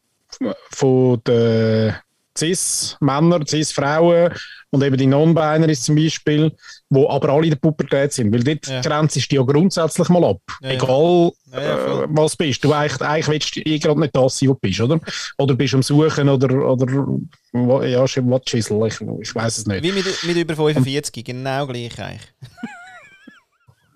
von 0.71 1.21
den 1.25 1.93
Cis-Männern, 2.37 3.45
Cis-Frauen 3.45 4.33
und 4.71 4.83
eben 4.83 4.97
die 4.97 5.05
Non-Binaries 5.07 5.81
zum 5.83 5.95
Beispiel, 5.95 6.51
wo 6.89 7.09
aber 7.09 7.29
alle 7.29 7.45
in 7.45 7.49
der 7.51 7.57
Pubertät 7.57 8.11
sind, 8.13 8.33
weil 8.33 8.43
dort 8.43 8.67
Ja. 8.67 8.81
grenzt 8.81 9.15
die 9.31 9.35
ja 9.35 9.41
grundsätzlich 9.41 10.09
mal 10.09 10.23
ab. 10.25 10.41
Ja. 10.61 10.71
Egal, 10.71 11.31
Ja, 11.51 12.03
äh, 12.03 12.07
was 12.09 12.35
bist. 12.35 12.63
Du 12.63 12.73
eigentlich, 12.73 13.01
eigentlich 13.01 13.27
willst 13.29 13.55
du 13.55 13.59
eh 13.61 13.79
gerade 13.79 13.99
nicht 13.99 14.15
das 14.15 14.37
sein, 14.37 14.49
was 14.49 14.55
du 14.55 14.59
bist, 14.61 14.81
oder? 14.81 14.99
Oder 15.37 15.55
bist 15.55 15.73
am 15.73 15.81
Suchen 15.83 16.27
oder, 16.27 16.69
oder 16.69 17.87
ja, 17.87 18.05
schon 18.07 18.29
was 18.29 18.41
Schissel, 18.47 18.85
ich, 18.87 18.99
ich 19.21 19.33
weiß 19.35 19.57
es 19.59 19.65
nicht. 19.67 19.83
Wie 19.83 19.91
mit, 19.93 20.05
mit 20.23 20.35
über 20.37 20.55
45, 20.55 21.23
genau 21.23 21.65
gleich 21.67 21.97
eigentlich. 21.99 22.21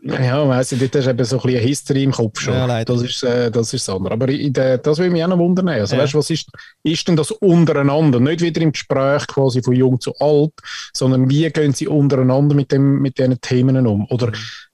Ja, 0.03 0.47
weiss 0.47 0.71
ich, 0.71 0.79
dort 0.79 0.95
hast 0.95 1.05
du 1.05 1.09
eben 1.11 1.23
so 1.25 1.35
ein 1.37 1.41
bisschen 1.43 1.57
eine 1.59 1.67
History 1.67 2.03
im 2.03 2.11
Kopf 2.11 2.39
schon. 2.39 2.53
Ja, 2.55 2.65
leider. 2.65 2.91
das, 2.91 3.03
ist, 3.03 3.21
äh, 3.23 3.51
das 3.51 3.71
ist 3.71 3.87
andere. 3.87 4.13
Aber 4.15 4.29
in 4.29 4.51
der, 4.51 4.79
das 4.79 4.97
will 4.97 5.11
mich 5.11 5.23
auch 5.23 5.27
noch 5.27 5.37
wundern. 5.37 5.69
Also, 5.69 5.95
Ja. 5.95 6.01
weißt 6.01 6.15
was 6.15 6.29
ist, 6.31 6.47
ist 6.81 7.07
denn 7.07 7.15
das 7.15 7.29
untereinander? 7.29 8.19
Nicht 8.19 8.41
wieder 8.41 8.61
im 8.61 8.71
Gespräch 8.71 9.27
quasi 9.27 9.61
von 9.61 9.75
jung 9.75 9.99
zu 10.01 10.15
alt, 10.19 10.53
sondern 10.93 11.29
wie 11.29 11.47
gehen 11.51 11.73
sie 11.73 11.87
untereinander 11.87 12.55
mit, 12.55 12.71
dem, 12.71 12.99
mit 12.99 13.19
diesen 13.19 13.39
Themen 13.41 13.85
um? 13.85 14.07
Oder 14.09 14.27
Mhm. 14.27 14.33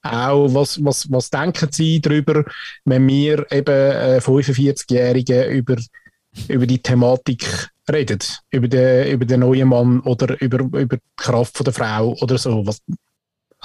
auch, 0.09 0.53
was, 0.53 0.81
was, 0.85 1.11
was 1.11 1.29
denken 1.29 1.67
sie 1.71 1.99
darüber, 1.99 2.45
wenn 2.85 3.05
wir 3.07 3.51
eben 3.51 3.67
äh, 3.91 4.19
45-Jährige 4.21 5.45
über, 5.47 5.75
über 6.47 6.65
die 6.65 6.79
Thematik 6.81 7.67
reden? 7.91 8.19
Über 8.51 8.69
den, 8.69 9.11
über 9.11 9.25
den 9.25 9.41
neuen 9.41 9.67
Mann 9.67 9.99
oder 10.01 10.39
über, 10.41 10.59
über 10.59 10.95
die 10.95 11.01
Kraft 11.17 11.57
von 11.57 11.65
der 11.65 11.73
Frau 11.73 12.15
oder 12.21 12.37
so? 12.37 12.65
Was, 12.65 12.79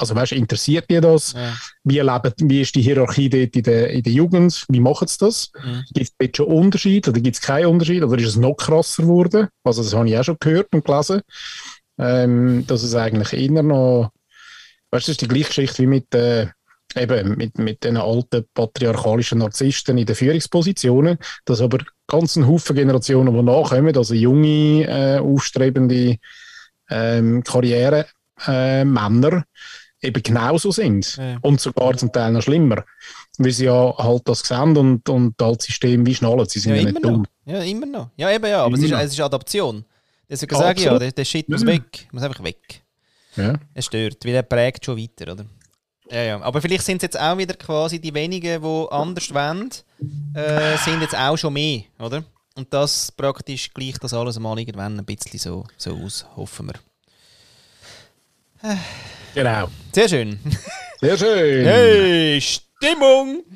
also, 0.03 0.17
weißt 0.17 0.33
du, 0.33 0.37
interessiert 0.37 0.91
die 0.91 1.01
das? 1.01 1.33
Ja. 1.33 1.55
Wie, 1.85 2.01
leben, 2.01 2.33
wie 2.39 2.61
ist 2.61 2.75
die 2.75 2.83
Hierarchie 2.83 3.31
dort 3.31 3.55
in 3.55 3.63
der, 3.63 3.91
in 3.91 4.03
der 4.03 4.13
Jugend? 4.13 4.65
Wie 4.69 4.81
machen 4.81 5.07
sie 5.07 5.19
das? 5.21 5.53
Mhm. 5.63 5.85
Gibt 5.95 6.09
es 6.09 6.17
dort 6.19 6.37
schon 6.37 6.47
Unterschied 6.47 7.07
oder 7.07 7.21
gibt 7.21 7.37
es 7.37 7.41
keinen 7.41 7.67
Unterschied? 7.67 8.03
Oder 8.03 8.19
ist 8.19 8.27
es 8.27 8.37
noch 8.37 8.57
krasser 8.57 9.05
geworden? 9.05 9.47
Also 9.63 9.85
das 9.85 9.95
habe 9.95 10.09
ich 10.09 10.19
auch 10.19 10.25
schon 10.25 10.39
gehört 10.41 10.73
und 10.73 10.85
gelesen, 10.85 11.21
ähm, 11.99 12.67
dass 12.67 12.83
es 12.83 12.97
eigentlich 12.97 13.33
eher 13.33 13.63
noch, 13.63 14.11
weißt 14.91 15.07
du, 15.07 15.11
das 15.13 15.15
ist 15.15 15.21
die 15.21 15.29
gleiche 15.29 15.47
Geschichte 15.47 15.83
wie 15.85 15.87
mit, 15.87 16.13
äh, 16.17 16.49
eben 16.97 17.37
mit, 17.37 17.59
mit 17.59 17.85
den 17.85 17.97
alten 17.97 18.45
patriarchalischen 18.55 19.39
Narzissten 19.39 19.99
in 19.99 20.07
den 20.07 20.17
Führungspositionen, 20.17 21.17
dass 21.45 21.61
aber 21.61 21.79
ganz 22.09 22.35
ein 22.35 22.49
Haufen 22.49 22.75
Generationen, 22.75 23.33
die 23.33 23.43
nachkommen, 23.45 23.97
also 23.97 24.15
junge, 24.15 24.83
äh, 24.83 25.19
aufstrebende 25.21 26.17
ähm, 26.91 27.45
Karriere, 27.45 28.07
äh, 28.49 28.85
Männer, 28.85 29.45
eben 30.03 30.23
genauso 30.23 30.71
sind. 30.73 31.17
Ja. 31.17 31.39
Und 31.41 31.61
sogar 31.61 31.97
zum 31.97 32.13
Teil 32.13 32.33
noch 32.33 32.43
schlimmer. 32.43 32.85
Weil 33.39 33.53
sie 33.53 33.65
ja 33.67 33.95
halt 33.97 34.23
das 34.29 34.41
sehen 34.41 34.77
und, 34.77 35.09
und 35.09 35.35
halt 35.41 35.59
das 35.61 35.67
System 35.67 36.05
wie 36.05 36.15
schnallen. 36.15 36.47
Sie 36.49 36.59
sind 36.59 36.73
Ja, 36.75 36.79
ja, 36.79 36.85
nicht 36.85 36.95
noch. 37.03 37.11
dumm. 37.11 37.27
Ja, 37.47 37.63
immer 37.63 37.87
noch. 37.87 38.11
Ja, 38.17 38.31
eben 38.31 38.47
ja, 38.47 38.65
aber 38.65 38.75
es 38.77 38.83
ist, 38.83 38.93
es 38.93 39.13
ist 39.13 39.21
Adaption. 39.21 39.85
Deswegen 40.29 40.57
sage 40.57 40.81
ich 40.81 40.87
ja, 40.87 40.99
der, 40.99 41.13
der 41.13 41.25
Shit 41.25 41.49
muss 41.49 41.65
weg. 41.65 42.09
Muss 42.13 42.23
einfach 42.23 42.43
weg. 42.43 42.83
Ja. 43.37 43.55
Es 43.75 43.87
stört, 43.87 44.25
weil 44.25 44.35
er 44.35 44.43
prägt 44.43 44.85
schon 44.85 44.99
weiter, 44.99 45.33
oder? 45.33 45.45
Ja, 46.11 46.23
ja. 46.23 46.41
Aber 46.43 46.61
vielleicht 46.61 46.85
sind 46.85 46.97
es 46.99 47.03
jetzt 47.03 47.19
auch 47.21 47.39
wieder 47.39 47.55
quasi 47.55 47.99
die 47.99 48.13
wenigen, 48.13 48.61
die 48.63 48.87
anders 48.91 49.33
wollen, 49.33 49.71
äh, 50.35 50.77
sind 50.79 51.01
jetzt 51.01 51.17
auch 51.17 51.37
schon 51.37 51.55
mehr, 51.55 51.83
oder? 51.99 52.25
Und 52.55 52.73
das 52.75 53.11
praktisch 53.13 53.73
gleicht 53.73 54.05
das 54.05 54.13
alles 54.13 54.39
mal 54.39 54.59
irgendwann 54.59 54.99
ein 54.99 55.05
bisschen 55.07 55.39
so, 55.39 55.65
so 55.79 55.95
aus, 55.97 56.27
hoffen 56.37 56.69
wir. 58.63 58.79
Genau. 59.35 59.69
Sehr 59.93 60.09
schön. 60.09 60.39
Sehr 61.01 61.19
schön. 61.19 61.65
Hey, 61.65 62.41
Stimmung! 62.41 63.43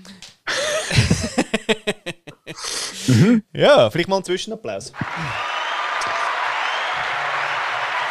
Ja, 3.53 3.91
vielleicht 3.91 4.09
mal 4.09 4.17
einen 4.17 4.25
Zwischenapplaus. 4.25 4.93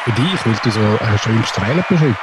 Für 0.04 0.12
dich, 0.12 0.45
weil 0.45 0.56
du 0.63 0.71
so 0.71 0.80
äh, 0.80 1.17
schön 1.17 1.43
strahlen 1.43 1.84
bist 1.89 2.01
heute. 2.01 2.15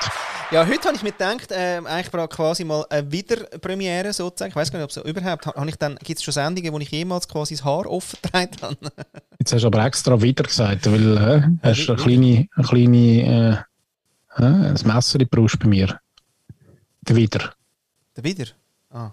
Ja, 0.50 0.66
heute 0.66 0.84
habe 0.84 0.96
ich 0.96 1.02
mir 1.02 1.12
gedacht, 1.12 1.50
äh, 1.50 1.80
eigentlich 1.84 2.12
war 2.12 2.28
quasi 2.28 2.64
mal 2.64 2.84
eine 2.90 3.10
Wiederpremiere 3.10 4.12
sozusagen. 4.12 4.50
Ich 4.50 4.56
weiß 4.56 4.70
gar 4.70 4.78
nicht, 4.78 4.84
ob 4.84 4.92
so 4.92 5.02
überhaupt, 5.02 5.46
habe 5.46 5.68
ich 5.68 5.76
dann, 5.76 5.96
gibt 5.96 6.18
es 6.18 6.24
schon 6.24 6.32
Sendungen, 6.32 6.72
wo 6.72 6.78
ich 6.78 6.90
jemals 6.90 7.26
quasi 7.26 7.56
das 7.56 7.64
Haar 7.64 7.86
offen 7.86 8.18
getragen 8.22 8.50
habe? 8.62 8.76
Jetzt 9.38 9.52
hast 9.52 9.62
du 9.62 9.66
aber 9.66 9.84
extra 9.84 10.20
wieder 10.20 10.44
gesagt, 10.44 10.90
weil 10.90 11.16
äh, 11.16 11.42
hast 11.66 11.88
eine 11.88 11.98
kleine, 11.98 12.46
eine 12.54 12.66
kleine 12.66 13.58
äh, 13.58 13.62
ein 14.34 14.74
Messer 14.84 15.14
in 15.16 15.18
die 15.20 15.24
Brust 15.26 15.58
bei 15.58 15.68
mir. 15.68 15.98
Der 17.02 17.16
wieder. 17.16 17.52
Der 18.16 18.24
wieder? 18.24 18.44
Ah. 18.90 19.10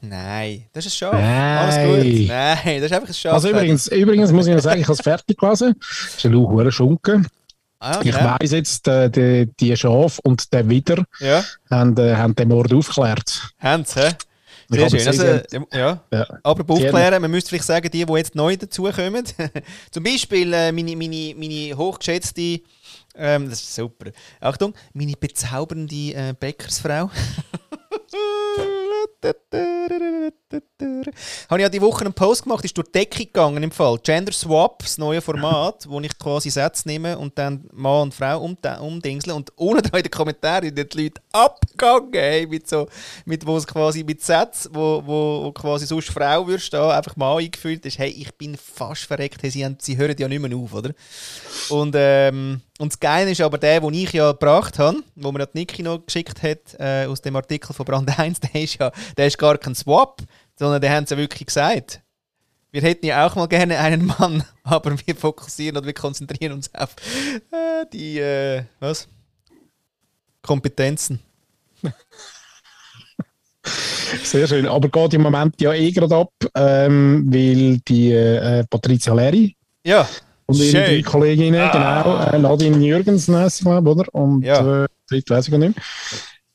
Nein, 0.00 0.66
das 0.72 0.84
ist 0.86 0.92
ein 0.92 0.96
Schaf. 0.96 1.12
Nein. 1.14 1.58
Alles 1.58 2.04
gut. 2.04 2.28
Nein, 2.28 2.80
das 2.80 2.90
ist 2.90 2.92
einfach 2.92 3.08
ein 3.08 3.14
Schaf. 3.14 3.32
Also 3.32 3.48
übrigens, 3.50 3.88
übrigens 3.88 4.32
muss 4.32 4.46
ich 4.46 4.54
noch 4.54 4.60
sagen, 4.62 4.80
ich 4.80 4.86
habe 4.86 4.92
es 4.94 5.00
fertig 5.00 5.38
gelesen. 5.38 5.74
Das 5.78 6.16
ist 6.18 6.26
ein 6.26 6.34
hoher 6.36 6.70
Schunken. 6.70 7.26
Ah, 7.78 8.00
Ich 8.02 8.12
genau. 8.12 8.36
weiss 8.40 8.50
jetzt, 8.52 8.86
äh, 8.88 9.10
die, 9.10 9.50
die 9.60 9.76
Schaf 9.76 10.18
und 10.20 10.52
der 10.52 10.68
Wider 10.68 11.04
Ja, 11.20 11.42
haben, 11.70 11.96
äh, 11.98 12.14
haben 12.16 12.34
den 12.34 12.48
Mord 12.48 12.72
aufgeklärt. 12.72 13.50
haben 13.58 13.84
sie, 13.84 14.00
hä? 14.00 14.12
Ich 14.70 14.90
Sehr 14.90 14.90
schön. 14.90 15.06
Also, 15.06 15.24
ja. 15.72 16.00
Ja. 16.10 16.26
Haben- 16.42 16.68
aufklären, 16.68 17.20
man 17.20 17.30
müsste 17.30 17.50
vielleicht 17.50 17.66
sagen, 17.66 17.90
die, 17.90 18.04
die 18.06 18.12
jetzt 18.14 18.34
neu 18.34 18.56
dazukommen. 18.56 19.24
Zum 19.90 20.02
Beispiel 20.02 20.52
äh, 20.54 20.72
meine, 20.72 20.96
meine, 20.96 21.34
meine 21.36 21.76
hochgeschätzte, 21.76 22.60
ähm, 23.14 23.48
das 23.48 23.60
ist 23.60 23.74
super. 23.74 24.10
Achtung, 24.40 24.74
meine 24.92 25.12
bezaubernde 25.12 26.14
äh, 26.14 26.34
Bäckersfrau. 26.38 27.10
Habe 30.80 31.60
ich 31.60 31.62
ja 31.62 31.68
die 31.68 31.80
Woche 31.80 32.04
einen 32.04 32.14
Post 32.14 32.44
gemacht, 32.44 32.64
ist 32.64 32.76
durch 32.76 32.88
die 32.88 33.00
Decke 33.00 33.26
gegangen 33.26 33.62
im 33.62 33.70
Fall. 33.70 33.98
Gender 34.02 34.32
Swap, 34.32 34.80
das 34.80 34.98
neue 34.98 35.20
Format, 35.20 35.88
wo 35.88 36.00
ich 36.00 36.18
quasi 36.18 36.50
Sätze 36.50 36.88
nehme 36.88 37.18
und 37.18 37.38
dann 37.38 37.68
Mann 37.72 38.02
und 38.02 38.14
Frau 38.14 38.40
um. 38.40 38.54
Und 38.54 39.50
unten 39.56 39.82
dran 39.82 39.98
in 39.98 40.02
den 40.02 40.10
Kommentaren 40.10 40.74
sind 40.74 40.94
die 40.94 41.02
Leute 41.02 41.20
abgegangen, 41.32 42.14
ey, 42.14 42.46
mit 42.46 42.68
so, 42.68 42.86
mit 43.24 43.46
wo 43.46 43.56
es 43.56 43.66
quasi 43.66 44.04
mit 44.04 44.22
Sätzen, 44.22 44.74
wo, 44.74 45.02
wo, 45.04 45.52
quasi 45.52 45.86
sonst 45.86 46.10
Frau 46.10 46.46
würdest 46.46 46.72
da 46.72 46.96
einfach 46.96 47.16
mal 47.16 47.38
eingefüllt 47.38 47.84
ist, 47.86 47.98
hey, 47.98 48.10
ich 48.10 48.34
bin 48.34 48.56
fast 48.56 49.04
verreckt, 49.04 49.42
hey, 49.42 49.50
sie, 49.50 49.64
haben, 49.64 49.76
sie 49.80 49.96
hören 49.96 50.16
ja 50.18 50.28
nicht 50.28 50.40
mehr 50.40 50.56
auf, 50.56 50.72
oder? 50.72 50.90
Und, 51.68 51.94
ähm, 51.96 52.60
und 52.78 52.92
das 52.92 53.00
Geile 53.00 53.30
ist 53.30 53.40
aber 53.40 53.58
der, 53.58 53.80
den 53.80 53.94
ich 53.94 54.12
ja 54.12 54.32
gebracht 54.32 54.78
habe, 54.78 54.98
wo 55.16 55.32
mir 55.32 55.46
die 55.46 55.58
Niki 55.58 55.82
noch 55.82 56.04
geschickt 56.04 56.42
hat, 56.42 56.74
äh, 56.78 57.06
aus 57.06 57.20
dem 57.20 57.36
Artikel 57.36 57.72
von 57.72 57.84
Brand 57.84 58.18
1, 58.18 58.40
der 58.40 58.62
ist 58.62 58.78
ja 58.78 58.90
der 59.16 59.26
ist 59.26 59.38
gar 59.38 59.58
kein 59.58 59.74
Swap, 59.74 60.22
sondern 60.58 60.80
der 60.80 60.90
haben 60.92 61.06
sie 61.06 61.14
ja 61.14 61.18
wirklich 61.20 61.46
gesagt. 61.46 62.00
Wir 62.70 62.82
hätten 62.82 63.06
ja 63.06 63.24
auch 63.26 63.36
mal 63.36 63.46
gerne 63.46 63.78
einen 63.78 64.06
Mann, 64.06 64.42
aber 64.64 64.96
wir 65.06 65.14
fokussieren 65.14 65.76
oder 65.76 65.86
wir 65.86 65.94
konzentrieren 65.94 66.52
uns 66.52 66.74
auf 66.74 66.96
äh, 67.52 67.86
die, 67.92 68.18
äh, 68.18 68.64
was? 68.80 69.08
Kompetenzen. 70.42 71.20
Sehr 74.22 74.46
schön. 74.46 74.66
Aber 74.66 74.88
geht 74.88 75.14
im 75.14 75.22
Moment 75.22 75.60
ja 75.60 75.72
eh 75.72 75.90
gerade 75.90 76.14
ab, 76.16 76.32
ähm, 76.54 77.26
weil 77.32 77.78
die 77.78 78.12
äh, 78.12 78.64
Patricia 78.68 79.14
Leri 79.14 79.56
Ja, 79.84 80.06
und 80.46 80.56
ihre 80.56 80.72
drei. 80.72 81.02
Kolleginnen, 81.02 81.70
genau, 81.72 82.18
äh, 82.24 82.38
Nadine 82.38 82.76
sie, 83.48 83.62
glaube 83.64 83.90
ich, 83.90 83.96
oder? 83.96 84.14
Und 84.14 84.42
Ja. 84.42 84.84
äh, 84.84 84.86
dritte 85.08 85.34
weiß 85.34 85.46
ich 85.46 85.50
gar 85.50 85.58
nicht 85.58 85.74
mehr. 85.76 85.84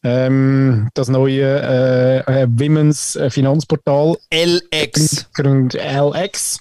Ähm, 0.04 0.90
das 0.94 1.10
neue 1.10 1.44
äh, 1.44 2.44
äh, 2.44 2.48
Women's 2.50 3.16
äh, 3.18 3.30
Finanzportal 3.30 4.16
LX. 4.34 5.30
Grund 5.34 5.74
LX 5.74 6.60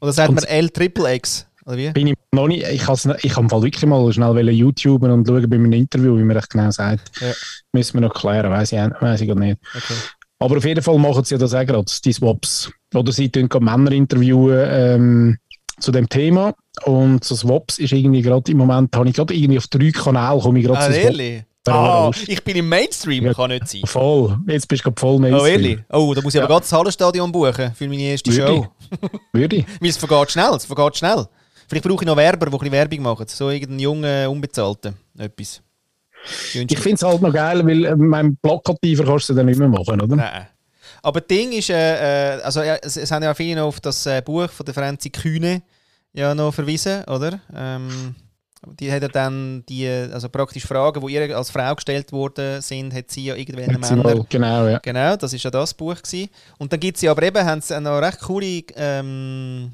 Oder 0.00 0.12
sagt 0.12 0.30
Und- 0.30 0.34
man 0.36 0.44
L 0.44 0.70
Triple 0.70 1.14
X? 1.16 1.46
Oder 1.66 1.76
wie? 1.76 1.90
bin 1.90 2.06
ich 2.06 2.14
noch 2.32 2.48
nicht, 2.48 2.66
ich 2.66 2.86
habe 2.86 3.18
ich 3.20 3.34
Fall 3.50 3.62
wirklich 3.62 3.84
mal 3.84 4.10
schnell 4.10 4.48
YouTube 4.48 5.02
und 5.02 5.26
schauen 5.26 5.50
bei 5.50 5.56
einem 5.56 5.70
Interview, 5.74 6.16
wie 6.16 6.22
man 6.24 6.34
das 6.36 6.48
genau 6.48 6.70
sagt. 6.70 7.10
Ja. 7.20 7.32
Müssen 7.72 7.92
wir 7.94 8.00
noch 8.08 8.14
klären, 8.14 8.50
weiß 8.50 8.72
ich, 8.72 8.78
weiss 8.78 9.20
ich 9.20 9.28
gar 9.28 9.34
nicht. 9.34 9.58
Okay. 9.76 9.94
Aber 10.38 10.56
auf 10.56 10.64
jeden 10.64 10.80
Fall 10.82 10.96
machen 10.98 11.24
sie 11.24 11.34
ja 11.34 11.38
das 11.38 11.52
auch 11.52 11.66
gerade, 11.66 11.84
die 12.06 12.12
Swaps. 12.14 12.70
Oder 12.94 13.12
sie 13.12 13.28
tun 13.28 13.50
gerade 13.50 13.64
Männer 13.66 13.92
interviewen 13.92 14.66
ähm, 14.70 15.38
zu 15.78 15.92
dem 15.92 16.08
Thema. 16.08 16.54
Und 16.84 17.22
so 17.24 17.34
Swaps 17.36 17.78
ist 17.78 17.92
irgendwie 17.92 18.22
gerade 18.22 18.50
im 18.50 18.56
Moment, 18.56 18.96
habe 18.96 19.06
ich 19.10 19.14
gerade 19.16 19.34
irgendwie 19.34 19.58
auf 19.58 19.66
drei 19.66 19.90
Kanälen, 19.90 20.40
komme 20.40 20.60
ich 20.60 20.64
gerade 20.64 20.78
Ah, 20.80 20.86
zu 20.86 20.92
Swaps. 20.94 21.44
Ah, 21.72 22.10
ich 22.26 22.42
bin 22.44 22.56
im 22.56 22.68
Mainstream, 22.68 23.24
Ja. 23.26 23.34
kann 23.34 23.50
nicht 23.50 23.68
sein. 23.68 23.82
Voll, 23.84 24.38
jetzt 24.46 24.68
bist 24.68 24.84
du 24.86 24.90
voll 24.96 25.16
Oh, 25.16 25.18
Mainstream. 25.18 25.46
ehrlich? 25.52 25.78
Oh, 25.90 26.12
da 26.14 26.20
muss 26.22 26.34
ich 26.34 26.40
aber 26.40 26.48
Ja. 26.48 26.54
gerade 26.54 26.60
das 26.62 26.72
Hallenstadion 26.72 27.32
buchen 27.32 27.72
für 27.74 27.88
meine 27.88 28.02
erste 28.02 28.30
Würde 28.32 28.46
Show. 28.54 28.66
Würde 29.32 29.56
ich. 29.56 29.66
Weil 29.80 29.90
es 29.90 29.96
vergeht 29.96 30.30
schnell, 30.32 30.54
es 30.54 30.64
vergeht 30.64 30.96
schnell. 30.96 31.26
Vielleicht 31.68 31.84
brauche 31.86 32.02
ich 32.02 32.06
noch 32.06 32.16
Werber, 32.16 32.46
die 32.46 32.52
ein 32.52 32.58
bisschen 32.58 32.72
Werbung 32.72 33.02
machen. 33.02 33.26
So 33.28 33.50
irgendeinen 33.50 33.80
jungen, 33.80 34.26
unbezahlten. 34.28 34.94
Etwas. 35.18 35.60
Ich 36.54 36.78
finde 36.78 36.94
es 36.96 37.02
halt 37.02 37.22
noch 37.22 37.32
geil, 37.32 37.64
weil 37.66 37.84
äh, 37.84 37.94
mein 37.96 38.36
Plakativer 38.38 39.04
kannst 39.04 39.28
du 39.28 39.34
dann 39.34 39.46
nicht 39.46 39.58
mehr 39.58 39.68
machen, 39.68 40.00
oder? 40.00 40.16
Nein. 40.16 40.46
Aber 41.02 41.20
das 41.20 41.28
Ding 41.28 41.52
ist, 41.52 41.70
äh, 41.70 42.36
äh, 42.38 42.42
also 42.42 42.62
ja, 42.62 42.76
es, 42.82 42.96
es 42.96 43.10
haben 43.10 43.22
ja 43.22 43.32
viele 43.34 43.60
noch 43.60 43.68
auf 43.68 43.80
das 43.80 44.04
äh, 44.06 44.20
Buch 44.24 44.50
von 44.50 44.66
der 44.66 44.74
Franzi 44.74 45.10
Kühne 45.10 45.62
ja 46.12 46.34
noch 46.34 46.52
verwiesen, 46.52 47.04
oder? 47.04 47.38
Ähm, 47.54 48.14
die 48.66 48.90
hat 48.90 49.02
ja 49.02 49.08
dann 49.08 49.64
die, 49.68 49.88
also 49.88 50.28
praktisch 50.28 50.66
Fragen, 50.66 51.06
die 51.06 51.14
ihr 51.14 51.36
als 51.36 51.50
Frau 51.50 51.74
gestellt 51.74 52.12
worden 52.12 52.60
sind, 52.60 52.92
hat 52.92 53.10
sie 53.10 53.26
ja 53.26 53.34
irgendwelchen 53.34 53.80
Männern 53.80 53.98
mal, 54.02 54.26
genau, 54.28 54.66
ja. 54.66 54.78
Genau, 54.78 55.16
das 55.16 55.32
ist 55.32 55.42
ja 55.42 55.50
das 55.50 55.74
Buch. 55.74 55.96
Gewesen. 55.96 56.28
Und 56.58 56.72
dann 56.72 56.80
gibt 56.80 56.96
es 56.96 57.02
ja 57.02 57.10
aber 57.12 57.22
eben 57.22 57.44
haben 57.44 57.60
sie 57.60 57.80
noch 57.80 58.00
recht 58.00 58.20
coole 58.20 58.62
ähm, 58.76 59.72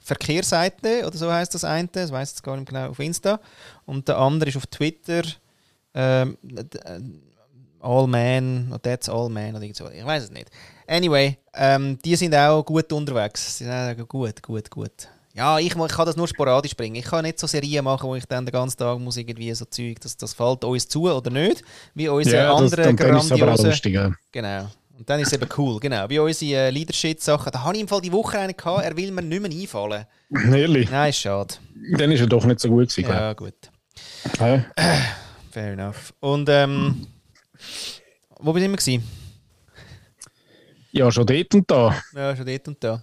Verkehrsseiten, 0.00 1.04
oder 1.04 1.16
so 1.16 1.32
heißt 1.32 1.54
das 1.54 1.64
eine, 1.64 1.88
das 1.88 2.12
weiß 2.12 2.30
jetzt 2.30 2.42
gar 2.42 2.56
nicht 2.56 2.68
genau, 2.68 2.90
auf 2.90 2.98
Insta. 2.98 3.40
Und 3.86 4.06
der 4.06 4.18
andere 4.18 4.50
ist 4.50 4.56
auf 4.56 4.66
Twitter 4.66 5.22
ähm, 5.94 6.36
äh, 6.54 7.00
All 7.80 8.06
Man, 8.06 8.68
oder 8.68 8.82
That's 8.82 9.08
All 9.08 9.28
Man, 9.28 9.56
oder 9.56 9.66
so. 9.72 9.90
Ich 9.90 10.04
weiß 10.04 10.24
es 10.24 10.30
nicht. 10.30 10.48
Anyway, 10.86 11.38
ähm, 11.54 11.98
die 12.04 12.16
sind 12.16 12.34
auch 12.34 12.62
gut 12.62 12.92
unterwegs. 12.92 13.58
Sie 13.58 13.64
sind 13.64 13.72
auch 13.72 14.08
gut, 14.08 14.42
gut, 14.42 14.70
gut. 14.70 15.08
Ja, 15.36 15.58
ich, 15.58 15.66
ich 15.66 15.72
kann 15.74 16.06
das 16.06 16.16
nur 16.16 16.28
sporadisch 16.28 16.76
bringen. 16.76 16.94
Ich 16.94 17.06
kann 17.06 17.24
nicht 17.24 17.40
so 17.40 17.48
Serien 17.48 17.84
machen, 17.84 18.08
wo 18.08 18.14
ich 18.14 18.24
dann 18.24 18.46
den 18.46 18.52
ganzen 18.52 18.78
Tag 18.78 19.00
muss 19.00 19.16
irgendwie 19.16 19.52
so 19.52 19.64
Zeug, 19.64 19.98
das, 20.00 20.16
das 20.16 20.32
fällt 20.32 20.62
uns 20.62 20.86
zu 20.86 21.10
oder 21.10 21.28
nicht, 21.28 21.64
wie 21.92 22.08
unsere 22.08 22.36
Ja, 22.36 22.54
anderen 22.54 22.96
dann, 22.96 22.96
dann 22.96 23.16
ist 23.16 23.24
es 23.24 23.32
aber 23.32 23.42
auch 23.42 23.46
grandiose... 23.46 23.68
lustig. 23.68 23.94
Ja. 23.94 24.12
Genau. 24.30 24.70
Und 24.96 25.10
dann 25.10 25.18
ist 25.18 25.26
es 25.26 25.32
eben 25.32 25.48
cool, 25.58 25.80
genau. 25.80 26.08
Wie 26.08 26.20
unsere 26.20 26.68
äh, 26.68 26.70
Leadership-Sachen. 26.70 27.50
Da 27.50 27.64
habe 27.64 27.74
ich 27.74 27.80
im 27.82 27.88
Fall 27.88 28.00
die 28.00 28.12
Woche 28.12 28.38
einen 28.38 28.56
gehabt, 28.56 28.84
er 28.84 28.96
will 28.96 29.10
mir 29.10 29.22
nicht 29.22 29.42
mehr 29.42 29.50
einfallen. 29.50 30.06
Ehrlich, 30.54 30.88
Nein, 30.88 31.10
ist 31.10 31.18
schade. 31.18 31.54
dann 31.98 32.12
ist 32.12 32.20
er 32.20 32.28
doch 32.28 32.44
nicht 32.44 32.60
so 32.60 32.68
gut 32.68 32.88
gewesen. 32.90 33.10
Ja, 33.10 33.32
gut. 33.32 33.54
Ja. 34.38 34.64
Fair 35.50 35.72
enough. 35.72 36.14
Und 36.20 36.48
ähm, 36.48 37.08
wo 38.38 38.52
bin 38.52 38.62
ich 38.62 38.66
immer 38.68 38.76
gewesen? 38.76 39.02
ja, 40.92 41.10
schon 41.10 41.26
dort 41.26 41.54
und 41.56 41.68
da. 41.68 42.00
Ja, 42.14 42.36
schon 42.36 42.46
dort 42.46 42.68
und 42.68 42.84
da. 42.84 43.02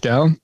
Gell? 0.00 0.36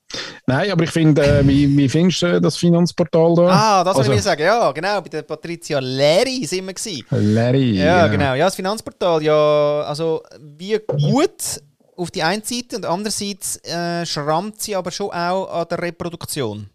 Nein, 0.47 0.71
aber 0.71 0.85
ich 0.85 0.91
finde, 0.91 1.23
äh, 1.25 1.47
wie, 1.47 1.77
wie 1.77 1.89
findest 1.89 2.23
du 2.23 2.41
das 2.41 2.57
Finanzportal 2.57 3.35
da? 3.37 3.43
Ah, 3.49 3.85
das 3.85 3.95
wollte 3.97 4.11
Also- 4.11 4.19
ich 4.19 4.23
sagen. 4.23 4.43
Ja, 4.43 4.71
genau. 4.73 5.01
Bei 5.01 5.09
der 5.09 5.23
Patricia 5.23 5.79
Leri 5.79 6.45
sind 6.47 6.67
wir 6.67 6.75
gewesen. 6.75 7.05
Larry. 7.11 7.77
Ja, 7.79 8.07
genau. 8.09 8.35
Ja, 8.35 8.47
das 8.47 8.55
Finanzportal, 8.57 9.23
ja, 9.23 9.83
also 9.83 10.23
wie 10.41 10.79
gut 10.87 11.61
auf 11.97 12.11
die 12.11 12.23
einen 12.23 12.43
Seite 12.43 12.77
und 12.77 12.87
andererseits 12.87 13.57
äh, 13.65 14.05
schrammt 14.07 14.61
sie 14.61 14.75
aber 14.75 14.91
schon 14.91 15.11
auch 15.11 15.47
an 15.61 15.67
der 15.71 15.81
Reproduktion 15.81 16.69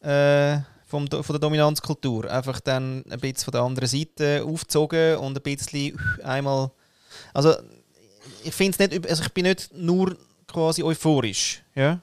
äh, 0.00 0.58
vom, 0.86 1.06
von 1.08 1.24
der 1.30 1.38
Dominanzkultur. 1.40 2.30
Einfach 2.30 2.60
dann 2.60 3.04
ein 3.10 3.18
bisschen 3.20 3.44
von 3.44 3.52
der 3.52 3.62
anderen 3.62 3.88
Seite 3.88 4.44
aufgezogen 4.46 5.16
und 5.16 5.36
ein 5.36 5.42
bisschen 5.42 5.98
einmal. 6.22 6.70
Also 7.34 7.54
ich 8.44 8.54
finde 8.54 8.76
es 8.84 8.90
nicht, 8.90 9.08
also 9.10 9.22
ich 9.22 9.32
bin 9.32 9.44
nicht 9.44 9.70
nur 9.74 10.16
quasi 10.56 10.82
euphorisch, 10.82 11.62
ja. 11.74 12.00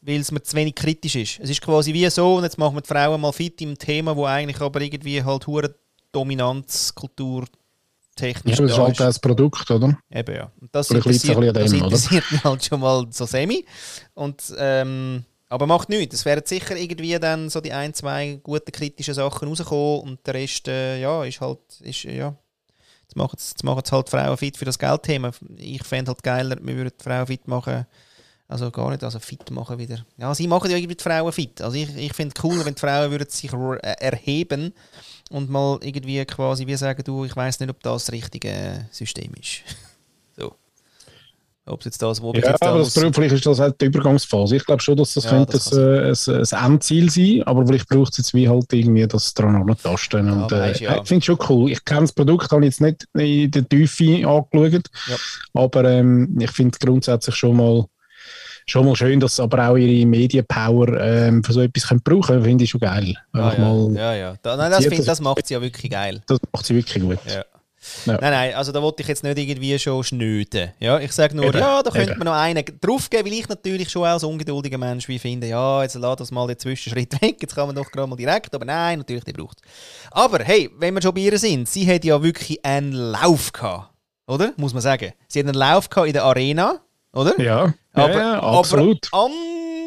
Weil 0.00 0.20
es 0.20 0.32
mir 0.32 0.42
zu 0.42 0.56
wenig 0.56 0.74
kritisch 0.74 1.14
ist. 1.14 1.40
Es 1.40 1.50
ist 1.50 1.60
quasi 1.60 1.92
wie 1.92 2.08
so, 2.08 2.36
und 2.36 2.44
jetzt 2.44 2.56
machen 2.56 2.74
wir 2.74 2.80
die 2.80 2.88
Frauen 2.88 3.20
mal 3.20 3.32
fit 3.32 3.60
im 3.60 3.76
Thema, 3.76 4.16
wo 4.16 4.24
eigentlich 4.24 4.58
aber 4.62 4.80
irgendwie 4.80 5.22
halt 5.22 5.46
hure 5.46 5.74
Dominanzkultur 6.10 7.42
Ja, 7.42 7.48
technisch 8.16 8.56
das 8.56 8.70
ist 8.70 8.78
halt 8.78 8.98
das 8.98 9.18
Produkt, 9.18 9.70
oder? 9.70 9.98
Eben 10.10 10.34
ja. 10.34 10.50
Und 10.58 10.74
das 10.74 10.90
Oder 10.90 11.00
interessiert, 11.00 11.36
an 11.36 11.52
das 11.52 11.70
dem, 11.70 11.82
oder? 11.82 11.84
interessiert 11.84 12.32
mich 12.32 12.44
halt 12.44 12.64
schon 12.64 12.80
mal 12.80 13.06
so 13.10 13.26
semi. 13.26 13.66
Und, 14.14 14.54
ähm, 14.56 15.24
aber 15.50 15.66
macht 15.66 15.90
nichts. 15.90 16.14
Es 16.14 16.24
wären 16.24 16.46
sicher 16.46 16.76
irgendwie 16.76 17.18
dann 17.18 17.50
so 17.50 17.60
die 17.60 17.74
ein, 17.74 17.92
zwei 17.92 18.40
guten 18.42 18.72
kritischen 18.72 19.12
Sachen 19.12 19.48
rausgekommen 19.48 20.00
und 20.00 20.26
der 20.26 20.34
Rest, 20.34 20.66
äh, 20.66 20.98
ja, 20.98 21.24
ist 21.24 21.42
halt, 21.42 21.58
ist, 21.80 22.04
ja. 22.04 22.34
Jetzt 23.10 23.16
machen 23.16 23.36
es 23.36 23.54
jetzt 23.76 23.92
halt 23.92 24.08
Frauen 24.08 24.36
fit 24.36 24.56
für 24.56 24.64
das 24.64 24.78
Geldthema. 24.78 25.30
Ich 25.56 25.82
fände 25.84 26.10
halt 26.10 26.22
geiler, 26.22 26.56
wir 26.60 26.76
würden 26.76 26.92
Frauen 27.02 27.26
fit 27.26 27.46
machen. 27.48 27.86
Also 28.48 28.70
gar 28.72 28.90
nicht, 28.90 29.04
also 29.04 29.20
fit 29.20 29.48
machen 29.52 29.78
wieder. 29.78 30.04
Ja, 30.16 30.34
sie 30.34 30.48
machen 30.48 30.70
ja 30.70 30.76
irgendwie 30.76 30.96
die 30.96 31.02
Frauen 31.02 31.32
fit. 31.32 31.60
Also 31.62 31.76
ich, 31.76 31.96
ich 31.96 32.12
finde 32.12 32.34
es 32.36 32.44
cool, 32.44 32.64
wenn 32.64 32.74
die 32.74 32.80
Frauen 32.80 33.10
würden 33.10 33.28
sich 33.28 33.52
äh, 33.52 33.94
erheben 34.00 34.72
und 35.30 35.48
mal 35.48 35.78
irgendwie 35.82 36.24
quasi 36.24 36.66
wie 36.66 36.76
sagen, 36.76 37.04
du, 37.04 37.24
ich 37.24 37.36
weiß 37.36 37.60
nicht, 37.60 37.70
ob 37.70 37.80
das 37.82 38.06
das 38.06 38.12
richtige 38.12 38.88
System 38.90 39.32
ist. 39.34 39.62
Ob 41.70 41.80
es 41.80 41.84
jetzt 41.86 42.02
das, 42.02 42.20
wo 42.20 42.32
Ja, 42.32 42.40
jetzt 42.50 42.62
aber 42.62 42.78
das, 42.80 42.94
braucht- 42.94 43.14
vielleicht 43.14 43.34
ist 43.34 43.46
das 43.46 43.58
halt 43.60 43.80
die 43.80 43.86
Übergangsphase. 43.86 44.56
Ich 44.56 44.64
glaube 44.66 44.82
schon, 44.82 44.96
dass 44.96 45.14
das 45.14 45.24
Ja, 45.24 45.30
könnte 45.30 45.52
das 45.52 45.72
ein, 45.72 46.36
ein, 46.38 46.44
ein 46.52 46.72
Endziel 46.72 47.10
sein, 47.10 47.42
aber 47.46 47.66
vielleicht 47.66 47.88
braucht 47.88 48.12
es 48.12 48.18
jetzt 48.18 48.34
wie 48.34 48.48
halt 48.48 48.72
irgendwie 48.72 49.06
das 49.06 49.32
dran 49.34 49.64
noch 49.64 49.74
tasten. 49.76 50.26
Ja, 50.26 50.32
und, 50.32 50.52
äh, 50.52 50.72
ja. 50.78 50.96
Ich 51.02 51.08
finde 51.08 51.18
es 51.20 51.24
schon 51.24 51.38
cool. 51.48 51.70
Ich 51.70 51.84
kenne 51.84 52.02
das 52.02 52.12
Produkt, 52.12 52.50
habe 52.50 52.64
jetzt 52.64 52.80
nicht 52.80 53.06
in 53.14 53.50
der 53.50 53.68
Tiefe 53.68 54.26
angeschaut, 54.28 54.86
Ja. 55.08 55.16
aber 55.54 55.84
ähm, 55.84 56.36
ich 56.40 56.50
finde 56.50 56.76
es 56.78 56.78
grundsätzlich 56.86 57.34
schon 57.36 57.56
mal 57.56 57.84
schon 58.66 58.84
mal 58.86 58.94
schön, 58.94 59.18
dass 59.18 59.36
sie 59.36 59.42
aber 59.42 59.68
auch 59.70 59.76
ihre 59.76 60.06
Medienpower 60.06 61.00
ähm, 61.00 61.42
für 61.42 61.52
so 61.52 61.60
etwas 61.60 61.88
können 61.88 62.02
brauchen 62.04 62.22
können. 62.22 62.44
Finde 62.44 62.64
ich 62.64 62.70
schon 62.70 62.80
geil. 62.80 63.14
Ah, 63.32 63.52
ja, 63.56 63.58
mal, 63.58 63.92
ja, 63.96 64.14
ja. 64.14 64.34
Da, 64.42 64.56
nein, 64.56 64.72
find, 64.82 64.98
das- 64.98 65.06
das 65.06 65.20
macht 65.20 65.44
sie 65.46 65.54
ja 65.54 65.60
wirklich 65.62 65.90
geil. 65.90 66.22
Das 66.28 66.38
macht 66.52 66.66
sie 66.66 66.76
wirklich 66.76 67.02
gut. 67.02 67.18
Ja. 67.26 67.44
Ja. 68.04 68.18
Nein, 68.20 68.30
nein, 68.32 68.54
also 68.54 68.72
da 68.72 68.82
wollte 68.82 69.02
ich 69.02 69.08
jetzt 69.08 69.24
nicht 69.24 69.38
irgendwie 69.38 69.78
schon 69.78 70.04
schnöden. 70.04 70.72
Ja, 70.80 70.98
ich 70.98 71.12
sage 71.12 71.34
nur, 71.34 71.46
Eben, 71.46 71.58
ja, 71.58 71.82
da 71.82 71.90
könnte 71.90 72.10
eben. 72.10 72.18
man 72.18 72.26
noch 72.26 72.34
einen 72.34 72.64
draufgeben, 72.80 73.26
weil 73.26 73.38
ich 73.38 73.48
natürlich 73.48 73.88
schon 73.88 74.04
als 74.04 74.22
ungeduldiger 74.22 74.76
Mensch 74.76 75.08
wie 75.08 75.18
finde, 75.18 75.46
ja, 75.46 75.82
jetzt 75.82 75.94
lass 75.94 76.16
das 76.16 76.30
mal 76.30 76.46
den 76.46 76.58
Zwischenschritt 76.58 77.20
weg, 77.22 77.36
jetzt 77.40 77.54
kann 77.54 77.66
man 77.66 77.76
doch 77.76 77.90
gerade 77.90 78.06
mal 78.06 78.16
direkt, 78.16 78.54
aber 78.54 78.64
nein, 78.64 78.98
natürlich, 78.98 79.24
die 79.24 79.32
braucht 79.32 79.60
Aber 80.10 80.40
hey, 80.44 80.70
wenn 80.78 80.94
wir 80.94 81.02
schon 81.02 81.14
bei 81.14 81.22
ihr 81.22 81.38
sind, 81.38 81.68
sie 81.68 81.90
hat 81.90 82.04
ja 82.04 82.22
wirklich 82.22 82.64
einen 82.64 82.92
Lauf 82.92 83.52
gehabt, 83.52 83.90
oder? 84.26 84.52
Muss 84.56 84.74
man 84.74 84.82
sagen. 84.82 85.12
Sie 85.28 85.38
hat 85.38 85.46
einen 85.46 85.54
Lauf 85.54 85.88
gehabt 85.88 86.08
in 86.08 86.12
der 86.12 86.24
Arena, 86.24 86.80
oder? 87.12 87.40
Ja, 87.40 87.72
aber, 87.94 88.16
ja, 88.16 88.40
absolut. 88.40 89.08
Aber 89.10 89.30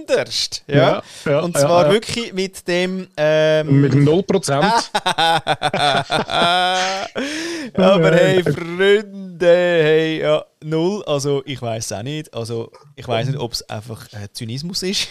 anders. 0.08 0.62
Ja. 0.68 0.76
Ja, 0.76 1.04
ja, 1.26 1.40
Und 1.42 1.58
zwar 1.58 1.88
ja. 1.88 1.92
wirklich 1.92 2.34
mit 2.34 2.68
dem. 2.68 3.08
Ähm, 3.18 3.82
Mit 3.82 3.94
dem 3.94 4.08
0%. 4.08 4.54
Aber 7.76 8.12
hey, 8.12 8.44
Freunde, 8.44 9.48
hey, 9.48 10.22
ja, 10.22 10.46
null. 10.64 11.04
Also, 11.06 11.42
ich 11.46 11.62
weiß 11.62 11.86
es 11.86 11.92
auch 11.92 12.04
nicht. 12.04 12.34
Also, 12.34 12.72
ich 12.96 13.08
weiß 13.08 13.28
nicht, 13.28 13.40
ob 13.40 13.54
es 13.54 13.68
einfach 13.70 14.06
äh, 14.14 14.32
Zynismus 14.32 14.84
ist. 14.84 15.08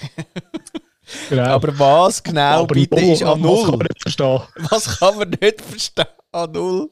genau. 1.28 1.44
Aber 1.44 1.78
was 1.78 2.22
genau 2.22 2.62
Aber 2.62 2.74
bitte 2.74 3.00
null, 3.00 3.12
ist 3.12 3.22
an 3.22 3.28
was 3.28 3.34
kann 3.34 3.42
null? 3.42 3.70
man 3.70 3.78
nicht 3.78 4.02
verstehen. 4.02 4.40
Was 4.70 4.98
kann 4.98 5.18
man 5.18 5.30
nicht 5.30 5.60
verstehen 5.60 6.06
an 6.32 6.52
null? 6.52 6.90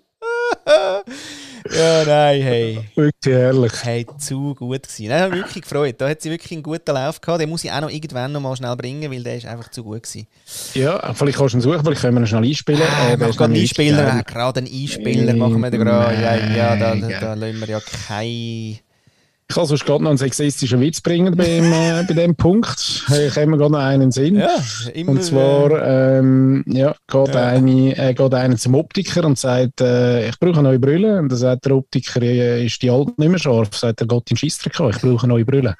Ja, 1.72 2.04
nein, 2.04 2.42
hey. 2.42 2.80
Wirklich 2.94 3.34
herrlich. 3.34 3.72
Hey, 3.82 4.06
zu 4.18 4.54
gut 4.54 4.82
gewesen. 4.82 5.08
Nein, 5.08 5.20
hat 5.22 5.30
mich 5.30 5.40
wirklich 5.40 5.62
gefreut. 5.62 5.94
Da 5.98 6.08
hat 6.08 6.20
sie 6.22 6.30
wirklich 6.30 6.52
einen 6.52 6.62
guten 6.62 6.90
Lauf 6.92 7.20
gehabt. 7.20 7.40
Den 7.40 7.48
muss 7.48 7.64
ich 7.64 7.70
auch 7.72 7.80
noch 7.80 7.90
irgendwann 7.90 8.32
noch 8.32 8.40
mal 8.40 8.56
schnell 8.56 8.76
bringen, 8.76 9.10
weil 9.10 9.22
der 9.22 9.36
ist 9.36 9.46
einfach 9.46 9.70
zu 9.70 9.82
gut 9.84 10.02
gewesen. 10.02 10.26
Ja, 10.74 11.12
vielleicht 11.14 11.38
kannst 11.38 11.54
du 11.54 11.58
ihn 11.58 11.60
suchen, 11.62 11.80
vielleicht 11.84 12.00
können 12.00 12.14
wir 12.14 12.20
ihn 12.22 12.26
schnell 12.26 12.44
einspielen. 12.44 12.82
Ah, 12.82 13.12
Äh, 13.12 13.20
wir 13.20 13.28
gerade 13.28 13.44
einen 13.44 13.56
Einspieler, 13.62 14.22
gerade 14.24 14.60
einen 14.60 14.72
Einspieler 14.72 15.34
machen 15.34 15.60
wir 15.60 15.70
da 15.70 15.76
gerade. 15.76 16.14
Ja, 16.22 16.36
ja, 16.36 16.76
da, 16.76 16.94
da, 16.94 17.08
da 17.20 17.34
lassen 17.34 17.60
wir 17.60 17.68
ja 17.68 17.80
kein... 18.08 18.78
Ich 19.50 19.56
kann 19.56 19.66
sonst 19.66 19.84
gerade 19.84 20.04
noch 20.04 20.10
einen 20.10 20.16
sexistischen 20.16 20.80
Witz 20.80 21.00
bringen 21.00 21.36
beim, 21.36 21.72
äh, 21.72 22.04
bei 22.06 22.14
dem 22.14 22.36
Punkt. 22.36 23.04
Ich 23.08 23.34
habe 23.34 23.46
mir 23.48 23.58
gerade 23.58 23.72
noch 23.72 23.80
einen 23.80 24.12
Sinn. 24.12 24.36
Ja, 24.36 24.56
immer... 24.94 25.10
Und 25.10 25.24
zwar 25.24 25.72
ähm, 25.82 26.62
ja, 26.68 26.94
geht, 27.08 27.34
Ja. 27.34 27.46
Eine, 27.48 27.98
äh, 27.98 28.14
geht 28.14 28.32
einer 28.32 28.56
zum 28.56 28.76
Optiker 28.76 29.24
und 29.24 29.40
sagt, 29.40 29.80
äh, 29.80 30.28
ich 30.28 30.38
brauche 30.38 30.60
eine 30.60 30.62
neue 30.68 30.78
Brille. 30.78 31.18
Und 31.18 31.30
dann 31.30 31.38
sagt 31.38 31.64
der 31.64 31.74
Optiker, 31.74 32.22
äh, 32.22 32.64
ist 32.64 32.80
die 32.80 32.90
alte 32.90 33.12
nicht 33.16 33.28
mehr 33.28 33.40
scharf? 33.40 33.76
Sagt 33.76 34.00
er, 34.00 34.06
Gott 34.06 34.30
in 34.30 34.36
Scheissdreck, 34.36 34.74
ich 34.74 35.00
brauche 35.00 35.24
eine 35.24 35.32
neue 35.32 35.44
Brille. 35.44 35.76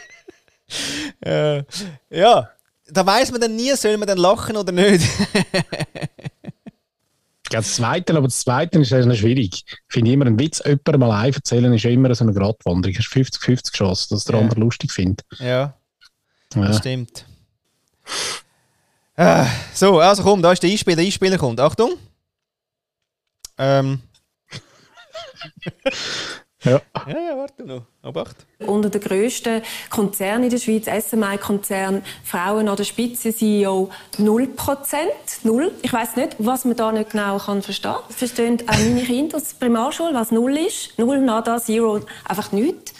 äh, 1.24 1.62
ja, 2.10 2.50
da 2.90 3.06
weiß 3.06 3.32
man 3.32 3.40
dann 3.40 3.56
nie, 3.56 3.74
soll 3.74 3.96
man 3.96 4.06
dann 4.06 4.18
lachen 4.18 4.54
oder 4.54 4.70
nicht. 4.70 5.02
Das 7.52 7.74
Zweite, 7.76 8.12
aber 8.16 8.26
das 8.28 8.40
Zweite 8.40 8.78
ist 8.80 8.92
also 8.92 9.14
schwierig. 9.14 9.64
Ich 9.66 9.76
finde 9.88 10.12
immer, 10.12 10.26
einen 10.26 10.38
Witz 10.38 10.62
jemandem 10.64 11.00
mal 11.00 11.26
erzählen, 11.26 11.72
ist 11.72 11.84
immer 11.84 12.14
so 12.14 12.24
eine 12.24 12.32
Gratwanderung. 12.32 12.94
Es 12.94 13.06
ist 13.06 13.12
50-50 13.12 13.72
Chance, 13.72 14.06
dass 14.10 14.24
der 14.24 14.36
Ja. 14.36 14.40
andere 14.42 14.60
lustig 14.60 14.92
findet. 14.92 15.24
ja, 15.38 15.74
das 16.50 16.64
Ja. 16.68 16.72
stimmt. 16.78 17.24
Ah, 19.16 19.46
so, 19.74 20.00
also 20.00 20.22
komm, 20.22 20.40
da 20.42 20.52
ist 20.52 20.62
der 20.62 20.70
Einspieler. 20.70 20.96
Der 20.96 21.04
Einspieler 21.04 21.38
kommt. 21.38 21.60
Achtung. 21.60 21.92
Ähm. 23.58 24.00
Ja. 26.64 26.80
Ja, 27.06 27.18
ja, 27.18 27.36
warte 27.36 27.64
noch. 27.64 27.82
Obacht. 28.04 28.36
unter 28.66 28.90
den 28.90 29.00
grössten 29.00 29.62
Konzernen 29.90 30.44
in 30.44 30.50
der 30.50 30.58
Schweiz, 30.58 30.86
SMI-Konzern, 30.86 32.02
Frauen 32.24 32.68
an 32.68 32.76
der 32.76 32.84
Spitze, 32.84 33.34
CEO, 33.34 33.90
0%. 34.18 34.48
Null. 35.44 35.72
Ich 35.82 35.92
weiss 35.92 36.16
nicht, 36.16 36.36
was 36.38 36.64
man 36.64 36.76
da 36.76 36.92
nicht 36.92 37.10
genau 37.10 37.38
kann 37.38 37.62
verstehen 37.62 37.92
kann. 37.92 38.02
Verstehen 38.10 38.62
auch 38.68 38.78
meine 38.78 39.02
Kinder 39.02 39.36
aus 39.36 39.48
der 39.50 39.66
Primarschule, 39.66 40.14
was 40.14 40.30
Null 40.30 40.56
ist. 40.56 40.98
Null, 40.98 41.18
nada, 41.20 41.58
Zero, 41.58 42.00
einfach 42.24 42.52
nichts. 42.52 42.92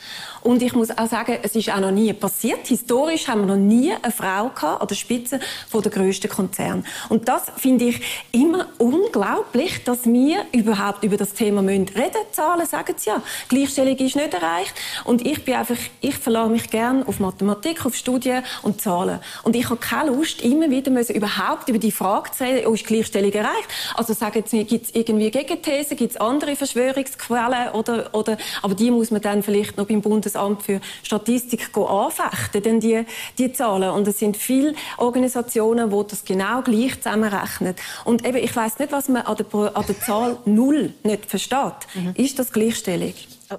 Und 0.43 0.63
ich 0.63 0.75
muss 0.75 0.91
auch 0.91 1.07
sagen, 1.07 1.39
es 1.43 1.55
ist 1.55 1.71
auch 1.71 1.81
noch 1.81 1.91
nie 1.91 2.13
passiert. 2.13 2.67
Historisch 2.67 3.29
haben 3.29 3.43
wir 3.43 3.57
noch 3.57 3.63
nie 3.63 3.93
eine 3.93 4.13
Frau 4.13 4.49
gehabt 4.49 4.83
an 4.83 4.89
der 4.89 4.95
Spitze 4.95 5.41
von 5.69 5.83
der 5.83 5.93
grössten 5.93 6.29
Konzern. 6.29 6.85
Und 7.09 7.29
das 7.29 7.45
finde 7.57 7.87
ich 7.87 8.01
immer 8.33 8.67
unglaublich, 8.79 9.85
dass 9.85 10.05
wir 10.05 10.45
überhaupt 10.53 11.05
über 11.05 11.17
das 11.17 11.35
Thema 11.35 11.61
reden 11.61 11.91
müssen. 11.95 12.13
Zahlen 12.33 12.67
sagen 12.67 12.95
es 12.97 13.05
ja. 13.05 13.23
Gleichstellung 13.49 13.97
ist 13.97 14.17
nicht 14.17 14.35
erreicht. 14.35 14.75
Und 15.05 15.25
ich 15.27 15.45
bin 15.45 15.55
einfach, 15.55 15.77
ich 16.01 16.15
verlasse 16.17 16.51
mich 16.51 16.71
gern 16.71 17.07
auf 17.07 17.21
Mathematik, 17.21 17.87
auf 17.87 17.95
Studien 17.95 18.43
und 18.63 18.81
Zahlen. 18.81 19.21
Und 19.43 19.55
ich 19.55 19.69
habe 19.69 19.77
keine 19.77 20.11
Lust, 20.11 20.43
immer 20.43 20.71
wieder 20.71 20.91
müssen 20.91 21.15
überhaupt 21.15 21.69
über 21.69 21.79
die 21.79 21.93
Frage 21.93 22.31
zu 22.33 22.45
reden, 22.45 22.67
oh, 22.67 22.75
ist 22.75 22.87
Gleichstellung 22.87 23.33
erreicht? 23.33 23.69
Also 23.95 24.13
sagen 24.13 24.43
Sie 24.47 24.59
mir, 24.59 24.65
gibt 24.65 24.87
es 24.87 24.95
irgendwie 24.95 25.31
Gegenthesen, 25.31 25.97
gibt 25.97 26.13
es 26.13 26.17
andere 26.17 26.57
Verschwörungsquellen 26.57 27.71
oder, 27.73 28.11
oder, 28.13 28.37
aber 28.63 28.75
die 28.75 28.91
muss 28.91 29.11
man 29.11 29.21
dann 29.21 29.43
vielleicht 29.43 29.77
noch 29.77 29.87
beim 29.87 30.03
Bundesamt 30.33 30.63
für 30.63 30.81
Statistik 31.03 31.73
go 31.73 31.87
anfechten, 31.87 32.63
denn 32.63 32.81
die, 32.81 33.05
die 33.39 33.53
Zahlen. 33.53 33.91
Und 33.91 34.09
es 34.09 34.19
sind 34.19 34.37
viele 34.37 34.75
Organisationen, 34.99 35.91
die 35.91 36.03
das 36.09 36.25
genau 36.25 36.63
gleich 36.63 37.01
zusammenrechnen. 37.01 37.75
Und 38.05 38.27
eben, 38.27 38.39
ich 38.39 38.55
weiß 38.55 38.79
nicht, 38.79 38.93
was 38.93 39.09
man 39.09 39.23
an 39.23 39.37
der, 39.37 39.47
an 39.77 39.85
der 39.87 40.01
Zahl 40.01 40.37
Null 40.45 40.93
nicht 41.03 41.27
versteht. 41.27 41.73
Ist 42.15 42.39
das 42.39 42.53
Gleichstellung? 42.53 43.15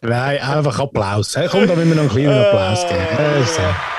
Nein, 0.00 0.40
einfach 0.40 0.78
Applaus. 0.80 1.36
Komm, 1.50 1.66
da 1.66 1.74
müssen 1.74 1.90
wir 1.90 1.96
noch 1.96 2.02
einen 2.02 2.10
kleinen 2.10 2.44
Applaus 2.44 2.86
geben. 2.88 3.46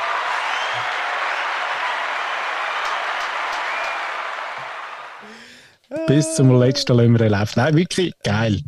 Bis 6.08 6.36
zum 6.36 6.60
letzten 6.60 6.98
lassen 6.98 7.20
wir 7.20 7.30
laufen. 7.30 7.54
Nein, 7.56 7.76
wirklich 7.76 8.14
geil. 8.24 8.62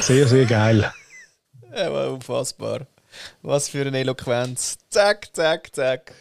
Sehr, 0.00 0.26
sehr 0.26 0.44
geil. 0.46 0.90
Ja, 1.78 1.88
aber 1.88 2.12
unfassbar. 2.12 2.86
Was 3.42 3.68
für 3.68 3.86
eine 3.86 3.98
Eloquenz. 3.98 4.78
Zack, 4.88 5.28
zack, 5.34 5.74
zack. 5.74 6.12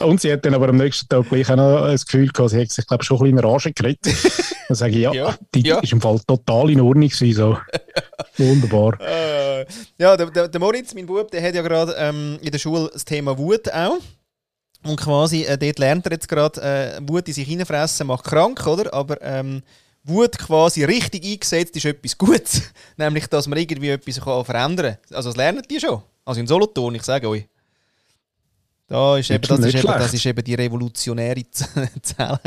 Und 0.00 0.20
sie 0.20 0.32
hat 0.32 0.44
dann 0.44 0.54
aber 0.54 0.68
am 0.68 0.76
nächsten 0.76 1.08
Tag 1.08 1.28
gleich 1.28 1.48
auch 1.50 1.56
noch 1.56 1.86
das 1.86 2.04
Gefühl 2.04 2.28
gehabt, 2.28 2.50
sie 2.50 2.58
hätte 2.58 2.74
sich, 2.74 2.86
glaube 2.86 3.02
ich, 3.02 3.06
schon 3.06 3.18
ein 3.18 3.34
bisschen 3.34 3.38
in 3.38 3.44
Rage 3.44 3.72
geredet. 3.72 4.06
Dann 4.68 4.74
sage 4.74 4.92
ich, 4.92 4.98
ja, 4.98 5.12
Ja, 5.12 5.36
die 5.54 5.60
ja. 5.60 5.78
ist 5.78 5.92
im 5.92 6.00
Fall 6.00 6.18
total 6.26 6.70
in 6.70 6.80
Ordnung 6.80 7.08
gewesen, 7.08 7.32
so. 7.32 7.58
Wunderbar. 8.38 8.98
Äh, 9.00 9.66
ja, 9.98 10.16
der, 10.16 10.30
der, 10.30 10.48
der 10.48 10.60
Moritz, 10.60 10.94
mein 10.94 11.06
Bub, 11.06 11.30
der 11.30 11.42
hat 11.42 11.54
ja 11.54 11.62
gerade 11.62 11.94
ähm, 11.96 12.38
in 12.42 12.50
der 12.50 12.58
Schule 12.58 12.90
das 12.92 13.04
Thema 13.04 13.38
Wut 13.38 13.72
auch. 13.72 13.98
Und 14.82 14.96
quasi 15.00 15.44
äh, 15.44 15.56
dort 15.56 15.78
lernt 15.78 16.06
er 16.06 16.12
jetzt 16.12 16.28
gerade, 16.28 16.60
äh, 16.60 17.00
Wut 17.08 17.28
in 17.28 17.34
sich 17.34 17.46
hineinfressen 17.46 18.06
macht 18.06 18.24
krank, 18.24 18.66
oder? 18.66 18.92
Aber 18.92 19.22
ähm, 19.22 19.62
Wut 20.04 20.38
quasi 20.38 20.84
richtig 20.84 21.24
eingesetzt 21.24 21.76
ist 21.76 21.86
etwas 21.86 22.16
Gutes. 22.16 22.62
Nämlich, 22.96 23.26
dass 23.26 23.48
man 23.48 23.58
irgendwie 23.58 23.88
etwas 23.90 24.20
kann 24.20 24.44
verändern 24.44 24.96
kann. 25.08 25.16
Also 25.16 25.30
das 25.30 25.36
lernen 25.36 25.62
die 25.68 25.80
schon. 25.80 26.02
Also 26.24 26.40
in 26.40 26.46
Solothurn, 26.46 26.94
ich 26.94 27.02
sage 27.02 27.28
euch. 27.28 27.46
Da 28.86 29.16
ist 29.16 29.30
eben, 29.30 29.42
das, 29.42 29.60
ist 29.60 29.74
eben, 29.74 29.86
das 29.86 30.12
ist 30.12 30.26
eben 30.26 30.44
die 30.44 30.54
revolutionäre 30.54 31.42
Zelle. 31.50 32.38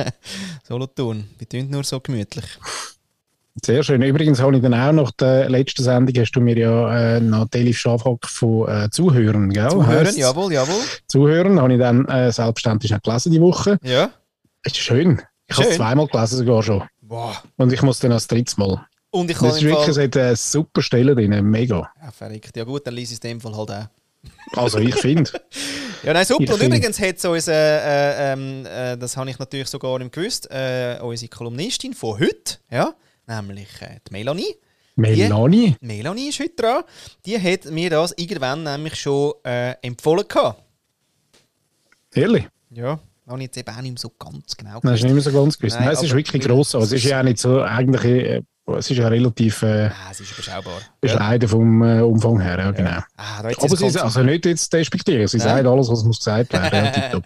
Solothurn. 0.67 1.27
Die 1.39 1.45
tun 1.47 1.67
nur 1.69 1.83
so 1.83 1.99
gemütlich. 1.99 2.45
Sehr 3.65 3.81
schön. 3.81 4.03
Übrigens 4.03 4.39
habe 4.39 4.55
ich 4.55 4.61
dann 4.61 4.73
auch 4.75 4.91
nach 4.91 5.11
der 5.11 5.49
letzten 5.49 5.83
Sendung, 5.83 6.15
hast 6.21 6.31
du 6.33 6.41
mir 6.41 6.55
ja 6.55 7.15
äh, 7.15 7.19
noch 7.19 7.49
die 7.49 7.57
Elif 7.57 7.79
Schafhock 7.79 8.27
von 8.27 8.69
äh, 8.69 8.89
Zuhören, 8.91 9.49
gell? 9.51 9.69
Zuhören, 9.69 10.05
Heisst's? 10.05 10.17
jawohl, 10.17 10.53
jawohl. 10.53 10.81
Zuhören 11.07 11.59
habe 11.59 11.73
ich 11.73 11.79
dann 11.79 12.05
äh, 12.05 12.31
selbstverständlich 12.31 12.93
auch 12.93 13.01
gelesen 13.01 13.31
die 13.31 13.41
Woche. 13.41 13.79
Ja. 13.81 14.11
Ist 14.63 14.77
schön. 14.77 15.21
Ich 15.47 15.57
habe 15.57 15.69
es 15.69 15.75
zweimal 15.77 16.07
gelesen 16.07 16.37
sogar 16.37 16.61
schon. 16.61 16.83
Boah. 17.07 17.41
Und 17.57 17.71
ich 17.73 17.81
muss 17.81 17.99
dann 17.99 18.11
als 18.11 18.27
drittes 18.27 18.57
Mal. 18.57 18.85
Und 19.09 19.31
ich 19.31 19.37
Das 19.37 19.57
ist 19.57 19.63
wirklich, 19.63 19.87
es 19.87 19.97
hat 19.97 20.17
eine 20.17 20.35
super 20.35 20.81
Stelle 20.81 21.15
drin, 21.15 21.49
mega. 21.49 21.89
Ja, 22.01 22.11
verrückt. 22.11 22.55
Ja 22.57 22.63
gut, 22.65 22.85
dann 22.85 22.93
liest 22.93 23.11
ich 23.13 23.17
es 23.19 23.23
in 23.23 23.29
dem 23.37 23.41
Fall 23.41 23.55
halt 23.55 23.71
auch. 23.71 23.87
Also 24.57 24.79
ich 24.79 24.95
finde, 24.95 25.31
Ja, 26.03 26.13
nein, 26.13 26.25
super. 26.25 26.43
Ich 26.43 26.51
Und 26.51 26.59
find- 26.59 26.73
übrigens 26.75 26.99
hat 26.99 27.19
so 27.19 27.31
unser, 27.31 27.53
äh, 27.53 28.33
ähm, 28.33 28.65
äh, 28.65 28.97
das 28.97 29.15
habe 29.17 29.29
ich 29.29 29.39
natürlich 29.39 29.67
so 29.67 29.79
gar 29.79 29.97
nicht 29.99 30.11
gewusst, 30.11 30.49
äh, 30.51 30.99
unsere 31.01 31.29
Kolumnistin 31.29 31.93
von 31.93 32.19
heute, 32.19 32.57
ja, 32.69 32.93
nämlich 33.25 33.69
äh, 33.81 33.99
die 34.07 34.11
Melanie. 34.11 34.55
Melanie, 34.95 35.75
Die 35.79 35.85
Melanie 35.85 36.29
ist 36.29 36.39
heute 36.39 36.55
dran. 36.55 36.83
Die 37.25 37.39
hat 37.39 37.65
mir 37.65 37.89
das 37.91 38.13
irgendwann 38.17 38.63
nämlich 38.63 38.95
schon 38.99 39.33
äh, 39.43 39.71
empfohlen 39.81 40.27
gehabt. 40.27 40.61
ehrlich, 42.13 42.47
Ja, 42.71 42.99
habe 43.27 43.39
ich 43.39 43.47
jetzt 43.47 43.57
eben 43.57 43.69
auch 43.69 43.81
nicht 43.81 43.91
mehr 43.91 43.99
so 43.99 44.09
ganz 44.17 44.55
genau 44.55 44.79
das 44.81 44.93
ist 44.93 45.03
nicht 45.03 45.13
mehr 45.13 45.21
so 45.21 45.31
ganz 45.31 45.57
gewusst. 45.57 45.75
Nein, 45.75 45.85
Nein, 45.85 45.93
es 45.95 46.03
ist 46.03 46.15
wirklich 46.15 46.43
gross, 46.43 46.75
aber 46.75 46.83
es 46.83 46.91
ist 46.91 47.03
ja 47.03 47.19
auch 47.19 47.23
nicht 47.23 47.39
so, 47.39 47.61
eigentlich, 47.61 48.03
äh, 48.03 48.41
es 48.77 48.89
ist 48.89 48.97
ja 48.97 49.07
relativ 49.07 49.63
äh, 49.63 49.87
Ah, 49.87 50.11
es 50.11 50.19
ist 50.19 50.33
überschaubar. 50.33 50.81
bescheiden 51.01 51.49
vom 51.49 51.81
äh, 51.83 52.01
Umfang 52.01 52.39
her, 52.39 52.57
ja, 52.57 52.71
genau. 52.71 52.99
Ah, 53.17 53.41
da 53.41 53.49
hat 53.49 53.63
Aber 53.63 53.75
sie 53.75 53.87
ist 53.87 53.97
also 53.97 54.23
nicht 54.23 54.45
jetzt 54.45 54.71
despektieren, 54.71 55.27
sie 55.27 55.37
Nein. 55.37 55.47
sagt 55.47 55.67
alles, 55.67 55.89
was 55.89 56.03
muss 56.03 56.19
gesagt 56.19 56.53
werden. 56.53 57.23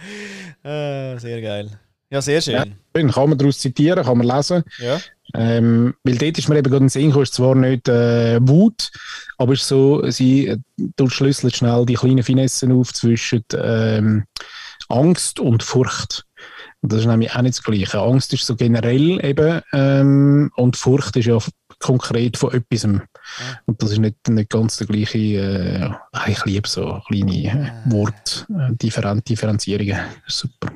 Ja, 0.64 1.14
ah, 1.16 1.20
Sehr 1.20 1.42
geil. 1.42 1.70
Ja, 2.12 2.22
sehr 2.22 2.42
schön. 2.42 2.54
Ja. 2.56 2.66
Schön, 2.94 3.10
kann 3.10 3.30
man 3.30 3.38
daraus 3.38 3.60
zitieren, 3.60 4.04
kann 4.04 4.18
man 4.18 4.28
lesen. 4.28 4.64
Ja. 4.80 5.00
Ähm, 5.34 5.96
weil 6.04 6.18
dort 6.18 6.38
ist 6.38 6.50
mir 6.50 6.58
eben 6.58 6.70
gerade 6.70 6.84
in 6.84 6.90
Sinn 6.90 7.06
gekommen, 7.06 7.24
ist 7.24 7.34
zwar 7.34 7.56
nicht 7.56 7.88
äh, 7.88 8.38
Wut, 8.46 8.92
aber 9.38 9.54
es 9.54 9.62
ist 9.62 9.70
so, 9.70 10.10
sie 10.12 10.48
äh, 10.48 10.58
schnell 11.08 11.86
die 11.86 11.94
kleinen 11.94 12.22
Finessen 12.24 12.74
auf 12.74 12.94
zwischen 12.94 13.46
ähm, 13.56 14.26
Angst 14.92 15.40
und 15.40 15.64
Furcht. 15.64 16.26
Und 16.82 16.92
das 16.92 17.02
ist 17.02 17.06
nämlich 17.06 17.36
auch 17.36 17.42
nicht 17.42 17.58
das 17.58 17.64
Gleiche. 17.64 18.00
Angst 18.00 18.34
ist 18.34 18.46
so 18.46 18.56
generell 18.56 19.24
eben 19.24 19.62
ähm, 19.74 20.52
und 20.56 20.78
Furcht 20.78 21.16
ist 21.16 21.26
ja 21.28 21.38
konkret 21.80 22.38
von 22.38 22.54
etwas. 22.54 22.86
Und 22.86 23.82
das 23.82 23.92
ist 23.92 24.00
nicht, 24.00 24.28
nicht 24.28 24.50
ganz 24.50 24.78
der 24.78 24.88
gleiche, 24.88 25.18
äh, 25.18 25.90
ah, 26.12 26.28
ich 26.28 26.44
liebe 26.46 26.68
so 26.68 27.02
kleine 27.08 27.82
äh, 27.86 27.92
Wort, 27.92 28.48
äh, 28.50 28.74
Differen 28.76 29.24
Differenzierungen. 29.24 30.00
Super. 30.28 30.72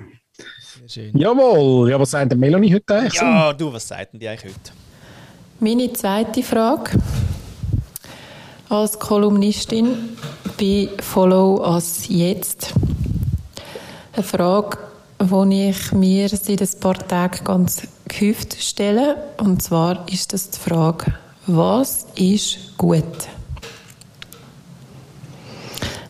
Sehr 0.59 0.89
schön. 0.89 1.18
Jawohl, 1.18 1.89
ja, 1.89 1.99
was 1.99 2.11
sagt 2.11 2.32
der 2.32 2.38
Melanie 2.38 2.74
heute 2.74 2.95
eigentlich? 2.95 3.20
so? 3.20 3.26
Ja, 3.26 3.53
du, 3.53 3.74
was 3.74 3.88
sagt 3.88 4.13
denn 4.13 4.20
die 4.20 4.28
eigentlich 4.28 4.53
heute? 4.53 4.72
Meine 5.59 5.91
zweite 5.93 6.43
Frage. 6.43 6.91
Als 8.70 8.99
Kolumnistin 8.99 10.18
bei 10.59 10.89
Follow 11.01 11.63
Us 11.66 12.07
Jetzt. 12.07 12.74
Eine 14.16 14.24
Frage, 14.24 14.78
die 15.20 15.70
ich 15.70 15.91
mir 15.91 16.30
seit 16.30 16.61
ein 16.61 16.80
paar 16.80 16.97
Tagen 16.97 17.43
ganz 17.43 17.82
gehäuft 18.07 18.55
stelle. 18.61 19.18
Und 19.39 19.61
zwar 19.61 20.07
ist 20.09 20.32
das 20.32 20.51
die 20.51 20.57
Frage, 20.57 21.13
was 21.47 22.07
ist 22.16 22.78
gut? 22.78 23.03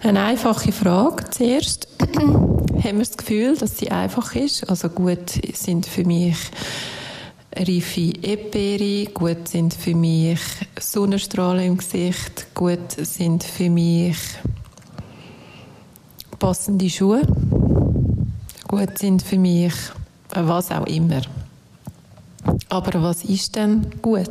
Eine 0.03 0.22
einfache 0.22 0.72
Frage 0.72 1.32
zuerst. 1.32 1.88
Haben 2.16 2.84
wir 2.84 2.99
das 2.99 3.18
Gefühl, 3.18 3.58
dass 3.58 3.80
sie 3.80 3.89
einfach 3.89 4.36
ist? 4.36 4.70
Also 4.70 4.89
gut 4.89 5.32
sind 5.56 5.88
für 5.88 6.03
mich 6.03 6.38
reife 7.56 8.14
Eperi, 8.22 9.10
gut 9.16 9.47
sind 9.47 9.74
für 9.74 9.95
mich 9.95 10.41
Sonnenstrahlen 10.80 11.66
im 11.66 11.78
Gesicht, 11.78 12.53
gut 12.53 12.91
sind 12.91 13.43
für 13.43 13.72
mich 13.72 14.18
passende 16.38 16.89
Schuhe, 16.89 17.22
gut 18.68 18.97
sind 18.97 19.22
für 19.22 19.38
mich 19.38 19.74
was 20.34 20.72
auch 20.72 20.86
immer. 20.88 21.22
Aber 22.70 23.01
was 23.01 23.24
ist 23.24 23.55
denn 23.55 23.88
gut? 24.01 24.30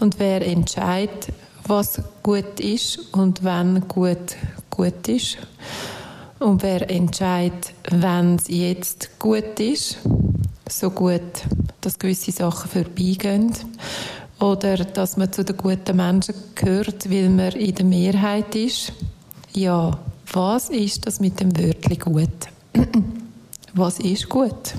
Und 0.00 0.18
wer 0.18 0.46
entscheidet, 0.46 1.28
was 1.66 2.00
gut 2.22 2.60
ist 2.60 2.98
und 3.12 3.42
wann 3.44 3.86
gut 3.88 4.36
gut 4.70 5.08
ist? 5.08 5.38
Und 6.38 6.62
wer 6.62 6.90
entscheidet, 6.90 7.72
wenn 7.90 8.36
es 8.36 8.48
jetzt 8.48 9.18
gut 9.18 9.58
ist, 9.58 9.98
so 10.68 10.90
gut, 10.90 11.22
dass 11.80 11.98
gewisse 11.98 12.32
Sachen 12.32 12.70
vorbeigehen? 12.70 13.52
Oder 14.38 14.76
dass 14.76 15.16
man 15.16 15.32
zu 15.32 15.44
den 15.44 15.56
guten 15.56 15.96
Menschen 15.96 16.34
gehört, 16.54 17.10
weil 17.10 17.30
man 17.30 17.52
in 17.52 17.74
der 17.74 17.84
Mehrheit 17.86 18.54
ist? 18.54 18.92
Ja, 19.54 19.98
was 20.32 20.68
ist 20.68 21.06
das 21.06 21.20
mit 21.20 21.40
dem 21.40 21.56
Wörtchen 21.56 21.98
gut? 21.98 22.55
was 23.74 23.98
ist 23.98 24.28
gut? 24.28 24.74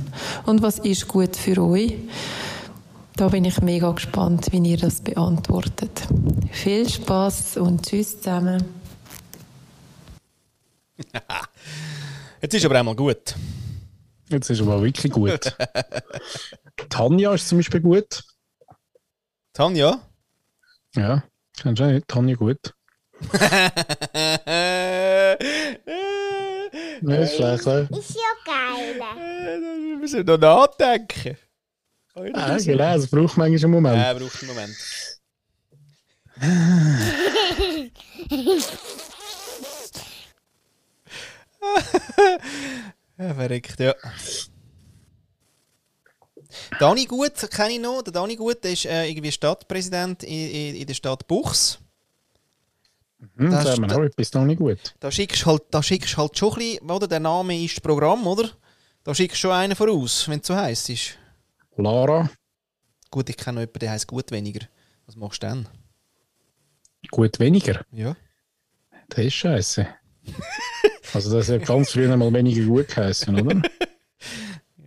Und 0.45 0.61
was 0.61 0.79
ist 0.79 1.07
gut 1.07 1.35
für 1.35 1.61
euch? 1.63 1.95
Da 3.15 3.29
bin 3.29 3.45
ich 3.45 3.61
mega 3.61 3.91
gespannt, 3.91 4.51
wie 4.51 4.59
ihr 4.69 4.77
das 4.77 5.01
beantwortet. 5.01 6.07
Viel 6.51 6.87
Spaß 6.87 7.57
und 7.57 7.85
tschüss 7.85 8.17
zusammen. 8.17 8.63
Jetzt 12.41 12.53
ist 12.53 12.65
aber 12.65 12.79
einmal 12.79 12.95
gut. 12.95 13.35
Jetzt 14.29 14.49
ist 14.49 14.61
aber 14.61 14.81
wirklich 14.83 15.11
gut. 15.11 15.55
Tanja 16.89 17.33
ist 17.33 17.49
zum 17.49 17.59
Beispiel 17.59 17.81
gut. 17.81 18.23
Tanja? 19.53 19.99
Ja, 20.95 21.23
kennst 21.59 21.81
du? 21.81 22.01
Tanja 22.05 22.35
gut. 22.35 22.73
Ja, 27.01 27.15
ist 27.15 27.35
schlecht, 27.35 27.65
ne? 27.65 27.87
Ist 27.91 28.15
ja 28.15 28.21
geil. 28.45 28.99
Wir 28.99 29.97
müssen 29.97 30.25
noch 30.25 30.37
nachdenken. 30.37 31.37
Ja, 32.15 32.57
genau, 32.57 32.95
es 32.95 33.07
braucht 33.07 33.37
manchmal 33.37 33.63
einen 33.63 33.71
Moment. 33.71 33.97
Ja, 33.97 34.13
braucht 34.13 34.41
einen 34.41 34.53
Moment. 34.53 34.75
ja, 43.17 43.33
verrückt, 43.33 43.79
ja. 43.79 43.95
Dani 46.79 47.05
Gut 47.05 47.49
kenne 47.51 47.73
ich 47.73 47.79
noch. 47.79 48.01
Der 48.01 48.13
Dani 48.13 48.35
Gut 48.35 48.63
der 48.63 48.71
ist 48.71 48.85
äh, 48.85 49.07
irgendwie 49.09 49.31
Stadtpräsident 49.31 50.23
in, 50.23 50.51
in, 50.51 50.75
in 50.75 50.87
der 50.87 50.93
Stadt 50.93 51.27
Buchs. 51.27 51.79
Hm, 53.35 53.51
das 53.51 53.77
ist 53.77 53.93
auch 53.93 54.03
etwas 54.03 54.33
noch 54.33 54.45
nicht 54.45 54.59
gut. 54.59 54.95
Da 54.99 55.11
schickst 55.11 55.43
du 55.43 55.47
halt, 55.47 55.63
da 55.71 55.81
schickst 55.81 56.17
halt 56.17 56.37
schon 56.37 56.53
ein 56.53 56.59
bisschen, 56.59 56.91
oder? 56.91 57.07
Der 57.07 57.19
Name 57.19 57.63
ist 57.63 57.77
das 57.77 57.81
Programm, 57.81 58.27
oder? 58.27 58.49
Da 59.03 59.15
schickst 59.15 59.37
du 59.37 59.47
schon 59.47 59.51
einen 59.51 59.75
voraus, 59.75 60.27
wenn 60.27 60.39
es 60.39 60.47
so 60.47 60.55
heiß 60.55 60.89
ist. 60.89 61.17
Lara, 61.77 62.29
Gut, 63.09 63.29
ich 63.29 63.37
kenne 63.37 63.55
noch 63.55 63.61
jemanden, 63.61 63.79
der 63.79 63.91
heißt 63.91 64.07
gut 64.07 64.31
weniger. 64.31 64.67
Was 65.05 65.15
machst 65.15 65.41
du 65.43 65.47
dann? 65.47 65.67
gut 67.09 67.39
weniger. 67.39 67.85
Ja. 67.91 68.17
Das 69.07 69.25
ist 69.25 69.33
scheiße. 69.35 69.87
also 71.13 71.37
das 71.37 71.47
hat 71.47 71.65
ganz 71.65 71.91
früher 71.91 72.15
mal 72.17 72.33
weniger 72.33 72.65
gut 72.65 72.87
geheißen, 72.89 73.39
oder? 73.39 73.61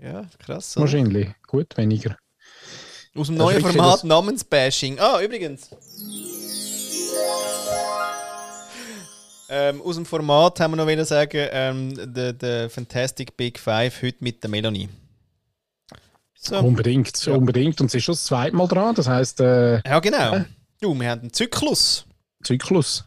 Ja, 0.02 0.24
krass. 0.38 0.76
Oder? 0.76 0.84
Wahrscheinlich. 0.84 1.28
Gut 1.46 1.76
weniger. 1.76 2.16
Aus 3.14 3.26
dem 3.26 3.36
Das 3.36 3.44
neuen 3.44 3.60
Format 3.60 4.02
Namensbashing. 4.02 4.98
Ah, 4.98 5.20
übrigens. 5.20 5.68
Ähm, 9.52 9.82
aus 9.82 9.96
dem 9.96 10.06
Format 10.06 10.60
haben 10.60 10.72
wir 10.72 10.76
noch 10.76 10.86
wieder 10.86 11.04
sagen, 11.04 11.48
ähm, 11.50 12.14
der, 12.14 12.32
der 12.32 12.70
Fantastic 12.70 13.36
Big 13.36 13.58
Five 13.58 14.00
heute 14.02 14.18
mit 14.20 14.42
der 14.44 14.50
Melanie. 14.50 14.88
So. 16.34 16.56
Unbedingt, 16.58 17.26
Ja. 17.26 17.34
unbedingt. 17.34 17.80
Und 17.80 17.90
sie 17.90 17.98
ist 17.98 18.04
schon 18.04 18.14
das 18.14 18.24
zweite 18.24 18.54
Mal 18.56 18.68
dran. 18.68 18.94
Das 18.94 19.08
heisst, 19.08 19.40
äh, 19.40 19.80
Ja, 19.86 19.98
genau. 19.98 20.44
Du, 20.80 20.94
wir 20.98 21.10
haben 21.10 21.20
einen 21.22 21.32
Zyklus. 21.32 22.06
Zyklus. 22.44 23.04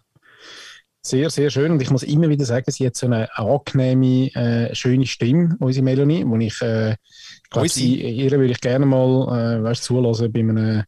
Sehr, 1.01 1.29
sehr 1.29 1.49
schön. 1.49 1.71
Und 1.71 1.81
ich 1.81 1.89
muss 1.89 2.03
immer 2.03 2.29
wieder 2.29 2.45
sagen, 2.45 2.69
sie 2.71 2.85
hat 2.85 2.95
so 2.95 3.05
eine 3.07 3.35
angenehme, 3.37 4.27
äh, 4.35 4.75
schöne 4.75 5.05
Stimme, 5.07 5.55
unsere 5.59 5.83
Melanie, 5.83 6.23
wo 6.27 6.35
ich, 6.37 6.61
äh, 6.61 6.91
ich 6.91 7.49
glaube, 7.49 7.69
sie, 7.69 8.01
ihr 8.01 8.31
würde 8.31 8.51
ich 8.51 8.61
gerne 8.61 8.85
mal, 8.85 9.59
äh, 9.59 9.63
weißt, 9.63 9.83
zulassen 9.83 10.31
bei, 10.31 10.39
einem, 10.41 10.83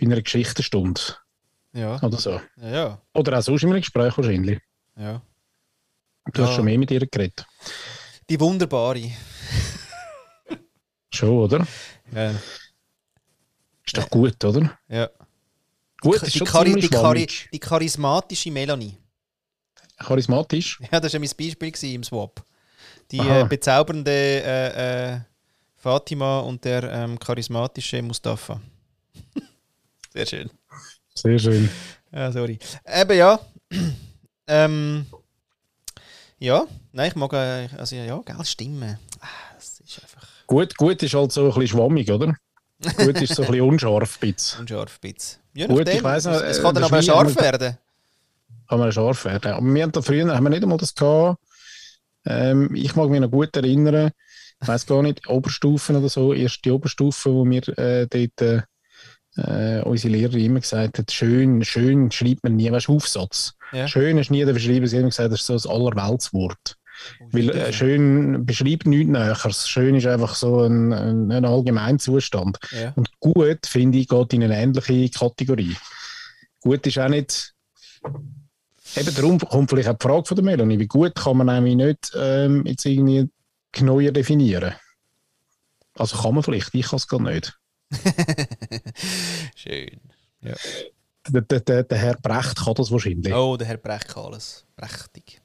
bei 0.00 0.06
einer 0.06 0.22
Geschichtenstunde 0.22 1.00
Ja, 1.74 2.02
oder 2.02 2.16
so. 2.18 2.40
ja, 2.62 2.68
ja. 2.70 3.02
Oder 3.14 3.38
auch 3.38 3.42
sonst 3.42 3.62
in 3.64 3.70
einem 3.70 3.80
Gespräch 3.80 4.16
wahrscheinlich. 4.16 4.58
Ja. 4.98 5.22
Du 6.32 6.42
hast 6.42 6.50
Ja. 6.50 6.56
schon 6.56 6.64
mehr 6.66 6.78
mit 6.78 6.90
ihr 6.90 7.06
geredet. 7.06 7.46
Die 8.28 8.38
wunderbare. 8.38 9.10
Schon, 11.12 11.30
oder? 11.30 11.66
Ja, 12.12 12.30
Ist 13.86 13.96
doch 13.96 14.10
gut, 14.10 14.44
oder? 14.44 14.78
ja. 14.88 15.08
Gut, 16.00 16.20
die, 16.22 16.26
ist 16.26 16.34
die, 16.34 16.44
Chari 16.44 16.74
die, 16.74 16.88
Chari 16.88 17.26
die 17.52 17.58
charismatische 17.58 18.50
Melanie. 18.52 18.96
Charismatisch. 19.98 20.78
Ja, 20.92 21.00
das 21.00 21.12
war 21.12 21.20
ja 21.20 21.26
mein 21.38 21.56
Beispiel 21.58 21.94
im 21.94 22.04
Swap. 22.04 22.44
Die 23.10 23.18
äh, 23.18 23.44
bezaubernde 23.48 24.10
äh, 24.12 25.14
äh, 25.14 25.20
Fatima 25.76 26.40
und 26.40 26.64
der 26.64 26.84
ähm, 26.84 27.18
charismatische 27.18 28.00
Mustafa. 28.02 28.60
Sehr 30.12 30.26
schön. 30.26 30.50
Sehr 31.14 31.38
schön. 31.38 31.68
Ja, 32.12 32.30
sorry. 32.30 32.58
Eben 32.86 33.16
ja. 33.18 33.40
Ähm, 34.48 35.06
ja, 36.38 36.66
nein, 36.92 37.08
ich 37.08 37.16
mag 37.16 37.32
äh, 37.32 37.68
also 37.76 37.96
ja, 37.96 38.20
gell, 38.24 38.44
Stimmen. 38.44 38.98
Ah, 39.20 39.26
Das 39.56 39.80
ist 39.80 40.02
einfach 40.02 40.26
Gut, 40.46 40.76
gut 40.76 41.02
ist 41.02 41.14
halt 41.14 41.30
so 41.32 41.42
ein 41.42 41.46
bisschen 41.48 41.68
schwammig, 41.78 42.10
oder? 42.10 42.34
Gut 42.96 43.20
ist 43.20 43.34
so 43.34 43.42
ein 43.42 43.50
bisschen 43.50 43.68
unscharf, 43.68 44.18
bisschen. 44.18 44.60
unscharf. 44.60 44.98
Bitz. 45.00 45.38
Ja, 45.52 45.66
Gut, 45.66 45.78
nachdem. 45.78 45.96
ich 45.96 46.02
weiss 46.04 46.24
noch, 46.24 46.40
es, 46.40 46.58
äh, 46.58 46.62
kann 46.62 46.74
dann 46.74 46.84
aber 46.84 47.02
scharf 47.02 47.36
werden. 47.36 47.76
Kann 48.68 48.78
man 48.78 48.92
scharf 48.92 49.24
werden. 49.24 49.52
Aber 49.52 49.66
wir 49.74 49.82
haben 49.82 49.92
da 49.92 50.00
früher 50.02 50.34
haben 50.34 50.44
wir 50.44 50.50
nicht 50.50 50.62
einmal 50.62 50.78
das 50.78 50.94
gehabt. 50.94 51.38
Ähm, 52.24 52.74
ich 52.74 52.94
mag 52.96 53.08
mich 53.10 53.20
noch 53.20 53.30
gut 53.30 53.54
erinnern, 53.56 54.10
ich 54.60 54.68
weiß 54.68 54.86
gar 54.86 55.02
nicht, 55.02 55.28
Oberstufen 55.28 55.96
oder 55.96 56.08
so, 56.08 56.32
erst 56.32 56.64
die 56.64 56.70
Oberstufe, 56.70 57.32
wo 57.32 57.44
mir 57.44 57.66
äh, 57.78 58.06
dort 58.06 58.40
äh, 58.42 58.62
äh, 59.36 59.80
unsere 59.82 60.12
Lehrerin 60.12 60.44
immer 60.44 60.60
gesagt 60.60 60.98
hat, 60.98 61.12
schön, 61.12 61.64
schön 61.64 62.10
schreibt 62.10 62.42
man 62.44 62.56
nie, 62.56 62.70
weißt 62.70 62.88
du, 62.88 62.96
Aufsatz. 62.96 63.54
Ja. 63.72 63.86
Schön 63.86 64.18
ist 64.18 64.30
nie 64.30 64.44
der 64.44 64.54
Verschreiben, 64.54 64.86
sie 64.86 64.96
hat 64.96 65.00
immer 65.00 65.10
gesagt, 65.10 65.32
das 65.32 65.40
ist 65.40 65.46
so 65.46 65.52
das 65.54 65.66
Allerweltswort. 65.66 66.76
Oh, 67.20 67.28
Weil 67.30 67.50
äh, 67.50 67.72
schön 67.72 68.44
beschreibt 68.44 68.86
nichts 68.86 69.10
Näheres. 69.10 69.68
Schön 69.68 69.94
ist 69.94 70.06
einfach 70.06 70.34
so 70.34 70.62
ein, 70.62 70.92
ein, 70.92 71.30
ein 71.30 71.44
Allgemeinzustand. 71.44 72.58
Ja. 72.72 72.92
Und 72.96 73.08
gut, 73.20 73.66
finde 73.66 73.98
ich, 73.98 74.08
geht 74.08 74.32
in 74.32 74.42
eine 74.42 74.56
ähnliche 74.56 75.10
Kategorie. 75.10 75.76
Gut 76.60 76.86
ist 76.86 76.98
auch 76.98 77.08
nicht. 77.08 77.54
Eben 78.96 79.14
darum 79.14 79.38
kommt 79.38 79.70
vielleicht 79.70 79.88
auch 79.88 79.98
die 79.98 80.06
Frage 80.06 80.24
von 80.26 80.36
der 80.36 80.44
Melanie. 80.44 80.78
Wie 80.78 80.86
gut 80.86 81.14
kann 81.14 81.36
man 81.36 81.46
nämlich 81.46 81.76
nicht 81.76 82.12
ähm, 82.16 82.64
jetzt 82.66 82.86
irgendwie 82.86 83.28
genauer 83.72 84.10
definieren? 84.10 84.74
Also 85.94 86.16
kann 86.16 86.34
man 86.34 86.42
vielleicht, 86.42 86.74
ich 86.74 86.86
kann 86.86 86.96
es 86.96 87.06
gar 87.06 87.20
nicht. 87.20 87.58
Schön. 89.56 90.00
Der, 90.40 91.42
der, 91.42 91.60
der, 91.60 91.82
der 91.82 91.98
Herr 91.98 92.16
Brecht 92.16 92.56
kann 92.64 92.74
das 92.74 92.90
wahrscheinlich. 92.90 93.32
Oh, 93.32 93.56
der 93.56 93.66
Herr 93.66 93.76
Brecht 93.76 94.08
kann 94.08 94.24
alles. 94.24 94.66
Prächtig. 94.76 95.40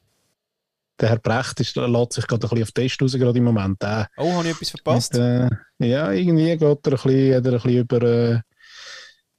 Der 0.99 1.09
Herr 1.09 1.19
Brecht 1.19 1.59
ist, 1.59 1.75
lässt 1.75 2.13
sich 2.13 2.27
gerade 2.27 2.45
ein 2.45 2.49
bisschen 2.49 2.63
auf 2.63 2.71
Test 2.71 3.01
raus, 3.01 3.13
gerade 3.13 3.37
im 3.37 3.45
Moment. 3.45 3.83
Auch. 3.83 4.05
Oh, 4.17 4.33
habe 4.33 4.47
ich 4.47 4.55
etwas 4.55 4.69
verpasst? 4.69 5.13
Mit, 5.13 5.21
äh, 5.21 5.87
ja, 5.87 6.11
irgendwie 6.11 6.57
geht 6.57 6.61
er 6.61 6.69
ein 6.69 6.79
bisschen, 6.81 7.35
hat 7.35 7.45
er 7.45 7.53
ein 7.53 7.61
bisschen 7.61 7.77
über, 7.77 8.01
äh, 8.01 8.41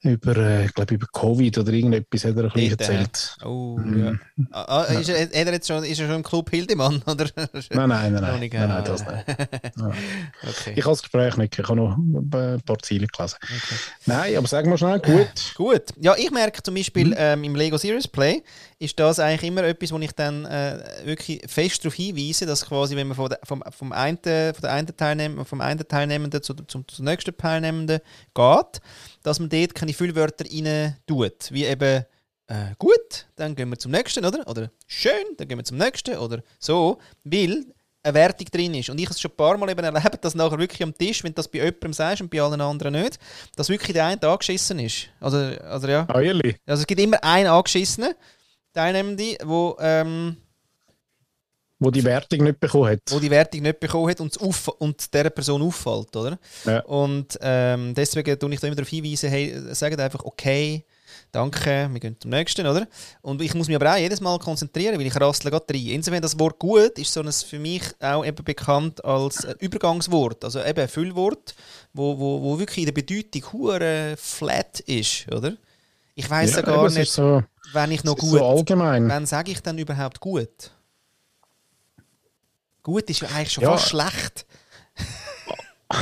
über, 0.04 0.36
äh, 0.36 0.66
ich 0.66 0.74
glaube, 0.74 0.94
über 0.94 1.06
Covid 1.12 1.58
oder 1.58 1.72
irgendetwas 1.72 2.24
hat 2.24 2.36
er 2.36 2.44
ein 2.44 2.50
bisschen 2.50 2.68
äh, 2.78 2.82
erzählt. 2.82 3.36
Oh, 3.44 3.78
ja. 3.96 4.12
Ah, 4.50 4.64
ah, 4.64 4.82
ist, 4.84 5.08
er, 5.08 5.22
hat 5.22 5.32
er 5.32 5.52
jetzt 5.52 5.68
schon, 5.68 5.82
ist 5.84 5.98
er 5.98 6.06
schon 6.06 6.16
im 6.16 6.22
Club 6.22 6.50
Hildemann? 6.50 7.02
Oder? 7.06 7.26
Nein, 7.34 7.88
nein, 7.88 7.88
nein, 7.88 8.12
nein, 8.12 8.40
nein, 8.40 8.50
nein, 8.52 8.70
ah. 8.70 8.82
das 8.82 9.00
nicht. 9.06 9.24
Ja. 9.78 9.86
okay. 10.48 10.72
Ich 10.76 10.84
habe 10.84 10.92
das 10.92 11.02
Gespräch 11.02 11.36
nicht, 11.36 11.58
ich 11.58 11.64
habe 11.66 11.76
noch 11.76 11.96
ein 11.96 12.60
paar 12.64 12.78
Ziele 12.82 13.06
gelesen. 13.06 13.36
okay. 13.42 13.74
Nein, 14.06 14.36
aber 14.36 14.46
sag 14.46 14.66
mal 14.66 14.78
schnell, 14.78 15.00
gut. 15.00 15.28
Gut. 15.54 15.84
Ja, 16.00 16.14
ich 16.16 16.30
merke 16.30 16.62
zum 16.62 16.74
Beispiel 16.74 17.04
Mhm. 17.08 17.14
ähm, 17.16 17.44
im 17.44 17.54
Lego 17.54 17.76
Series 17.76 18.08
Play 18.08 18.42
ist 18.78 18.98
das 18.98 19.18
eigentlich 19.18 19.44
immer 19.50 19.64
etwas, 19.64 19.92
wo 19.92 19.98
ich 19.98 20.12
dann 20.12 20.44
äh, 20.44 20.78
wirklich 21.04 21.40
fest 21.46 21.84
darauf 21.84 21.94
hinweise, 21.94 22.46
dass 22.46 22.66
quasi, 22.66 22.96
wenn 22.96 23.08
man 23.08 23.16
von 23.16 23.28
der, 23.28 23.38
vom, 23.44 23.62
vom, 23.70 23.92
einen, 23.92 24.18
von 24.18 24.62
der 24.62 24.72
einen 24.72 24.96
Teilnehm 24.96 25.44
vom 25.44 25.60
einen 25.60 25.86
Teilnehmenden 25.86 26.42
zu, 26.42 26.54
zum, 26.54 26.86
zum 26.86 27.04
nächsten 27.04 27.36
Teilnehmenden 27.36 28.00
geht, 28.34 28.80
dass 29.24 29.40
man 29.40 29.48
dort 29.48 29.74
keine 29.74 29.92
Füllwörter 29.92 30.44
rein 30.44 30.96
tut. 31.08 31.50
Wie 31.50 31.64
eben 31.64 32.04
äh, 32.46 32.74
gut, 32.78 33.26
dann 33.34 33.56
gehen 33.56 33.70
wir 33.70 33.78
zum 33.78 33.90
nächsten, 33.90 34.24
oder? 34.24 34.46
Oder 34.46 34.70
schön, 34.86 35.24
dann 35.36 35.48
gehen 35.48 35.58
wir 35.58 35.64
zum 35.64 35.78
nächsten, 35.78 36.16
oder 36.18 36.42
so. 36.60 36.98
Weil 37.24 37.64
eine 38.02 38.14
Wertung 38.14 38.46
drin 38.52 38.74
ist. 38.74 38.90
Und 38.90 39.00
ich 39.00 39.06
habe 39.06 39.14
es 39.14 39.20
schon 39.20 39.30
ein 39.30 39.36
paar 39.36 39.56
Mal 39.56 39.70
eben 39.70 39.82
erlebt, 39.82 40.22
dass 40.22 40.34
nachher 40.34 40.58
wirklich 40.58 40.82
am 40.82 40.94
Tisch, 40.96 41.24
wenn 41.24 41.32
du 41.32 41.36
das 41.36 41.48
bei 41.48 41.58
jemandem 41.58 41.94
sagst 41.94 42.20
und 42.20 42.30
bei 42.30 42.40
allen 42.40 42.60
anderen 42.60 42.92
nicht, 42.92 43.18
dass 43.56 43.70
wirklich 43.70 43.94
der 43.94 44.04
eine 44.04 44.22
angeschissen 44.22 44.78
ist. 44.78 45.08
Also, 45.20 45.38
also 45.38 45.88
ja. 45.88 46.06
Ah, 46.08 46.20
ehrlich? 46.20 46.56
Also 46.66 46.82
es 46.82 46.86
gibt 46.86 47.00
immer 47.00 47.22
einen 47.24 47.48
angeschissenen 47.48 48.12
Teilnehmende, 48.74 49.38
wo, 49.44 49.76
ähm, 49.80 50.36
Wo 51.84 51.90
die 51.90 52.04
Wertung 52.04 52.44
nicht 52.44 52.60
bekommen 52.60 52.90
hat. 52.90 53.00
wo 53.10 53.18
die 53.18 53.30
Wertung 53.30 53.62
nicht 53.62 53.80
bekommen 53.80 54.10
hat 54.10 54.20
und, 54.20 54.32
es 54.32 54.38
auff 54.40 54.68
und 54.68 55.12
dieser 55.12 55.30
Person 55.30 55.62
auffällt, 55.62 56.16
oder? 56.16 56.38
Ja. 56.64 56.80
Und 56.80 57.38
ähm, 57.40 57.94
deswegen 57.94 58.38
tue 58.38 58.52
ich 58.54 58.60
da 58.60 58.66
immer 58.66 58.76
darauf 58.76 58.88
hinweisen, 58.88 59.30
hey, 59.30 59.54
sagt 59.72 60.00
einfach 60.00 60.24
okay, 60.24 60.84
danke, 61.32 61.88
wir 61.92 62.00
gehen 62.00 62.16
zum 62.18 62.30
nächsten, 62.30 62.66
oder? 62.66 62.86
Und 63.22 63.42
ich 63.42 63.54
muss 63.54 63.66
mich 63.66 63.76
aber 63.76 63.92
auch 63.92 63.96
jedes 63.96 64.20
Mal 64.20 64.38
konzentrieren, 64.38 64.98
weil 64.98 65.06
ich 65.06 65.20
rassle 65.20 65.50
gerade 65.50 65.72
rein. 65.72 65.86
Insofern 65.88 66.22
das 66.22 66.38
Wort 66.38 66.58
gut 66.58 66.98
ist 66.98 67.12
so 67.12 67.20
ein, 67.20 67.32
für 67.32 67.58
mich 67.58 67.82
auch 68.00 68.24
eben 68.24 68.44
bekannt 68.44 69.04
als 69.04 69.46
Übergangswort, 69.58 70.44
also 70.44 70.62
eben 70.62 70.80
ein 70.80 70.88
Füllwort, 70.88 71.54
wo, 71.92 72.18
wo, 72.18 72.42
wo 72.42 72.58
wirklich 72.58 72.78
in 72.78 72.86
der 72.86 72.92
Bedeutung 72.92 73.52
hure 73.52 74.14
flat 74.16 74.80
ist, 74.80 75.30
oder? 75.32 75.54
Ich 76.14 76.30
weiß 76.30 76.52
ja, 76.52 76.56
Ja, 76.58 76.62
gar 76.62 76.90
nicht, 76.90 77.10
so, 77.10 77.42
wenn 77.72 77.90
ich 77.90 78.04
noch 78.04 78.16
gut 78.16 78.38
so 78.38 78.46
allgemein. 78.46 79.08
Wann 79.08 79.26
sage 79.26 79.50
ich 79.50 79.60
dann 79.60 79.78
überhaupt 79.78 80.20
gut? 80.20 80.70
Gut 82.84 83.08
ist 83.10 83.20
ja 83.22 83.28
eigentlich 83.34 83.50
schon 83.52 83.64
Ja. 83.64 83.72
fast 83.72 83.88
schlecht. 83.88 84.46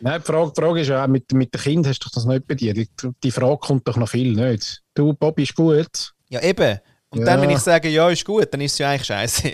Nein, 0.00 0.20
die 0.20 0.26
Frage, 0.26 0.52
die 0.54 0.60
Frage 0.60 0.80
ist 0.80 0.88
ja 0.88 1.04
auch, 1.04 1.08
mit, 1.08 1.32
mit 1.32 1.54
den 1.54 1.60
Kindern 1.60 1.90
hast 1.90 2.00
du 2.00 2.08
das 2.12 2.24
nicht 2.24 2.46
bei 2.48 2.54
dir. 2.56 2.74
Die, 2.74 2.88
die 3.22 3.30
Frage 3.30 3.58
kommt 3.58 3.86
doch 3.86 3.96
noch 3.96 4.08
viel 4.08 4.32
nicht. 4.32 4.82
Du, 4.94 5.14
Bobby, 5.14 5.44
ist 5.44 5.54
gut. 5.54 6.12
Ja, 6.28 6.42
eben. 6.42 6.78
Und 7.10 7.20
Ja. 7.20 7.24
dann, 7.26 7.42
wenn 7.42 7.50
ich 7.50 7.58
sage, 7.60 7.88
ja, 7.88 8.10
ist 8.10 8.24
gut, 8.24 8.52
dann 8.52 8.60
ist 8.60 8.72
es 8.72 8.78
ja 8.78 8.90
eigentlich 8.90 9.06
scheiße. 9.06 9.52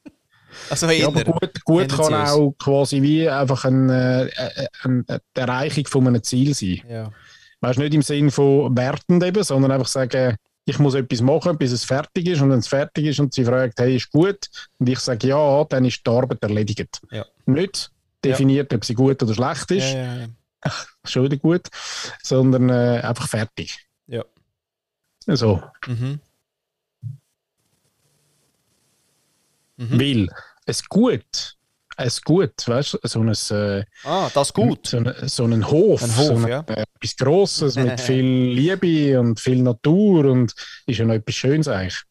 also. 0.70 0.90
Ja, 0.90 1.06
aber 1.06 1.22
gut, 1.22 1.64
gut 1.64 1.88
kann 1.88 2.14
auch 2.14 2.52
quasi 2.58 3.00
wie 3.00 3.28
einfach 3.28 3.64
eine, 3.64 4.28
äh, 4.34 4.66
eine, 4.82 5.04
eine 5.06 5.20
Erreichung 5.34 5.86
von 5.86 6.06
einem 6.08 6.22
Ziel 6.24 6.52
sein. 6.54 6.82
Ja. 6.88 7.12
Weißt 7.60 7.78
du, 7.78 7.82
nicht 7.82 7.94
im 7.94 8.02
Sinn 8.02 8.30
von 8.32 8.76
wertend 8.76 9.22
eben, 9.22 9.44
sondern 9.44 9.70
einfach 9.70 9.86
sagen, 9.88 10.34
ich 10.64 10.78
muss 10.78 10.94
etwas 10.94 11.20
machen, 11.20 11.56
bis 11.58 11.72
es 11.72 11.84
fertig 11.84 12.26
ist. 12.28 12.40
Und 12.40 12.50
wenn 12.50 12.58
es 12.60 12.68
fertig 12.68 13.06
ist 13.06 13.18
und 13.20 13.34
sie 13.34 13.44
fragt, 13.44 13.78
hey, 13.80 13.96
ist 13.96 14.10
gut, 14.10 14.38
und 14.78 14.88
ich 14.88 14.98
sage 14.98 15.28
ja, 15.28 15.64
dann 15.64 15.84
ist 15.84 16.06
die 16.06 16.10
Arbeit 16.10 16.42
erledigt. 16.42 17.00
Ja. 17.10 17.24
Nicht 17.46 17.90
definiert, 18.24 18.72
ob 18.74 18.84
sie 18.84 18.94
gut 18.94 19.22
oder 19.22 19.34
schlecht 19.34 19.70
ist, 19.70 19.92
Ja, 19.92 20.16
ja, 20.16 20.16
ja. 20.18 20.28
schon 21.04 21.24
wieder 21.24 21.38
gut, 21.38 21.68
sondern 22.22 22.68
äh, 22.68 23.00
einfach 23.02 23.28
fertig. 23.28 23.78
Ja. 24.06 24.24
So, 25.26 25.62
Mhm. 25.86 26.20
Mhm. 29.76 29.98
weil 30.00 30.28
es 30.66 30.86
gut, 30.88 31.56
es 32.04 32.22
gut, 32.22 32.52
weißt 32.66 32.94
du, 32.94 32.98
so 33.04 33.20
ein, 33.20 33.28
äh, 33.56 33.84
Ah, 34.04 34.30
das 34.34 34.52
gut. 34.52 34.86
so, 34.88 34.98
ein, 34.98 35.14
so 35.28 35.44
einen 35.44 35.70
Hof, 35.70 36.02
Ein 36.02 36.16
Hof, 36.16 36.40
so 36.42 36.48
ja. 36.48 36.60
äh, 36.68 36.84
etwas 36.96 37.16
Grosses 37.16 37.76
mit 37.76 38.00
viel 38.00 38.24
Liebe 38.24 39.18
und 39.20 39.38
viel 39.40 39.62
Natur 39.62 40.26
und 40.26 40.54
ist 40.86 40.98
ja 40.98 41.04
noch 41.04 41.14
etwas 41.14 41.34
Schönes 41.34 41.68
eigentlich. 41.68 42.02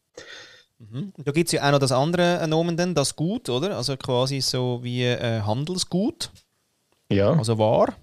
Mhm. 0.78 1.12
Da 1.18 1.32
gibt 1.32 1.48
es 1.48 1.52
ja 1.52 1.66
auch 1.66 1.72
noch 1.72 1.78
das 1.78 1.92
andere 1.92 2.46
Nomen, 2.48 2.76
dann, 2.76 2.94
das 2.94 3.14
Gut, 3.14 3.48
oder? 3.48 3.76
Also 3.76 3.96
quasi 3.96 4.40
so 4.40 4.80
wie 4.82 5.04
äh, 5.04 5.40
Handelsgut, 5.42 6.30
Ja, 7.10 7.32
also 7.32 7.58
War. 7.58 7.94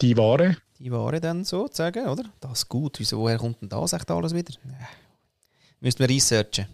die 0.00 0.16
Ware. 0.16 0.56
Die 0.78 0.92
Ware 0.92 1.20
dann 1.20 1.44
sozusagen, 1.44 2.06
oder? 2.06 2.24
Das 2.40 2.68
Gut. 2.68 2.98
Wieso, 2.98 3.18
woher 3.18 3.38
kommt 3.38 3.62
denn 3.62 3.68
das 3.68 3.92
echt 3.94 4.10
alles 4.10 4.34
wieder? 4.34 4.52
Ja. 4.64 4.88
Müssten 5.80 6.00
wir 6.00 6.08
researchen. 6.08 6.66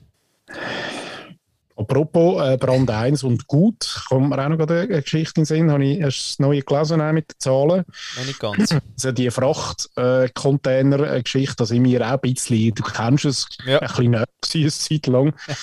Apropos 1.83 2.43
äh, 2.47 2.57
Brand 2.57 2.91
1 2.91 3.23
und 3.25 3.47
gut, 3.47 4.03
kommt 4.09 4.31
mir 4.31 4.43
auch 4.45 4.49
noch 4.49 4.57
gerade 4.59 4.81
eine 4.83 5.03
Geschichte 5.03 5.41
in 5.41 5.43
den 5.43 5.47
Sinn, 5.47 5.71
habe 5.71 5.85
ich 5.85 5.99
erst 5.99 6.31
das 6.31 6.39
neue 6.39 6.63
gelesen 6.63 7.15
mit 7.15 7.31
den 7.31 7.39
Zahlen. 7.39 7.85
Noch 8.17 8.27
nicht 8.27 8.41
ganz. 8.41 8.75
Also 8.95 9.13
die 9.13 9.31
Frachtcontainer-Geschichte, 9.31 11.57
da 11.57 11.67
sind 11.67 11.85
wir 11.85 12.01
auch 12.07 12.13
ein 12.13 12.21
bisschen, 12.21 12.75
du 12.75 12.83
kennst 12.83 13.25
es, 13.25 13.47
Ja. 13.67 13.79
ein 13.81 13.89
bisschen 13.89 14.11
näher 14.13 14.25
eine 14.55 14.71
Zeit 14.71 15.07
lang, 15.07 15.35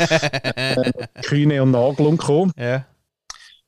äh, 0.56 0.92
Kühne 1.24 1.62
und 1.64 1.72
Nagelung 1.72 2.18
gekommen. 2.18 2.52
ja. 2.58 2.86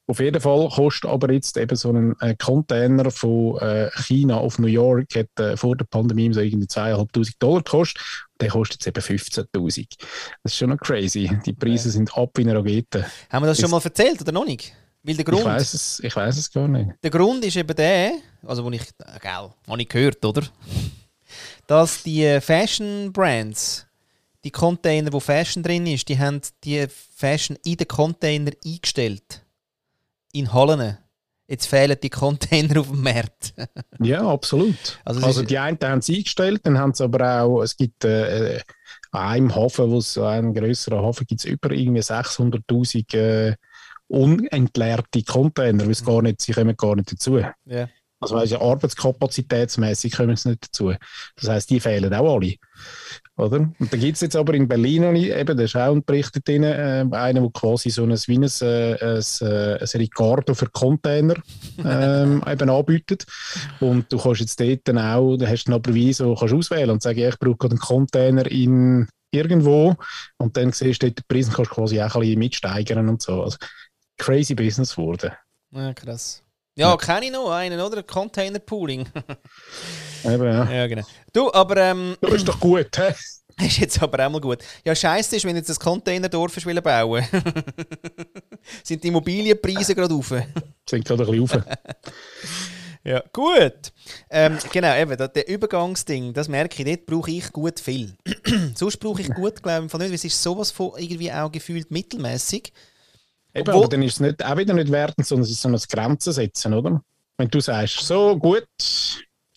Auf 0.08 0.20
jeden 0.20 0.42
Fall 0.42 0.68
kostet 0.68 1.10
aber 1.10 1.32
jetzt 1.32 1.56
eben 1.56 1.76
so 1.78 1.90
ein 1.94 2.20
äh, 2.20 2.36
Container 2.36 3.12
von 3.12 3.58
äh, 3.60 3.90
China 3.96 4.40
auf 4.40 4.60
New 4.60 4.68
York, 4.68 5.06
hat 5.16 5.40
äh, 5.40 5.56
vor 5.56 5.78
der 5.78 5.86
Pandemie 5.86 6.34
so 6.34 6.42
irgendwie 6.42 6.68
2'500 6.68 7.36
Dollar 7.40 7.62
gekostet. 7.64 8.04
Der 8.42 8.50
kostet 8.50 8.86
jetzt 8.86 9.08
eben 9.10 9.20
15'000. 9.20 9.88
Das 10.44 10.52
ist 10.54 10.58
schon 10.58 10.70
noch 10.70 10.78
crazy. 10.78 11.30
Die 11.46 11.54
Preise 11.54 11.92
sind 11.92 12.16
ab 12.18 12.32
wie 12.36 12.42
eine 12.42 12.56
Rakete. 12.58 13.06
Haben 13.30 13.44
wir 13.44 13.48
das 13.48 13.60
schon 13.60 13.70
mal 13.72 13.82
erzählt 13.84 14.20
oder 14.22 14.32
noch 14.32 14.46
nicht? 14.46 14.74
Weil 15.04 15.16
der 15.16 15.28
Ich 15.28 15.32
Grund, 15.34 15.46
weiß 15.46 15.74
es, 15.74 16.00
ich 16.04 16.16
weiß 16.16 16.38
es 16.38 16.52
gar 16.52 16.68
nicht. 16.68 16.92
der 17.02 17.10
Grund 17.10 17.44
ist 17.46 17.56
eben 17.58 17.76
der, 17.76 18.14
also 18.46 18.64
wo 18.64 18.70
ich, 18.72 18.82
äh, 18.82 19.20
gell, 19.20 19.50
habe 19.68 19.82
ich 19.82 19.90
gehört, 19.90 20.24
oder? 20.24 20.44
Dass 21.68 22.04
die 22.04 22.40
Fashion 22.42 23.12
Brands, 23.12 23.88
die 24.44 24.52
Container, 24.52 25.12
wo 25.14 25.20
Fashion 25.20 25.64
drin 25.64 25.88
ist, 25.88 26.08
die 26.10 26.20
haben 26.20 26.42
die 26.64 26.86
Fashion 27.16 27.58
in 27.66 27.78
den 27.78 27.88
Container 27.88 28.52
eingestellt. 28.66 29.42
In 30.34 30.52
Hallen. 30.54 30.98
Jetzt 31.52 31.68
fehlen 31.68 31.98
die 32.02 32.10
Container 32.10 32.80
auf 32.80 32.88
dem 32.88 33.02
Markt. 33.04 33.54
Ja, 34.00 34.26
absolut. 34.26 35.00
Also 35.04 35.22
Also, 35.22 35.42
es 35.42 35.48
die 35.48 35.58
einen 35.60 35.78
haben 35.84 36.02
sie 36.02 36.20
eingestellt, 36.20 36.62
dann 36.64 36.80
haben 36.80 36.94
sie 36.94 37.04
aber 37.04 37.42
auch, 37.42 37.62
es 37.62 37.76
gibt 37.76 38.06
äh, 38.06 38.56
äh, 38.56 38.62
an 39.12 39.28
einem 39.28 39.56
Hafen, 39.56 39.92
wo 39.92 39.98
es 39.98 40.18
einen 40.18 40.54
größeren 40.54 41.00
Hafen 41.00 41.28
gibt, 41.28 41.42
es 41.42 41.46
über 41.46 41.72
irgendwie 41.72 42.00
600'000 42.00 43.16
äh, 43.16 43.56
unentleerte 44.08 45.24
Container, 45.24 45.84
weil 45.84 45.92
es 45.92 46.06
gar 46.06 46.22
nicht, 46.22 46.42
sie 46.42 46.54
kommen 46.54 46.76
gar 46.78 46.96
nicht 46.96 47.12
dazu. 47.12 47.40
Ja. 47.66 47.90
Also 48.22 48.36
weißt 48.36 48.54
arbeitskapazitätsmäßig 48.54 50.16
kommen 50.16 50.36
sie 50.36 50.50
nicht 50.50 50.68
dazu. 50.68 50.94
Das 51.36 51.50
heisst, 51.50 51.70
die 51.72 51.80
fehlen 51.80 52.14
auch 52.14 52.36
alle. 52.36 52.56
Oder? 53.36 53.58
Und 53.58 53.92
da 53.92 53.98
gibt 53.98 54.16
es 54.16 54.22
jetzt 54.22 54.36
aber 54.36 54.54
in 54.54 54.68
Berlin 54.68 55.02
noch 55.02 55.14
eben, 55.14 55.58
da 55.58 55.64
ist 55.64 55.76
auch 55.76 55.92
ein 55.92 56.04
Bericht 56.06 56.48
drin, 56.48 56.64
äh, 56.64 57.04
einer, 57.12 57.42
der 57.42 57.50
quasi 57.52 57.90
so 57.90 58.04
ein, 58.04 58.12
wie 58.12 58.38
ein, 58.38 58.44
äh, 58.44 58.94
ein, 58.94 59.24
äh, 59.42 59.80
ein 59.80 60.00
Ricardo 60.00 60.54
für 60.54 60.68
Container 60.68 61.36
ähm, 61.84 62.44
eben 62.48 62.70
anbietet. 62.70 63.26
Und 63.80 64.12
du 64.14 64.20
kannst 64.20 64.42
jetzt 64.42 64.60
dort 64.60 64.82
dann 64.84 65.00
auch, 65.00 65.38
da 65.38 65.48
hast 65.48 65.64
du 65.64 65.72
dann 65.72 65.80
aber 65.80 65.94
wie 65.94 66.14
so, 66.14 66.36
kannst 66.36 66.54
auswählen 66.54 66.92
und 66.92 67.02
sagen, 67.02 67.20
ja, 67.20 67.30
ich 67.30 67.40
brauche 67.40 67.70
einen 67.70 67.80
Container 67.80 68.46
in 68.46 69.08
irgendwo 69.32 69.96
und 70.38 70.58
dann 70.58 70.72
siehst 70.74 71.02
du 71.02 71.08
dort 71.08 71.20
den 71.20 71.26
Preis 71.28 71.48
und 71.48 71.56
kannst 71.56 71.72
quasi 71.72 72.02
auch 72.02 72.14
ein 72.16 72.22
bisschen 72.22 72.40
mitsteigern 72.40 73.10
und 73.10 73.22
so. 73.22 73.44
Also, 73.44 73.58
crazy 74.18 74.54
Business 74.54 74.96
geworden. 74.96 75.32
Ja, 75.72 75.94
krass. 75.94 76.44
Ja, 76.76 76.96
kenne 76.98 77.26
ich 77.26 77.32
noch 77.32 77.50
einen, 77.52 77.80
oder? 77.80 78.02
Container 78.04 78.60
Pooling. 78.60 79.06
Eben, 80.24 80.46
ja. 80.46 80.72
ja, 80.72 80.88
genau. 80.88 81.04
Du, 81.34 81.52
aber 81.54 81.78
ähm, 81.78 82.16
Das 82.22 82.34
ist 82.34 82.48
doch 82.48 82.60
gut, 82.60 82.98
hä? 82.98 83.14
ist 83.66 83.78
jetzt 83.80 84.02
aber 84.02 84.26
auch 84.26 84.32
mal 84.32 84.42
gut. 84.42 84.60
Ja, 84.86 84.96
scheiße 84.96 85.36
ist, 85.36 85.46
wenn 85.46 85.56
jetzt 85.56 85.70
ein 85.70 85.76
Containerdorf 85.78 86.56
willst 86.64 86.84
bauen. 86.84 87.26
Sind 88.84 89.04
die 89.04 89.08
Immobilienpreise 89.10 89.96
gerade 89.96 90.14
auf? 90.14 90.30
Sind 90.90 91.06
gerade 91.06 91.24
ein 91.26 91.32
bisschen 91.40 91.62
rauf. 91.62 91.78
Ja, 93.04 93.24
gut. 93.34 93.92
Ähm, 94.30 94.58
genau, 94.72 94.96
eben, 94.96 95.18
da- 95.18 95.28
der 95.28 95.48
Übergangsding, 95.48 96.34
das 96.34 96.48
merke 96.48 96.84
ich, 96.84 96.88
dort 96.88 97.06
brauche 97.08 97.32
ich 97.32 97.52
gut 97.52 97.80
viel. 97.80 98.16
Sonst 98.76 98.98
brauche 98.98 99.22
ich 99.22 99.30
gut, 99.34 99.64
glaube 99.64 99.86
ich, 99.86 99.92
von 99.92 100.00
nicht, 100.00 100.10
weil 100.10 100.16
es 100.16 100.24
ist 100.24 100.42
sowas 100.42 100.70
von 100.72 100.92
irgendwie 100.98 101.32
auch 101.32 101.52
gefühlt 101.52 101.90
mittelmäßig. 101.90 102.72
Eben, 103.54 103.68
Obwohl- 103.68 103.84
aber 103.84 103.90
dann 103.90 104.04
ist 104.04 104.14
es 104.14 104.20
nicht, 104.22 104.46
auch 104.46 104.58
wieder 104.58 104.74
nicht 104.74 104.92
wertend, 104.92 105.28
sondern 105.28 105.44
es 105.44 105.52
ist 105.52 105.62
so 105.62 105.70
ein 105.70 105.76
Grenzen 105.90 106.32
setzen, 106.34 106.74
oder? 106.74 107.02
Wenn 107.38 107.50
du 107.50 107.60
sagst, 107.60 108.00
so 108.02 108.38
gut, 108.38 108.66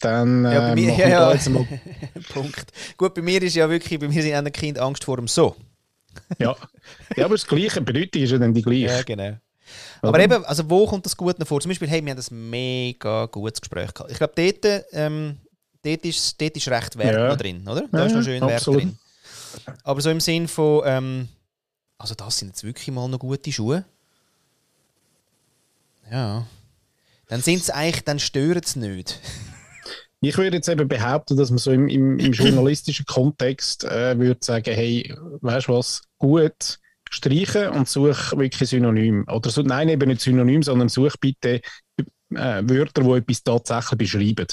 dann 0.01 0.45
Ja, 0.45 0.51
bei 0.61 0.71
äh, 0.71 0.75
mir- 0.75 0.95
ja, 0.99 1.09
ja. 1.09 1.33
jetzt 1.33 1.49
mal. 1.49 1.67
Punkt. 2.33 2.73
Gut, 2.97 3.15
bei 3.15 3.23
mir 3.23 3.43
ist 3.43 3.55
ja 3.55 3.69
wirklich, 3.69 3.99
bei 4.01 4.09
mir 4.09 4.23
sind 4.23 4.35
auch 4.47 4.53
Kind 4.53 4.79
Angst 4.79 5.05
vor 5.05 5.17
dem 5.17 5.29
So. 5.29 5.55
Ja. 6.39 6.55
ja, 7.17 7.25
aber 7.25 7.35
das 7.35 7.47
Gleiche, 7.47 7.81
Bedeutung 7.81 8.23
ist 8.23 8.31
ja 8.31 8.39
dann 8.39 8.55
die 8.55 8.63
gleiche. 8.63 8.87
Ja, 8.87 9.03
genau. 9.03 9.37
Aber 10.03 10.11
Oder? 10.11 10.25
eben, 10.25 10.45
also 10.45 10.69
wo 10.69 10.87
kommt 10.87 11.07
das 11.07 11.17
gut 11.17 11.39
noch 11.39 11.47
vor? 11.47 11.61
Zum 11.61 11.71
Beispiel, 11.71 11.89
hey, 11.89 12.05
wir 12.05 12.13
haben 12.13 12.21
ein 12.31 12.51
mega 12.51 13.27
gutes 13.27 13.61
Gespräch 13.61 13.93
gehabt. 13.95 14.11
Ich 14.13 14.19
glaube, 14.19 14.33
dort, 14.37 14.85
ähm, 14.93 15.39
dort, 15.83 16.05
ist, 16.05 16.41
dort 16.41 16.57
ist 16.57 16.69
recht 16.69 16.97
Wert 16.99 17.15
Ja. 17.15 17.29
noch 17.29 17.37
drin, 17.37 17.67
oder? 17.67 17.85
Da 17.91 17.99
Ja, 18.01 18.05
ist 18.07 18.15
noch 18.15 18.23
schön 18.23 18.43
absolut. 18.43 18.83
Wert 18.83 18.93
drin. 18.93 18.99
Aber 19.83 20.01
so 20.01 20.11
im 20.11 20.21
Sinn 20.21 20.47
von, 20.47 20.83
ähm, 20.85 21.29
also 21.99 22.15
das 22.15 22.39
sind 22.39 22.49
jetzt 22.49 22.65
wirklich 22.65 22.89
mal 22.95 23.09
noch 23.09 23.19
gute 23.19 23.53
Schuhe. 23.53 23.85
Ja. 26.11 26.47
Dann 27.29 27.41
sind 27.41 27.63
es 27.63 27.71
eigentlich, 27.71 28.05
dann 28.05 28.19
stören 28.19 28.63
es 28.65 28.77
nicht. 28.77 29.21
Ich 30.21 30.39
würde 30.39 30.57
jetzt 30.57 30.71
eben 30.71 30.89
behaupten, 30.89 31.37
dass 31.37 31.51
man 31.51 31.59
so 31.59 31.71
im, 31.71 31.87
im, 31.87 32.19
im 32.19 32.33
journalistischen 32.33 33.05
Kontext 33.05 33.85
äh, 33.85 34.19
würde 34.19 34.41
sagen, 34.43 34.73
hey, 34.73 35.15
weißt 35.43 35.69
du 35.69 35.75
was, 35.75 36.01
gut, 36.17 36.79
streichen 37.11 37.69
und 37.69 37.89
such 37.89 38.33
wirklich 38.33 38.71
Synonym. 38.71 39.27
Oder 39.29 39.51
so, 39.51 39.61
nein, 39.61 39.91
eben 39.91 40.09
nicht 40.09 40.23
Synonym, 40.23 40.63
sondern 40.63 40.89
such 40.89 41.17
bitte 41.21 41.61
äh, 42.31 42.63
Wörter, 42.65 43.03
die 43.03 43.11
etwas 43.11 43.43
tatsächlich 43.43 43.99
beschreiben. 43.99 44.47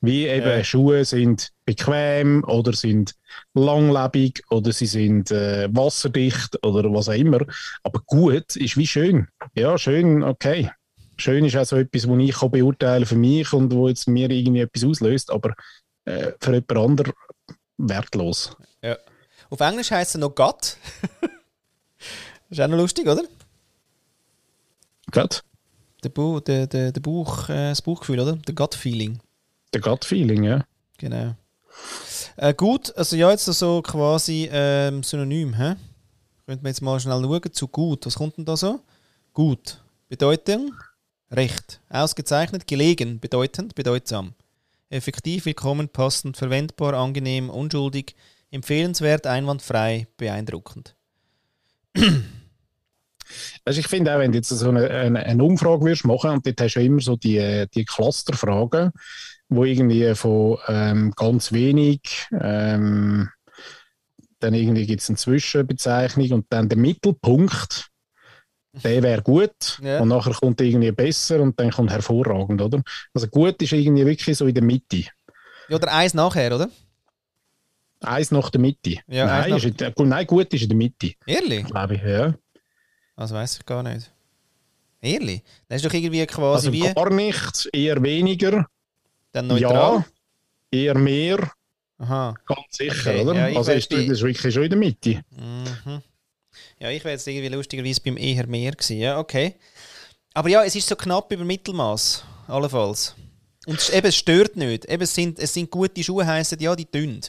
Wie 0.00 0.26
eben 0.26 0.46
Ja. 0.46 0.64
Schuhe 0.64 1.04
sind 1.04 1.50
bequem 1.66 2.42
oder 2.44 2.72
sind 2.72 3.14
langlebig 3.54 4.42
oder 4.50 4.72
sie 4.72 4.86
sind 4.86 5.30
äh, 5.30 5.68
wasserdicht 5.72 6.64
oder 6.64 6.92
was 6.92 7.08
auch 7.08 7.14
immer. 7.14 7.40
Aber 7.82 8.00
gut 8.06 8.56
ist 8.56 8.76
wie 8.76 8.86
schön. 8.86 9.28
Ja, 9.54 9.76
schön, 9.76 10.22
okay. 10.22 10.70
Schön 11.18 11.44
ist 11.44 11.56
auch 11.56 11.66
so 11.66 11.76
etwas, 11.76 12.08
was 12.08 12.18
ich 12.18 12.32
kann 12.32 12.50
beurteilen 12.50 13.04
für 13.04 13.16
mich 13.16 13.52
und 13.52 13.72
wo 13.72 13.88
jetzt 13.88 14.08
mir 14.08 14.30
irgendwie 14.30 14.60
etwas 14.60 14.84
auslöst, 14.84 15.30
aber 15.30 15.54
äh, 16.06 16.32
für 16.40 16.54
jemand 16.54 16.72
anderen 16.76 17.12
wertlos. 17.76 18.56
Ja. 18.82 18.96
Auf 19.50 19.60
Englisch 19.60 19.90
heisst 19.90 20.14
es 20.14 20.20
noch 20.20 20.34
Gut. 20.34 20.76
das 21.10 21.30
ist 22.50 22.60
auch 22.60 22.68
noch 22.68 22.78
lustig, 22.78 23.06
oder? 23.06 23.24
Gut? 25.12 25.42
Der, 26.02 26.08
Bu 26.08 26.40
der, 26.40 26.66
der, 26.66 26.92
der 26.92 27.00
Bauch, 27.00 27.50
äh, 27.50 27.70
das 27.70 27.82
Bauchgefühl, 27.82 28.20
oder? 28.20 28.36
Der 28.36 28.54
Gut-Feeling. 28.54 29.20
Der 29.72 29.80
Gut-Feeling, 29.80 30.42
ja. 30.42 30.64
Genau. 30.98 31.34
Äh, 32.36 32.54
gut, 32.54 32.94
also 32.96 33.16
ja, 33.16 33.30
jetzt 33.30 33.44
so 33.44 33.82
quasi 33.82 34.48
ähm, 34.50 35.02
Synonym, 35.02 35.54
hä? 35.54 35.76
Könnten 36.46 36.64
wir 36.64 36.70
jetzt 36.70 36.82
mal 36.82 36.98
schnell 36.98 37.22
schauen 37.22 37.52
zu 37.52 37.68
gut. 37.68 38.06
Was 38.06 38.16
kommt 38.16 38.36
denn 38.36 38.44
da 38.44 38.56
so? 38.56 38.80
Gut. 39.32 39.80
Bedeutung? 40.08 40.74
Recht. 41.30 41.80
Ausgezeichnet, 41.88 42.66
gelegen, 42.66 43.20
bedeutend, 43.20 43.76
bedeutsam. 43.76 44.34
Effektiv, 44.88 45.44
willkommen, 45.46 45.88
passend, 45.88 46.36
verwendbar, 46.36 46.94
angenehm, 46.94 47.48
unschuldig, 47.48 48.16
empfehlenswert, 48.50 49.28
einwandfrei, 49.28 50.08
beeindruckend. 50.16 50.96
Also 53.64 53.78
ich 53.78 53.86
finde 53.86 54.12
auch, 54.12 54.18
wenn 54.18 54.32
du 54.32 54.38
jetzt 54.38 54.48
so 54.48 54.68
eine, 54.68 54.90
eine, 54.90 55.20
eine 55.20 55.44
Umfrage 55.44 55.84
würdest 55.84 56.04
machen 56.04 56.30
und 56.30 56.46
dort 56.46 56.60
hast 56.60 56.74
du 56.74 56.80
ja 56.80 56.86
immer 56.86 57.00
so 57.00 57.14
die, 57.14 57.36
äh, 57.36 57.68
die 57.72 57.84
Clusterfragen, 57.84 58.90
wo 59.50 59.64
irgendwie 59.64 60.14
von 60.14 60.58
ähm, 60.68 61.12
ganz 61.16 61.52
wenig, 61.52 62.26
ähm, 62.32 63.28
dann 64.38 64.54
irgendwie 64.54 64.86
gibt 64.86 65.02
es 65.02 65.10
eine 65.10 65.18
Zwischenbezeichnung 65.18 66.30
und 66.32 66.46
dann 66.48 66.68
der 66.68 66.78
Mittelpunkt, 66.78 67.88
der 68.72 69.02
wäre 69.02 69.22
gut 69.22 69.78
Ja. 69.82 70.00
und 70.00 70.08
nachher 70.08 70.32
kommt 70.32 70.60
irgendwie 70.60 70.92
besser 70.92 71.40
und 71.40 71.58
dann 71.60 71.70
kommt 71.72 71.90
hervorragend, 71.90 72.62
oder? 72.62 72.82
Also 73.12 73.26
gut 73.26 73.60
ist 73.60 73.72
irgendwie 73.72 74.06
wirklich 74.06 74.38
so 74.38 74.46
in 74.46 74.54
der 74.54 74.64
Mitte. 74.64 75.04
Ja, 75.68 75.76
oder 75.76 75.92
eins 75.92 76.14
nachher, 76.14 76.54
oder? 76.54 76.70
Eins 78.02 78.30
nach 78.30 78.48
der 78.50 78.60
Mitte. 78.60 78.96
Ja, 79.08 79.26
nein, 79.26 79.52
eins 79.52 79.64
ist 79.64 79.80
in 79.82 80.08
nein, 80.08 80.26
gut 80.26 80.54
ist 80.54 80.62
in 80.62 80.68
der 80.68 80.76
Mitte, 80.78 81.12
Ehrlich? 81.26 81.66
glaube 81.66 81.96
ich. 81.96 82.02
Ja. 82.02 82.34
Das 83.16 83.32
weiß 83.32 83.58
ich 83.58 83.66
gar 83.66 83.82
nicht. 83.82 84.10
Ehrlich? 85.02 85.42
Das 85.68 85.76
ist 85.76 85.84
doch 85.84 85.92
irgendwie 85.92 86.24
quasi 86.26 86.68
Also 86.68 86.72
wie 86.72 86.92
gar 86.94 87.10
nichts, 87.10 87.66
eher 87.66 88.02
weniger. 88.02 88.66
Dann 89.32 89.46
neutral. 89.46 90.04
Ja, 90.72 90.78
eher 90.78 90.98
mehr, 90.98 91.50
Aha. 91.98 92.34
ganz 92.46 92.60
sicher, 92.70 93.10
Okay, 93.10 93.20
oder? 93.22 93.34
ja, 93.34 93.48
ich 93.48 93.56
also 93.56 93.72
ist 93.72 93.90
die- 93.90 94.06
das 94.06 94.20
wirklich 94.22 94.54
schon 94.54 94.62
in 94.64 94.70
der 94.70 94.78
Mitte. 94.78 95.22
Mhm. 95.30 96.02
Ja, 96.78 96.90
ich 96.90 97.04
wäre 97.04 97.12
jetzt 97.14 97.26
irgendwie 97.26 97.48
lustigerweise 97.54 98.00
beim 98.00 98.16
eher 98.16 98.46
mehr 98.46 98.72
gewesen. 98.72 98.98
Ja, 98.98 99.18
okay. 99.18 99.54
Aber 100.34 100.48
ja, 100.48 100.64
es 100.64 100.74
ist 100.74 100.88
so 100.88 100.96
knapp 100.96 101.30
über 101.32 101.44
Mittelmaß, 101.44 102.24
allenfalls. 102.48 103.14
Und 103.66 103.78
es, 103.78 103.90
eben, 103.90 104.06
es 104.06 104.16
stört 104.16 104.56
nicht. 104.56 104.86
Eben, 104.86 105.02
es, 105.02 105.14
sind, 105.14 105.38
es 105.38 105.52
sind 105.52 105.70
gute 105.70 106.02
Schuhe, 106.02 106.26
heissen 106.26 106.58
ja, 106.60 106.74
die 106.74 106.86
tun. 106.86 107.20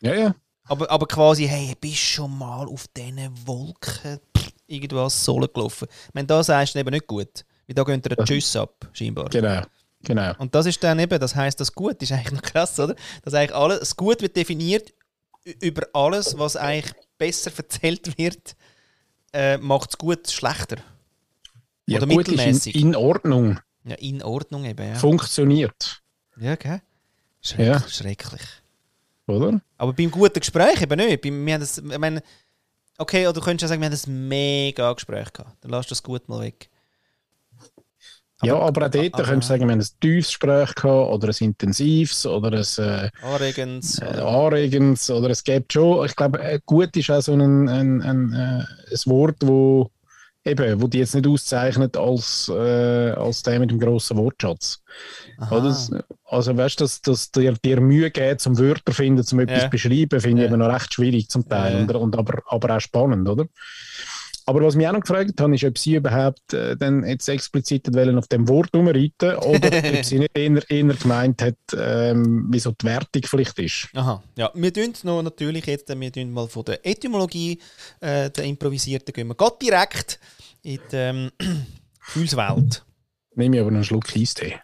Ja, 0.00 0.14
ja. 0.14 0.34
Aber, 0.64 0.90
aber 0.90 1.06
quasi, 1.06 1.46
hey, 1.46 1.74
bist 1.80 1.96
schon 1.98 2.36
mal 2.38 2.66
auf 2.66 2.86
diesen 2.88 3.30
Wolken 3.46 4.20
pff, 4.36 4.50
irgendwas 4.66 5.24
Sohle 5.24 5.48
gelaufen. 5.48 5.88
Wenn 6.12 6.26
da 6.26 6.42
sagst 6.42 6.74
du 6.74 6.78
eben 6.78 6.90
nicht 6.90 7.06
gut. 7.06 7.44
Weil 7.66 7.74
da 7.74 7.84
geht 7.84 8.18
ein 8.18 8.24
Tschüss 8.24 8.56
ab, 8.56 8.88
scheinbar. 8.92 9.28
Genau. 9.28 9.62
Genau. 10.02 10.32
Und 10.38 10.54
das 10.54 10.66
ist 10.66 10.82
dann 10.82 10.98
eben, 10.98 11.18
das 11.18 11.34
heißt, 11.34 11.58
das 11.60 11.72
Gut 11.72 12.02
ist 12.02 12.12
eigentlich 12.12 12.32
noch 12.32 12.42
krass, 12.42 12.78
oder? 12.78 12.94
Dass 13.22 13.34
eigentlich 13.34 13.54
alles, 13.54 13.80
das 13.80 13.96
Gut 13.96 14.20
wird 14.22 14.36
definiert 14.36 14.92
über 15.60 15.86
alles, 15.92 16.36
was 16.38 16.56
eigentlich 16.56 16.94
besser 17.16 17.50
erzählt 17.56 18.16
wird 18.18 18.54
äh, 19.32 19.58
macht 19.58 19.90
es 19.90 19.98
gut 19.98 20.30
schlechter? 20.30 20.76
Ja, 21.86 21.98
Oder 21.98 22.06
gut, 22.06 22.28
ist 22.28 22.30
mittelmäßig? 22.36 22.74
in, 22.74 22.88
in 22.88 22.96
Ordnung, 22.96 23.58
Ja, 23.84 23.94
in 23.96 24.22
Ordnung 24.22 24.64
eben, 24.64 24.88
ja. 24.88 24.94
funktioniert, 24.94 26.02
Ja, 26.38 26.54
gell? 26.56 26.80
Schrecklich. 27.40 27.66
Ja. 27.68 27.88
schrecklich. 27.88 28.42
oder? 29.26 29.60
Aber 29.76 29.92
beim 29.92 30.10
guten 30.10 30.40
Gespräch 30.40 30.80
eben 30.82 30.98
nicht. 30.98 31.20
Beim, 31.22 31.46
wir 31.46 31.54
haben 31.54 31.60
das, 31.60 31.78
ich 31.78 31.98
meine, 31.98 32.22
okay, 32.98 33.26
oder 33.26 33.34
du 33.34 33.40
könntest 33.40 33.62
ja 33.62 33.68
sagen, 33.68 33.80
wir 33.80 33.88
haben 33.90 33.98
ein 34.06 34.28
mega 34.28 34.92
Gespräch 34.92 35.32
gehabt. 35.32 35.56
Dann 35.62 35.70
lass 35.70 35.86
das 35.86 36.02
gut 36.02 36.28
mal 36.28 36.40
weg. 36.40 36.68
Ja, 38.42 38.54
aber 38.58 38.86
auch 38.86 38.90
dort 38.90 39.14
aber- 39.14 39.22
könntest 39.24 39.50
du 39.50 39.54
sagen, 39.54 39.66
wir 39.66 39.72
haben 39.72 39.80
ein 39.80 39.86
tiefes 40.00 40.28
Gespräch 40.28 40.74
gehabt 40.74 41.10
oder 41.12 41.28
ein 41.28 41.34
intensives 41.44 42.24
oder 42.26 42.52
ein 42.52 42.84
äh, 42.84 43.10
Anregendes. 43.22 43.98
äh, 44.00 44.04
anregendes 44.20 45.10
oder 45.10 45.30
es 45.30 45.42
gibt 45.42 45.72
schon, 45.72 46.06
ich 46.06 46.14
glaube, 46.16 46.40
äh, 46.42 46.60
gut 46.64 46.96
ist 46.96 47.10
auch 47.10 47.20
so 47.20 47.32
ein, 47.32 47.68
ein, 47.68 48.02
ein, 48.02 48.32
äh, 48.32 48.64
ein 48.94 49.00
Wort, 49.06 49.36
wo 49.42 49.90
eben, 50.44 50.80
wo 50.80 50.86
die 50.86 50.98
jetzt 50.98 51.14
nicht 51.14 51.26
auszeichnet 51.26 51.96
als, 51.96 52.48
äh, 52.54 53.10
als 53.10 53.42
der 53.42 53.58
mit 53.60 53.70
dem 53.70 53.78
grossen 53.80 54.16
Wortschatz. 54.16 54.80
Das- 55.50 55.90
Also 56.30 56.56
weißt 56.56 56.78
du, 56.80 56.84
dass, 56.84 57.00
dass 57.02 57.30
dir, 57.30 57.52
dir 57.54 57.80
Mühe 57.80 58.10
geht, 58.10 58.40
zum 58.40 58.58
Wörter 58.58 58.92
finden, 58.92 59.24
zum 59.24 59.40
etwas 59.40 59.62
Ja. 59.62 59.68
beschreiben, 59.68 60.20
finde 60.20 60.42
ich 60.42 60.48
Ja. 60.50 60.54
eben 60.54 60.58
noch 60.60 60.72
recht 60.72 60.92
schwierig 60.94 61.28
zum 61.28 61.48
Teil 61.48 61.72
Ja. 61.74 61.80
und, 61.80 61.90
und 61.94 62.16
aber, 62.18 62.42
aber 62.46 62.76
auch 62.76 62.80
spannend, 62.80 63.28
oder? 63.28 63.46
Aber 64.48 64.62
was 64.62 64.76
mich 64.76 64.88
auch 64.88 64.92
noch 64.92 65.02
gefragt 65.02 65.38
habe, 65.42 65.54
ist, 65.54 65.64
ob 65.64 65.76
sie 65.76 65.96
überhaupt 65.96 66.54
äh, 66.54 66.74
dann 66.74 67.04
jetzt 67.04 67.28
explizit 67.28 67.92
wollen 67.92 68.16
auf 68.16 68.28
dem 68.28 68.48
Wort 68.48 68.74
rumreiten 68.74 69.36
oder 69.36 69.68
ob 69.98 70.04
sie 70.06 70.20
nicht 70.20 70.34
eher, 70.34 70.70
eher 70.70 70.94
gemeint 70.94 71.42
hat, 71.42 71.58
ähm, 71.76 72.46
wie 72.50 72.58
so 72.58 72.72
die 72.72 72.86
Wertung 72.86 73.22
vielleicht 73.24 73.58
ist. 73.58 73.88
Aha, 73.92 74.22
ja. 74.36 74.50
Wir 74.54 74.72
tun 74.72 74.94
noch 75.02 75.20
natürlich 75.20 75.66
jetzt, 75.66 75.90
wir 75.90 76.10
tun 76.10 76.30
mal 76.30 76.48
von 76.48 76.64
der 76.64 76.86
Etymologie, 76.86 77.60
äh, 78.00 78.30
der 78.30 78.44
improvisierten, 78.44 79.12
gehen 79.12 79.28
wir 79.28 79.34
grad 79.34 79.60
direkt 79.60 80.18
in 80.62 80.80
die 80.90 80.96
ähm, 80.96 81.30
Gefühlswelt. 82.06 82.86
Nehme 83.34 83.56
ich 83.56 83.60
aber 83.60 83.70
einen 83.70 83.84
Schluck 83.84 84.16
Eistee. 84.16 84.54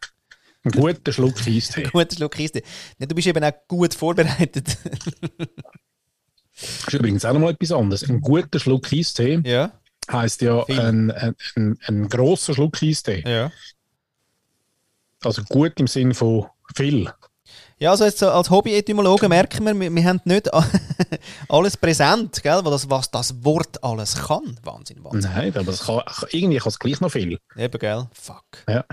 Einen 0.63 0.81
guten 0.81 1.13
Schluck 1.13 1.47
Eistee. 1.47 1.83
Guter 1.93 2.17
Schluck 2.17 2.33
Kiste. 2.33 2.63
Ja, 2.99 3.05
du 3.05 3.15
bist 3.15 3.27
eben 3.29 3.45
auch 3.45 3.53
gut 3.69 3.93
vorbereitet. 3.93 4.79
Das 6.61 6.89
ist 6.89 6.95
übrigens 6.95 7.25
auch 7.25 7.33
noch 7.33 7.41
mal 7.41 7.51
etwas 7.51 7.73
anderes. 7.73 8.09
Ein 8.09 8.21
guter 8.21 8.59
Schluck 8.59 8.93
Eistee 8.93 9.41
ja, 9.45 9.73
heisst 10.11 10.41
ja 10.41 10.65
ein, 10.65 11.11
ein, 11.11 11.35
ein, 11.57 11.79
ein 11.87 12.09
grosser 12.09 12.55
Schluck 12.55 12.83
Eistee. 12.83 13.23
ja. 13.27 13.51
Also 15.25 15.43
gut 15.45 15.81
im 15.81 15.87
Sinne 15.87 16.13
von 16.13 16.47
viel. 16.77 17.11
Ja, 17.79 17.91
also 17.91 18.05
jetzt 18.05 18.23
als 18.23 18.51
Hobby-Etymologen 18.51 19.29
merken 19.29 19.65
wir, 19.65 19.75
wir, 19.75 19.95
wir 19.95 20.05
haben 20.05 20.21
nicht 20.25 20.49
alles 21.49 21.77
präsent, 21.77 22.43
gell? 22.43 22.61
Was, 22.63 22.83
das, 22.83 22.91
was 22.91 23.11
das 23.11 23.45
Wort 23.45 23.83
alles 23.83 24.15
kann. 24.15 24.59
Wahnsinn, 24.63 25.03
Wahnsinn. 25.03 25.31
Nein, 25.35 25.57
aber 25.57 25.73
kann, 25.73 26.03
irgendwie 26.31 26.59
kann 26.59 26.69
es 26.69 26.79
gleich 26.79 27.01
noch 27.01 27.11
viel. 27.11 27.39
Eben, 27.57 27.79
gell? 27.79 28.07
Fuck. 28.13 28.45
Ja. 28.69 28.85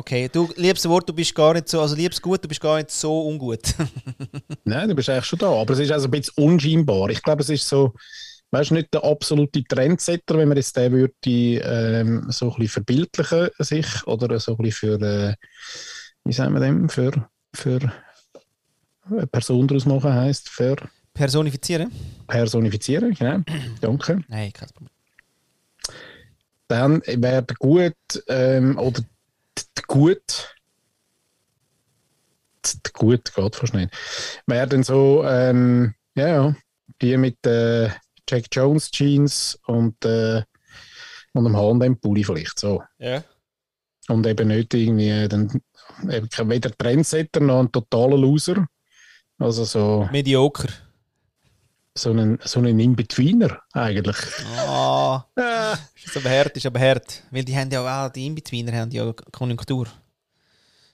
Okay, 0.00 0.30
du, 0.32 0.48
liebes 0.56 0.88
Wort, 0.88 1.06
du 1.06 1.12
bist 1.12 1.34
gar 1.34 1.52
nicht 1.52 1.68
so, 1.68 1.78
also 1.78 1.94
liebes 1.94 2.22
Gut, 2.22 2.42
du 2.42 2.48
bist 2.48 2.62
gar 2.62 2.78
nicht 2.78 2.90
so 2.90 3.28
ungut. 3.28 3.74
Nein, 4.64 4.88
du 4.88 4.94
bist 4.94 5.10
eigentlich 5.10 5.26
schon 5.26 5.38
da. 5.38 5.50
Aber 5.52 5.74
es 5.74 5.78
ist 5.78 5.92
also 5.92 6.08
ein 6.08 6.10
bisschen 6.10 6.42
unscheinbar. 6.42 7.10
Ich 7.10 7.22
glaube, 7.22 7.42
es 7.42 7.50
ist 7.50 7.68
so, 7.68 7.92
weißt 8.50 8.70
du, 8.70 8.74
nicht 8.76 8.94
der 8.94 9.04
absolute 9.04 9.62
Trendsetter, 9.62 10.38
wenn 10.38 10.48
man 10.48 10.56
jetzt 10.56 10.74
den 10.74 10.92
würde 10.92 11.12
ähm, 11.26 12.24
so 12.30 12.46
ein 12.46 12.50
bisschen 12.52 12.68
verbildlichen 12.68 13.50
sich 13.58 14.06
oder 14.06 14.40
so 14.40 14.52
ein 14.52 14.62
bisschen 14.62 14.98
für, 14.98 15.06
äh, 15.06 15.34
wie 16.24 16.32
sagen 16.32 16.54
wir 16.54 16.60
dem, 16.60 16.88
für, 16.88 17.28
für 17.54 17.92
eine 19.04 19.26
Person 19.26 19.68
daraus 19.68 19.84
machen 19.84 20.14
heisst, 20.14 20.48
für 20.48 20.76
Personifizieren? 21.12 21.92
personifizieren, 22.26 23.12
genau. 23.12 23.40
Danke. 23.82 24.24
Nein, 24.28 24.50
kein 24.54 24.68
Problem. 24.70 24.94
Dann 26.68 27.02
wäre 27.06 27.42
der 27.42 27.56
gut 27.58 27.94
ähm, 28.28 28.78
oder 28.78 29.02
gut 29.86 30.54
gut 32.92 33.32
geht 33.34 33.56
fast 33.56 33.74
nicht. 33.74 33.92
Wäre 34.46 34.68
dann 34.68 34.82
so 34.82 35.24
ähm, 35.24 35.94
ja, 36.14 36.28
ja 36.28 36.56
die 37.00 37.16
mit 37.16 37.44
äh, 37.46 37.88
Jack 38.28 38.44
Jones 38.52 38.90
Jeans 38.90 39.58
und 39.66 40.04
äh, 40.04 40.42
und 41.32 41.46
einem 41.46 41.56
H&M 41.56 41.98
Pulli 41.98 42.24
vielleicht 42.24 42.58
so 42.58 42.82
Ja. 42.98 43.22
und 44.08 44.26
eben 44.26 44.48
nicht 44.48 44.74
irgendwie 44.74 45.28
dann 45.28 45.62
eben 46.10 46.28
weder 46.50 46.70
Trendsetter 46.76 47.40
noch 47.40 47.60
ein 47.60 47.72
totaler 47.72 48.18
Loser 48.18 48.66
also 49.38 49.64
so 49.64 50.08
Mediocre. 50.12 50.68
So 52.00 52.10
einen 52.10 52.38
so 52.44 52.60
einen 52.60 52.80
In-Betweener 52.80 53.60
eigentlich 53.72 54.16
Ah, 54.66 55.24
ist 55.94 56.16
aber 56.16 56.30
hart, 56.30 56.56
ist 56.56 56.66
aber 56.66 56.80
hart. 56.80 57.22
Weil 57.30 57.44
die 57.44 57.56
haben 57.56 57.70
ja 57.70 58.06
auch, 58.06 58.10
die 58.10 58.26
Inbetweener 58.26 58.72
haben 58.72 58.90
ja 58.90 59.12
Konjunktur. 59.32 59.86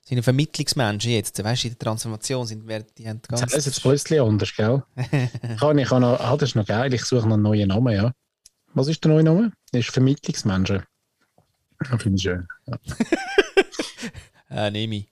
Sind 0.03 0.19
ja 0.19 0.23
Vermittlungsmenschen 0.23 1.13
jetzt, 1.13 1.43
weißt 1.43 1.65
du, 1.65 1.69
in 1.69 1.75
der 1.75 1.79
Transformation 1.79 2.47
sind 2.47 2.67
wir, 2.67 2.81
die 2.97 3.09
haben 3.09 3.21
ganz... 3.27 3.41
Das 3.41 3.55
ist 3.55 3.67
jetzt 3.67 3.83
plötzlich 3.83 4.21
anders, 4.21 4.55
gell? 4.55 4.83
kann 5.59 5.79
ich 5.79 5.89
kann 5.89 6.03
noch, 6.03 6.21
ah, 6.21 6.37
das 6.37 6.51
ist 6.51 6.55
noch 6.57 6.67
geil, 6.67 6.93
ich 6.95 7.05
suche 7.05 7.27
noch 7.27 7.35
einen 7.35 7.43
neuen 7.43 7.69
Namen, 7.69 7.95
ja. 7.95 8.13
Was 8.75 8.89
ist 8.89 9.03
der 9.05 9.13
neue 9.13 9.25
Name? 9.25 9.53
Das 9.73 9.81
ist 9.81 9.91
Vermittlungsmenschen. 9.91 10.83
Finde 11.99 12.17
ich 12.17 12.23
schön. 12.23 12.49
Ja. 12.67 12.79
Äh, 14.49 14.71
nehme 14.71 14.95
ich. 14.95 15.09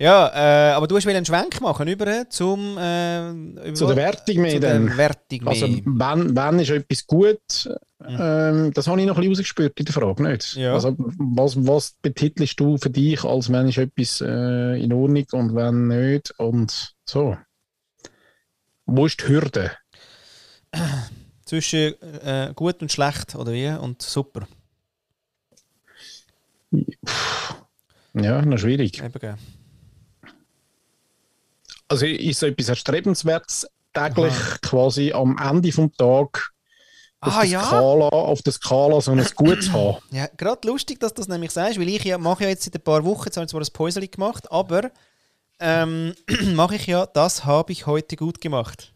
Ja, 0.00 0.28
äh, 0.28 0.72
aber 0.74 0.86
du 0.86 0.96
hast 0.96 1.08
einen 1.08 1.24
Schwenk 1.24 1.60
machen 1.60 1.88
über 1.88 2.30
zum... 2.30 2.78
Äh, 2.78 3.30
über 3.30 3.74
Zu 3.74 3.86
der 3.88 3.96
Wertung 3.96 4.42
mehr 4.42 4.52
zu 4.52 4.60
der. 4.60 4.96
Wertung 4.96 5.38
mehr. 5.42 5.48
Also, 5.48 5.66
wenn, 5.66 6.36
wenn 6.36 6.58
ist 6.60 6.70
etwas 6.70 7.04
gut, 7.04 7.68
ähm, 8.06 8.72
das 8.72 8.86
habe 8.86 9.00
ich 9.00 9.06
noch 9.08 9.16
ein 9.16 9.22
bisschen 9.22 9.32
rausgespürt 9.32 9.80
in 9.80 9.86
der 9.86 9.92
Frage, 9.92 10.22
nicht? 10.22 10.54
Ja. 10.54 10.74
Also, 10.74 10.94
was, 10.98 11.66
was 11.66 11.96
betitelst 12.00 12.60
du 12.60 12.78
für 12.78 12.90
dich, 12.90 13.24
als 13.24 13.50
wenn 13.50 13.68
ist 13.68 13.78
etwas 13.78 14.20
äh, 14.20 14.80
in 14.80 14.92
Ordnung 14.92 15.26
und 15.32 15.56
wenn 15.56 15.88
nicht 15.88 16.32
und 16.38 16.94
so? 17.04 17.36
Wo 18.86 19.06
ist 19.06 19.20
die 19.20 19.28
Hürde? 19.28 19.72
Zwischen 21.44 22.00
äh, 22.22 22.52
gut 22.54 22.82
und 22.82 22.92
schlecht, 22.92 23.34
oder 23.34 23.52
wie? 23.52 23.68
Und 23.68 24.00
super. 24.00 24.46
Ja, 28.14 28.42
noch 28.42 28.58
schwierig. 28.58 29.02
Eben, 29.02 29.18
gell. 29.18 29.34
Also 31.88 32.06
ist 32.06 32.40
so 32.40 32.46
etwas 32.46 32.68
Erstrebenswertes 32.68 33.66
täglich 33.94 34.34
quasi 34.62 35.12
am 35.12 35.36
Ende 35.38 35.72
vom 35.72 35.92
Tag 35.94 36.50
auf, 37.20 37.34
Ah, 37.36 37.40
der 37.40 37.50
ja. 37.50 37.64
Skala, 37.64 38.08
auf 38.08 38.42
der 38.42 38.52
Skala 38.52 39.00
so 39.00 39.10
ein 39.12 39.26
Gutes 39.34 39.72
haben? 39.72 39.96
Ja, 40.10 40.28
gerade 40.36 40.68
lustig, 40.68 41.00
dass 41.00 41.14
du 41.14 41.20
das 41.22 41.28
nämlich 41.28 41.50
sagst, 41.50 41.80
weil 41.80 41.88
ich 41.88 42.04
ja, 42.04 42.16
mache 42.18 42.44
ja 42.44 42.50
jetzt 42.50 42.64
seit 42.64 42.74
ein 42.76 42.82
paar 42.82 43.04
Wochen, 43.04 43.24
jetzt 43.26 43.36
habe 43.36 43.44
ich 43.44 43.50
zwar 43.50 43.60
ein 43.60 43.72
Päuschen 43.72 44.08
gemacht, 44.10 44.50
aber 44.52 44.90
ähm, 45.58 46.14
mache 46.54 46.76
ich 46.76 46.86
ja, 46.86 47.06
das 47.06 47.44
habe 47.44 47.72
ich 47.72 47.86
heute 47.86 48.16
gut 48.16 48.40
gemacht. 48.40 48.94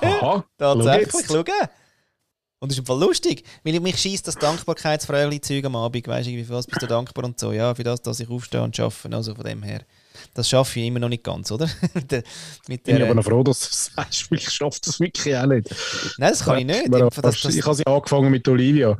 Aha, 0.00 0.44
Tatsächlich, 0.58 1.26
schau. 1.26 1.44
Und 2.62 2.70
das 2.70 2.76
ist 2.76 2.80
im 2.80 2.86
Fall 2.86 3.00
lustig, 3.00 3.44
weil 3.64 3.74
ich 3.74 3.80
mich 3.80 3.98
schießt 3.98 4.26
das 4.26 4.36
Dankbarkeitsfröhlich-Zeug 4.36 5.64
am 5.64 5.76
Abend, 5.76 6.06
weißt 6.06 6.28
du, 6.28 6.44
für 6.44 6.54
was 6.54 6.66
bist 6.66 6.82
du 6.82 6.86
dankbar 6.86 7.24
und 7.24 7.40
so, 7.40 7.52
ja, 7.52 7.74
für 7.74 7.84
das, 7.84 8.02
dass 8.02 8.20
ich 8.20 8.28
aufstehe 8.28 8.62
und 8.62 8.78
arbeite, 8.78 9.16
also 9.16 9.34
von 9.34 9.44
dem 9.44 9.62
her. 9.62 9.82
Das 10.34 10.48
schaffe 10.48 10.80
ich 10.80 10.86
immer 10.86 10.98
noch 10.98 11.08
nicht 11.08 11.24
ganz, 11.24 11.50
oder? 11.50 11.68
mit 11.94 12.10
der, 12.12 12.24
bin 12.94 13.02
aber 13.02 13.14
noch 13.14 13.24
froh, 13.24 13.42
dass 13.42 13.60
du 13.60 13.66
das 13.66 13.90
sagst, 13.94 14.26
ich 14.32 14.50
schaffe 14.50 14.78
das 14.84 15.00
wirklich 15.00 15.36
auch 15.36 15.46
nicht. 15.46 15.68
nein, 16.18 16.30
das 16.30 16.44
kann 16.44 16.58
ich 16.58 16.66
nicht. 16.66 16.94
Einfach, 16.94 17.22
dass 17.22 17.40
das, 17.40 17.54
ich 17.54 17.64
habe 17.64 17.74
sie 17.74 17.86
angefangen 17.86 18.30
mit 18.30 18.46
Olivia. 18.48 18.96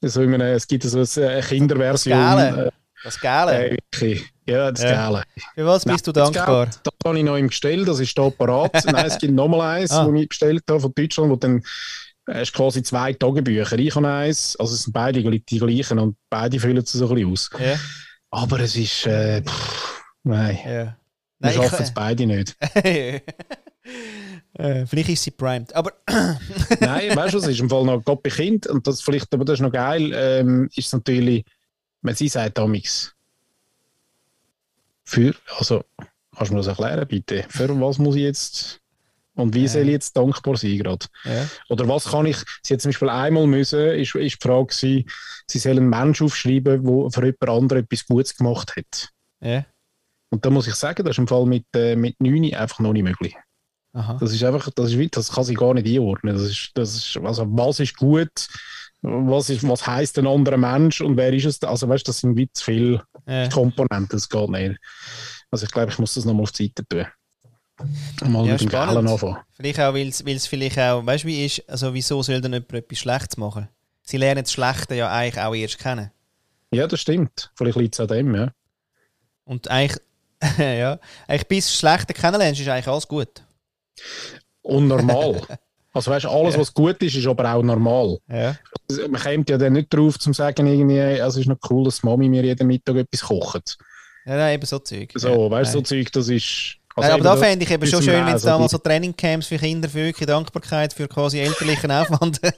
So 0.00 0.22
in 0.22 0.34
einem, 0.34 0.54
es 0.56 0.66
gibt 0.66 0.82
so 0.84 0.98
eine 1.20 1.40
Kinderversion. 1.42 2.18
Gale. 2.18 2.66
Äh, 2.66 2.70
das 3.04 3.20
Gale. 3.20 3.70
äh. 4.00 4.20
Ja, 4.46 4.70
das 4.72 4.82
Ja. 4.82 5.08
Geile. 5.10 5.22
Für 5.54 5.66
was 5.66 5.84
bist 5.84 6.06
du 6.06 6.12
Das 6.12 6.30
dankbar? 6.30 6.66
Geld, 6.66 6.80
Das 6.84 6.92
habe 7.04 7.18
ich 7.18 7.24
noch 7.24 7.36
im 7.36 7.48
Gestell, 7.48 7.84
das 7.84 8.00
ist 8.00 8.16
da 8.18 8.28
parat. 8.30 8.72
Nein, 8.86 9.06
es 9.06 9.18
gibt 9.18 9.32
nochmal 9.34 9.78
eins, 9.80 9.90
Ah. 9.92 10.04
das 10.06 10.20
ich 10.20 10.28
bestellt 10.28 10.62
habe 10.68 10.80
von 10.80 10.92
Deutschland, 10.94 11.30
wo 11.30 11.36
dann 11.36 11.62
äh, 12.28 12.42
ist 12.42 12.52
quasi 12.52 12.82
zwei 12.82 13.12
Tagebücher. 13.12 13.78
Ich 13.78 13.94
habe 13.94 14.08
eins, 14.08 14.56
also 14.58 14.74
es 14.74 14.82
sind 14.84 14.92
beide 14.92 15.22
die 15.22 15.58
gleichen 15.58 15.98
und 15.98 16.16
beide 16.30 16.58
füllen 16.58 16.84
sich 16.84 16.98
so 16.98 17.08
ein 17.08 17.14
bisschen 17.14 17.32
aus. 17.32 17.50
Ja, 17.60 17.78
Aber 18.30 18.58
es 18.60 18.74
ist, 18.76 19.06
äh, 19.06 19.42
pff, 19.42 20.01
nein, 20.22 20.58
ja. 20.64 20.96
wir 21.38 21.50
schaffen 21.50 21.82
es 21.82 21.92
beide 21.92 22.26
nicht. 22.26 22.56
äh, 24.54 24.86
vielleicht 24.86 25.08
ist 25.08 25.22
sie 25.24 25.30
primed. 25.30 25.74
Aber 25.74 25.92
Nein, 26.80 27.16
weißt 27.16 27.34
du, 27.34 27.38
es 27.38 27.46
ist 27.46 27.60
im 27.60 27.68
Fall 27.68 27.84
noch 27.84 28.04
Gott 28.04 28.22
bei 28.22 28.30
Kind 28.30 28.66
und 28.66 28.86
das 28.86 29.02
vielleicht, 29.02 29.32
aber 29.34 29.44
das 29.44 29.54
ist 29.54 29.60
noch 29.60 29.72
geil, 29.72 30.12
ähm, 30.14 30.68
ist 30.74 30.92
natürlich, 30.92 31.44
wenn 32.02 32.14
sie 32.14 32.28
sagt, 32.28 32.58
Amix, 32.58 33.14
für, 35.04 35.34
also, 35.58 35.84
kannst 36.34 36.50
du 36.50 36.54
mir 36.54 36.60
das 36.60 36.68
erklären, 36.68 37.06
bitte? 37.08 37.44
Für 37.48 37.68
was 37.80 37.98
muss 37.98 38.14
ich 38.14 38.22
jetzt 38.22 38.82
und 39.34 39.54
wie 39.54 39.66
soll 39.66 39.84
ich 39.84 39.92
jetzt 39.92 40.16
dankbar 40.16 40.56
sein 40.56 40.76
gerade? 40.76 41.06
ja. 41.24 41.48
Oder 41.70 41.88
was 41.88 42.04
kann 42.04 42.26
ich, 42.26 42.36
sie 42.62 42.74
hat 42.74 42.82
zum 42.82 42.90
Beispiel 42.90 43.08
einmal 43.08 43.46
müssen, 43.46 43.80
ist, 43.80 44.14
ist 44.14 44.42
die 44.42 44.46
Frage 44.48 44.74
sie 44.74 45.06
soll 45.46 45.72
einen 45.72 45.88
Menschen 45.88 46.26
aufschreiben, 46.26 46.84
der 46.84 47.10
für 47.10 47.24
jemand 47.24 47.48
anderen 47.48 47.84
etwas 47.84 48.06
Gutes 48.06 48.36
gemacht 48.36 48.76
hat. 48.76 49.10
ja. 49.40 49.64
Und 50.32 50.46
da 50.46 50.50
muss 50.50 50.66
ich 50.66 50.74
sagen, 50.74 51.04
das 51.04 51.12
ist 51.12 51.18
im 51.18 51.28
Fall 51.28 51.44
mit, 51.44 51.66
äh, 51.74 51.94
mit 51.94 52.18
9 52.18 52.54
einfach 52.54 52.78
noch 52.80 52.94
nicht 52.94 53.02
möglich. 53.02 53.36
Aha. 53.92 54.16
Das 54.18 54.32
ist 54.32 54.42
einfach, 54.42 54.70
das 54.74 54.90
ist 54.90 55.16
das 55.16 55.30
kann 55.30 55.44
sie 55.44 55.52
gar 55.52 55.74
nicht 55.74 55.86
einordnen. 55.86 56.34
Das 56.34 56.44
ist, 56.44 56.70
das 56.72 56.96
ist, 56.96 57.18
also 57.22 57.44
was 57.50 57.80
ist 57.80 57.94
gut, 57.98 58.48
was, 59.02 59.50
ist, 59.50 59.68
was 59.68 59.86
heisst 59.86 60.18
ein 60.18 60.26
anderer 60.26 60.56
Mensch 60.56 61.02
und 61.02 61.18
wer 61.18 61.34
ist 61.34 61.44
es? 61.44 61.62
Also 61.62 61.86
weißt, 61.86 62.08
das 62.08 62.20
sind 62.20 62.34
wie 62.36 62.50
zu 62.50 62.64
viele 62.64 63.02
Ja. 63.26 63.46
Komponenten, 63.50 64.08
das 64.08 64.26
geht 64.26 64.48
nicht. 64.48 64.80
Also 65.50 65.66
ich 65.66 65.70
glaube, 65.70 65.92
ich 65.92 65.98
muss 65.98 66.14
das 66.14 66.24
nochmal 66.24 66.44
auf 66.44 66.52
die 66.52 66.72
Seite 66.74 66.86
tun. 66.88 67.06
Mal 68.32 68.46
Ja, 68.46 68.52
mit 68.52 68.62
dem. 68.62 68.68
Geilen 68.70 69.08
anfangen. 69.08 69.36
Vielleicht 69.50 69.80
auch, 69.80 69.92
weil 69.92 70.08
es 70.08 70.46
vielleicht 70.46 70.78
auch, 70.78 71.04
weißt 71.04 71.24
du, 71.24 71.28
wie 71.28 71.44
ist, 71.44 71.68
also 71.68 71.92
wieso 71.92 72.22
soll 72.22 72.40
denn 72.40 72.54
jemand 72.54 72.72
etwas 72.72 72.98
Schlechtes 72.98 73.36
machen? 73.36 73.68
Sie 74.02 74.16
lernen 74.16 74.44
das 74.44 74.52
Schlechte 74.52 74.94
ja 74.94 75.12
eigentlich 75.12 75.44
auch 75.44 75.54
erst 75.54 75.78
kennen. 75.78 76.10
Ja, 76.72 76.86
das 76.86 77.00
stimmt. 77.00 77.50
Vielleicht 77.54 77.76
liegt 77.76 77.94
es 77.94 78.00
an 78.00 78.08
dem, 78.08 78.34
ja. 78.34 78.50
Und 79.44 79.68
eigentlich, 79.68 80.00
ja, 80.58 80.98
eigentlich 81.28 81.48
bis 81.48 81.66
du 81.66 81.70
das 81.72 81.78
Schlechte 81.78 82.14
kennenlernst, 82.14 82.60
ist 82.60 82.68
eigentlich 82.68 82.88
alles 82.88 83.06
gut. 83.08 83.42
Und 84.62 84.88
normal. 84.88 85.40
also 85.92 86.10
weißt, 86.10 86.26
alles, 86.26 86.58
was 86.58 86.72
gut 86.72 87.02
ist, 87.02 87.14
ist 87.16 87.26
aber 87.26 87.54
auch 87.54 87.62
normal. 87.62 88.18
Ja. 88.28 88.56
Also, 88.88 89.08
Man 89.08 89.20
kommt 89.20 89.50
ja 89.50 89.58
dann 89.58 89.74
nicht 89.74 89.92
drauf, 89.92 90.18
zu 90.18 90.32
sagen, 90.32 90.66
irgendwie, 90.66 91.00
also 91.00 91.38
es 91.40 91.46
ist 91.46 91.48
noch 91.48 91.58
cool, 91.70 91.84
dass 91.84 92.02
Mami 92.02 92.28
mir 92.28 92.42
jeden 92.44 92.66
Mittag 92.66 92.96
etwas 92.96 93.20
kocht. 93.22 93.78
Ja, 94.24 94.36
nein, 94.36 94.54
eben 94.54 94.66
so 94.66 94.78
Zeug. 94.78 95.10
So, 95.14 95.28
ja. 95.28 95.50
weißt 95.50 95.70
du, 95.70 95.78
so 95.78 95.78
Nein. 95.78 95.84
Zeug, 95.84 96.12
das 96.12 96.28
ist. 96.28 96.76
Nein, 96.94 97.10
aber 97.10 97.24
da 97.24 97.36
fände 97.36 97.64
ich 97.64 97.70
eben 97.70 97.86
schon 97.86 98.02
schön, 98.02 98.14
wenn 98.14 98.26
es 98.26 98.32
Lesen, 98.42 98.46
da 98.46 98.58
mal 98.58 98.66
die- 98.66 98.70
so 98.70 98.78
Trainingcamps 98.78 99.46
für 99.46 99.56
Kinder, 99.56 99.88
für 99.88 100.04
wirklich 100.04 100.26
Dankbarkeit, 100.26 100.92
für 100.92 101.08
quasi 101.08 101.38
elterlichen 101.40 101.90
Aufwand. 101.90 102.38
ja, 102.42 102.52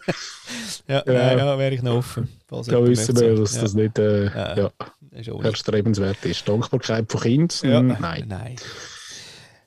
Ja. 1.07 1.13
ja. 1.13 1.37
ja 1.39 1.59
wäre 1.59 1.75
ich 1.75 1.83
noch 1.83 1.99
offen. 1.99 2.29
Da 2.49 2.59
wissen 2.85 3.19
wir, 3.19 3.37
dass 3.37 3.55
ja. 3.55 3.63
das 3.63 3.75
nicht 3.75 3.99
äh, 3.99 4.25
Ja. 4.57 4.71
Ist 5.15 5.29
erstrebenswert 5.29 6.25
ist. 6.25 6.49
Dankbarkeit 6.49 7.11
von 7.11 7.21
Kind? 7.21 7.63
Ja. 7.63 7.81
Nein. 7.83 8.25
Nein. 8.29 8.57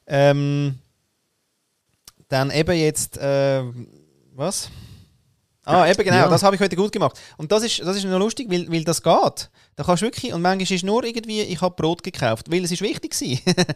Ähm, 0.07 0.79
dann 2.29 2.51
eben 2.51 2.77
jetzt, 2.77 3.17
äh, 3.17 3.63
was? 4.35 4.69
Ah, 5.63 5.85
eben 5.89 6.01
genau, 6.03 6.15
Ja. 6.15 6.29
das 6.29 6.43
habe 6.43 6.55
ich 6.55 6.61
heute 6.61 6.75
gut 6.77 6.91
gemacht. 6.93 7.19
Und 7.35 7.51
das 7.51 7.63
ist, 7.63 7.79
das 7.79 7.97
ist 7.97 8.05
noch 8.05 8.19
lustig, 8.19 8.49
weil, 8.49 8.71
weil 8.71 8.83
das 8.85 9.03
geht. 9.03 9.49
Da 9.75 9.83
kannst 9.83 10.01
du 10.01 10.05
wirklich, 10.05 10.31
und 10.33 10.41
manchmal 10.41 10.71
ist 10.75 10.83
nur 10.85 11.03
irgendwie, 11.03 11.41
ich 11.41 11.59
habe 11.61 11.75
Brot 11.75 12.03
gekauft, 12.03 12.49
weil 12.49 12.63
es 12.63 12.71
ist 12.71 12.81
wichtig 12.81 13.13
war. 13.19 13.55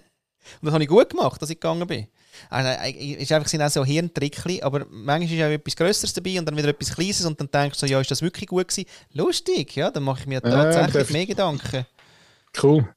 und 0.61 0.65
das 0.65 0.73
habe 0.73 0.83
ich 0.83 0.89
gut 0.89 1.09
gemacht, 1.09 1.41
dass 1.41 1.49
ich 1.49 1.59
gegangen 1.59 1.87
bin. 1.87 2.07
Also, 2.49 2.69
äh, 2.69 3.13
es 3.15 3.23
ist 3.23 3.31
einfach 3.31 3.47
sind 3.49 3.61
auch 3.61 3.69
so 3.69 3.83
Hirntrickli, 3.83 4.61
aber 4.61 4.85
manchmal 4.89 5.37
ist 5.37 5.43
auch 5.43 5.49
etwas 5.49 5.75
Größeres 5.75 6.13
dabei 6.13 6.39
und 6.39 6.45
dann 6.45 6.57
wieder 6.57 6.69
etwas 6.69 6.93
Kleines 6.95 7.25
und 7.25 7.39
dann 7.39 7.49
denkst 7.51 7.79
du 7.79 7.85
so, 7.87 7.91
ja, 7.91 7.99
ist 7.99 8.09
das 8.11 8.21
wirklich 8.21 8.47
gut 8.47 8.67
gewesen? 8.67 8.87
Lustig, 9.13 9.75
ja, 9.75 9.91
dann 9.91 10.03
mache 10.03 10.21
ich 10.21 10.27
mir 10.27 10.41
tatsächlich 10.41 10.93
darf- 10.93 11.09
mehr 11.11 11.25
Gedanken. 11.25 11.85
Cool. 12.61 12.87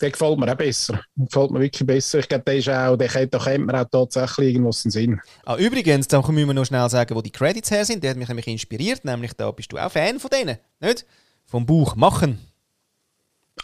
Der 0.00 0.10
gefällt 0.10 0.38
mir 0.38 0.50
auch 0.50 0.56
besser. 0.56 1.00
Der 1.14 1.26
gefällt 1.26 1.50
mir 1.52 1.60
wirklich 1.60 1.86
besser. 1.86 2.18
Ich 2.18 2.28
glaube, 2.28 2.42
der 2.44 2.56
ist 2.56 2.68
auch, 2.68 2.96
der 2.96 3.06
kennt, 3.08 3.32
da 3.34 3.38
kennt 3.38 3.66
man 3.66 3.76
auch 3.76 3.88
tatsächlich 3.88 4.48
irgendwas 4.54 4.82
den 4.82 4.90
Sinn. 4.90 5.20
Ah, 5.44 5.56
übrigens, 5.56 6.08
da 6.08 6.20
müssen 6.22 6.48
wir 6.48 6.54
noch 6.54 6.64
schnell 6.64 6.88
sagen, 6.90 7.14
wo 7.14 7.22
die 7.22 7.30
Credits 7.30 7.70
her 7.70 7.84
sind. 7.84 8.02
Der 8.02 8.10
hat 8.10 8.16
mich 8.16 8.26
nämlich 8.26 8.48
inspiriert, 8.48 9.04
nämlich 9.04 9.32
da 9.34 9.50
bist 9.52 9.70
du 9.72 9.78
auch 9.78 9.92
Fan 9.92 10.18
von 10.18 10.30
denen, 10.30 10.58
nicht? 10.80 11.06
Vom 11.46 11.66
Buch 11.66 11.94
Machen. 11.94 12.40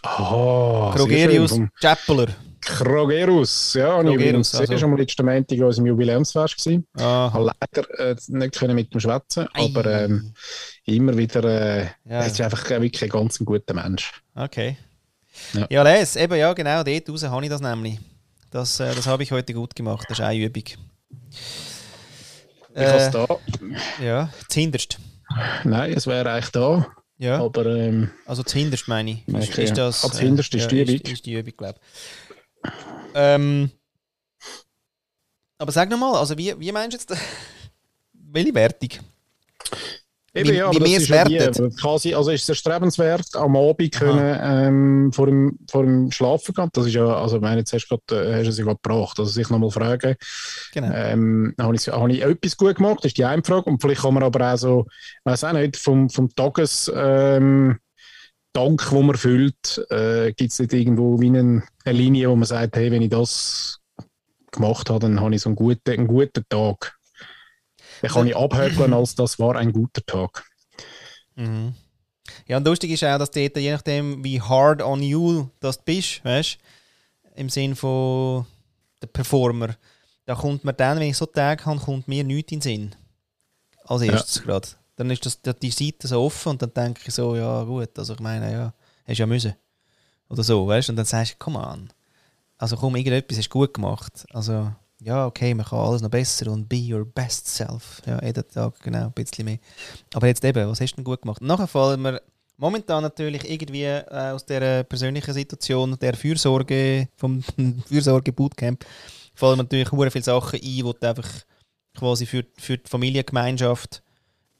Ah, 0.03 0.93
Krogerius 0.95 1.49
schön. 1.49 1.57
Vom 1.57 1.69
Chappeler. 1.79 2.27
Krogerus. 2.77 3.73
Ja, 3.73 3.95
und 3.95 4.07
ich 4.07 4.13
Krogerus, 4.13 4.29
übrigens 4.29 4.55
also. 4.55 4.77
schon 4.77 4.89
mal 4.91 4.99
letzten 4.99 5.25
Montag 5.25 5.57
an 5.57 5.63
unserem 5.65 5.85
Jubiläumsfest 5.87 6.57
gewesen. 6.57 6.87
Aha. 6.97 7.31
Habe 7.33 7.51
leider 7.59 7.99
äh, 8.11 8.15
nicht 8.27 8.55
können 8.55 8.75
mit 8.75 8.93
ihm 8.93 8.99
schwätzen, 8.99 9.47
aber 9.53 9.85
ähm, 9.85 10.33
immer 10.85 11.17
wieder, 11.17 11.43
äh, 11.43 11.83
Ja. 12.05 12.21
er 12.21 12.27
ist 12.27 12.39
einfach 12.41 12.69
äh, 12.71 12.81
wirklich 12.81 13.03
ein 13.03 13.09
ganz 13.09 13.39
guter 13.39 13.73
Mensch. 13.73 14.11
Okay. 14.35 14.77
Ja. 15.53 15.67
Ja, 15.69 15.83
les, 15.83 16.15
eben, 16.15 16.37
ja, 16.37 16.51
genau, 16.53 16.83
dort 16.83 17.09
raus 17.09 17.23
habe 17.23 17.43
ich 17.43 17.49
das 17.49 17.61
nämlich. 17.61 17.99
Das, 18.51 18.79
äh, 18.79 18.93
das 18.95 19.05
habe 19.07 19.23
ich 19.23 19.31
heute 19.31 19.53
gut 19.53 19.75
gemacht, 19.75 20.05
das 20.09 20.19
ist 20.19 20.25
eine 20.25 20.39
Übung. 20.43 20.63
Ich 22.75 22.85
habe 22.85 22.97
es 22.97 23.07
Äh, 23.07 23.11
da. 23.11 23.27
ja, 24.03 24.29
zuhinterst. 24.47 24.99
Nein, 25.63 25.93
es 25.93 26.07
wäre 26.07 26.31
eigentlich 26.31 26.49
da, 26.51 26.87
Ja, 27.17 27.39
aber 27.43 27.65
ähm, 27.67 28.09
also 28.25 28.43
zuhinterst 28.43 28.87
meine 28.87 29.11
ich. 29.11 29.27
Ist, 29.27 29.49
Okay, 29.51 29.63
ist 29.63 29.69
ja. 29.77 29.85
das, 29.85 30.03
Ah, 30.05 30.11
zuhinterst 30.11 30.53
ist 30.55 30.71
die 30.71 30.81
ist, 30.81 30.89
Übung. 30.89 31.11
ist 31.13 31.25
die 31.25 31.33
Übung, 31.33 31.53
glaube 31.57 31.75
ich. 31.79 32.28
Ähm, 33.15 33.71
aber 35.57 35.71
sag 35.71 35.89
nochmal, 35.89 36.15
also 36.15 36.37
wie, 36.37 36.53
wie 36.59 36.71
meinst 36.71 36.93
du 37.09 37.13
jetzt, 37.13 37.21
welche 38.13 38.53
Wertung? 38.55 38.89
Eben, 40.35 40.49
Wie- 40.51 40.53
ja, 40.57 40.71
wie 40.71 40.77
das 40.79 40.87
wir 40.89 40.97
ist 40.97 41.03
es 41.03 41.09
werten. 41.09 41.65
aber 41.65 41.75
quasi, 41.75 42.13
also 42.13 42.29
ist 42.29 42.43
es 42.43 42.49
erstrebenswert, 42.49 43.35
am 43.35 43.55
Abend 43.57 43.91
können, 43.93 44.37
ähm, 44.41 45.11
vor, 45.11 45.25
dem, 45.25 45.57
vor 45.69 45.83
dem 45.83 46.11
Schlafen 46.11 46.53
gehen. 46.53 46.69
Das 46.71 46.85
ist 46.85 46.93
ja, 46.93 47.03
also 47.07 47.37
ich 47.37 47.41
meine, 47.41 47.57
jetzt 47.61 47.73
hast 47.73 47.87
du 47.87 47.97
grad, 47.97 48.11
äh, 48.11 48.35
hast 48.35 48.43
du 48.45 48.49
es 48.51 48.57
ja 48.59 48.63
gerade 48.65 48.79
gebracht. 48.81 49.17
Also 49.19 49.31
sich 49.31 49.49
nochmal 49.49 49.71
fragen, 49.71 50.15
Genau. 50.71 50.93
ähm, 50.93 51.55
habe 51.59 51.75
ich, 51.75 51.87
habe 51.87 52.11
ich 52.13 52.21
etwas 52.21 52.55
gut 52.57 52.75
gemacht, 52.75 53.03
ist 53.05 53.17
die 53.17 53.25
eine 53.25 53.43
Frage. 53.43 53.63
Und 53.71 53.81
vielleicht 53.81 54.01
kann 54.01 54.13
man 54.13 54.21
aber 54.23 54.53
auch 54.53 54.57
so, 54.57 54.85
weiß 55.23 55.45
auch 55.45 55.53
nicht, 55.53 55.75
vom, 55.77 56.11
vom 56.11 56.29
Tages, 56.35 56.91
ähm, 56.95 57.79
Dank, 58.53 58.91
wo 58.91 59.01
man 59.01 59.15
füllt, 59.15 59.85
äh, 59.89 60.33
gibt 60.33 60.51
es 60.51 60.59
nicht 60.59 60.73
irgendwo 60.73 61.19
wie 61.19 61.27
eine, 61.27 61.63
eine 61.85 61.97
Linie, 61.97 62.29
wo 62.29 62.35
man 62.35 62.45
sagt, 62.47 62.75
hey, 62.75 62.91
wenn 62.91 63.01
ich 63.01 63.09
das 63.09 63.79
gemacht 64.51 64.89
habe, 64.89 64.99
dann 65.01 65.21
habe 65.21 65.35
ich 65.35 65.41
so 65.41 65.49
einen 65.49 65.55
guten, 65.55 65.89
einen 65.91 66.07
guten 66.07 66.43
Tag. 66.49 66.97
Den 68.01 68.09
kann 68.09 68.27
ich 68.27 68.35
abhökeln, 68.35 68.93
als 68.93 69.15
das 69.15 69.39
war 69.39 69.55
ein 69.55 69.71
guter 69.71 70.03
Tag. 70.05 70.45
Mhm. 71.35 71.73
Ja, 72.47 72.57
und 72.57 72.65
lustig 72.65 72.91
ist 72.91 73.03
auch, 73.03 73.17
dass 73.17 73.31
dort, 73.31 73.57
je 73.57 73.71
nachdem, 73.71 74.23
wie 74.23 74.41
hard 74.41 74.81
on 74.81 75.01
you 75.01 75.47
das 75.59 75.77
du 75.77 75.83
bist, 75.85 76.23
weißt 76.23 76.57
im 77.35 77.49
Sinn 77.49 77.75
von 77.75 78.45
der 79.01 79.07
Performer, 79.07 79.75
da 80.25 80.35
kommt 80.35 80.63
mir 80.63 80.73
dann, 80.73 80.99
wenn 80.99 81.09
ich 81.09 81.17
so 81.17 81.25
Tage 81.25 81.65
habe, 81.65 81.79
kommt 81.79 82.07
mir 82.07 82.23
nichts 82.23 82.51
in 82.51 82.59
den 82.59 82.61
Sinn. 82.61 82.95
Als 83.85 84.03
Ja. 84.03 84.13
erstes 84.13 84.41
gerade. 84.43 84.67
Dann 84.99 85.09
ist 85.11 85.25
das, 85.25 85.39
die 85.41 85.71
Seite 85.71 86.09
so 86.09 86.21
offen 86.21 86.49
und 86.49 86.61
dann 86.61 86.73
denke 86.73 86.99
ich 87.07 87.13
so, 87.13 87.33
ja 87.33 87.63
gut, 87.63 87.97
also 87.97 88.15
ich 88.15 88.19
meine, 88.19 88.51
ja, 88.51 88.73
hast 89.07 89.17
ja 89.17 89.25
müssen. 89.25 89.53
Oder 90.27 90.43
so, 90.43 90.67
weißt 90.67 90.89
du? 90.89 90.91
Und 90.91 90.97
dann 90.97 91.05
sagst 91.05 91.35
du, 91.35 91.37
come 91.39 91.57
on. 91.57 91.87
Also 92.57 92.75
komm, 92.75 92.97
irgendetwas 92.97 93.37
hast 93.37 93.47
du 93.47 93.59
gut 93.59 93.73
gemacht. 93.73 94.25
Also, 94.33 94.73
ja, 94.99 95.25
okay, 95.25 95.53
man 95.53 95.65
kann 95.65 95.79
alles 95.79 96.01
noch 96.01 96.09
besser 96.09 96.51
und 96.51 96.67
be 96.67 96.93
your 96.93 97.05
best 97.05 97.47
self. 97.47 98.01
Ja, 98.05 98.21
jeden 98.21 98.45
Tag, 98.49 98.77
genau, 98.81 99.05
ein 99.05 99.13
bisschen 99.13 99.45
mehr. 99.45 99.59
Aber 100.13 100.27
jetzt 100.27 100.43
eben, 100.43 100.67
was 100.67 100.81
hast 100.81 100.91
du 100.91 100.95
denn 100.97 101.05
gut 101.05 101.21
gemacht? 101.21 101.41
Nachher 101.41 101.67
fallen 101.67 102.01
mir 102.01 102.21
momentan 102.57 103.01
natürlich 103.01 103.49
irgendwie 103.49 103.85
äh, 103.85 104.31
aus 104.33 104.45
der 104.45 104.83
persönlichen 104.83 105.33
Situation, 105.33 105.97
der 105.97 106.13
Fürsorge, 106.17 107.07
vom 107.15 107.41
Fürsorge-Bootcamp, 107.87 108.85
fallen 109.33 109.59
mir 109.59 109.63
natürlich 109.63 109.93
hure 109.93 110.11
viele 110.11 110.25
Sachen 110.25 110.59
ein, 110.59 110.61
die 110.61 110.81
du 110.83 111.07
einfach 111.07 111.29
quasi 111.97 112.25
für, 112.25 112.45
für 112.57 112.77
die 112.77 112.89
Familiengemeinschaft 112.89 114.03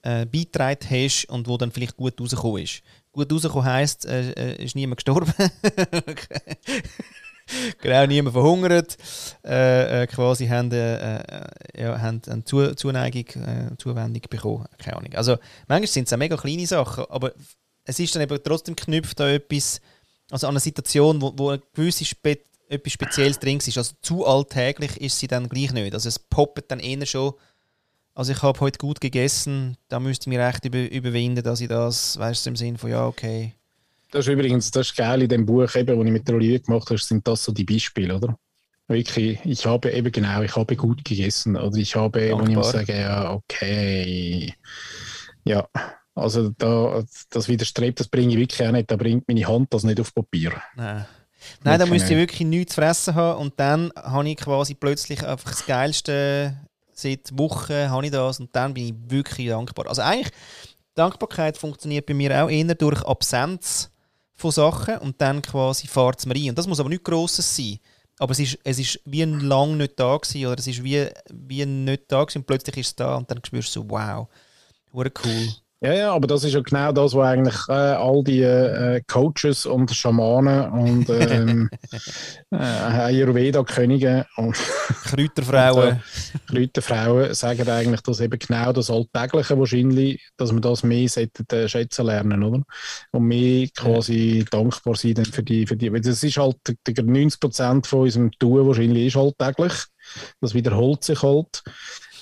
äh, 0.01 0.25
beigetragen 0.25 0.87
hast 0.89 1.25
und 1.25 1.47
wo 1.47 1.57
dann 1.57 1.71
vielleicht 1.71 1.97
gut 1.97 2.19
rausgekommen 2.19 2.63
ist. 2.63 2.81
Gut 3.11 3.31
rausgekommen 3.31 3.65
heisst, 3.65 4.05
äh, 4.05 4.31
äh, 4.31 4.63
ist 4.63 4.75
niemand 4.75 4.97
gestorben. 4.97 5.33
genau, 7.81 8.05
niemand 8.05 8.33
verhungert. 8.33 8.97
Äh, 9.43 10.03
äh, 10.03 10.07
quasi 10.07 10.47
haben, 10.47 10.71
äh, 10.71 11.19
äh, 11.19 11.47
ja, 11.75 11.99
haben 11.99 12.21
eine 12.27 12.43
Zu 12.43 12.75
Zuneigung, 12.75 13.25
äh, 13.43 13.77
Zuwendung 13.77 14.21
bekommen. 14.29 14.65
Keine 14.77 14.97
Ahnung. 14.97 15.13
Also, 15.15 15.37
manchmal 15.67 15.87
sind 15.87 16.11
es 16.11 16.17
mega 16.17 16.37
kleine 16.37 16.67
Sachen, 16.67 17.05
aber 17.09 17.33
es 17.83 17.99
ist 17.99 18.15
dann 18.15 18.21
eben 18.21 18.39
trotzdem 18.43 18.75
geknüpft 18.75 19.19
an 19.19 19.29
etwas, 19.29 19.81
also 20.29 20.47
an 20.47 20.53
eine 20.53 20.59
Situation, 20.59 21.21
wo, 21.21 21.33
wo 21.35 21.49
eine 21.49 21.61
gewisse 21.73 22.05
Spe 22.05 22.39
etwas 22.69 22.93
Spezielles 22.93 23.39
drin 23.39 23.57
ist. 23.57 23.77
Also 23.77 23.93
zu 24.01 24.25
alltäglich 24.25 25.01
ist 25.01 25.17
sie 25.17 25.27
dann 25.27 25.49
gleich 25.49 25.73
nicht. 25.73 25.93
Also 25.93 26.07
es 26.07 26.19
poppt 26.19 26.69
dann 26.69 26.79
eher 26.79 27.05
schon. 27.05 27.33
Also 28.19 28.33
ich 28.33 28.41
habe 28.41 28.59
heute 28.59 28.79
gut 28.79 28.99
gegessen, 28.99 29.77
da 29.87 29.97
müsste 29.97 30.23
ich 30.23 30.37
mich 30.37 30.45
echt 30.45 30.65
über, 30.65 30.91
überwinden, 30.91 31.41
dass 31.41 31.61
ich 31.61 31.69
das, 31.69 32.19
weißt 32.19 32.45
du, 32.45 32.49
im 32.49 32.55
Sinn 32.57 32.77
von 32.77 32.89
ja, 32.89 33.07
okay. 33.07 33.53
Das 34.11 34.27
ist 34.27 34.33
übrigens 34.33 34.71
das 34.71 34.87
ist 34.87 34.97
geil 34.97 35.21
in 35.21 35.29
dem 35.29 35.45
Buch, 35.45 35.73
eben, 35.73 35.97
das 35.97 36.05
ich 36.05 36.11
mit 36.11 36.27
der 36.27 36.35
Olivia 36.35 36.57
gemacht 36.57 36.89
habe, 36.89 36.99
sind 36.99 37.25
das 37.25 37.45
so 37.45 37.53
die 37.53 37.63
Beispiele, 37.63 38.17
oder? 38.17 38.37
Wirklich, 38.89 39.39
ich 39.45 39.65
habe 39.65 39.89
eben 39.93 40.11
genau, 40.11 40.41
ich 40.41 40.53
habe 40.53 40.75
gut 40.75 41.05
gegessen. 41.05 41.55
Oder 41.55 41.77
ich 41.77 41.95
habe, 41.95 42.37
wo 42.37 42.41
ich 42.41 42.49
muss 42.49 42.71
sagen, 42.71 42.91
ja, 42.91 43.31
okay. 43.31 44.53
Ja, 45.45 45.65
also 46.13 46.49
da, 46.57 47.01
das 47.29 47.47
widerstrebt, 47.47 48.01
das 48.01 48.09
bringe 48.09 48.33
ich 48.33 48.37
wirklich 48.37 48.67
auch 48.67 48.73
nicht. 48.73 48.91
Da 48.91 48.97
bringt 48.97 49.29
meine 49.29 49.47
Hand 49.47 49.73
das 49.73 49.85
nicht 49.85 50.01
auf 50.01 50.13
Papier. 50.13 50.61
Nein. 50.75 51.05
Nein, 51.63 51.79
da 51.79 51.85
müsste 51.85 52.11
ich 52.11 52.19
wirklich 52.19 52.45
nichts 52.45 52.75
zu 52.75 52.81
fressen 52.81 53.15
haben 53.15 53.39
und 53.39 53.53
dann 53.61 53.93
habe 53.95 54.27
ich 54.27 54.35
quasi 54.35 54.73
plötzlich 54.73 55.25
einfach 55.25 55.51
das 55.51 55.65
Geilste 55.65 56.57
seit 57.01 57.37
Wochen 57.37 57.89
habe 57.89 58.05
ich 58.05 58.11
das 58.11 58.39
und 58.39 58.55
dann 58.55 58.73
bin 58.73 58.87
ich 58.87 59.11
wirklich 59.11 59.47
dankbar. 59.49 59.87
Also 59.87 60.01
eigentlich, 60.01 60.31
Dankbarkeit 60.95 61.57
funktioniert 61.57 62.05
bei 62.05 62.13
mir 62.13 62.43
auch 62.43 62.49
eher 62.49 62.75
durch 62.75 63.01
Absenz 63.03 63.89
von 64.33 64.51
Sachen 64.51 64.97
und 64.97 65.21
dann 65.21 65.41
quasi 65.41 65.87
fahrt 65.87 66.19
es 66.19 66.25
mir 66.25 66.35
rein. 66.35 66.49
Und 66.49 66.57
das 66.57 66.67
muss 66.67 66.79
aber 66.79 66.89
nichts 66.89 67.05
Grosses 67.05 67.55
sein. 67.55 67.79
Aber 68.17 68.31
es 68.31 68.39
ist, 68.39 68.59
es 68.63 68.79
ist 68.79 68.99
wie 69.05 69.23
ein 69.23 69.39
lang 69.39 69.77
nicht 69.77 69.97
da 69.97 70.17
gewesen, 70.17 70.45
oder 70.45 70.59
es 70.59 70.67
ist 70.67 70.83
wie, 70.83 71.07
wie 71.31 71.65
nicht 71.65 72.03
da 72.09 72.23
gewesen 72.23 72.39
und 72.39 72.47
plötzlich 72.47 72.77
ist 72.77 72.87
es 72.87 72.95
da 72.95 73.15
und 73.15 73.31
dann 73.31 73.39
spürst 73.45 73.73
du 73.75 73.81
so, 73.81 73.89
wow, 73.89 74.27
cool. 74.93 75.47
Ja, 75.81 75.93
ja, 75.93 76.13
aber 76.13 76.27
das 76.27 76.43
ist 76.43 76.53
ja 76.53 76.59
genau 76.59 76.91
das, 76.91 77.13
was 77.13 77.25
eigentlich 77.25 77.55
äh, 77.69 77.71
all 77.71 78.21
die 78.21 78.41
äh, 78.41 79.01
Coaches 79.07 79.65
und 79.65 79.89
Schamanen 79.89 80.69
und 80.71 81.09
ähm, 81.09 81.69
äh, 82.51 82.57
Ayurveda-Könige 82.57 84.25
und 84.35 84.57
Kräuterfrauen. 85.05 86.03
Kräuterfrauen 86.49 87.33
sagen 87.33 87.69
eigentlich, 87.69 88.01
dass 88.01 88.19
eben 88.19 88.37
genau 88.37 88.73
das 88.73 88.89
Alltägliche 88.89 89.57
wahrscheinlich, 89.57 90.21
dass 90.35 90.51
man 90.51 90.61
das 90.61 90.83
mehr 90.83 91.07
sollte, 91.07 91.45
äh, 91.55 91.69
schätzen 91.69 92.07
lernen, 92.07 92.43
oder? 92.43 92.61
Und 93.11 93.23
mehr 93.23 93.69
quasi 93.73 94.39
ja. 94.39 94.45
dankbar 94.51 94.97
sein 94.97 95.23
für 95.23 95.43
die, 95.43 95.65
für 95.65 95.77
die, 95.77 95.93
weil 95.93 96.01
das 96.01 96.21
ist 96.21 96.37
halt, 96.37 96.57
90 96.85 97.39
Prozent 97.39 97.87
von 97.87 98.01
unserem 98.01 98.31
Tun 98.33 98.67
wahrscheinlich 98.67 99.07
ist 99.07 99.17
alltäglich. 99.17 99.73
Das 100.41 100.53
wiederholt 100.53 101.05
sich 101.05 101.23
halt. 101.23 101.63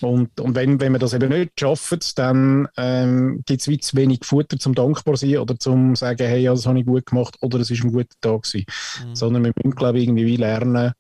Und, 0.02 0.40
und 0.40 0.56
wenn, 0.56 0.80
wenn 0.80 0.92
wir 0.92 1.00
das 1.00 1.14
eben 1.14 1.30
nicht 1.30 1.60
schaffen, 1.60 2.00
dann 2.16 2.68
ähm, 2.78 3.44
gibt 3.46 3.62
es 3.62 3.68
wie 3.68 3.80
zu 3.80 3.96
wenig 3.98 4.20
Futter 4.24 4.58
zum 4.58 4.76
dankbar 4.76 5.18
sein 5.18 5.38
oder 5.38 5.58
zum 5.58 5.96
sagen, 5.96 6.28
hey, 6.28 6.42
ja, 6.42 6.52
das 6.52 6.66
habe 6.66 6.80
ich 6.80 6.86
gut 6.86 7.06
gemacht 7.06 7.38
oder 7.42 7.60
es 7.60 7.70
war 7.70 7.78
ein 7.78 7.92
guter 7.92 8.16
Tag 8.22 8.44
gewesen. 8.44 8.66
Mhm. 9.04 9.16
Sondern 9.16 9.44
wir 9.46 9.54
müssen, 9.56 9.76
glaube 9.76 10.00
ich, 10.00 10.08
irgendwie 10.08 10.36
lernen, 10.38 10.94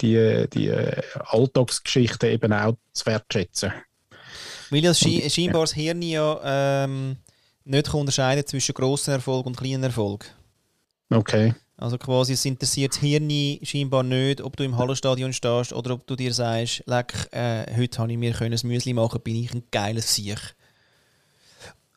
die, 0.00 0.46
die 0.52 0.68
äh, 0.68 1.02
Alltagsgeschichten 1.26 2.30
eben 2.30 2.52
auch 2.52 2.76
zu 2.92 3.06
wertschätzen. 3.06 3.72
Weil 4.70 4.84
ja 4.84 4.94
scheinbar 4.94 5.62
das 5.62 5.72
Hirn 5.72 6.02
ja 6.02 6.84
ähm, 6.84 7.16
nicht 7.64 7.92
unterscheiden 7.92 8.46
zwischen 8.46 8.74
grossen 8.74 9.12
Erfolg 9.12 9.46
und 9.46 9.56
kleinen 9.56 9.82
Erfolg. 9.82 10.26
Okay. 11.10 11.54
Also 11.80 11.96
quasi, 11.96 12.32
es 12.32 12.44
interessiert 12.44 12.92
das 12.92 13.00
Hirn 13.00 13.30
scheinbar 13.62 14.02
nicht, 14.02 14.40
ob 14.40 14.56
du 14.56 14.64
im 14.64 14.76
Hallenstadion 14.76 15.32
stehst 15.32 15.72
oder 15.72 15.94
ob 15.94 16.04
du 16.08 16.16
dir 16.16 16.34
sagst, 16.34 16.82
leck, 16.86 17.28
äh, 17.30 17.72
heute 17.76 17.98
habe 17.98 18.10
ich 18.10 18.18
mir 18.18 18.34
ein 18.40 18.58
Müsli 18.64 18.92
machen, 18.92 19.20
bin 19.20 19.36
ich 19.36 19.54
ein 19.54 19.62
geiles 19.70 20.12
Sieg. 20.12 20.56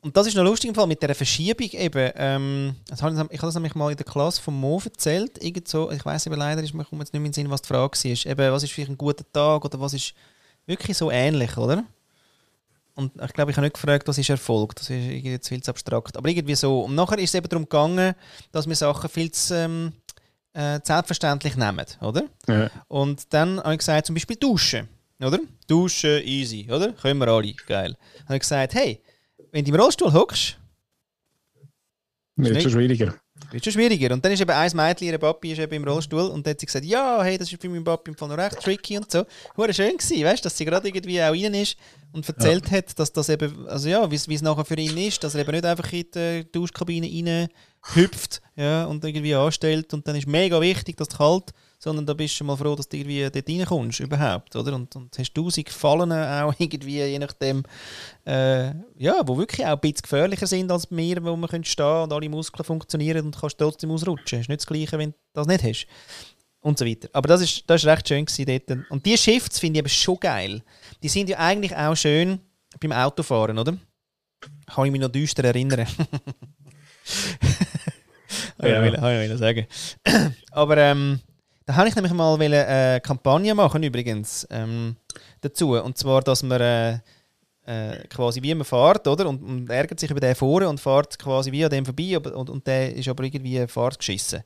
Und 0.04 0.16
das 0.16 0.28
ist 0.28 0.36
noch 0.36 0.44
lustig 0.44 0.70
im 0.70 0.76
Fall 0.76 0.86
mit 0.86 1.02
der 1.02 1.16
Verschiebung 1.16 1.70
eben. 1.72 2.12
Ähm, 2.16 2.76
ich, 2.94 3.02
habe 3.02 3.28
das 3.30 3.54
nämlich 3.56 3.74
mal 3.74 3.90
in 3.90 3.98
der 3.98 4.06
Klasse 4.06 4.42
von 4.42 4.60
Mo 4.60 4.80
erzählt. 4.84 5.44
Irgend 5.44 5.68
so, 5.68 5.92
ich 5.92 6.06
weiß 6.06 6.28
aber 6.28 6.38
leider, 6.38 6.62
ich 6.62 6.72
komme 6.72 6.84
jetzt 7.00 7.14
nicht 7.14 7.14
mehr 7.14 7.18
in 7.18 7.24
den 7.26 7.34
Sinn, 7.34 7.50
was 7.50 7.64
die 7.64 7.68
Frage 7.68 7.98
war. 7.98 8.32
Eben, 8.32 8.52
was 8.52 8.64
ist 8.64 8.72
vielleicht 8.72 8.92
ein 8.92 8.98
guter 8.98 9.26
Tag 9.32 9.66
oder 9.66 9.80
was 9.80 9.94
ist 9.94 10.14
wirklich 10.68 10.96
so 10.96 11.10
ähnlich, 11.10 11.58
oder? 11.58 11.84
Und 12.96 13.12
ich 13.22 13.34
glaube, 13.34 13.52
ich 13.52 13.58
habe 13.58 13.66
nicht 13.66 13.74
gefragt, 13.74 14.08
was 14.08 14.18
ist 14.18 14.30
Erfolg. 14.30 14.76
Das 14.76 14.90
ist 14.90 14.92
irgendwie 14.92 15.40
viel 15.42 15.64
zu 15.64 15.72
abstrakt. 15.72 16.18
Aber 16.18 16.28
irgendwie 16.30 16.56
so. 16.56 16.82
Und 16.82 16.96
nachher 16.96 17.18
ist 17.20 17.30
es 17.30 17.36
eben 17.36 17.48
darum 17.48 17.64
gegangen, 17.64 18.16
dass 18.52 18.68
wir 18.68 18.76
Sachen 18.76 19.10
viel 19.10 19.32
zu 19.32 19.56
ähm, 19.56 19.94
äh, 20.54 20.80
selbstverständlich 20.84 21.56
nehmen, 21.56 21.86
oder? 22.02 22.24
Ja. 22.48 22.70
Und 22.88 23.34
dann 23.34 23.60
habe 23.60 23.74
ich 23.74 23.80
gesagt, 23.80 24.08
zum 24.08 24.16
Beispiel 24.16 24.36
Duschen, 24.36 24.90
oder? 25.20 25.40
Duschen, 25.68 26.22
easy, 26.24 26.68
oder? 26.70 26.92
Können 26.94 27.20
wir 27.20 27.28
alle, 27.30 27.54
geil. 27.54 27.96
Dann 28.18 28.26
habe 28.26 28.36
ich 28.36 28.42
gesagt, 28.42 28.74
hey, 28.74 29.02
wenn 29.52 29.64
du 29.64 29.72
im 29.72 29.80
Rollstuhl 29.80 30.12
hockst, 30.12 30.58
wird 32.36 32.58
es 32.58 32.64
schon 32.64 32.72
schwieriger. 32.72 33.16
Wird 33.50 33.64
schon 33.64 33.74
schwieriger. 33.74 34.14
Und 34.14 34.24
dann 34.24 34.32
ist 34.32 34.42
eben 34.42 34.52
ein 34.52 34.72
Mädchen, 34.76 35.08
ihre 35.08 35.20
Papi 35.20 35.52
ist 35.52 35.60
eben 35.60 35.74
im 35.74 35.84
Rollstuhl 35.84 36.28
und 36.30 36.46
dann 36.46 36.52
hat 36.52 36.60
sie 36.60 36.66
gesagt, 36.66 36.86
ja, 36.86 37.22
hey, 37.24 37.38
das 37.38 37.52
ist 37.52 37.62
für 37.62 37.70
meinen 37.70 37.84
Papi 37.84 38.12
im 38.12 38.18
Fall 38.18 38.30
noch 38.30 38.38
recht 38.38 38.60
tricky 38.62 38.98
und 38.98 39.12
so. 39.12 39.26
War 39.56 39.74
schön 39.74 39.98
gewesen, 39.98 40.24
weißt, 40.24 40.46
dass 40.46 40.58
sie 40.58 40.66
gerade 40.66 40.88
irgendwie 40.88 41.22
auch 41.22 41.32
rein 41.32 41.54
ist 41.54 41.78
und 42.14 42.28
erzählt 42.28 42.70
ja. 42.70 42.78
hat, 42.78 42.98
dass 43.00 43.12
das 43.12 43.30
eben, 43.30 43.68
also 43.68 43.90
ja, 43.90 44.10
wie 44.10 44.16
es 44.16 44.42
nachher 44.42 44.66
für 44.66 44.78
ihn 44.78 44.98
ist, 44.98 45.24
dass 45.24 45.36
er 45.36 45.42
eben 45.42 45.52
nicht 45.52 45.66
einfach 45.66 45.92
in 45.92 46.06
die 46.14 46.52
Duschkabine 46.52 47.08
rein 47.08 47.48
hüpft 47.94 48.42
ja, 48.56 48.86
und 48.86 49.04
irgendwie 49.04 49.36
anstellt 49.36 49.94
und 49.94 50.08
dann 50.08 50.16
ist 50.16 50.28
mega 50.28 50.62
wichtig, 50.62 50.98
dass 50.98 51.10
es 51.10 51.18
kalt 51.18 51.52
sondern 51.84 52.06
da 52.06 52.14
bist 52.14 52.40
du 52.40 52.44
mal 52.44 52.56
froh, 52.56 52.76
dass 52.76 52.88
du 52.88 52.98
irgendwie 52.98 53.28
dort 53.28 53.50
reinkommst 53.50 54.02
überhaupt, 54.02 54.56
oder? 54.56 54.76
Und, 54.76 54.96
und 54.96 55.18
hast 55.18 55.34
tausend 55.34 55.68
Fallen 55.70 56.12
auch 56.12 56.54
irgendwie, 56.60 57.04
je 57.04 57.18
nachdem, 57.18 57.64
äh, 58.24 58.68
ja, 59.00 59.22
wo 59.26 59.36
wirklich 59.36 59.66
auch 59.66 59.72
ein 59.72 59.80
bisschen 59.80 60.04
gefährlicher 60.04 60.46
sind 60.46 60.72
als 60.72 60.92
wir, 60.92 61.24
wo 61.24 61.36
man 61.36 61.50
stehen 61.64 61.64
können 61.76 62.04
und 62.04 62.14
alle 62.14 62.30
Muskeln 62.30 62.64
funktionieren 62.64 63.26
und 63.26 63.40
kannst 63.40 63.58
trotzdem 63.58 63.90
ausrutschen. 63.90 64.38
Das 64.38 64.42
ist 64.42 64.50
nicht 64.50 64.62
das 64.62 64.68
Gleiche, 64.68 65.00
wenn 65.00 65.10
du 65.12 65.18
das 65.34 65.48
nicht 65.48 65.64
hast. 65.64 65.88
Und 66.60 66.78
so 66.78 66.86
weiter. 66.86 67.10
Aber 67.14 67.28
das 67.28 67.42
ist, 67.42 67.64
das 67.68 67.82
ist 67.82 67.88
recht 67.88 68.08
schön 68.08 68.28
dort. 68.46 68.92
Und 68.92 69.04
die 69.04 69.18
Shifts 69.18 69.58
finde 69.58 69.80
ich 69.80 69.82
aber 69.82 69.90
schon 69.90 70.20
geil. 70.20 70.62
Die 71.02 71.10
sind 71.10 71.30
ja 71.30 71.40
eigentlich 71.40 71.76
auch 71.76 71.96
schön 71.96 72.40
beim 72.80 72.92
Autofahren, 72.92 73.58
oder? 73.58 73.76
Kann 74.68 74.86
ich 74.86 74.92
mich 74.92 75.02
noch 75.02 75.10
düster 75.10 75.44
erinnern. 75.44 75.88
ja, 78.62 78.84
will, 78.84 79.32
ich 79.32 79.38
sagen. 79.40 79.66
Aber 80.52 80.78
ähm, 80.78 81.20
da 81.72 81.78
habe 81.78 81.88
ich 81.88 81.96
nämlich 81.96 82.12
mal 82.12 82.34
eine 82.34 82.96
äh, 82.96 83.00
Kampagne 83.00 83.56
machen 83.56 83.82
übrigens 83.82 84.46
ähm, 84.52 84.98
dazu. 85.40 85.72
Und 85.72 85.98
zwar, 85.98 86.20
dass 86.20 86.44
man 86.44 86.60
äh, 86.60 87.00
äh, 87.66 88.06
quasi 88.10 88.44
wie 88.44 88.54
man 88.54 88.66
fährt, 88.66 89.08
oder? 89.08 89.30
Und, 89.30 89.42
und, 89.42 89.70
ärgert 89.70 89.98
sich 89.98 90.12
über 90.12 90.20
den 90.20 90.36
vorne 90.36 90.68
und 90.68 90.82
fährt 90.82 91.18
quasi 91.18 91.50
wie 91.50 91.64
an 91.64 91.70
dem 91.70 91.86
vorbei 91.86 92.18
und, 92.18 92.50
und 92.50 92.68
der 92.68 92.94
ist 92.94 93.08
aber 93.08 93.24
irgendwie 93.24 93.66
Fahrt 93.68 94.00
geschissen. 94.00 94.44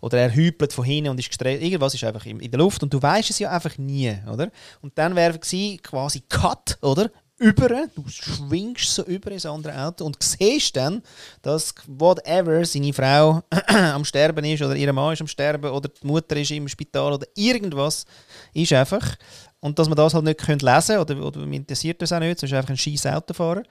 Oder 0.00 0.20
er 0.20 0.34
hüpelt 0.34 0.72
von 0.72 0.86
hinten 0.86 1.10
und 1.10 1.20
ist 1.20 1.28
gestresst. 1.28 1.62
Irgendwas 1.62 1.92
ist 1.92 2.04
einfach 2.04 2.24
in, 2.24 2.40
in 2.40 2.50
der 2.50 2.58
Luft 2.58 2.82
und 2.82 2.94
du 2.94 3.02
weißt 3.02 3.28
es 3.28 3.38
ja 3.38 3.50
einfach 3.50 3.76
nie, 3.76 4.16
oder? 4.32 4.50
Und 4.80 4.96
dann 4.96 5.14
wäre 5.14 5.38
quasi 5.38 6.22
Cut, 6.26 6.78
oder? 6.80 7.10
Über, 7.42 7.68
du 7.68 8.04
schwingst 8.08 8.94
so 8.94 9.02
über 9.02 9.32
ins 9.32 9.44
andere 9.44 9.76
Auto 9.84 10.04
und 10.06 10.16
siehst 10.22 10.76
dann, 10.76 11.02
dass 11.42 11.74
whatever 11.86 12.64
seine 12.64 12.92
Frau 12.92 13.42
am 13.66 14.04
Sterben 14.04 14.44
ist 14.44 14.62
oder 14.62 14.76
ihr 14.76 14.92
Mann 14.92 15.12
ist 15.12 15.20
am 15.20 15.26
Sterben 15.26 15.70
oder 15.70 15.88
die 15.88 16.06
Mutter 16.06 16.36
ist 16.36 16.52
im 16.52 16.68
Spital 16.68 17.14
oder 17.14 17.26
irgendwas 17.34 18.06
ist 18.54 18.72
einfach. 18.72 19.16
Und 19.60 19.78
dass 19.78 19.88
man 19.88 19.96
das 19.96 20.14
halt 20.14 20.24
nicht 20.24 20.40
lesen 20.40 20.60
können 20.60 21.00
oder, 21.00 21.26
oder 21.26 21.40
mich 21.46 21.58
interessiert 21.58 22.00
das 22.00 22.12
auch 22.12 22.20
nicht, 22.20 22.38
sonst 22.38 22.52
ist 22.52 22.56
einfach 22.56 22.70
ein 22.70 22.76
scheiß 22.76 23.06
Autofahrer. 23.06 23.62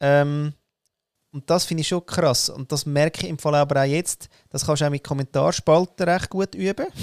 Ähm, 0.00 0.52
und 1.32 1.50
das 1.50 1.64
finde 1.64 1.80
ich 1.82 1.88
schon 1.88 2.06
krass. 2.06 2.48
Und 2.48 2.70
das 2.70 2.86
merke 2.86 3.22
ich 3.24 3.28
im 3.28 3.38
Fall 3.38 3.56
aber 3.56 3.82
auch 3.82 3.86
jetzt. 3.86 4.28
Das 4.48 4.64
kannst 4.64 4.82
du 4.82 4.86
auch 4.86 4.90
mit 4.90 5.04
Kommentarspalten 5.04 6.08
recht 6.08 6.30
gut 6.30 6.54
üben. 6.54 6.86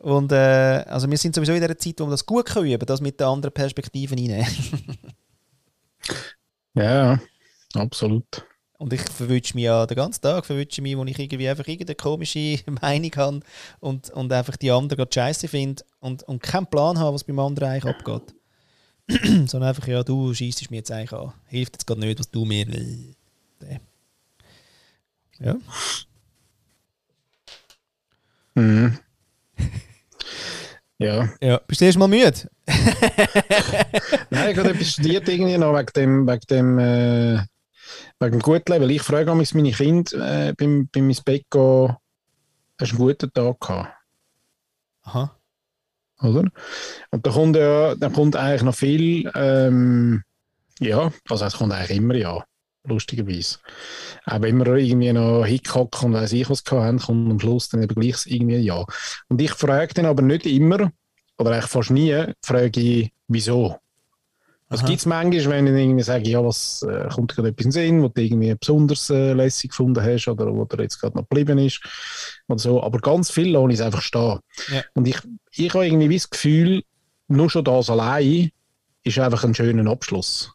Und 0.00 0.32
äh, 0.32 0.82
also 0.86 1.10
wir 1.10 1.18
sind 1.18 1.34
sowieso 1.34 1.52
in 1.52 1.60
der 1.60 1.76
Zeit, 1.76 2.00
wo 2.00 2.06
wir 2.06 2.12
das 2.12 2.24
gut 2.24 2.46
können 2.46 2.72
üben, 2.72 2.86
das 2.86 3.02
mit 3.02 3.20
den 3.20 3.26
anderen 3.26 3.52
Perspektiven 3.52 4.18
reinnehmen. 4.18 4.46
ja, 6.74 7.20
absolut. 7.74 8.46
Und 8.78 8.94
ich 8.94 9.02
verwünsche 9.02 9.54
mich 9.54 9.64
ja 9.64 9.84
den 9.84 9.96
ganzen 9.96 10.22
Tag, 10.22 10.46
verwünsche 10.46 10.80
mich, 10.80 10.96
wo 10.96 11.04
ich 11.04 11.18
irgendwie 11.18 11.46
einfach 11.46 11.68
irgendeine 11.68 11.96
komische 11.96 12.60
Meinung 12.80 13.10
habe 13.16 13.40
und, 13.80 14.08
und 14.08 14.32
einfach 14.32 14.56
die 14.56 14.70
anderen 14.70 14.96
gerade 14.96 15.12
scheiße 15.12 15.48
finde 15.48 15.84
und, 15.98 16.22
und 16.22 16.42
keinen 16.42 16.66
Plan 16.66 16.98
habe, 16.98 17.14
was 17.14 17.24
beim 17.24 17.38
anderen 17.38 17.68
eigentlich 17.68 17.94
abgeht. 17.94 18.34
Sondern 19.50 19.64
einfach, 19.64 19.86
ja, 19.86 20.02
du 20.02 20.32
schießt 20.32 20.70
mir 20.70 20.78
jetzt 20.78 20.90
eigentlich 20.90 21.12
an. 21.12 21.34
Hilft 21.44 21.74
jetzt 21.74 21.86
gerade 21.86 22.00
nicht, 22.00 22.18
was 22.18 22.30
du 22.30 22.46
mir. 22.46 22.66
Äh, 22.68 23.80
ja. 25.40 25.56
Mhm. 28.54 28.98
Ja. 30.98 31.28
ja. 31.40 31.60
Bist 31.66 31.80
du 31.80 31.86
erst 31.86 31.98
mal 31.98 32.08
müde? 32.08 32.48
Nein, 34.30 34.50
ich 34.50 34.58
habe 34.58 34.70
etwas 34.70 34.92
studiert 34.92 35.26
irgendwie 35.28 35.56
noch 35.56 35.74
wegen 35.74 35.92
dem, 35.96 36.28
wegen 36.28 36.46
dem, 36.50 36.78
äh, 36.78 37.38
wegen 38.20 38.32
dem 38.32 38.40
Gutleben. 38.40 38.90
Ich 38.90 39.02
frage 39.02 39.34
mich 39.34 39.54
meine 39.54 39.72
Kinder 39.72 40.48
äh, 40.48 40.52
beim, 40.52 40.88
beim 40.92 41.08
ins 41.08 41.22
Bett 41.22 41.44
gehen, 41.50 41.96
hast 42.78 42.92
du 42.92 42.96
einen 42.96 42.98
guten 42.98 43.32
Tag 43.32 43.60
gehabt? 43.60 43.94
Aha. 45.04 45.36
Oder? 46.20 46.44
Und 47.10 47.26
da 47.26 47.30
kommt 47.30 47.56
ja, 47.56 47.94
da 47.94 48.10
kommt 48.10 48.36
eigentlich 48.36 48.62
noch 48.62 48.74
viel, 48.74 49.30
ähm, 49.34 50.22
ja, 50.80 51.10
also 51.30 51.44
es 51.46 51.56
kommt 51.56 51.72
eigentlich 51.72 51.96
immer 51.96 52.14
ja, 52.14 52.44
lustigerweise. 52.84 53.58
Auch 54.24 54.40
wenn 54.42 54.58
wir 54.58 54.74
irgendwie 54.76 55.12
noch 55.12 55.44
Hickhack 55.44 56.02
und 56.02 56.14
weiss 56.14 56.32
ich 56.32 56.48
was 56.48 56.62
hatten, 56.70 56.98
kommt 56.98 57.30
am 57.30 57.40
Schluss 57.40 57.68
dann 57.68 57.82
eben 57.82 57.94
gleich 57.94 58.26
irgendwie 58.26 58.58
ja. 58.58 58.84
Und 59.28 59.40
ich 59.40 59.52
frage 59.52 59.94
dann 59.94 60.06
aber 60.06 60.22
nicht 60.22 60.46
immer, 60.46 60.90
oder 61.38 61.52
eigentlich 61.52 61.70
fast 61.70 61.90
nie, 61.90 62.24
frage 62.42 62.80
ich, 62.80 63.12
wieso. 63.28 63.76
Was 64.72 64.84
gibt 64.84 65.00
es 65.00 65.06
manchmal, 65.06 65.64
wenn 65.64 65.66
ich 65.66 65.82
irgendwie 65.82 66.04
sage, 66.04 66.28
ja, 66.28 66.44
was 66.44 66.82
äh, 66.82 67.08
kommt 67.08 67.34
gerade 67.34 67.48
etwas 67.48 67.64
in 67.64 67.70
den 67.70 67.72
Sinn, 67.72 68.02
was 68.04 68.12
du 68.12 68.22
irgendwie 68.22 68.54
besonders 68.54 69.10
äh, 69.10 69.32
lässig 69.32 69.70
gefunden 69.70 70.00
hast 70.00 70.28
oder 70.28 70.46
wo 70.54 70.64
der 70.64 70.82
jetzt 70.82 71.00
gerade 71.00 71.16
noch 71.16 71.28
geblieben 71.28 71.58
ist 71.58 71.82
oder 72.46 72.60
so. 72.60 72.80
Aber 72.80 73.00
ganz 73.00 73.32
viel 73.32 73.50
lasse 73.50 73.72
ich 73.72 73.74
es 73.74 73.80
einfach 73.80 74.00
stehen. 74.00 74.38
Ja. 74.72 74.84
Und 74.94 75.08
ich, 75.08 75.18
ich 75.50 75.74
habe 75.74 75.86
irgendwie 75.86 76.14
das 76.14 76.30
Gefühl, 76.30 76.84
nur 77.26 77.50
schon 77.50 77.64
das 77.64 77.90
allein 77.90 78.52
ist 79.02 79.18
einfach 79.18 79.42
ein 79.42 79.56
schöner 79.56 79.90
Abschluss. 79.90 80.52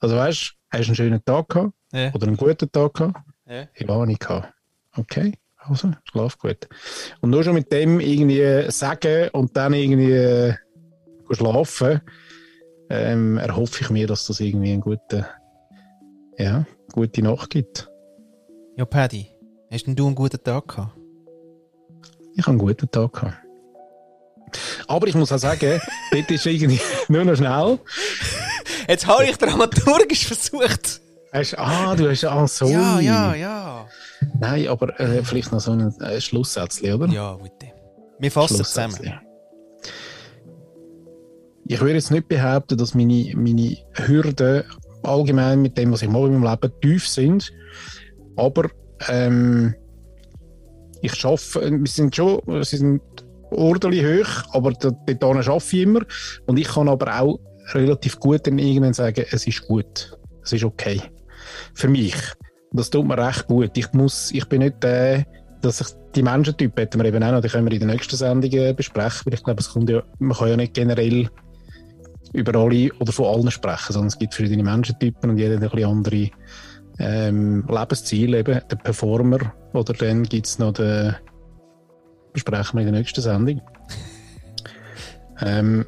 Also 0.00 0.16
weißt 0.16 0.55
du, 0.70 0.78
hast 0.78 0.86
einen 0.86 0.96
schönen 0.96 1.24
Tag 1.24 1.48
gehabt, 1.48 1.72
ja. 1.92 2.12
Oder 2.12 2.26
einen 2.26 2.36
guten 2.36 2.70
Tag 2.70 2.94
gehabt? 2.94 3.20
Ja. 3.46 3.66
Ich 3.74 3.86
war 3.86 4.04
nicht 4.06 4.20
gehabt. 4.20 4.52
Okay, 4.96 5.34
also 5.56 5.92
schlaf 6.04 6.38
gut. 6.38 6.68
Und 7.20 7.30
nur 7.30 7.44
schon 7.44 7.54
mit 7.54 7.72
dem 7.72 8.00
irgendwie 8.00 8.70
sagen 8.70 9.28
und 9.32 9.56
dann 9.56 9.72
irgendwie 9.72 10.12
äh, 10.12 10.54
schlafen, 11.30 12.00
ähm, 12.90 13.38
erhoffe 13.38 13.82
ich 13.82 13.90
mir, 13.90 14.06
dass 14.06 14.26
das 14.26 14.40
irgendwie 14.40 14.72
eine 14.72 14.82
gute, 14.82 15.26
ja, 16.38 16.66
gute 16.92 17.22
Nacht 17.22 17.50
gibt. 17.50 17.90
Ja, 18.76 18.84
Paddy, 18.84 19.28
hast 19.70 19.86
denn 19.86 19.96
du 19.96 20.06
einen 20.06 20.14
guten 20.14 20.42
Tag 20.42 20.68
gehabt? 20.68 20.96
Ich 22.34 22.42
habe 22.42 22.50
einen 22.50 22.58
guten 22.58 22.90
Tag 22.90 23.12
gehabt. 23.12 23.36
Aber 24.86 25.06
ich 25.06 25.14
muss 25.14 25.32
auch 25.32 25.38
sagen, 25.38 25.80
dort 26.12 26.30
ist 26.30 26.46
irgendwie 26.46 26.80
nur 27.08 27.24
noch 27.24 27.36
schnell. 27.36 27.78
Jetzt 28.88 29.06
habe 29.06 29.24
ich 29.24 29.36
dramaturgisch 29.36 30.26
versucht. 30.26 31.00
Hast, 31.32 31.58
ah, 31.58 31.94
du 31.96 32.08
hast 32.08 32.24
ah, 32.24 32.46
so. 32.46 32.66
Ja, 32.66 33.00
ja, 33.00 33.34
ja. 33.34 33.86
Nein, 34.38 34.68
aber 34.68 34.98
äh, 35.00 35.22
vielleicht 35.22 35.52
noch 35.52 35.60
so 35.60 35.72
ein 35.72 35.92
äh, 36.00 36.20
Schlusssätzchen, 36.20 36.94
oder? 36.94 37.12
Ja, 37.12 37.34
bitte. 37.34 37.72
Wir 38.18 38.30
fassen 38.30 38.64
zusammen. 38.64 39.20
Ich 41.68 41.80
würde 41.80 41.94
jetzt 41.94 42.10
nicht 42.10 42.28
behaupten, 42.28 42.78
dass 42.78 42.94
meine, 42.94 43.32
meine 43.34 43.76
Hürden 43.94 44.62
allgemein 45.02 45.62
mit 45.62 45.76
dem, 45.76 45.92
was 45.92 46.02
ich 46.02 46.08
mache 46.08 46.26
in 46.26 46.38
meinem 46.38 46.50
Leben, 46.50 46.80
tief 46.80 47.08
sind. 47.08 47.52
Aber 48.36 48.70
ähm, 49.08 49.74
ich 51.02 51.14
schaffe, 51.14 51.60
wir 51.70 51.90
sind 51.90 52.14
schon, 52.14 52.40
sie 52.62 52.76
sind 52.76 53.02
ordentlich 53.50 54.04
hoch, 54.04 54.54
aber 54.54 54.72
dort 54.72 55.44
schaffe 55.44 55.76
ich 55.76 55.82
immer. 55.82 56.00
Und 56.46 56.58
ich 56.58 56.68
kann 56.68 56.88
aber 56.88 57.20
auch 57.20 57.40
relativ 57.74 58.18
gut 58.20 58.46
dann 58.46 58.58
irgendwann 58.58 58.94
sagen, 58.94 59.24
es 59.30 59.46
ist 59.46 59.66
gut. 59.66 60.16
Es 60.42 60.52
ist 60.52 60.64
okay. 60.64 61.00
Für 61.74 61.88
mich. 61.88 62.14
Das 62.72 62.90
tut 62.90 63.06
mir 63.06 63.18
recht 63.18 63.46
gut. 63.46 63.76
Ich 63.76 63.92
muss, 63.92 64.30
ich 64.32 64.46
bin 64.48 64.60
nicht 64.60 64.82
der, 64.82 65.24
dass 65.62 65.80
ich 65.80 65.88
die 66.14 66.22
Menschentypen 66.22 66.82
hätten 66.82 67.00
wir 67.00 67.06
eben 67.06 67.22
auch 67.22 67.32
noch, 67.32 67.40
die 67.40 67.48
können 67.48 67.66
wir 67.66 67.72
in 67.72 67.80
der 67.80 67.88
nächsten 67.88 68.16
Sendung 68.16 68.50
äh, 68.52 68.72
besprechen, 68.72 69.22
weil 69.26 69.34
ich 69.34 69.44
glaube, 69.44 69.60
es 69.60 69.70
kommt 69.70 69.90
ja, 69.90 70.02
man 70.18 70.36
kann 70.36 70.48
ja 70.48 70.56
nicht 70.56 70.74
generell 70.74 71.28
über 72.32 72.58
alle 72.58 72.92
oder 73.00 73.12
von 73.12 73.26
allen 73.26 73.50
sprechen, 73.50 73.92
sondern 73.92 74.08
es 74.08 74.18
gibt 74.18 74.34
verschiedene 74.34 74.62
Menschentypen 74.62 75.30
und 75.30 75.38
jeder 75.38 75.56
hat 75.56 75.62
ein 75.62 75.70
bisschen 75.70 75.90
andere 75.90 76.30
ähm, 76.98 77.64
Lebensziele, 77.68 78.38
eben 78.38 78.60
der 78.70 78.76
Performer 78.76 79.52
oder 79.72 79.92
dann 79.92 80.22
gibt 80.24 80.46
es 80.46 80.58
noch 80.58 80.72
den, 80.72 81.14
besprechen 82.32 82.78
wir 82.78 82.86
in 82.86 82.92
der 82.92 83.00
nächsten 83.00 83.20
Sendung. 83.20 83.60
ähm, 85.40 85.86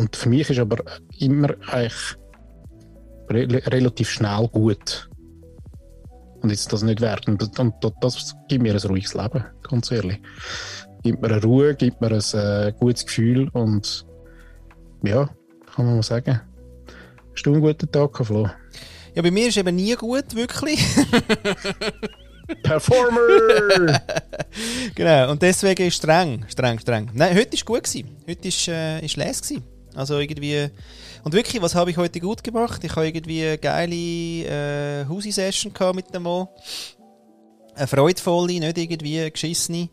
und 0.00 0.16
für 0.16 0.30
mich 0.30 0.48
ist 0.48 0.58
aber 0.58 0.78
immer 1.18 1.50
eigentlich 1.68 2.16
re 3.28 3.62
relativ 3.66 4.08
schnell 4.08 4.48
gut. 4.48 5.10
Und 6.40 6.48
jetzt 6.48 6.72
das 6.72 6.82
nicht 6.82 7.02
werden. 7.02 7.36
Und, 7.38 7.58
und, 7.58 7.74
das 8.00 8.34
gibt 8.48 8.62
mir 8.62 8.72
ein 8.72 8.80
ruhiges 8.80 9.12
Leben, 9.12 9.44
ganz 9.62 9.90
ehrlich. 9.90 10.18
Gibt 11.02 11.20
mir 11.20 11.28
eine 11.28 11.42
Ruhe, 11.42 11.74
gibt 11.74 12.00
mir 12.00 12.12
ein 12.12 12.22
äh, 12.32 12.72
gutes 12.80 13.04
Gefühl 13.04 13.50
und 13.52 14.06
ja, 15.02 15.28
kann 15.74 15.84
man 15.84 15.96
mal 15.96 16.02
sagen. 16.02 16.40
Hast 17.34 17.42
du 17.44 17.52
einen 17.52 17.60
guten 17.60 17.92
Tag, 17.92 18.24
Flo? 18.24 18.48
Ja, 19.14 19.20
bei 19.20 19.30
mir 19.30 19.48
ist 19.48 19.58
eben 19.58 19.76
nie 19.76 19.94
gut, 19.96 20.34
wirklich. 20.34 20.80
Performer! 22.62 24.00
genau, 24.94 25.30
und 25.30 25.42
deswegen 25.42 25.86
ist 25.86 25.96
streng, 25.96 26.46
streng, 26.48 26.78
streng. 26.78 27.10
Nein, 27.12 27.36
heute 27.36 27.54
war 27.58 27.64
gut. 27.66 27.84
Gewesen. 27.84 28.16
Heute 28.26 28.48
war 28.48 28.74
äh, 28.74 29.04
ist. 29.04 29.14
Gewesen. 29.14 29.79
Also 30.00 30.18
irgendwie... 30.18 30.68
Und 31.22 31.34
wirklich, 31.34 31.60
was 31.60 31.74
habe 31.74 31.90
ich 31.90 31.98
heute 31.98 32.20
gut 32.20 32.42
gemacht? 32.42 32.82
Ich 32.82 32.96
habe 32.96 33.06
irgendwie 33.06 33.46
eine 33.46 33.58
geile 33.58 33.94
äh, 33.94 35.06
Husi-Session 35.06 35.72
mit 35.94 36.14
dem 36.14 36.22
Mo. 36.22 36.48
Eine 37.74 37.86
freudvolle, 37.86 38.58
nicht 38.58 38.78
irgendwie 38.78 39.30
geschissene. 39.30 39.90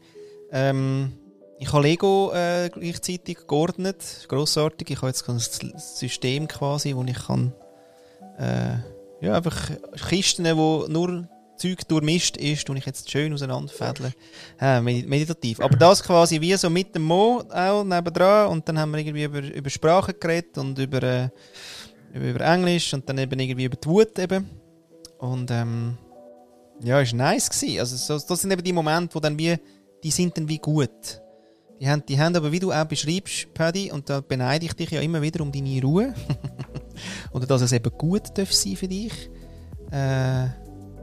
Ähm, 0.51 1.11
ich 1.59 1.73
habe 1.73 1.83
Lego 1.83 2.31
äh, 2.33 2.69
gleichzeitig 2.73 3.39
geordnet. 3.47 4.25
Grossartig. 4.29 4.89
Ich 4.89 4.97
habe 4.97 5.07
jetzt 5.07 5.27
ein 5.27 5.39
System 5.39 6.47
quasi, 6.47 6.95
wo 6.95 7.03
ich 7.03 7.27
kann... 7.27 7.53
Äh, 8.39 8.77
ja, 9.19 9.35
einfach 9.35 9.71
Kisten, 10.07 10.45
wo 10.55 10.85
nur 10.87 11.27
Zeug 11.57 11.87
durchmischt 11.87 12.37
ist, 12.37 12.69
und 12.69 12.77
ich 12.77 12.85
jetzt 12.85 13.09
schön 13.09 13.33
auseinanderfädeln. 13.33 14.13
Äh, 14.59 14.81
meditativ. 14.81 15.59
Aber 15.59 15.75
das 15.75 16.03
quasi 16.03 16.39
wie 16.41 16.55
so 16.55 16.69
mit 16.69 16.95
dem 16.95 17.03
Mo 17.03 17.43
auch 17.49 17.83
nebendran 17.83 18.49
und 18.49 18.67
dann 18.67 18.79
haben 18.79 18.91
wir 18.91 18.99
irgendwie 18.99 19.23
über, 19.23 19.41
über 19.41 19.69
Sprache 19.69 20.13
geredet 20.13 20.57
und 20.57 20.77
über, 20.79 21.03
äh, 21.03 21.29
über 22.13 22.41
Englisch 22.41 22.93
und 22.93 23.07
dann 23.09 23.17
eben 23.17 23.39
irgendwie 23.39 23.65
über 23.65 23.75
die 23.75 23.87
Wut 23.87 24.17
eben. 24.19 24.49
Und 25.19 25.51
ähm, 25.51 25.97
ja, 26.83 27.01
ist 27.01 27.13
nice 27.13 27.49
gewesen. 27.49 27.79
Also 27.79 27.95
so, 27.95 28.25
das 28.27 28.41
sind 28.41 28.51
eben 28.51 28.63
die 28.63 28.73
Momente, 28.73 29.15
wo 29.15 29.19
dann 29.19 29.37
wie, 29.37 29.57
die 30.03 30.11
sind 30.11 30.37
dann 30.37 30.47
wie 30.47 30.59
gut. 30.59 31.21
Die 31.79 31.87
haben, 31.87 32.03
die 32.07 32.19
haben 32.19 32.35
aber, 32.35 32.51
wie 32.51 32.59
du 32.59 32.71
auch 32.71 32.85
beschreibst, 32.85 33.53
Paddy, 33.53 33.91
und 33.91 34.09
da 34.09 34.21
beneide 34.21 34.65
ich 34.65 34.73
dich 34.73 34.89
ja 34.89 35.01
immer 35.01 35.21
wieder 35.21 35.41
um 35.41 35.51
deine 35.51 35.81
Ruhe. 35.81 36.13
Oder 37.31 37.45
dass 37.45 37.61
es 37.61 37.71
eben 37.71 37.91
gut 37.97 38.35
darf 38.35 38.51
sein 38.51 38.75
für 38.75 38.87
dich. 38.87 39.29
Äh, 39.91 40.47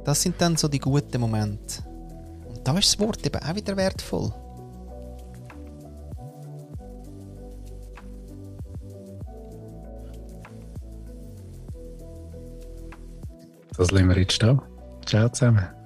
das 0.05 0.23
sind 0.23 0.41
dann 0.41 0.57
so 0.57 0.69
die 0.69 0.79
guten 0.79 1.21
Momente. 1.21 1.83
Und 2.49 2.67
da 2.67 2.77
ist 2.79 2.93
das 2.93 3.01
Wort 3.01 3.25
eben 3.27 3.43
auch 3.43 3.55
wieder 3.55 3.77
wertvoll. 3.77 4.33
Das 13.77 13.91
lassen 13.91 14.09
wir 14.09 14.19
jetzt 14.19 14.35
stehen. 14.35 14.61
Ciao 15.05 15.29
zusammen. 15.29 15.84